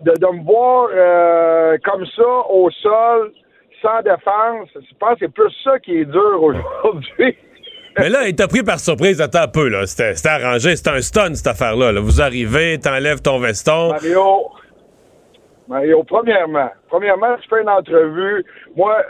de, 0.02 0.26
me 0.32 0.44
voir 0.44 0.88
euh, 0.92 1.76
comme 1.84 2.06
ça 2.06 2.48
au 2.50 2.70
sol, 2.70 3.32
sans 3.82 4.02
défense, 4.02 4.68
je 4.74 4.94
pense 4.98 5.14
que 5.14 5.26
c'est 5.26 5.32
plus 5.32 5.52
ça 5.64 5.78
qui 5.78 5.98
est 5.98 6.04
dur 6.04 6.42
aujourd'hui. 6.42 7.36
Mais 7.98 8.10
là, 8.10 8.28
il 8.28 8.36
t'a 8.36 8.46
pris 8.46 8.62
par 8.62 8.78
surprise. 8.78 9.20
Attends 9.22 9.42
un 9.42 9.48
peu, 9.48 9.68
là. 9.68 9.86
C'était 9.86 10.28
arrangé. 10.28 10.76
C'était 10.76 10.90
un 10.90 11.00
stun, 11.00 11.34
cette 11.34 11.46
affaire-là. 11.46 11.92
là. 11.92 12.00
Vous 12.00 12.20
arrivez, 12.20 12.78
t'enlèves 12.78 13.22
ton 13.22 13.38
veston. 13.38 13.88
Mario, 13.88 14.50
Mario, 15.68 16.04
premièrement, 16.04 16.70
premièrement, 16.88 17.36
je 17.42 17.48
fais 17.48 17.62
une 17.62 17.68
entrevue. 17.68 18.44
Moi, 18.76 19.02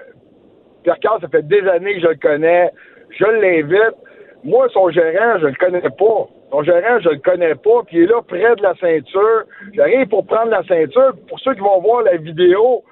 Pierre 0.84 1.00
Carl, 1.00 1.20
ça 1.20 1.28
fait 1.28 1.46
des 1.46 1.66
années 1.68 1.94
que 1.96 2.00
je 2.00 2.08
le 2.08 2.14
connais. 2.16 2.70
Je 3.18 3.24
l'invite. 3.24 3.96
Moi, 4.44 4.68
son 4.72 4.88
gérant, 4.90 5.38
je 5.40 5.46
le 5.46 5.54
connais 5.54 5.80
pas. 5.80 6.28
Son 6.50 6.62
gérant, 6.62 7.00
je 7.00 7.08
le 7.08 7.18
connais 7.18 7.56
pas. 7.56 7.82
Puis 7.86 7.96
il 7.96 8.02
est 8.04 8.06
là 8.06 8.22
près 8.22 8.54
de 8.54 8.62
la 8.62 8.74
ceinture. 8.76 9.42
J'arrive 9.74 10.06
pour 10.06 10.24
prendre 10.26 10.50
la 10.50 10.62
ceinture. 10.62 11.12
Pour 11.28 11.40
ceux 11.40 11.54
qui 11.54 11.60
vont 11.60 11.80
voir 11.80 12.02
la 12.02 12.16
vidéo, 12.16 12.84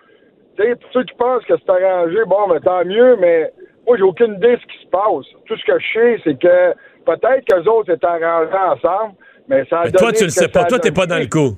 pour 0.56 0.93
ceux 0.93 1.05
qui 1.05 1.14
pensent 1.14 1.44
que 1.44 1.55
c'est 1.56 1.70
arrangé, 1.70 2.18
bon, 2.26 2.48
mais 2.48 2.60
tant 2.60 2.85
mieux, 2.85 3.16
mais 3.16 3.52
moi, 3.86 3.97
j'ai 3.97 4.02
aucune 4.02 4.35
idée 4.35 4.56
de 4.56 4.60
ce 4.60 4.66
qui 4.66 4.85
se 4.85 4.90
passe. 4.90 5.26
Tout 5.47 5.56
ce 5.56 5.64
que 5.64 5.78
je 5.78 5.93
sais, 5.93 6.20
c'est 6.24 6.39
que 6.39 6.72
peut-être 7.05 7.44
qu'eux 7.44 7.68
autres 7.70 7.93
étaient 7.93 8.06
arrangés 8.06 8.55
ensemble, 8.55 9.14
mais 9.48 9.64
ça 9.66 9.81
a 9.81 9.85
Mais 9.85 9.93
toi, 9.93 10.12
tu 10.12 10.24
le 10.24 10.28
que 10.28 10.32
sais 10.32 10.48
pas. 10.48 10.64
Toi, 10.64 10.78
t'es 10.78 10.93
pas 10.93 11.06
dans 11.06 11.18
le 11.18 11.26
coup. 11.26 11.56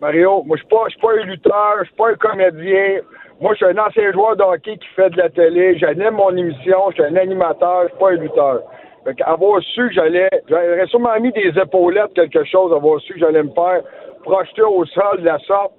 Mario, 0.00 0.42
moi, 0.44 0.56
je 0.56 0.62
suis 0.62 0.68
pas, 0.68 0.86
pas 1.00 1.12
un 1.14 1.24
lutteur, 1.24 1.76
je 1.80 1.84
suis 1.84 1.94
pas 1.94 2.10
un 2.10 2.14
comédien. 2.14 3.00
Moi, 3.40 3.52
je 3.54 3.64
suis 3.64 3.66
un 3.66 3.78
ancien 3.78 4.12
joueur 4.12 4.36
de 4.36 4.42
hockey 4.42 4.76
qui 4.76 4.88
fait 4.94 5.10
de 5.10 5.16
la 5.16 5.28
télé. 5.28 5.78
J'anime 5.78 6.14
mon 6.14 6.36
émission, 6.36 6.90
je 6.90 6.94
suis 6.94 7.04
un 7.04 7.16
animateur, 7.16 7.84
je 7.84 7.88
suis 7.88 7.98
pas 7.98 8.10
un 8.10 8.16
lutteur. 8.16 8.62
Fait 9.04 9.22
avoir 9.22 9.62
su 9.62 9.88
que 9.88 9.94
j'allais, 9.94 10.30
j'aurais 10.48 10.86
sûrement 10.86 11.18
mis 11.20 11.30
des 11.32 11.52
épaulettes, 11.60 12.14
quelque 12.14 12.44
chose, 12.44 12.72
avoir 12.72 13.00
su 13.00 13.12
que 13.14 13.20
j'allais 13.20 13.42
me 13.42 13.50
faire 13.50 13.82
projeter 14.22 14.62
au 14.62 14.84
sol 14.86 15.20
de 15.20 15.24
la 15.24 15.38
sorte. 15.40 15.72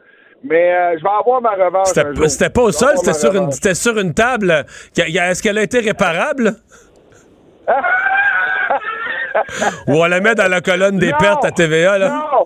Mais 0.44 0.74
euh, 0.74 0.98
je 1.00 1.04
vais 1.04 1.10
avoir 1.10 1.42
ma 1.42 1.52
revanche. 1.52 1.88
C'était 2.28 2.50
pas 2.50 2.62
au 2.62 2.72
sol, 2.72 2.92
c'était 2.98 3.14
sur, 3.14 3.32
une- 3.32 3.40
revanche. 3.40 3.54
c'était 3.56 3.74
sur 3.74 3.98
une 3.98 4.14
table. 4.14 4.66
Est-ce 4.98 5.42
qu'elle 5.42 5.58
a 5.58 5.64
été 5.64 5.80
réparable? 5.80 6.52
Ou 9.88 9.94
on 9.96 10.06
la 10.06 10.20
met 10.22 10.36
dans 10.36 10.50
la 10.50 10.62
colonne 10.62 10.98
des 10.98 11.12
Non! 11.12 11.18
pertes 11.20 11.46
à 11.46 11.52
TVA, 11.52 11.98
là? 11.98 12.10
Non! 12.10 12.46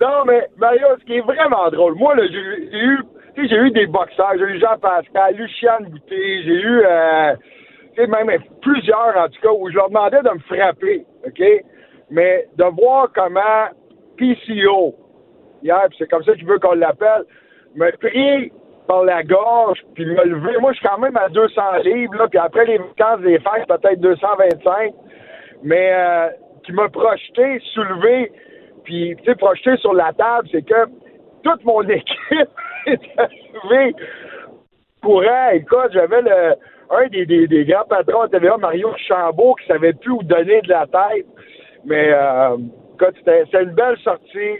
Non, 0.00 0.24
mais 0.26 0.46
Mario, 0.58 0.86
ce 1.00 1.04
qui 1.06 1.16
est 1.16 1.20
vraiment 1.22 1.70
drôle, 1.70 1.94
moi, 1.94 2.14
là, 2.14 2.22
j'ai 2.30 2.36
eu, 2.78 3.00
j'ai 3.48 3.56
eu 3.56 3.70
des 3.70 3.86
boxeurs, 3.86 4.32
j'ai 4.38 4.44
eu 4.44 4.60
Jean-Pascal, 4.60 5.34
Luciane 5.36 5.86
Boutet, 5.86 6.42
j'ai 6.44 6.60
eu, 6.60 6.82
euh, 6.86 7.34
même 8.06 8.30
plusieurs, 8.60 9.16
en 9.16 9.26
tout 9.28 9.40
cas, 9.42 9.48
où 9.58 9.70
je 9.70 9.74
leur 9.76 9.88
demandais 9.88 10.20
de 10.22 10.28
me 10.30 10.38
frapper, 10.40 11.06
OK? 11.26 11.42
Mais 12.10 12.46
de 12.56 12.64
voir 12.78 13.08
comment 13.14 13.68
PCO, 14.18 14.94
hier, 15.62 15.84
puis 15.88 15.96
c'est 15.98 16.10
comme 16.10 16.24
ça 16.24 16.34
qu'il 16.34 16.46
veut 16.46 16.58
qu'on 16.58 16.74
l'appelle, 16.74 17.24
me 17.74 17.90
pris 17.92 18.52
par 18.86 19.04
la 19.04 19.22
gorge, 19.22 19.82
puis 19.94 20.06
me 20.06 20.24
lever. 20.24 20.58
Moi, 20.60 20.72
je 20.72 20.78
suis 20.78 20.88
quand 20.88 20.98
même 20.98 21.16
à 21.16 21.28
200 21.28 21.62
livres, 21.84 22.14
là, 22.14 22.28
puis 22.28 22.38
après 22.38 22.64
les 22.66 22.78
vacances 22.78 23.20
des 23.20 23.38
fêtes, 23.38 23.66
peut-être 23.68 24.00
225. 24.00 24.92
mais 25.62 25.90
euh, 25.92 26.28
qui 26.64 26.72
m'a 26.72 26.88
projeté, 26.88 27.60
soulevé, 27.74 28.32
puis, 28.84 29.16
tu 29.18 29.24
sais, 29.24 29.34
projeté 29.34 29.76
sur 29.78 29.94
la 29.94 30.12
table, 30.12 30.48
c'est 30.50 30.62
que 30.62 30.86
toute 31.42 31.64
mon 31.64 31.82
équipe 31.88 32.50
est 32.86 33.00
arrivée 33.16 33.94
courant. 35.02 35.48
Écoute, 35.52 35.90
j'avais 35.92 36.22
le, 36.22 36.54
un 36.90 37.08
des, 37.08 37.26
des, 37.26 37.46
des 37.46 37.64
grands 37.64 37.84
patrons 37.84 38.22
à 38.22 38.28
TVA, 38.28 38.56
Mario 38.56 38.90
Chambault, 39.08 39.54
qui 39.54 39.66
savait 39.66 39.92
plus 39.92 40.12
où 40.12 40.22
donner 40.22 40.60
de 40.62 40.68
la 40.68 40.86
tête. 40.86 41.26
Mais, 41.84 42.12
euh, 42.12 42.56
écoute, 42.94 43.14
c'était 43.18 43.62
une 43.62 43.74
belle 43.74 43.98
sortie. 43.98 44.58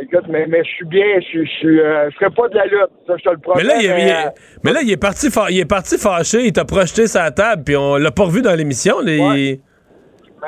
Écoute, 0.00 0.24
mais, 0.28 0.46
mais 0.46 0.62
je 0.64 0.68
suis 0.70 0.86
bien, 0.86 1.06
je 1.20 1.42
je 1.44 1.66
euh, 1.68 2.08
je 2.10 2.16
ferai 2.16 2.30
pas 2.30 2.48
de 2.48 2.54
la 2.54 2.66
lutte, 2.66 2.90
ça, 3.06 3.14
je 3.16 3.22
te 3.24 3.30
le 3.30 3.38
promets. 3.38 3.62
Mais 3.62 3.68
là, 3.68 3.74
il, 3.80 3.86
est- 3.86 4.02
il 4.02 4.08
est- 4.08 4.26
euh, 4.26 4.30
mais 4.62 4.72
là, 4.72 4.80
il 4.82 4.92
est 4.92 4.96
parti, 5.00 5.28
fa- 5.30 5.50
il 5.50 5.58
est 5.58 5.64
parti 5.68 5.98
fâché, 5.98 6.38
il 6.44 6.52
t'a 6.52 6.64
projeté 6.64 7.06
sa 7.08 7.30
table, 7.32 7.64
puis 7.64 7.76
on 7.76 7.96
l'a 7.96 8.10
pas 8.12 8.24
revu 8.24 8.40
dans 8.42 8.54
l'émission. 8.54 8.96
il- 9.04 9.58
Euh, 10.44 10.46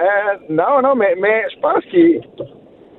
non, 0.49 0.81
non, 0.83 0.95
mais, 0.95 1.17
mais 1.19 1.43
je 1.53 1.59
pense 1.61 1.85
qu'il 1.87 2.21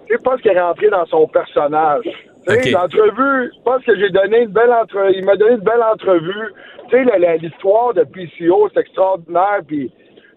je 0.09 0.17
pense 0.17 0.41
qu'il 0.41 0.51
est 0.51 0.59
rentré 0.59 0.89
dans 0.89 1.05
son 1.05 1.25
personnage. 1.27 2.03
Tu 2.03 2.53
sais, 2.53 2.59
Ok. 2.59 2.71
L'entrevue, 2.71 3.51
je 3.55 3.61
pense 3.63 3.81
que 3.85 3.95
j'ai 3.97 4.09
donné 4.09 4.41
une 4.41 4.49
belle 4.49 4.71
entrevue. 4.73 5.13
Il 5.15 5.23
m'a 5.23 5.37
donné 5.37 5.53
une 5.53 5.61
belle 5.61 5.81
entrevue. 5.81 6.51
Tu 6.89 6.97
sais, 7.05 7.37
l'histoire 7.41 7.93
de 7.93 8.03
PCO, 8.03 8.69
c'est 8.73 8.81
extraordinaire. 8.81 9.59
Puis 9.65 9.89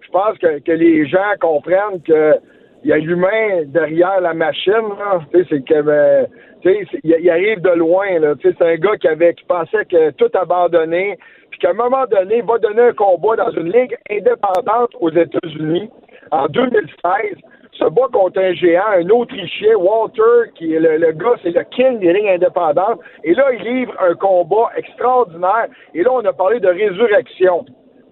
je 0.02 0.08
pense 0.12 0.38
que, 0.38 0.60
que 0.60 0.70
les 0.72 1.08
gens 1.08 1.32
comprennent 1.40 2.00
que 2.06 2.34
il 2.85 2.90
y 2.90 2.93
a 2.93 2.98
l'humain 2.98 3.62
derrière 3.66 4.20
la 4.20 4.35
machine. 4.35 4.73
c'est 5.32 5.65
que 5.65 6.27
c'est- 6.62 6.86
il, 7.02 7.31
arrive 7.31 7.61
de 7.61 7.70
loin. 7.70 8.06
C'est 8.43 8.61
un 8.62 8.77
gars 8.77 8.97
qui 8.97 9.09
avait 9.09 9.35
qui 9.35 9.44
pensait 9.44 9.85
que 9.86 10.11
tout 10.12 10.31
abandonné, 10.35 11.19
puis 11.51 11.59
qu'à 11.61 11.70
un 11.70 11.74
moment 11.74 12.06
donné, 12.06 12.39
il 12.39 12.44
va 12.44 12.59
donner 12.59 12.82
un 12.82 12.93
combat 12.93 13.36
dans 13.36 13.51
une 13.51 13.73
ligue 13.73 13.97
indépendante 14.11 14.90
aux 15.01 15.11
États-Unis 15.11 15.90
en 16.31 16.47
2016 16.48 17.36
se 17.78 17.85
bat 17.90 18.09
contre 18.12 18.40
un 18.40 18.55
géant, 18.55 18.86
un 18.97 19.09
Autrichien, 19.11 19.74
Walter, 19.77 20.51
qui 20.55 20.74
est 20.74 20.81
le, 20.81 20.97
le 20.97 21.12
gars, 21.12 21.35
c'est 21.43 21.51
le 21.51 21.65
king 21.65 21.98
des 21.98 22.12
lignes 22.12 22.28
indépendantes. 22.28 23.01
Et 23.24 23.35
là, 23.35 23.51
il 23.52 23.65
livre 23.65 23.94
un 24.01 24.15
combat 24.15 24.70
extraordinaire. 24.77 25.66
Et 25.93 26.02
là, 26.02 26.11
on 26.12 26.24
a 26.24 26.32
parlé 26.32 26.61
de 26.61 26.69
résurrection. 26.69 27.65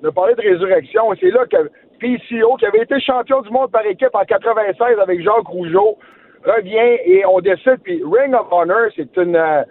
On 0.02 0.08
a 0.08 0.12
parlé 0.12 0.34
de 0.34 0.42
résurrection. 0.42 1.04
C'est 1.20 1.30
là 1.30 1.46
que 1.46 1.70
PCO, 2.02 2.56
qui 2.56 2.66
avait 2.66 2.82
été 2.82 3.00
champion 3.00 3.42
du 3.42 3.50
monde 3.50 3.70
par 3.70 3.86
équipe 3.86 4.14
en 4.14 4.24
96 4.24 4.98
avec 4.98 5.22
Jacques 5.22 5.46
Rougeau, 5.46 5.98
revient 6.44 6.98
et 7.04 7.24
on 7.24 7.40
décide. 7.40 7.78
Puis 7.84 8.02
Ring 8.04 8.34
of 8.34 8.48
Honor, 8.50 8.90
c'est 8.96 9.16
une, 9.16 9.36
euh, 9.36 9.62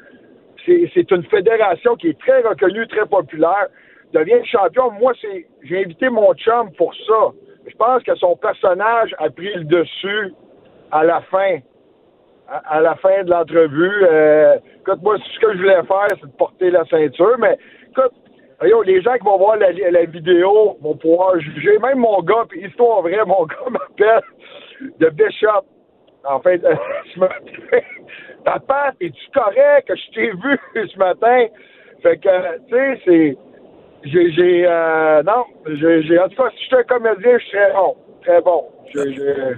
c'est 0.65 1.11
une 1.11 1.23
fédération 1.25 1.95
qui 1.97 2.09
est 2.09 2.19
très 2.19 2.41
reconnue, 2.41 2.87
très 2.87 3.05
populaire, 3.05 3.67
devient 4.13 4.45
champion. 4.45 4.91
Moi, 4.91 5.11
c'est 5.19 5.45
j'ai 5.63 5.83
invité 5.83 6.09
mon 6.09 6.33
chum 6.35 6.71
pour 6.77 6.93
ça. 6.95 7.31
Je 7.67 7.75
pense 7.75 8.01
que 8.03 8.15
son 8.15 8.37
personnage 8.37 9.13
a 9.19 9.29
pris 9.29 9.53
le 9.53 9.65
dessus 9.65 10.33
à 10.91 11.03
la 11.03 11.21
fin. 11.21 11.57
À 12.65 12.81
la 12.81 12.95
fin 12.95 13.23
de 13.23 13.29
l'entrevue. 13.29 14.03
Euh, 14.03 14.57
écoute, 14.81 15.01
moi, 15.01 15.17
ce 15.17 15.39
que 15.39 15.53
je 15.53 15.57
voulais 15.59 15.83
faire, 15.83 16.07
c'est 16.09 16.25
de 16.25 16.37
porter 16.37 16.69
la 16.69 16.83
ceinture, 16.85 17.37
mais 17.39 17.57
écoute, 17.91 18.11
yo, 18.67 18.81
les 18.83 19.01
gens 19.01 19.13
qui 19.17 19.23
vont 19.25 19.37
voir 19.37 19.57
la, 19.57 19.71
la 19.71 20.05
vidéo 20.05 20.77
vont 20.81 20.95
pouvoir 20.95 21.39
juger. 21.39 21.77
Même 21.79 21.99
mon 21.99 22.21
gars, 22.21 22.45
puis 22.49 22.65
histoire 22.65 23.01
vraie, 23.01 23.23
mon 23.25 23.45
gars 23.45 23.55
m'appelle 23.71 24.21
de 24.99 25.09
Bishop. 25.09 25.65
En 26.23 26.39
fait, 26.39 26.61
je 27.15 27.19
me 27.19 27.27
Papa, 28.43 28.91
es-tu 28.99 29.31
correct? 29.33 29.87
Que 29.87 29.95
je 29.95 30.11
t'ai 30.13 30.31
vu 30.31 30.59
ce 30.93 30.97
matin? 30.97 31.45
Fait 32.01 32.17
que, 32.17 32.57
tu 32.67 32.75
sais, 32.75 33.01
c'est. 33.05 33.37
J'ai. 34.03 34.31
j'ai, 34.31 34.65
euh, 34.67 35.21
non, 35.23 35.43
j'ai. 35.67 36.01
j'ai- 36.03 36.19
En 36.19 36.27
tout 36.27 36.41
cas, 36.41 36.49
si 36.57 36.63
j'étais 36.63 36.77
un 36.77 36.83
comédien, 36.83 37.37
je 37.37 37.45
serais 37.45 37.71
bon. 37.73 37.95
Très 38.23 38.41
bon. 38.41 38.65
J'ai. 38.93 39.13
j'ai- 39.13 39.55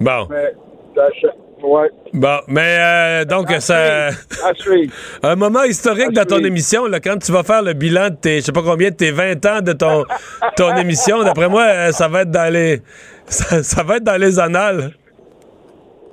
Bon. 0.00 0.26
Mais, 0.30 0.52
ça- 0.94 1.34
ouais. 1.62 1.90
Bon, 2.12 2.38
mais 2.48 2.76
euh, 2.78 3.24
donc, 3.24 3.50
ça. 3.60 4.08
À 4.08 4.54
suivre. 4.54 4.92
Un 5.22 5.36
moment 5.36 5.62
historique 5.64 6.08
À 6.08 6.12
dans 6.12 6.24
ton 6.24 6.36
suivre. 6.36 6.46
émission, 6.48 6.86
là, 6.86 7.00
quand 7.00 7.16
tu 7.18 7.32
vas 7.32 7.42
faire 7.42 7.62
le 7.62 7.72
bilan 7.72 8.10
de 8.10 8.16
tes, 8.16 8.36
je 8.36 8.46
sais 8.46 8.52
pas 8.52 8.62
combien, 8.62 8.90
de 8.90 8.96
tes 8.96 9.10
20 9.10 9.46
ans 9.46 9.60
de 9.60 9.72
ton, 9.72 10.04
ton 10.56 10.76
émission, 10.76 11.22
d'après 11.22 11.48
moi, 11.48 11.62
euh, 11.62 11.92
ça 11.92 12.08
va 12.08 12.22
être 12.22 12.30
dans 12.30 12.52
les, 12.52 12.80
ça, 13.26 13.62
ça 13.62 13.82
va 13.82 13.96
être 13.96 14.04
dans 14.04 14.20
les 14.20 14.38
annales. 14.38 14.92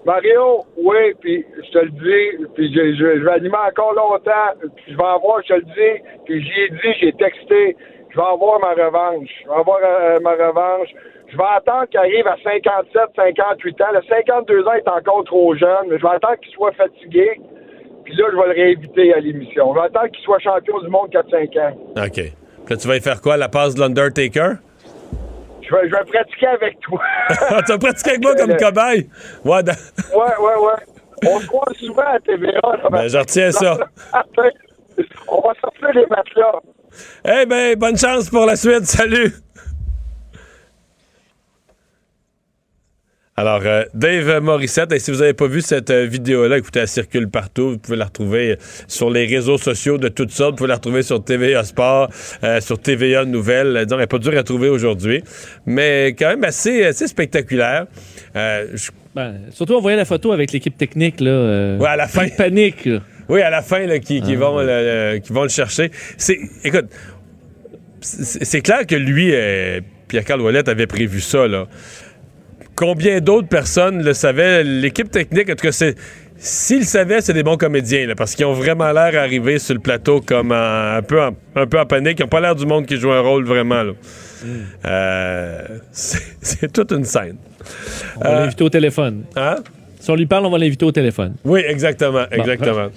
Mario, 0.06 0.65
oui, 0.78 1.14
puis 1.19 1.45
je 1.57 1.72
te 1.72 1.80
le 1.80 1.90
dis, 1.90 2.45
puis 2.56 2.74
je, 2.74 2.94
je, 2.95 3.19
je 3.19 3.26
vais 3.26 3.32
animer 3.32 3.57
encore 3.68 3.94
longtemps, 3.94 4.53
puis 4.76 4.94
je 4.94 4.98
vais 4.98 5.03
avoir, 5.03 5.41
je 5.44 5.48
te 5.49 5.53
le 5.56 5.64
dis, 5.64 6.03
puis 6.26 6.41
j'y 6.41 6.61
ai 6.61 6.69
dit, 6.69 6.99
j'ai 7.02 7.11
texté, 7.14 7.76
je 8.10 8.15
vais 8.18 8.28
avoir 8.28 8.60
ma 8.60 8.72
revanche. 8.72 9.30
Je 9.44 9.49
vais 9.49 9.56
avoir 9.56 9.80
euh, 9.84 10.19
ma 10.22 10.32
revanche. 10.32 10.90
Je 11.30 11.36
vais 11.38 11.44
attendre 11.56 11.86
qu'il 11.88 11.99
arrive 11.99 12.28
à 12.28 12.38
57, 12.44 13.02
58 13.16 13.82
ans. 13.82 13.86
Le 13.94 14.02
52 14.08 14.66
ans 14.68 14.74
est 14.74 14.88
encore 14.90 15.24
trop 15.26 15.56
jeune, 15.56 15.88
mais 15.90 15.98
je 15.98 16.04
vais 16.04 16.14
attendre 16.16 16.38
qu'il 16.41 16.54
soit 16.54 16.72
fatigué, 16.74 17.40
puis 18.06 18.16
là, 18.16 18.26
je 18.32 18.38
vais 18.38 18.48
le 18.56 18.64
réinviter 18.64 19.14
à 19.14 19.20
l'émission. 19.20 19.74
Je 19.76 19.80
vais 19.80 19.86
attendre 19.88 20.08
qu'il 20.12 20.24
soit 20.24 20.40
champion 20.40 20.80
du 20.80 20.88
monde 20.90 21.10
4-5 21.12 21.60
ans. 21.60 21.78
OK. 22.06 22.14
Puis 22.14 22.34
là, 22.70 22.78
tu 22.78 22.88
vas 22.88 22.95
y 22.95 23.02
faire 23.02 23.22
quoi, 23.22 23.36
la 23.38 23.49
passe 23.49 23.76
de 23.76 23.82
l'Undertaker? 23.82 24.54
Je 25.62 25.76
vais, 25.76 25.90
je 25.90 25.95
vais 25.95 26.04
pratiquer 26.06 26.48
avec 26.48 26.80
toi. 26.80 27.02
Ah, 27.49 27.62
tu 27.66 27.74
vas 27.74 27.78
pratiquer 27.78 28.12
avec 28.12 28.24
moi 28.24 28.36
comme 28.36 28.56
cobaye? 28.56 29.10
Ouais, 29.44 29.64
dans- 29.64 29.74
Ouais, 30.18 30.38
ouais, 30.40 30.66
ouais. 30.66 31.30
On 31.30 31.40
se 31.41 31.48
croise 31.48 31.76
souvent 31.78 32.04
à 32.06 32.20
TVA. 32.20 32.52
là. 32.64 32.90
Ben, 32.90 33.08
je 33.10 33.18
retiens 33.18 33.52
ça. 33.52 33.78
On 35.28 35.41
va 35.41 35.54
sortir 35.60 35.90
les 35.94 36.06
matelas. 36.06 36.60
Eh 37.26 37.45
ben, 37.45 37.76
bonne 37.78 37.98
chance 37.98 38.30
pour 38.30 38.45
la 38.45 38.56
suite. 38.56 38.86
Salut! 38.86 39.34
Alors, 43.39 43.61
euh, 43.65 43.84
Dave 43.93 44.39
Morissette, 44.41 44.91
et 44.93 44.97
si 44.97 45.11
vous 45.11 45.19
n'avez 45.19 45.34
pas 45.35 45.45
vu 45.45 45.61
cette 45.61 45.91
euh, 45.91 46.07
vidéo-là, 46.07 46.57
écoutez, 46.57 46.80
elle 46.80 46.88
circule 46.88 47.30
partout. 47.30 47.69
Vous 47.73 47.77
pouvez 47.77 47.95
la 47.97 48.05
retrouver 48.05 48.53
euh, 48.53 48.55
sur 48.88 49.11
les 49.11 49.27
réseaux 49.27 49.59
sociaux 49.59 49.99
de 49.99 50.07
toutes 50.07 50.31
sortes. 50.31 50.53
Vous 50.53 50.57
pouvez 50.57 50.69
la 50.69 50.76
retrouver 50.77 51.03
sur 51.03 51.23
TVA 51.23 51.64
Sport, 51.64 52.09
euh, 52.43 52.59
sur 52.61 52.80
TVA 52.80 53.26
Nouvelles. 53.26 53.77
Euh, 53.77 53.84
Disons, 53.85 53.97
elle 53.97 54.01
n'est 54.01 54.07
pas 54.07 54.18
dure 54.18 54.35
à 54.35 54.41
trouver 54.41 54.69
aujourd'hui, 54.69 55.23
mais 55.68 56.15
quand 56.18 56.30
même 56.30 56.43
assez, 56.45 56.84
assez 56.84 57.05
spectaculaire. 57.07 57.85
Euh, 58.35 58.65
je- 58.73 58.89
Ben, 59.14 59.35
surtout, 59.51 59.73
on 59.76 59.81
voyait 59.81 59.97
la 59.97 60.05
photo 60.05 60.31
avec 60.31 60.51
l'équipe 60.51 60.76
technique, 60.76 61.19
là. 61.19 61.77
Ouais, 61.77 61.89
à 61.89 61.95
la 61.95 62.07
fin. 62.07 62.27
Panique, 62.30 62.85
là. 62.85 63.01
Oui, 63.30 63.41
à 63.43 63.51
la 63.51 63.61
fin, 63.61 63.85
là, 63.85 63.99
qui, 63.99 64.19
qui 64.22 64.34
Ah, 64.34 64.39
vont, 64.39 64.61
le- 64.61 65.19
qui 65.19 65.31
vont 65.31 65.43
le 65.43 65.49
chercher. 65.49 65.91
C'est, 66.18 66.39
écoute, 66.64 66.85
c'est 68.01 68.61
clair 68.61 68.88
que 68.88 68.95
lui, 68.95 69.31
Pierre-Carl 70.07 70.41
Ouellet 70.41 70.68
avait 70.68 70.88
prévu 70.88 71.19
ça, 71.22 71.47
là. 71.47 71.68
Combien 72.78 73.20
d'autres 73.20 73.48
personnes 73.49 74.04
le 74.04 74.14
savaient? 74.14 74.64
L'équipe 74.64 75.10
technique, 75.12 75.49
en 75.49 75.56
tout 75.56 75.66
cas, 75.66 75.72
c'est. 75.74 75.95
S'ils 76.40 76.80
le 76.82 76.86
savaient, 76.86 77.20
c'est 77.22 77.34
des 77.34 77.41
bons 77.41 77.58
comédiens, 77.58 78.06
là, 78.06 78.14
parce 78.14 78.36
qu'ils 78.36 78.45
ont 78.45 78.54
vraiment 78.54 78.91
l'air 78.91 79.12
d'arriver 79.12 79.58
sur 79.58 79.74
le 79.74 79.80
plateau 79.80 80.22
comme 80.22 80.52
en- 80.52 80.95
un, 80.98 81.02
peu 81.02 81.20
en, 81.20 81.32
un 81.56 81.66
peu 81.66 81.80
en 81.80 81.86
panique. 81.88 82.20
Ils 82.20 82.22
n'ont 82.22 82.28
pas 82.30 82.40
l'air 82.40 82.56
du 82.56 82.68
monde 82.68 82.86
qui 82.86 82.95
joue 82.98 83.12
un 83.12 83.22
rôle 83.22 83.44
vraiment. 83.45 83.82
là. 83.82 83.91
Euh, 84.86 85.62
c'est 85.91 86.72
toute 86.72 86.91
une 86.91 87.06
scène. 87.06 87.38
On 88.18 88.22
va 88.24 88.40
l'inviter 88.41 88.64
au 88.64 88.70
téléphone. 88.70 89.24
Hein? 89.36 89.56
Si 89.99 90.12
on 90.12 90.16
lui 90.16 90.28
parle, 90.28 90.45
on 90.45 90.52
va 90.52 90.60
l'inviter 90.60 90.86
au 90.86 90.91
téléphone. 90.91 91.34
Oui, 91.44 91.64
exactement, 91.68 92.26
exactement. 92.32 92.90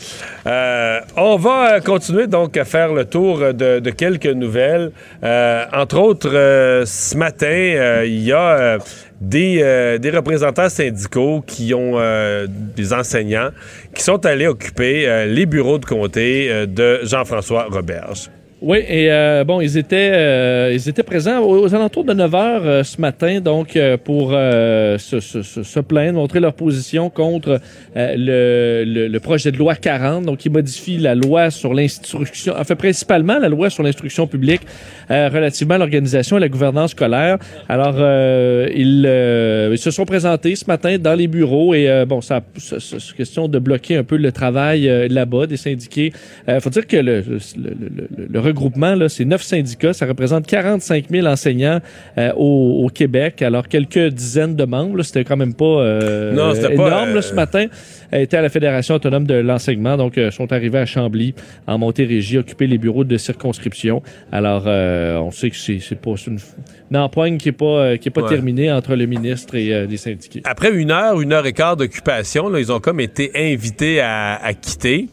Euh, 0.46 1.00
on 1.16 1.36
va 1.36 1.76
euh, 1.76 1.80
continuer 1.80 2.26
donc 2.26 2.56
à 2.58 2.64
faire 2.66 2.92
le 2.92 3.06
tour 3.06 3.38
de, 3.54 3.78
de 3.80 3.90
quelques 3.90 4.26
nouvelles. 4.26 4.92
Euh, 5.24 5.64
entre 5.72 5.98
autres, 5.98 6.30
euh, 6.30 6.84
ce 6.84 7.16
matin, 7.16 7.46
euh, 7.48 8.04
il 8.06 8.22
y 8.22 8.32
a 8.32 8.50
euh, 8.50 8.78
des, 9.20 9.60
euh, 9.62 9.98
des 9.98 10.10
représentants 10.10 10.68
syndicaux 10.68 11.42
qui 11.46 11.74
ont 11.74 11.98
euh, 11.98 12.46
des 12.48 12.92
enseignants 12.92 13.50
qui 13.94 14.02
sont 14.02 14.24
allés 14.24 14.46
occuper 14.46 15.06
euh, 15.08 15.26
les 15.26 15.46
bureaux 15.46 15.78
de 15.78 15.84
comté 15.84 16.66
de 16.66 17.00
Jean-François 17.02 17.66
Roberge. 17.70 18.30
Oui, 18.62 18.76
et 18.86 19.10
euh, 19.10 19.42
bon, 19.42 19.62
ils 19.62 19.78
étaient, 19.78 20.10
euh, 20.12 20.70
ils 20.74 20.86
étaient 20.86 21.02
présents 21.02 21.40
aux, 21.42 21.74
alentours 21.74 22.04
de 22.04 22.12
9 22.12 22.34
heures 22.34 22.62
euh, 22.66 22.82
ce 22.84 23.00
matin, 23.00 23.40
donc 23.40 23.74
euh, 23.74 23.96
pour 23.96 24.32
euh, 24.34 24.98
se, 24.98 25.18
se- 25.18 25.42
se- 25.42 25.80
plaindre, 25.80 26.18
montrer 26.18 26.40
leur 26.40 26.52
position 26.52 27.08
contre 27.08 27.58
euh, 27.96 28.14
le, 28.18 28.84
le- 28.84 29.08
le 29.08 29.20
projet 29.20 29.50
de 29.50 29.56
loi 29.56 29.76
40, 29.76 30.26
donc 30.26 30.38
qui 30.40 30.50
modifie 30.50 30.98
la 30.98 31.14
loi 31.14 31.50
sur 31.50 31.72
l'instruction, 31.72 32.52
en 32.54 32.62
fait 32.64 32.74
principalement 32.74 33.38
la 33.38 33.48
loi 33.48 33.70
sur 33.70 33.82
l'instruction 33.82 34.26
publique 34.26 34.60
relativement 35.08 35.74
à 35.74 35.78
l'organisation 35.78 36.36
et 36.36 36.40
la 36.40 36.48
gouvernance 36.48 36.90
scolaire. 36.92 37.38
Alors, 37.68 37.96
ils, 38.72 39.70
ils 39.72 39.78
se 39.78 39.90
sont 39.90 40.04
présentés 40.04 40.54
ce 40.54 40.66
matin 40.66 40.98
dans 40.98 41.14
les 41.14 41.26
bureaux 41.26 41.74
et 41.74 42.04
bon, 42.06 42.20
ça, 42.20 42.40
c'est 42.58 43.16
question 43.16 43.48
de 43.48 43.58
bloquer 43.58 43.96
un 43.96 44.04
peu 44.04 44.16
le 44.16 44.30
travail 44.30 45.08
là-bas 45.08 45.46
des 45.48 45.56
syndiqués. 45.56 46.12
Il 46.46 46.60
faut 46.60 46.70
dire 46.70 46.86
que 46.86 46.96
le- 46.98 47.24
le- 47.56 48.28
le 48.30 48.40
regroupement, 48.50 48.94
là, 48.94 49.08
c'est 49.08 49.24
neuf 49.24 49.42
syndicats, 49.42 49.92
ça 49.92 50.06
représente 50.06 50.46
45 50.46 51.06
000 51.10 51.26
enseignants 51.26 51.80
euh, 52.18 52.32
au, 52.36 52.84
au 52.84 52.88
Québec, 52.88 53.42
alors 53.42 53.66
quelques 53.68 54.08
dizaines 54.08 54.56
de 54.56 54.64
membres, 54.64 54.98
là, 54.98 55.02
c'était 55.02 55.24
quand 55.24 55.36
même 55.36 55.54
pas, 55.54 55.64
euh, 55.64 56.32
Non, 56.32 56.54
c'était 56.54 56.74
pas, 56.74 56.88
énorme 56.88 57.10
là, 57.10 57.16
euh, 57.16 57.22
ce 57.22 57.34
matin. 57.34 57.66
Était 58.12 58.36
à 58.38 58.42
la 58.42 58.48
Fédération 58.48 58.96
autonome 58.96 59.24
de 59.26 59.34
l'enseignement, 59.34 59.96
donc 59.96 60.18
sont 60.32 60.52
arrivés 60.52 60.78
à 60.80 60.86
Chambly, 60.86 61.32
en 61.68 61.78
Montérégie, 61.78 62.38
occuper 62.38 62.66
les 62.66 62.76
bureaux 62.76 63.04
de 63.04 63.16
circonscription. 63.16 64.02
Alors, 64.32 64.66
on 64.66 65.30
sait 65.30 65.48
que 65.50 65.56
c'est 65.56 65.78
c'est 65.78 65.94
pas 65.94 66.10
c'est 66.16 66.32
une, 66.32 66.40
une 66.90 66.96
empoigne 66.96 67.38
qui 67.38 67.50
est 67.50 67.52
pas 67.52 67.96
qui 67.98 68.08
est 68.08 68.10
pas 68.10 68.22
Ouais. 68.22 68.28
terminée 68.28 68.72
entre 68.72 68.96
le 68.96 69.06
ministre 69.06 69.54
et 69.54 69.86
les 69.86 69.96
syndiqués. 69.96 70.42
Après 70.44 70.72
une 70.72 70.90
heure, 70.90 71.20
une 71.20 71.32
heure 71.32 71.46
et 71.46 71.52
quart 71.52 71.76
d'occupation, 71.76 72.48
là, 72.48 72.58
ils 72.58 72.72
ont 72.72 72.80
comme 72.80 72.98
été 72.98 73.30
invités 73.36 74.00
à, 74.00 74.34
à 74.42 74.54
quitter. 74.54 75.08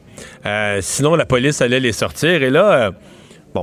Euh, 0.47 0.79
sinon, 0.81 1.15
la 1.15 1.25
police 1.27 1.61
allait 1.61 1.79
les 1.79 1.91
sortir. 1.91 2.41
Et 2.41 2.49
là, 2.49 2.87
euh, 2.87 2.91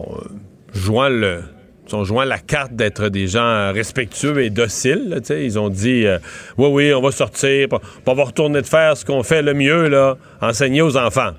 bon, 0.03 0.19
euh, 0.19 0.29
jouant 0.75 1.09
le. 1.09 1.43
Ils 1.87 1.95
ont 1.97 2.05
jouant 2.05 2.25
la 2.25 2.39
carte 2.39 2.73
d'être 2.75 3.11
des 3.11 3.27
gens 3.27 3.71
respectueux 3.73 4.43
et 4.43 4.49
dociles. 4.51 5.09
là, 5.11 5.37
ils 5.37 5.59
ont 5.59 5.69
dit 5.69 6.07
euh, 6.07 6.19
Oui, 6.57 6.69
oui, 6.73 6.95
on 6.95 7.03
va 7.03 7.11
sortir, 7.11 7.69
on 8.07 8.15
va 8.15 8.25
retourner 8.25 8.63
de 8.63 8.67
faire 8.67 8.97
ce 8.97 9.05
qu'on 9.05 9.23
fait 9.23 9.43
le 9.43 9.53
mieux, 9.53 9.89
là, 9.89 10.17
enseigner 10.41 10.81
aux 10.81 10.97
enfants. 10.97 11.33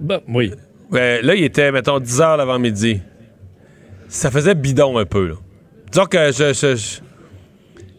Ben, 0.00 0.20
oui. 0.28 0.52
Ouais, 0.90 1.22
là, 1.22 1.34
il 1.34 1.44
était, 1.44 1.72
mettons, 1.72 2.00
10 2.00 2.20
heures 2.20 2.36
l'avant-midi. 2.36 3.00
Ça 4.08 4.30
faisait 4.30 4.54
bidon 4.54 4.98
un 4.98 5.04
peu, 5.06 5.28
là. 5.28 5.34
Disons 5.90 6.06
que 6.06 6.32
je. 6.32 6.52
je- 6.52 6.76
je- 6.76 7.00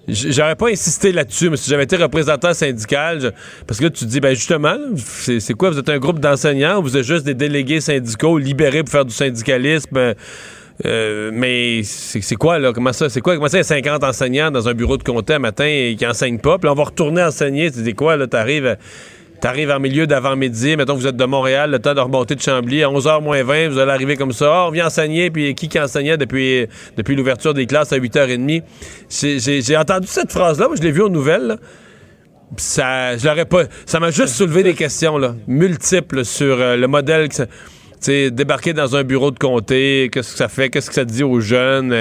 J'aurais 0.07 0.55
pas 0.55 0.69
insisté 0.69 1.11
là-dessus, 1.11 1.49
mais 1.49 1.57
si 1.57 1.69
j'avais 1.69 1.83
été 1.83 1.95
représentant 1.95 2.53
syndical, 2.53 3.33
parce 3.67 3.79
que 3.79 3.85
là, 3.85 3.89
tu 3.91 4.05
te 4.05 4.09
dis, 4.09 4.19
ben 4.19 4.33
justement, 4.35 4.75
c'est 4.95 5.53
quoi, 5.53 5.69
vous 5.69 5.77
êtes 5.79 5.89
un 5.89 5.99
groupe 5.99 6.19
d'enseignants 6.19 6.79
ou 6.79 6.83
vous 6.83 6.97
êtes 6.97 7.03
juste 7.03 7.23
des 7.25 7.35
délégués 7.35 7.81
syndicaux 7.81 8.37
libérés 8.37 8.83
pour 8.83 8.91
faire 8.91 9.05
du 9.05 9.13
syndicalisme? 9.13 10.13
euh, 10.85 11.29
mais 11.31 11.83
c'est 11.83 12.35
quoi, 12.35 12.57
là? 12.57 12.73
Comment 12.73 12.93
ça? 12.93 13.07
C'est 13.09 13.21
quoi? 13.21 13.35
Comment 13.35 13.47
ça, 13.47 13.57
il 13.57 13.59
y 13.59 13.61
a 13.61 13.63
50 13.63 14.03
enseignants 14.03 14.49
dans 14.49 14.67
un 14.67 14.73
bureau 14.73 14.97
de 14.97 15.03
comté 15.03 15.35
un 15.35 15.39
matin 15.39 15.65
et 15.67 15.95
qui 15.95 16.07
enseignent 16.07 16.39
pas? 16.39 16.57
Puis 16.57 16.65
là, 16.65 16.71
on 16.71 16.75
va 16.75 16.85
retourner 16.85 17.21
enseigner. 17.21 17.71
C'est 17.71 17.93
quoi, 17.93 18.17
là? 18.17 18.25
T'arrives... 18.25 18.65
à- 18.65 18.77
T'arrives 19.41 19.71
en 19.71 19.79
milieu 19.79 20.05
d'avant-midi, 20.05 20.77
mettons 20.77 20.93
vous 20.93 21.07
êtes 21.07 21.15
de 21.15 21.25
Montréal, 21.25 21.71
le 21.71 21.79
temps 21.79 21.95
de 21.95 21.99
remonter 21.99 22.35
de 22.35 22.41
Chambly, 22.41 22.83
à 22.83 22.89
11h 22.89 23.23
moins 23.23 23.41
20, 23.43 23.69
vous 23.69 23.79
allez 23.79 23.91
arriver 23.91 24.15
comme 24.15 24.33
ça, 24.33 24.51
Ah, 24.53 24.67
on 24.67 24.71
vient 24.71 24.85
enseigner, 24.85 25.31
puis 25.31 25.55
qui 25.55 25.67
qui 25.67 25.79
enseignait 25.79 26.15
depuis, 26.15 26.67
depuis 26.95 27.15
l'ouverture 27.15 27.55
des 27.55 27.65
classes 27.65 27.91
à 27.91 27.97
8h30? 27.97 28.61
J'ai- 29.09 29.77
entendu 29.77 30.05
cette 30.07 30.31
phrase-là, 30.31 30.67
moi 30.67 30.75
je 30.77 30.83
l'ai 30.83 30.91
vue 30.91 31.01
aux 31.01 31.09
nouvelles, 31.09 31.47
là. 31.47 31.57
Ça, 32.57 33.17
je 33.17 33.25
l'aurais 33.25 33.45
pas, 33.45 33.63
ça 33.87 33.99
m'a 33.99 34.11
juste 34.11 34.35
soulevé 34.35 34.61
des 34.61 34.75
questions, 34.75 35.17
là, 35.17 35.33
multiples 35.47 36.23
sur 36.23 36.59
euh, 36.61 36.75
le 36.75 36.87
modèle, 36.87 37.27
que 37.29 37.43
tu 38.03 38.31
débarquer 38.31 38.73
dans 38.73 38.95
un 38.95 39.03
bureau 39.03 39.31
de 39.31 39.39
comté, 39.39 40.09
qu'est-ce 40.11 40.33
que 40.33 40.37
ça 40.37 40.49
fait, 40.49 40.69
qu'est-ce 40.69 40.89
que 40.89 40.95
ça 40.95 41.05
dit 41.05 41.23
aux 41.23 41.39
jeunes, 41.39 41.93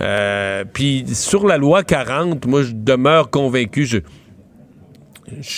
euh, 0.00 0.64
puis 0.72 1.04
sur 1.12 1.46
la 1.46 1.56
loi 1.56 1.84
40, 1.84 2.46
moi 2.46 2.62
je 2.62 2.72
demeure 2.72 3.30
convaincu, 3.30 3.84
je- 3.86 3.98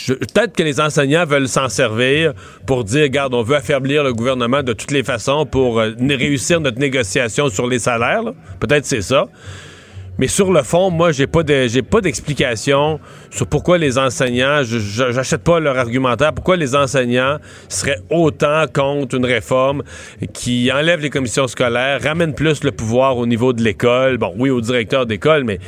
peut-être 0.06 0.54
que 0.54 0.62
les 0.62 0.80
enseignants 0.80 1.24
veulent 1.24 1.48
s'en 1.48 1.68
servir 1.68 2.32
pour 2.66 2.84
dire, 2.84 3.02
regarde, 3.02 3.34
on 3.34 3.42
veut 3.42 3.56
affaiblir 3.56 4.04
le 4.04 4.12
gouvernement 4.12 4.62
de 4.62 4.72
toutes 4.72 4.90
les 4.90 5.02
façons 5.02 5.46
pour 5.46 5.80
euh, 5.80 5.92
réussir 6.00 6.60
notre 6.60 6.78
négociation 6.78 7.48
sur 7.48 7.66
les 7.66 7.78
salaires. 7.78 8.24
Peut-être 8.58 8.86
c'est 8.86 9.02
ça. 9.02 9.28
Mais 10.20 10.28
sur 10.28 10.52
le 10.52 10.62
fond, 10.62 10.90
moi, 10.90 11.12
j'ai 11.12 11.26
pas 11.26 11.40
pas 11.42 12.00
d'explication 12.02 13.00
sur 13.30 13.46
pourquoi 13.46 13.78
les 13.78 13.96
enseignants, 13.96 14.62
je- 14.62 14.78
j'achète 15.12 15.42
pas 15.42 15.60
leur 15.60 15.78
argumentaire, 15.78 16.34
pourquoi 16.34 16.58
les 16.58 16.76
enseignants 16.76 17.38
seraient 17.70 18.02
autant 18.10 18.66
contre 18.70 19.14
une 19.14 19.24
réforme 19.24 19.82
qui 20.34 20.70
enlève 20.70 21.00
les 21.00 21.08
commissions 21.08 21.48
scolaires, 21.48 22.02
ramène 22.02 22.34
plus 22.34 22.62
le 22.64 22.70
pouvoir 22.70 23.16
au 23.16 23.24
niveau 23.24 23.54
de 23.54 23.62
l'école. 23.62 24.18
Bon, 24.18 24.34
oui, 24.36 24.50
au 24.50 24.60
directeur 24.60 25.06
d'école, 25.06 25.44
mais 25.44 25.58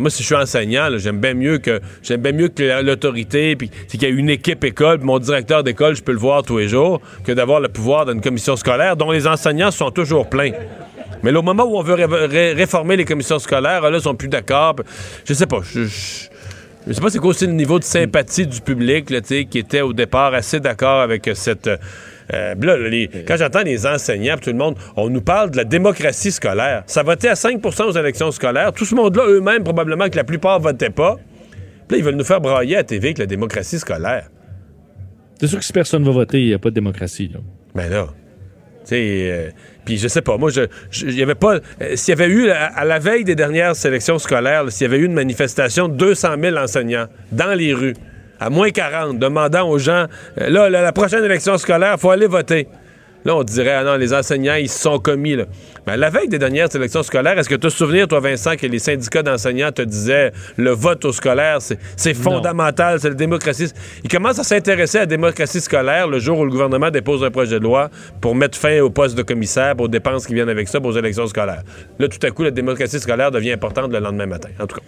moi, 0.00 0.10
si 0.10 0.24
je 0.24 0.26
suis 0.26 0.34
enseignant, 0.34 0.88
j'aime 0.96 1.20
bien 1.20 1.34
mieux 1.34 1.58
que 1.58 1.80
j'aime 2.02 2.22
bien 2.22 2.48
que 2.48 2.60
la- 2.64 2.82
l'autorité, 2.82 3.54
puis 3.54 3.70
c'est 3.86 3.98
qu'il 3.98 4.08
y 4.08 4.10
a 4.10 4.14
une 4.14 4.30
équipe 4.30 4.64
école, 4.64 4.98
mon 5.02 5.20
directeur 5.20 5.62
d'école, 5.62 5.94
je 5.94 6.02
peux 6.02 6.10
le 6.10 6.18
voir 6.18 6.42
tous 6.42 6.58
les 6.58 6.66
jours, 6.66 7.00
que 7.22 7.30
d'avoir 7.30 7.60
le 7.60 7.68
pouvoir 7.68 8.06
d'une 8.06 8.20
commission 8.20 8.56
scolaire 8.56 8.96
dont 8.96 9.12
les 9.12 9.28
enseignants 9.28 9.70
sont 9.70 9.92
toujours 9.92 10.28
pleins. 10.28 10.50
Mais 11.22 11.30
là, 11.32 11.38
au 11.38 11.42
moment 11.42 11.64
où 11.64 11.76
on 11.76 11.82
veut 11.82 11.94
ré- 11.94 12.04
ré- 12.06 12.52
réformer 12.52 12.96
les 12.96 13.04
commissions 13.04 13.38
scolaires, 13.38 13.82
là, 13.82 13.96
ils 13.96 14.00
sont 14.02 14.14
plus 14.14 14.28
d'accord. 14.28 14.76
Je 15.24 15.34
sais 15.34 15.46
pas. 15.46 15.60
Je, 15.62 15.84
je, 15.84 16.26
je 16.86 16.92
sais 16.92 17.00
pas 17.00 17.10
c'est 17.10 17.18
quoi 17.18 17.30
aussi 17.30 17.46
le 17.46 17.52
niveau 17.52 17.78
de 17.78 17.84
sympathie 17.84 18.46
du 18.46 18.60
public, 18.60 19.10
là, 19.10 19.20
qui 19.20 19.58
était 19.58 19.80
au 19.82 19.92
départ 19.92 20.34
assez 20.34 20.58
d'accord 20.60 21.00
avec 21.00 21.30
cette. 21.34 21.68
euh, 21.68 22.54
là, 22.60 22.76
les- 22.76 23.08
quand 23.26 23.36
j'entends 23.36 23.62
les 23.62 23.86
enseignants, 23.86 24.36
tout 24.36 24.50
le 24.50 24.56
monde, 24.56 24.76
on 24.96 25.08
nous 25.08 25.20
parle 25.20 25.50
de 25.52 25.56
la 25.58 25.64
démocratie 25.64 26.32
scolaire. 26.32 26.82
Ça 26.86 27.02
votait 27.02 27.28
à 27.28 27.34
5% 27.34 27.84
aux 27.84 27.92
élections 27.92 28.30
scolaires. 28.32 28.72
Tout 28.72 28.84
ce 28.84 28.94
monde-là, 28.94 29.24
eux-mêmes, 29.28 29.62
probablement 29.62 30.08
que 30.08 30.16
la 30.16 30.24
plupart 30.24 30.58
votaient 30.60 30.90
pas. 30.90 31.18
Puis 31.88 31.96
là, 31.96 31.98
ils 31.98 32.04
veulent 32.04 32.16
nous 32.16 32.24
faire 32.24 32.40
brailler 32.40 32.76
à 32.76 32.82
TV 32.84 33.08
avec 33.08 33.18
la 33.18 33.26
démocratie 33.26 33.78
scolaire. 33.78 34.28
C'est 35.38 35.46
sûr 35.48 35.58
que 35.58 35.64
si 35.64 35.72
personne 35.72 36.04
va 36.04 36.10
voter, 36.12 36.40
il 36.40 36.46
n'y 36.48 36.54
a 36.54 36.58
pas 36.58 36.70
de 36.70 36.74
démocratie. 36.74 37.28
Là. 37.32 37.40
Ben 37.74 37.88
là. 37.90 38.06
Tu 38.84 38.88
sais, 38.88 39.30
euh, 39.30 39.50
puis 39.84 39.98
je 39.98 40.08
sais 40.08 40.22
pas, 40.22 40.36
moi, 40.36 40.50
je, 40.50 40.62
il 41.02 41.14
y 41.18 41.22
avait 41.22 41.34
pas. 41.34 41.56
euh, 41.80 41.96
s'il 41.96 42.18
y 42.18 42.22
avait 42.22 42.32
eu, 42.32 42.50
à, 42.50 42.84
la 42.84 42.98
veille 42.98 43.24
des 43.24 43.34
dernières 43.34 43.74
sélections 43.76 44.18
scolaires, 44.18 44.64
s'il 44.70 44.86
y 44.86 44.88
avait 44.88 44.98
eu 44.98 45.04
une 45.04 45.14
manifestation 45.14 45.88
de 45.88 45.94
200 45.94 46.36
000 46.40 46.56
enseignants 46.56 47.06
dans 47.32 47.54
les 47.54 47.74
rues, 47.74 47.94
à 48.38 48.50
moins 48.50 48.70
40, 48.70 49.18
demandant 49.18 49.68
aux 49.68 49.78
gens, 49.78 50.06
euh, 50.40 50.48
là, 50.48 50.70
la, 50.70 50.82
la 50.82 50.92
prochaine 50.92 51.24
élection 51.24 51.58
scolaire, 51.58 51.98
faut 51.98 52.10
aller 52.10 52.26
voter. 52.26 52.68
Là, 53.24 53.36
on 53.36 53.44
dirait, 53.44 53.72
ah 53.72 53.84
non, 53.84 53.96
les 53.96 54.12
enseignants, 54.12 54.54
ils 54.54 54.68
se 54.68 54.80
sont 54.80 54.98
commis, 54.98 55.36
là. 55.36 55.44
Mais 55.86 55.92
à 55.94 55.96
la 55.96 56.10
veille 56.10 56.28
des 56.28 56.38
dernières 56.38 56.70
sélections 56.70 57.02
scolaires, 57.02 57.38
est-ce 57.38 57.48
que 57.48 57.54
tu 57.54 57.66
as 57.66 57.70
souvenir, 57.70 58.08
toi, 58.08 58.20
Vincent, 58.20 58.56
que 58.56 58.66
les 58.66 58.78
syndicats 58.78 59.22
d'enseignants 59.22 59.72
te 59.72 59.82
disaient 59.82 60.32
le 60.56 60.70
vote 60.70 61.04
au 61.04 61.12
scolaire, 61.12 61.58
c'est, 61.60 62.14
fondamental, 62.14 63.00
c'est 63.00 63.08
la 63.08 63.14
démocratie. 63.14 63.72
Ils 64.04 64.10
commencent 64.10 64.38
à 64.38 64.44
s'intéresser 64.44 64.98
à 64.98 65.00
la 65.02 65.06
démocratie 65.06 65.60
scolaire 65.60 66.08
le 66.08 66.18
jour 66.18 66.38
où 66.38 66.44
le 66.44 66.50
gouvernement 66.50 66.90
dépose 66.90 67.24
un 67.24 67.30
projet 67.30 67.58
de 67.58 67.64
loi 67.64 67.90
pour 68.20 68.34
mettre 68.34 68.58
fin 68.58 68.80
au 68.80 68.90
poste 68.90 69.16
de 69.16 69.22
commissaire, 69.22 69.74
aux 69.78 69.88
dépenses 69.88 70.26
qui 70.26 70.34
viennent 70.34 70.48
avec 70.48 70.68
ça, 70.68 70.78
aux 70.80 70.92
élections 70.92 71.26
scolaires. 71.26 71.62
Là, 71.98 72.08
tout 72.08 72.24
à 72.26 72.30
coup, 72.30 72.42
la 72.42 72.50
démocratie 72.50 73.00
scolaire 73.00 73.30
devient 73.30 73.52
importante 73.52 73.92
le 73.92 73.98
lendemain 73.98 74.26
matin. 74.26 74.48
En 74.60 74.66
tout 74.66 74.76
cas. 74.76 74.82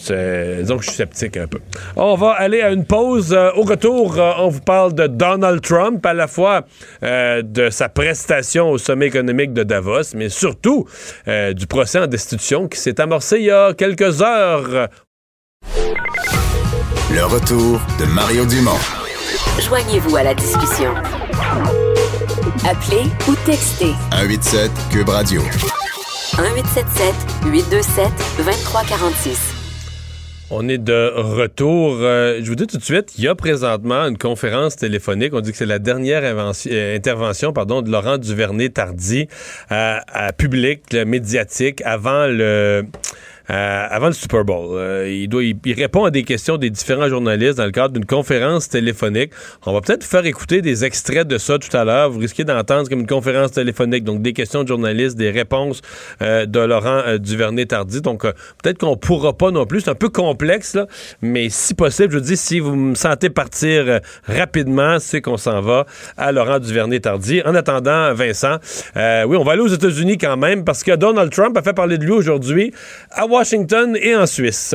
C'est- 0.00 0.58
Disons 0.60 0.76
que 0.76 0.82
je 0.84 0.88
suis 0.90 0.96
sceptique 0.96 1.36
un 1.36 1.46
peu. 1.46 1.58
On 1.96 2.14
va 2.14 2.32
aller 2.32 2.60
à 2.62 2.70
une 2.70 2.84
pause. 2.84 3.32
Euh, 3.32 3.50
au 3.56 3.62
retour, 3.62 4.18
euh, 4.18 4.32
on 4.38 4.48
vous 4.48 4.60
parle 4.60 4.94
de 4.94 5.06
Donald 5.06 5.60
Trump, 5.60 6.04
à 6.06 6.14
la 6.14 6.26
fois 6.28 6.62
euh, 7.02 7.42
de 7.42 7.68
sa 7.70 7.88
prestation 7.88 8.70
au 8.70 8.78
sommet 8.78 9.06
économique 9.06 9.52
de 9.52 9.62
Davos, 9.64 10.14
mais 10.14 10.28
surtout 10.28 10.86
euh, 11.26 11.52
du 11.52 11.66
procès 11.66 11.98
en 11.98 12.06
destitution 12.06 12.68
qui 12.68 12.78
s'est 12.78 13.00
amorcé 13.00 13.38
il 13.38 13.44
y 13.46 13.50
a 13.50 13.74
quelques 13.74 14.22
heures. 14.22 14.88
Le 17.10 17.24
retour 17.24 17.80
de 17.98 18.04
Mario 18.06 18.44
Dumont. 18.44 18.78
Joignez-vous 19.60 20.16
à 20.16 20.22
la 20.22 20.34
discussion. 20.34 20.94
Appelez 22.68 23.04
ou 23.28 23.34
textez 23.46 23.92
187 24.12 24.70
Cube 24.90 25.08
Radio. 25.08 25.40
1877 26.38 27.14
827 27.46 28.10
2346. 28.38 29.57
On 30.50 30.66
est 30.66 30.78
de 30.78 31.12
retour. 31.14 31.98
Euh, 32.00 32.40
je 32.42 32.48
vous 32.48 32.54
dis 32.54 32.66
tout 32.66 32.78
de 32.78 32.82
suite, 32.82 33.12
il 33.18 33.24
y 33.24 33.28
a 33.28 33.34
présentement 33.34 34.06
une 34.06 34.16
conférence 34.16 34.76
téléphonique. 34.76 35.34
On 35.34 35.40
dit 35.40 35.50
que 35.50 35.58
c'est 35.58 35.66
la 35.66 35.78
dernière 35.78 36.22
euh, 36.24 36.96
intervention 36.96 37.52
pardon, 37.52 37.82
de 37.82 37.90
Laurent 37.90 38.16
Duvernay-Tardy 38.16 39.28
à, 39.68 40.00
à 40.08 40.32
public, 40.32 40.94
médiatique, 40.94 41.82
avant 41.84 42.26
le... 42.26 42.86
euh, 43.50 43.86
avant 43.90 44.08
le 44.08 44.12
Super 44.12 44.44
Bowl. 44.44 44.76
Euh, 44.78 45.08
il, 45.08 45.28
doit, 45.28 45.42
répond 45.76 46.04
à 46.04 46.10
des 46.10 46.22
questions 46.22 46.56
des 46.56 46.70
différents 46.70 47.08
journalistes 47.08 47.58
dans 47.58 47.64
le 47.64 47.70
cadre 47.70 47.94
d'une 47.94 48.04
conférence 48.04 48.68
téléphonique. 48.68 49.32
On 49.64 49.72
va 49.72 49.80
peut-être 49.80 50.04
faire 50.04 50.26
écouter 50.26 50.60
des 50.60 50.84
extraits 50.84 51.26
de 51.26 51.38
ça 51.38 51.58
tout 51.58 51.74
à 51.76 51.84
l'heure. 51.84 52.10
Vous 52.10 52.18
risquez 52.18 52.44
d'entendre 52.44 52.88
comme 52.88 53.00
une 53.00 53.06
conférence 53.06 53.52
téléphonique, 53.52 54.04
donc 54.04 54.22
des 54.22 54.32
questions 54.32 54.62
de 54.62 54.68
journalistes, 54.68 55.16
des 55.16 55.30
réponses 55.30 55.80
euh, 56.20 56.46
de 56.46 56.60
Laurent 56.60 57.16
Duvernay-Tardy. 57.18 58.02
Donc 58.02 58.22
peut-être 58.22 58.78
qu'on 58.78 58.96
pourra 58.96 59.36
pas 59.36 59.50
non 59.50 59.64
plus. 59.64 59.80
C'est 59.80 59.90
un 59.90 59.94
peu 59.94 60.10
complexe, 60.10 60.74
là, 60.74 60.86
mais 61.22 61.48
si 61.48 61.74
possible, 61.74 62.12
je 62.12 62.18
vous 62.18 62.24
dis, 62.24 62.36
si 62.36 62.60
vous 62.60 62.76
me 62.76 62.94
sentez 62.94 63.30
partir 63.30 64.00
rapidement, 64.26 64.98
c'est 64.98 65.20
qu'on 65.20 65.36
s'en 65.36 65.60
va 65.60 65.86
à 66.16 66.32
Laurent 66.32 66.58
Duvernay-Tardy. 66.58 67.42
En 67.44 67.54
attendant, 67.54 68.12
Vincent, 68.12 68.56
oui, 68.94 69.36
on 69.36 69.44
va 69.44 69.52
aller 69.52 69.62
aux 69.62 69.68
États-Unis 69.68 70.18
quand 70.18 70.36
même 70.36 70.64
parce 70.64 70.82
que 70.82 70.94
Donald 70.94 71.32
Trump 71.32 71.56
a 71.56 71.62
fait 71.62 71.72
parler 71.72 71.98
de 71.98 72.04
lui 72.04 72.12
aujourd'hui 72.12 72.72
Washington 73.38 73.94
et 73.94 74.16
en 74.16 74.26
Suisse. 74.26 74.74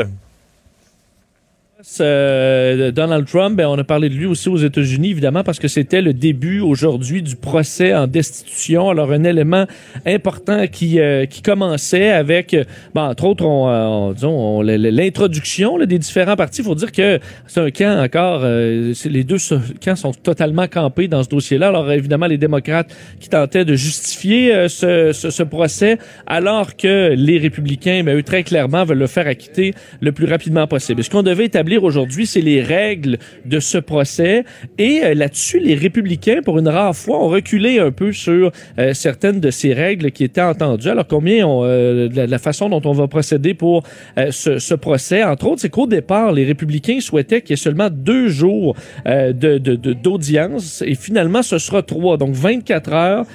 Euh, 2.00 2.92
Donald 2.92 3.26
Trump, 3.28 3.58
ben, 3.58 3.68
on 3.68 3.78
a 3.78 3.84
parlé 3.84 4.08
de 4.08 4.14
lui 4.16 4.26
aussi 4.26 4.48
aux 4.48 4.58
États-Unis, 4.58 5.12
évidemment, 5.12 5.44
parce 5.44 5.60
que 5.60 5.68
c'était 5.68 6.02
le 6.02 6.14
début 6.14 6.62
aujourd'hui 6.62 7.22
du 7.22 7.36
procès 7.36 7.94
en 7.94 8.08
destitution. 8.08 8.90
Alors, 8.90 9.12
un 9.12 9.24
élément 9.26 9.66
important 10.06 10.66
qui, 10.68 11.00
euh, 11.00 11.26
qui 11.26 11.42
commençait 11.42 12.10
avec, 12.10 12.56
ben, 12.96 13.10
entre 13.10 13.26
autres, 13.26 13.46
on, 13.46 13.68
euh, 13.70 14.14
on- 14.24 14.26
on- 14.28 14.62
l'introduction 14.62 15.78
des 15.80 16.00
différents 16.00 16.38
partis. 16.38 16.62
Il 16.62 16.66
faut 16.66 16.76
dire 16.76 16.92
que 16.92 17.20
c'est 17.48 17.60
un 17.60 17.70
camp 17.70 18.02
encore, 18.02 18.42
euh, 18.44 18.94
les 19.06 19.24
deux 19.26 19.38
camps 19.84 19.96
sont 19.98 20.14
totalement 20.14 20.68
campés 20.68 21.10
dans 21.10 21.24
ce 21.24 21.30
dossier-là. 21.30 21.68
Alors, 21.68 21.92
évidemment, 21.92 22.28
les 22.28 22.38
démocrates 22.38 22.96
qui 23.20 23.28
tentaient 23.28 23.66
de 23.66 23.76
justifier 23.76 24.54
euh, 24.54 24.68
ce, 24.70 25.12
ce, 25.12 25.30
ce 25.30 25.44
procès, 25.44 25.98
alors 26.28 26.78
que 26.78 27.14
les 27.14 27.40
républicains, 27.40 28.04
ben, 28.06 28.18
eux, 28.18 28.24
très 28.24 28.44
clairement, 28.44 28.86
veulent 28.86 29.00
le 29.00 29.08
faire 29.08 29.28
acquitter 29.28 29.74
le 30.00 30.14
plus 30.14 30.26
rapidement 30.26 30.66
possible. 30.66 31.02
Et 31.02 31.04
ce 31.04 31.10
qu'on 31.10 31.24
devait 31.24 31.46
établir 31.46 31.73
aujourd'hui, 31.78 32.26
c'est 32.26 32.42
les 32.42 32.62
règles 32.62 33.18
de 33.46 33.60
ce 33.60 33.78
procès. 33.78 34.44
Et 34.78 35.02
euh, 35.04 35.14
là-dessus, 35.14 35.60
les 35.60 35.76
républicains, 35.76 36.42
pour 36.44 36.60
une 36.60 36.68
rare 36.68 36.96
fois, 36.96 37.24
ont 37.24 37.30
reculé 37.30 37.80
un 37.80 37.92
peu 37.92 38.12
sur 38.12 38.52
euh, 38.80 38.94
certaines 38.94 39.40
de 39.40 39.52
ces 39.52 39.74
règles 39.74 40.12
qui 40.12 40.24
étaient 40.24 40.42
entendues. 40.42 40.90
Alors 40.90 41.08
combien 41.08 41.48
on, 41.48 41.64
euh, 41.64 42.10
la, 42.14 42.28
la 42.28 42.38
façon 42.40 42.70
dont 42.70 42.82
on 42.86 42.92
va 42.94 43.08
procéder 43.08 43.54
pour 43.54 43.84
euh, 44.18 44.32
ce, 44.32 44.60
ce 44.60 44.74
procès, 44.74 45.24
entre 45.24 45.48
autres, 45.48 45.62
c'est 45.62 45.70
qu'au 45.70 45.88
départ, 45.88 46.32
les 46.32 46.46
républicains 46.46 47.00
souhaitaient 47.00 47.42
qu'il 47.42 47.52
y 47.52 47.54
ait 47.54 47.58
seulement 47.58 47.90
deux 47.90 48.30
jours 48.30 48.76
euh, 49.08 49.34
de, 49.34 49.58
de, 49.58 49.76
d'audience 49.94 50.84
et 50.86 50.96
finalement, 50.96 51.42
ce 51.42 51.58
sera 51.58 51.82
trois. 51.82 52.18
Donc 52.18 52.34
24 52.34 52.94
heures 52.94 53.26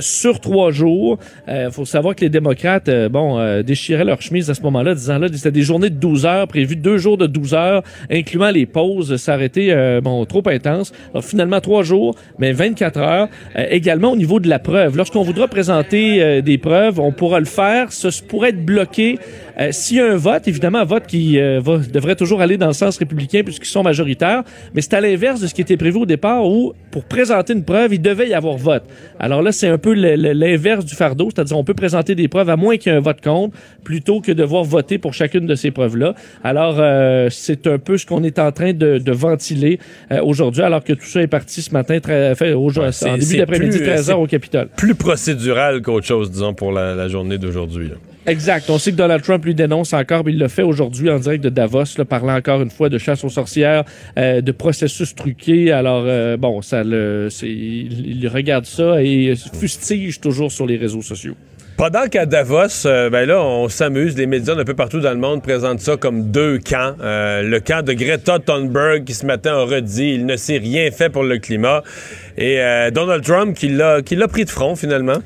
sur 0.00 0.40
trois 0.40 0.70
jours. 0.70 1.18
Il 1.48 1.68
faut 1.70 1.84
savoir 1.84 2.14
que 2.14 2.22
les 2.22 2.30
démocrates, 2.30 2.90
bon, 3.10 3.62
déchiraient 3.62 4.04
leur 4.04 4.20
chemise 4.20 4.50
à 4.50 4.54
ce 4.54 4.62
moment-là, 4.62 4.94
disant 4.94 5.18
là, 5.18 5.28
c'était 5.32 5.50
des 5.50 5.62
journées 5.62 5.90
de 5.90 5.96
12 5.96 6.26
heures 6.26 6.48
prévues, 6.48 6.76
deux 6.76 6.98
jours 6.98 7.16
de 7.16 7.26
12 7.26 7.54
heures, 7.54 7.61
incluant 8.10 8.50
les 8.50 8.66
pauses. 8.66 9.16
Ça 9.16 9.34
été, 9.44 9.72
euh, 9.72 10.00
bon, 10.00 10.24
trop 10.24 10.42
intense. 10.46 10.92
Alors 11.10 11.24
finalement, 11.24 11.60
trois 11.60 11.82
jours, 11.82 12.14
mais 12.38 12.52
24 12.52 12.98
heures. 12.98 13.28
Euh, 13.56 13.66
également 13.70 14.12
au 14.12 14.16
niveau 14.16 14.40
de 14.40 14.48
la 14.48 14.58
preuve. 14.58 14.96
Lorsqu'on 14.96 15.22
voudra 15.22 15.48
présenter 15.48 16.22
euh, 16.22 16.40
des 16.40 16.58
preuves, 16.58 17.00
on 17.00 17.12
pourra 17.12 17.38
le 17.40 17.46
faire. 17.46 17.92
Ce 17.92 18.22
pourrait 18.22 18.50
être 18.50 18.64
bloqué 18.64 19.18
euh, 19.60 19.68
s'il 19.72 19.98
y 19.98 20.00
a 20.00 20.12
un 20.12 20.16
vote, 20.16 20.46
évidemment, 20.48 20.78
un 20.78 20.84
vote 20.84 21.06
qui 21.06 21.38
euh, 21.38 21.60
va, 21.60 21.78
devrait 21.78 22.16
toujours 22.16 22.40
aller 22.40 22.56
dans 22.56 22.66
le 22.68 22.72
sens 22.72 22.96
républicain 22.98 23.42
puisqu'ils 23.44 23.66
sont 23.68 23.82
majoritaires, 23.82 24.42
mais 24.74 24.80
c'est 24.80 24.94
à 24.94 25.00
l'inverse 25.00 25.40
de 25.40 25.46
ce 25.46 25.54
qui 25.54 25.60
était 25.60 25.76
prévu 25.76 25.98
au 25.98 26.06
départ 26.06 26.46
où, 26.46 26.72
pour 26.90 27.04
présenter 27.04 27.52
une 27.52 27.64
preuve, 27.64 27.94
il 27.94 28.00
devait 28.02 28.28
y 28.28 28.34
avoir 28.34 28.56
vote. 28.56 28.84
Alors 29.18 29.42
là, 29.42 29.52
c'est 29.52 29.68
un 29.68 29.78
peu 29.78 29.92
l'inverse 29.94 30.84
du 30.84 30.94
fardeau, 30.94 31.28
c'est-à-dire 31.34 31.56
on 31.58 31.64
peut 31.64 31.74
présenter 31.74 32.14
des 32.14 32.28
preuves 32.28 32.48
à 32.50 32.56
moins 32.56 32.76
qu'il 32.76 32.90
y 32.92 32.94
ait 32.94 32.98
un 32.98 33.02
vote 33.02 33.20
contre, 33.22 33.56
plutôt 33.84 34.20
que 34.20 34.32
devoir 34.32 34.64
voter 34.64 34.98
pour 34.98 35.14
chacune 35.14 35.46
de 35.46 35.54
ces 35.54 35.70
preuves-là. 35.70 36.14
Alors, 36.44 36.76
euh, 36.78 37.28
c'est 37.30 37.66
un 37.66 37.78
peu 37.78 37.98
ce 37.98 38.06
qu'on 38.06 38.22
est 38.22 38.38
en 38.38 38.52
train 38.52 38.72
de, 38.72 38.98
de 38.98 39.12
ventiler 39.12 39.78
euh, 40.10 40.20
aujourd'hui, 40.22 40.62
alors 40.62 40.82
que 40.84 40.92
tout 40.92 41.06
ça 41.06 41.20
est 41.22 41.26
parti 41.26 41.62
ce 41.62 41.72
matin, 41.72 42.00
très, 42.00 42.34
fait, 42.34 42.54
C'est- 42.92 43.10
en 43.10 43.16
début 43.18 43.36
d'après-midi, 43.38 43.78
plus- 43.78 43.86
13h 43.86 44.12
au 44.14 44.26
Capitole. 44.26 44.68
Plus 44.76 44.94
procédural 44.94 45.82
qu'autre 45.82 46.06
chose, 46.06 46.30
disons, 46.30 46.54
pour 46.54 46.72
la, 46.72 46.94
la 46.94 47.08
journée 47.08 47.38
d'aujourd'hui. 47.38 47.90
Exact. 48.26 48.70
On 48.70 48.78
sait 48.78 48.92
que 48.92 48.96
Donald 48.96 49.22
Trump 49.22 49.44
lui 49.44 49.54
dénonce 49.54 49.92
encore, 49.92 50.24
mais 50.24 50.32
il 50.32 50.38
l'a 50.38 50.48
fait 50.48 50.62
aujourd'hui 50.62 51.10
en 51.10 51.18
direct 51.18 51.42
de 51.42 51.48
Davos, 51.48 51.98
là, 51.98 52.04
parlant 52.04 52.36
encore 52.36 52.62
une 52.62 52.70
fois 52.70 52.88
de 52.88 52.96
chasse 52.96 53.24
aux 53.24 53.28
sorcières, 53.28 53.84
euh, 54.16 54.40
de 54.40 54.52
processus 54.52 55.14
truqués. 55.14 55.72
Alors, 55.72 56.04
euh, 56.06 56.36
bon, 56.36 56.62
ça 56.62 56.84
le, 56.84 57.28
il, 57.42 58.28
regarde 58.28 58.64
ça 58.64 59.02
et 59.02 59.34
fustige 59.58 60.20
toujours 60.20 60.52
sur 60.52 60.66
les 60.66 60.76
réseaux 60.76 61.02
sociaux. 61.02 61.34
Pendant 61.76 62.06
qu'à 62.06 62.26
Davos, 62.26 62.86
euh, 62.86 63.10
ben 63.10 63.26
là, 63.26 63.42
on 63.42 63.68
s'amuse. 63.68 64.16
Les 64.16 64.26
médias 64.26 64.54
un 64.54 64.64
peu 64.64 64.74
partout 64.74 65.00
dans 65.00 65.10
le 65.10 65.18
monde 65.18 65.42
présentent 65.42 65.80
ça 65.80 65.96
comme 65.96 66.30
deux 66.30 66.58
camps. 66.58 66.94
Euh, 67.00 67.42
le 67.42 67.58
camp 67.58 67.84
de 67.84 67.92
Greta 67.92 68.38
Thunberg 68.38 69.02
qui 69.04 69.14
ce 69.14 69.26
matin 69.26 69.54
a 69.54 69.64
redit 69.64 70.14
il 70.14 70.26
ne 70.26 70.36
s'est 70.36 70.58
rien 70.58 70.88
fait 70.92 71.08
pour 71.08 71.24
le 71.24 71.38
climat. 71.38 71.82
Et 72.38 72.60
Donald 72.92 73.24
Trump 73.24 73.56
qui 73.56 73.68
l'a 73.68 74.28
pris 74.28 74.44
de 74.44 74.50
front 74.50 74.76
finalement. 74.76 75.18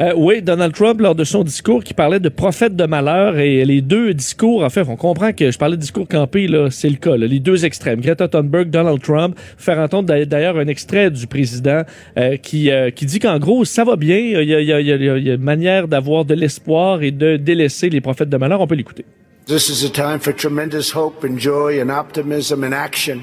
Euh, 0.00 0.12
oui, 0.16 0.42
Donald 0.42 0.72
Trump, 0.74 1.00
lors 1.00 1.14
de 1.14 1.22
son 1.22 1.44
discours, 1.44 1.84
qui 1.84 1.94
parlait 1.94 2.18
de 2.18 2.28
prophète 2.28 2.74
de 2.74 2.84
malheur, 2.84 3.38
et 3.38 3.64
les 3.64 3.80
deux 3.80 4.12
discours, 4.12 4.64
en 4.64 4.70
fait, 4.70 4.84
on 4.88 4.96
comprend 4.96 5.32
que 5.32 5.50
je 5.52 5.56
parlais 5.58 5.76
de 5.76 5.80
discours 5.80 6.08
campé, 6.08 6.48
là, 6.48 6.68
c'est 6.70 6.88
le 6.88 6.96
cas, 6.96 7.16
les 7.16 7.38
deux 7.38 7.64
extrêmes, 7.64 8.00
Greta 8.00 8.26
Thunberg, 8.26 8.70
Donald 8.70 9.00
Trump, 9.00 9.36
faire 9.56 9.78
entendre 9.78 10.08
d'a- 10.08 10.24
d'ailleurs 10.24 10.58
un 10.58 10.66
extrait 10.66 11.10
du 11.12 11.26
président 11.28 11.82
euh, 12.18 12.36
qui, 12.36 12.70
euh, 12.72 12.90
qui 12.90 13.06
dit 13.06 13.20
qu'en 13.20 13.38
gros, 13.38 13.64
ça 13.64 13.84
va 13.84 13.94
bien, 13.94 14.18
il 14.18 14.48
y 14.48 14.54
a, 14.54 14.60
il 14.60 14.66
y 14.66 14.72
a- 14.72 14.80
y 14.80 15.30
a 15.30 15.34
une 15.34 15.40
manière 15.42 15.86
d'avoir 15.86 16.24
de 16.24 16.34
l'espoir 16.34 17.02
et 17.02 17.12
de 17.12 17.36
délaisser 17.36 17.88
les 17.88 18.00
prophètes 18.00 18.28
de 18.30 18.36
malheur, 18.36 18.60
on 18.60 18.66
peut 18.66 18.74
l'écouter. 18.74 19.04
This 19.46 19.68
is 19.68 19.84
a 19.86 19.90
time 19.90 20.18
for 20.20 20.34
tremendous 20.34 20.92
hope 20.96 21.24
and 21.24 21.38
joy 21.38 21.80
and 21.80 21.90
optimism 21.90 22.64
and 22.64 22.72
action. 22.72 23.18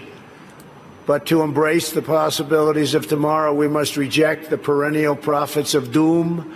But 1.06 1.26
to 1.28 1.41
embrace 1.41 1.91
the 1.91 2.02
possibilities 2.02 2.94
of 2.94 3.07
tomorrow, 3.07 3.53
we 3.53 3.68
must 3.68 3.98
reject 3.98 4.49
the 4.49 4.57
perennial 4.57 5.15
prophets 5.15 5.73
of 5.73 5.91
doom 5.91 6.56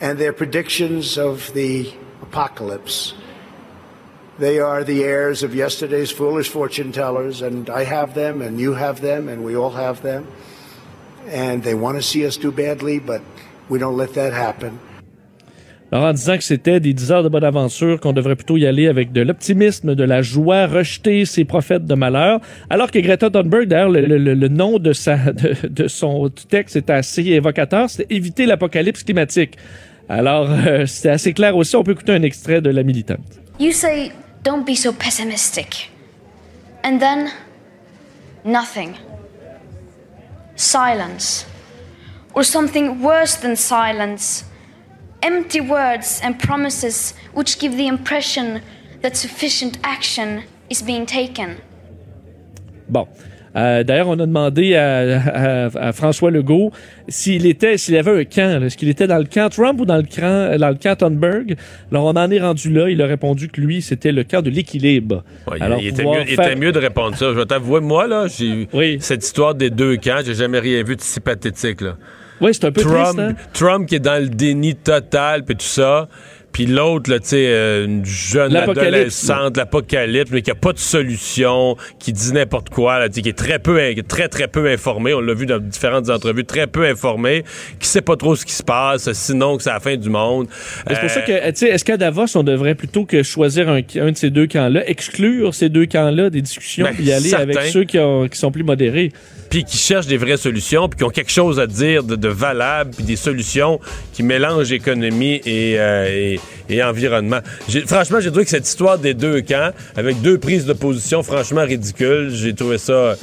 and 0.00 0.18
their 0.18 0.32
predictions 0.32 1.16
of 1.16 1.52
the 1.54 1.92
apocalypse. 2.20 3.14
They 4.38 4.58
are 4.58 4.82
the 4.82 5.04
heirs 5.04 5.44
of 5.44 5.54
yesterday's 5.54 6.10
foolish 6.10 6.48
fortune 6.48 6.90
tellers, 6.90 7.40
and 7.40 7.70
I 7.70 7.84
have 7.84 8.14
them, 8.14 8.42
and 8.42 8.58
you 8.58 8.74
have 8.74 9.00
them, 9.00 9.28
and 9.28 9.44
we 9.44 9.56
all 9.56 9.70
have 9.70 10.02
them. 10.02 10.26
And 11.26 11.62
they 11.62 11.74
want 11.74 11.96
to 11.96 12.02
see 12.02 12.26
us 12.26 12.36
do 12.36 12.50
badly, 12.50 12.98
but 12.98 13.22
we 13.68 13.78
don't 13.78 13.96
let 13.96 14.14
that 14.14 14.32
happen. 14.32 14.80
Alors, 15.94 16.08
en 16.08 16.12
disant 16.12 16.36
que 16.36 16.42
c'était 16.42 16.80
des 16.80 16.92
10 16.92 17.12
heures 17.12 17.22
de 17.22 17.28
bonne 17.28 17.44
aventure, 17.44 18.00
qu'on 18.00 18.12
devrait 18.12 18.34
plutôt 18.34 18.56
y 18.56 18.66
aller 18.66 18.88
avec 18.88 19.12
de 19.12 19.20
l'optimisme, 19.20 19.94
de 19.94 20.02
la 20.02 20.22
joie, 20.22 20.66
rejeter 20.66 21.24
ces 21.24 21.44
prophètes 21.44 21.86
de 21.86 21.94
malheur. 21.94 22.40
Alors 22.68 22.90
que 22.90 22.98
Greta 22.98 23.30
Thunberg, 23.30 23.68
d'ailleurs, 23.68 23.90
le, 23.90 24.48
nom 24.48 24.78
de, 24.80 24.92
son 24.92 26.30
texte 26.48 26.74
est 26.74 26.90
assez 26.90 27.22
évocateur, 27.22 27.88
c'était 27.88 28.12
éviter 28.12 28.44
l'apocalypse 28.44 29.04
climatique. 29.04 29.56
Alors, 30.08 30.50
euh, 30.50 30.84
c'était 30.86 31.10
assez 31.10 31.32
clair 31.32 31.56
aussi. 31.56 31.76
On 31.76 31.84
peut 31.84 31.92
écouter 31.92 32.10
un 32.10 32.24
extrait 32.24 32.60
de 32.60 32.70
la 32.70 32.82
militante. 32.82 33.40
You 33.60 33.70
say, 33.70 34.10
don't 34.42 34.64
be 34.66 34.74
so 34.74 34.92
pessimistic. 34.92 35.92
And 36.84 36.98
then, 36.98 37.28
nothing. 38.44 38.94
Silence. 40.56 41.46
Or 42.34 42.44
something 42.44 43.00
worse 43.00 43.36
than 43.36 43.54
silence. 43.54 44.44
Empty 45.24 45.60
words 45.60 46.20
and 46.24 46.34
promises 46.38 47.14
which 47.34 47.58
give 47.58 47.76
the 47.76 47.86
impression 47.88 48.60
that 49.02 49.14
sufficient 49.14 49.78
action 49.82 50.42
is 50.70 50.82
being 50.84 51.06
taken. 51.06 51.56
Bon. 52.88 53.06
Euh, 53.56 53.84
D'ailleurs, 53.84 54.08
on 54.08 54.14
a 54.18 54.26
demandé 54.26 54.74
à, 54.74 55.20
à- 55.68 55.88
à 55.88 55.92
François 55.92 56.32
Legault 56.32 56.72
s'il 57.08 57.46
était, 57.46 57.78
s'il 57.78 57.96
avait 57.96 58.20
un 58.20 58.24
camp, 58.24 58.60
est-ce 58.64 58.76
qu'il 58.76 58.88
était 58.88 59.06
dans 59.06 59.18
le 59.18 59.26
camp 59.26 59.48
Trump 59.48 59.80
ou 59.80 59.84
dans 59.84 59.96
le 59.98 60.02
camp, 60.02 60.58
dans 60.58 60.68
le 60.70 60.74
camp 60.74 60.96
Thunberg? 60.96 61.54
Alors, 61.92 62.06
on 62.06 62.16
en 62.16 62.30
est 62.32 62.40
rendu 62.40 62.68
là. 62.72 62.90
Il 62.90 63.00
a 63.00 63.06
répondu 63.06 63.46
que 63.48 63.60
lui, 63.60 63.80
c'était 63.80 64.10
le 64.10 64.24
camp 64.24 64.42
de 64.42 64.50
l'équilibre. 64.50 65.22
Ouais, 65.46 65.58
il- 65.58 65.62
Alors, 65.62 65.78
il, 65.80 65.86
était 65.86 66.02
mieux, 66.04 66.22
il 66.26 66.32
était 66.32 66.56
mieux 66.56 66.72
de 66.72 66.80
répondre 66.80 67.16
ça. 67.16 67.26
Je 67.26 67.38
vais 67.38 67.46
t'avouer, 67.46 67.80
moi, 67.80 68.08
là, 68.08 68.26
j'ai 68.26 68.66
eu 68.74 68.98
cette 69.00 69.24
histoire 69.24 69.54
des 69.54 69.70
deux 69.70 69.96
camps. 69.98 70.18
J'ai 70.26 70.34
jamais 70.34 70.58
rien 70.58 70.82
vu 70.82 70.96
de 70.96 71.00
si 71.00 71.20
pathétique, 71.20 71.80
là. 71.80 71.96
Oui, 72.44 72.52
c'est 72.52 72.66
un 72.66 72.72
peu 72.72 72.82
Trump, 72.82 73.16
triste, 73.16 73.18
hein? 73.18 73.34
Trump 73.54 73.88
qui 73.88 73.94
est 73.94 74.00
dans 74.00 74.22
le 74.22 74.28
déni 74.28 74.74
total, 74.74 75.44
puis 75.44 75.56
tout 75.56 75.64
ça. 75.64 76.08
Puis 76.54 76.64
l'autre, 76.66 77.10
là, 77.10 77.18
tu 77.20 77.26
sais, 77.28 77.46
euh, 77.48 77.84
une 77.84 78.04
jeune 78.06 78.52
adolescente, 78.56 79.56
l'apocalypse, 79.58 80.30
mais 80.30 80.40
qui 80.40 80.50
a 80.50 80.54
pas 80.54 80.72
de 80.72 80.78
solution, 80.78 81.76
qui 81.98 82.12
dit 82.12 82.32
n'importe 82.32 82.70
quoi, 82.70 82.98
là, 83.00 83.08
qui 83.08 83.28
est 83.28 83.36
très 83.36 83.58
peu, 83.58 83.78
très, 84.08 84.28
très 84.28 84.48
peu 84.48 84.70
informé. 84.70 85.12
On 85.14 85.20
l'a 85.20 85.34
vu 85.34 85.46
dans 85.46 85.58
différentes 85.58 86.08
entrevues, 86.10 86.44
très 86.44 86.66
peu 86.66 86.86
informé, 86.86 87.44
qui 87.80 87.88
sait 87.88 88.00
pas 88.02 88.16
trop 88.16 88.36
ce 88.36 88.46
qui 88.46 88.52
se 88.52 88.62
passe, 88.62 89.12
sinon 89.12 89.56
que 89.56 89.62
c'est 89.64 89.70
la 89.70 89.80
fin 89.80 89.96
du 89.96 90.08
monde. 90.08 90.46
C'est 90.86 90.94
pour 90.94 91.04
Euh, 91.04 91.08
ça 91.08 91.20
que, 91.22 91.50
tu 91.50 91.56
sais, 91.56 91.68
est-ce 91.68 91.84
qu'à 91.84 91.96
Davos, 91.96 92.36
on 92.36 92.42
devrait 92.44 92.74
plutôt 92.76 93.04
que 93.04 93.22
choisir 93.22 93.68
un, 93.68 93.80
un 94.00 94.12
de 94.12 94.16
ces 94.16 94.30
deux 94.30 94.46
camps-là, 94.46 94.88
exclure 94.88 95.52
ces 95.54 95.68
deux 95.68 95.86
camps-là 95.86 96.30
des 96.30 96.40
discussions, 96.40 96.84
Ben, 96.86 96.94
puis 96.94 97.04
y 97.04 97.12
aller 97.12 97.28
certain. 97.30 97.42
avec 97.50 97.62
ceux 97.72 97.84
qui, 97.84 97.98
ont- 97.98 98.28
qui 98.28 98.38
sont 98.38 98.50
plus 98.52 98.62
modérés? 98.64 99.10
puis 99.50 99.62
qui 99.62 99.76
cherchent 99.76 100.08
des 100.08 100.16
vraies 100.16 100.36
solutions, 100.36 100.88
puis 100.88 100.98
qui 100.98 101.04
ont 101.04 101.10
quelque 101.10 101.30
chose 101.30 101.60
à 101.60 101.68
dire 101.68 102.02
de, 102.02 102.16
de 102.16 102.28
valable, 102.28 102.90
puis 102.96 103.04
des 103.04 103.14
solutions 103.14 103.78
qui 104.14 104.22
mélangent 104.22 104.72
économie 104.72 105.40
et, 105.44 105.74
euh, 105.78 106.06
et, 106.08 106.40
et 106.70 106.82
environnement. 106.82 107.40
Franchement, 107.86 108.20
j'ai 108.20 108.30
trouvé 108.30 108.44
que 108.44 108.50
cette 108.50 108.66
histoire 108.66 108.96
des 108.96 109.12
deux 109.12 109.42
camps, 109.42 109.70
avec 109.96 110.22
deux 110.22 110.38
prises 110.38 110.64
de 110.64 110.72
position 110.72 111.22
franchement 111.22 111.62
ridicules, 111.62 112.30
j'ai 112.32 112.54
trouvé 112.54 112.78
ça... 112.78 113.16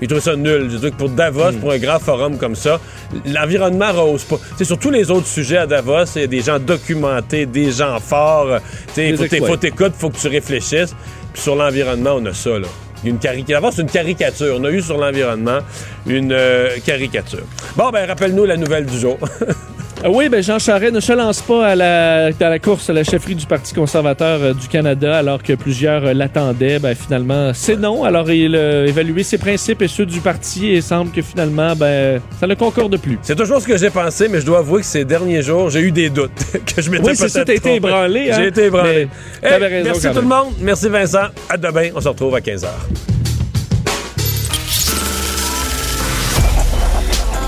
J'ai 0.00 0.08
trouvé 0.08 0.22
ça 0.22 0.34
nul. 0.34 0.68
J'ai 0.68 0.76
trouvé 0.78 0.90
que 0.90 0.96
pour 0.96 1.10
Davos, 1.10 1.52
pour 1.60 1.70
un 1.70 1.78
grand 1.78 2.00
forum 2.00 2.36
comme 2.36 2.56
ça, 2.56 2.80
l'environnement 3.24 3.92
rose 3.92 4.24
pas. 4.24 4.36
C'est 4.58 4.64
sur 4.64 4.76
tous 4.78 4.90
les 4.90 5.12
autres 5.12 5.28
sujets 5.28 5.58
à 5.58 5.66
Davos, 5.66 6.06
il 6.16 6.22
y 6.22 6.24
a 6.24 6.26
des 6.26 6.40
gens 6.40 6.58
documentés, 6.58 7.46
des 7.46 7.70
gens 7.70 8.00
forts. 8.00 8.58
Sais, 8.94 9.12
Des 9.12 9.16
faut 9.38 9.56
t'écouter, 9.56 9.92
faut 9.96 10.10
que 10.10 10.16
tu 10.16 10.26
réfléchisses. 10.26 10.96
Puis 11.32 11.42
sur 11.42 11.54
l'environnement, 11.54 12.14
on 12.16 12.26
a 12.26 12.34
ça, 12.34 12.58
là. 12.58 12.66
Une 13.04 13.18
caricature. 13.18 13.70
C'est 13.72 13.82
une 13.82 13.90
caricature. 13.90 14.56
On 14.58 14.64
a 14.64 14.70
eu 14.70 14.82
sur 14.82 14.96
l'environnement 14.96 15.58
une 16.06 16.32
euh, 16.32 16.70
caricature. 16.84 17.44
Bon, 17.76 17.90
ben, 17.90 18.06
rappelle-nous 18.06 18.44
la 18.44 18.56
nouvelle 18.56 18.86
du 18.86 18.98
jour. 18.98 19.18
Euh, 20.04 20.08
oui, 20.08 20.28
ben 20.28 20.42
Jean 20.42 20.58
Charest 20.58 20.92
ne 20.92 21.00
se 21.00 21.12
lance 21.12 21.40
pas 21.42 21.68
à 21.68 21.74
la, 21.76 22.26
à 22.26 22.48
la 22.48 22.58
course 22.58 22.90
à 22.90 22.92
la 22.92 23.04
chefferie 23.04 23.36
du 23.36 23.46
Parti 23.46 23.72
conservateur 23.72 24.40
euh, 24.42 24.52
du 24.52 24.66
Canada 24.66 25.16
alors 25.16 25.42
que 25.42 25.52
plusieurs 25.52 26.04
euh, 26.04 26.12
l'attendaient. 26.12 26.80
Ben, 26.80 26.94
finalement, 26.94 27.52
c'est 27.54 27.76
non. 27.76 28.02
Alors, 28.02 28.30
il 28.30 28.56
a 28.56 28.86
évalué 28.86 29.22
ses 29.22 29.38
principes 29.38 29.80
et 29.82 29.88
ceux 29.88 30.06
du 30.06 30.20
parti 30.20 30.66
et 30.68 30.76
il 30.76 30.82
semble 30.82 31.12
que 31.12 31.22
finalement, 31.22 31.76
ben, 31.76 32.20
ça 32.40 32.48
ne 32.48 32.54
concorde 32.54 32.98
plus. 32.98 33.18
C'est 33.22 33.36
toujours 33.36 33.60
ce 33.60 33.66
que 33.66 33.76
j'ai 33.76 33.90
pensé, 33.90 34.26
mais 34.28 34.40
je 34.40 34.46
dois 34.46 34.58
avouer 34.58 34.80
que 34.80 34.86
ces 34.86 35.04
derniers 35.04 35.42
jours, 35.42 35.70
j'ai 35.70 35.80
eu 35.80 35.92
des 35.92 36.10
doutes. 36.10 36.30
que 36.74 36.82
je 36.82 36.90
m'étais 36.90 37.04
Oui, 37.04 37.16
c'est 37.16 37.28
ça, 37.28 37.44
t'as 37.44 37.54
été 37.54 37.76
ébranlé, 37.76 38.30
hein? 38.30 38.36
J'ai 38.36 38.46
été 38.48 38.64
ébranlé. 38.64 39.08
Raison 39.42 39.84
merci 39.84 40.08
tout 40.08 40.20
le 40.20 40.22
monde. 40.22 40.54
Merci 40.60 40.88
Vincent. 40.88 41.28
À 41.48 41.56
demain. 41.56 41.90
On 41.94 42.00
se 42.00 42.08
retrouve 42.08 42.34
à 42.34 42.40
15h. 42.40 42.66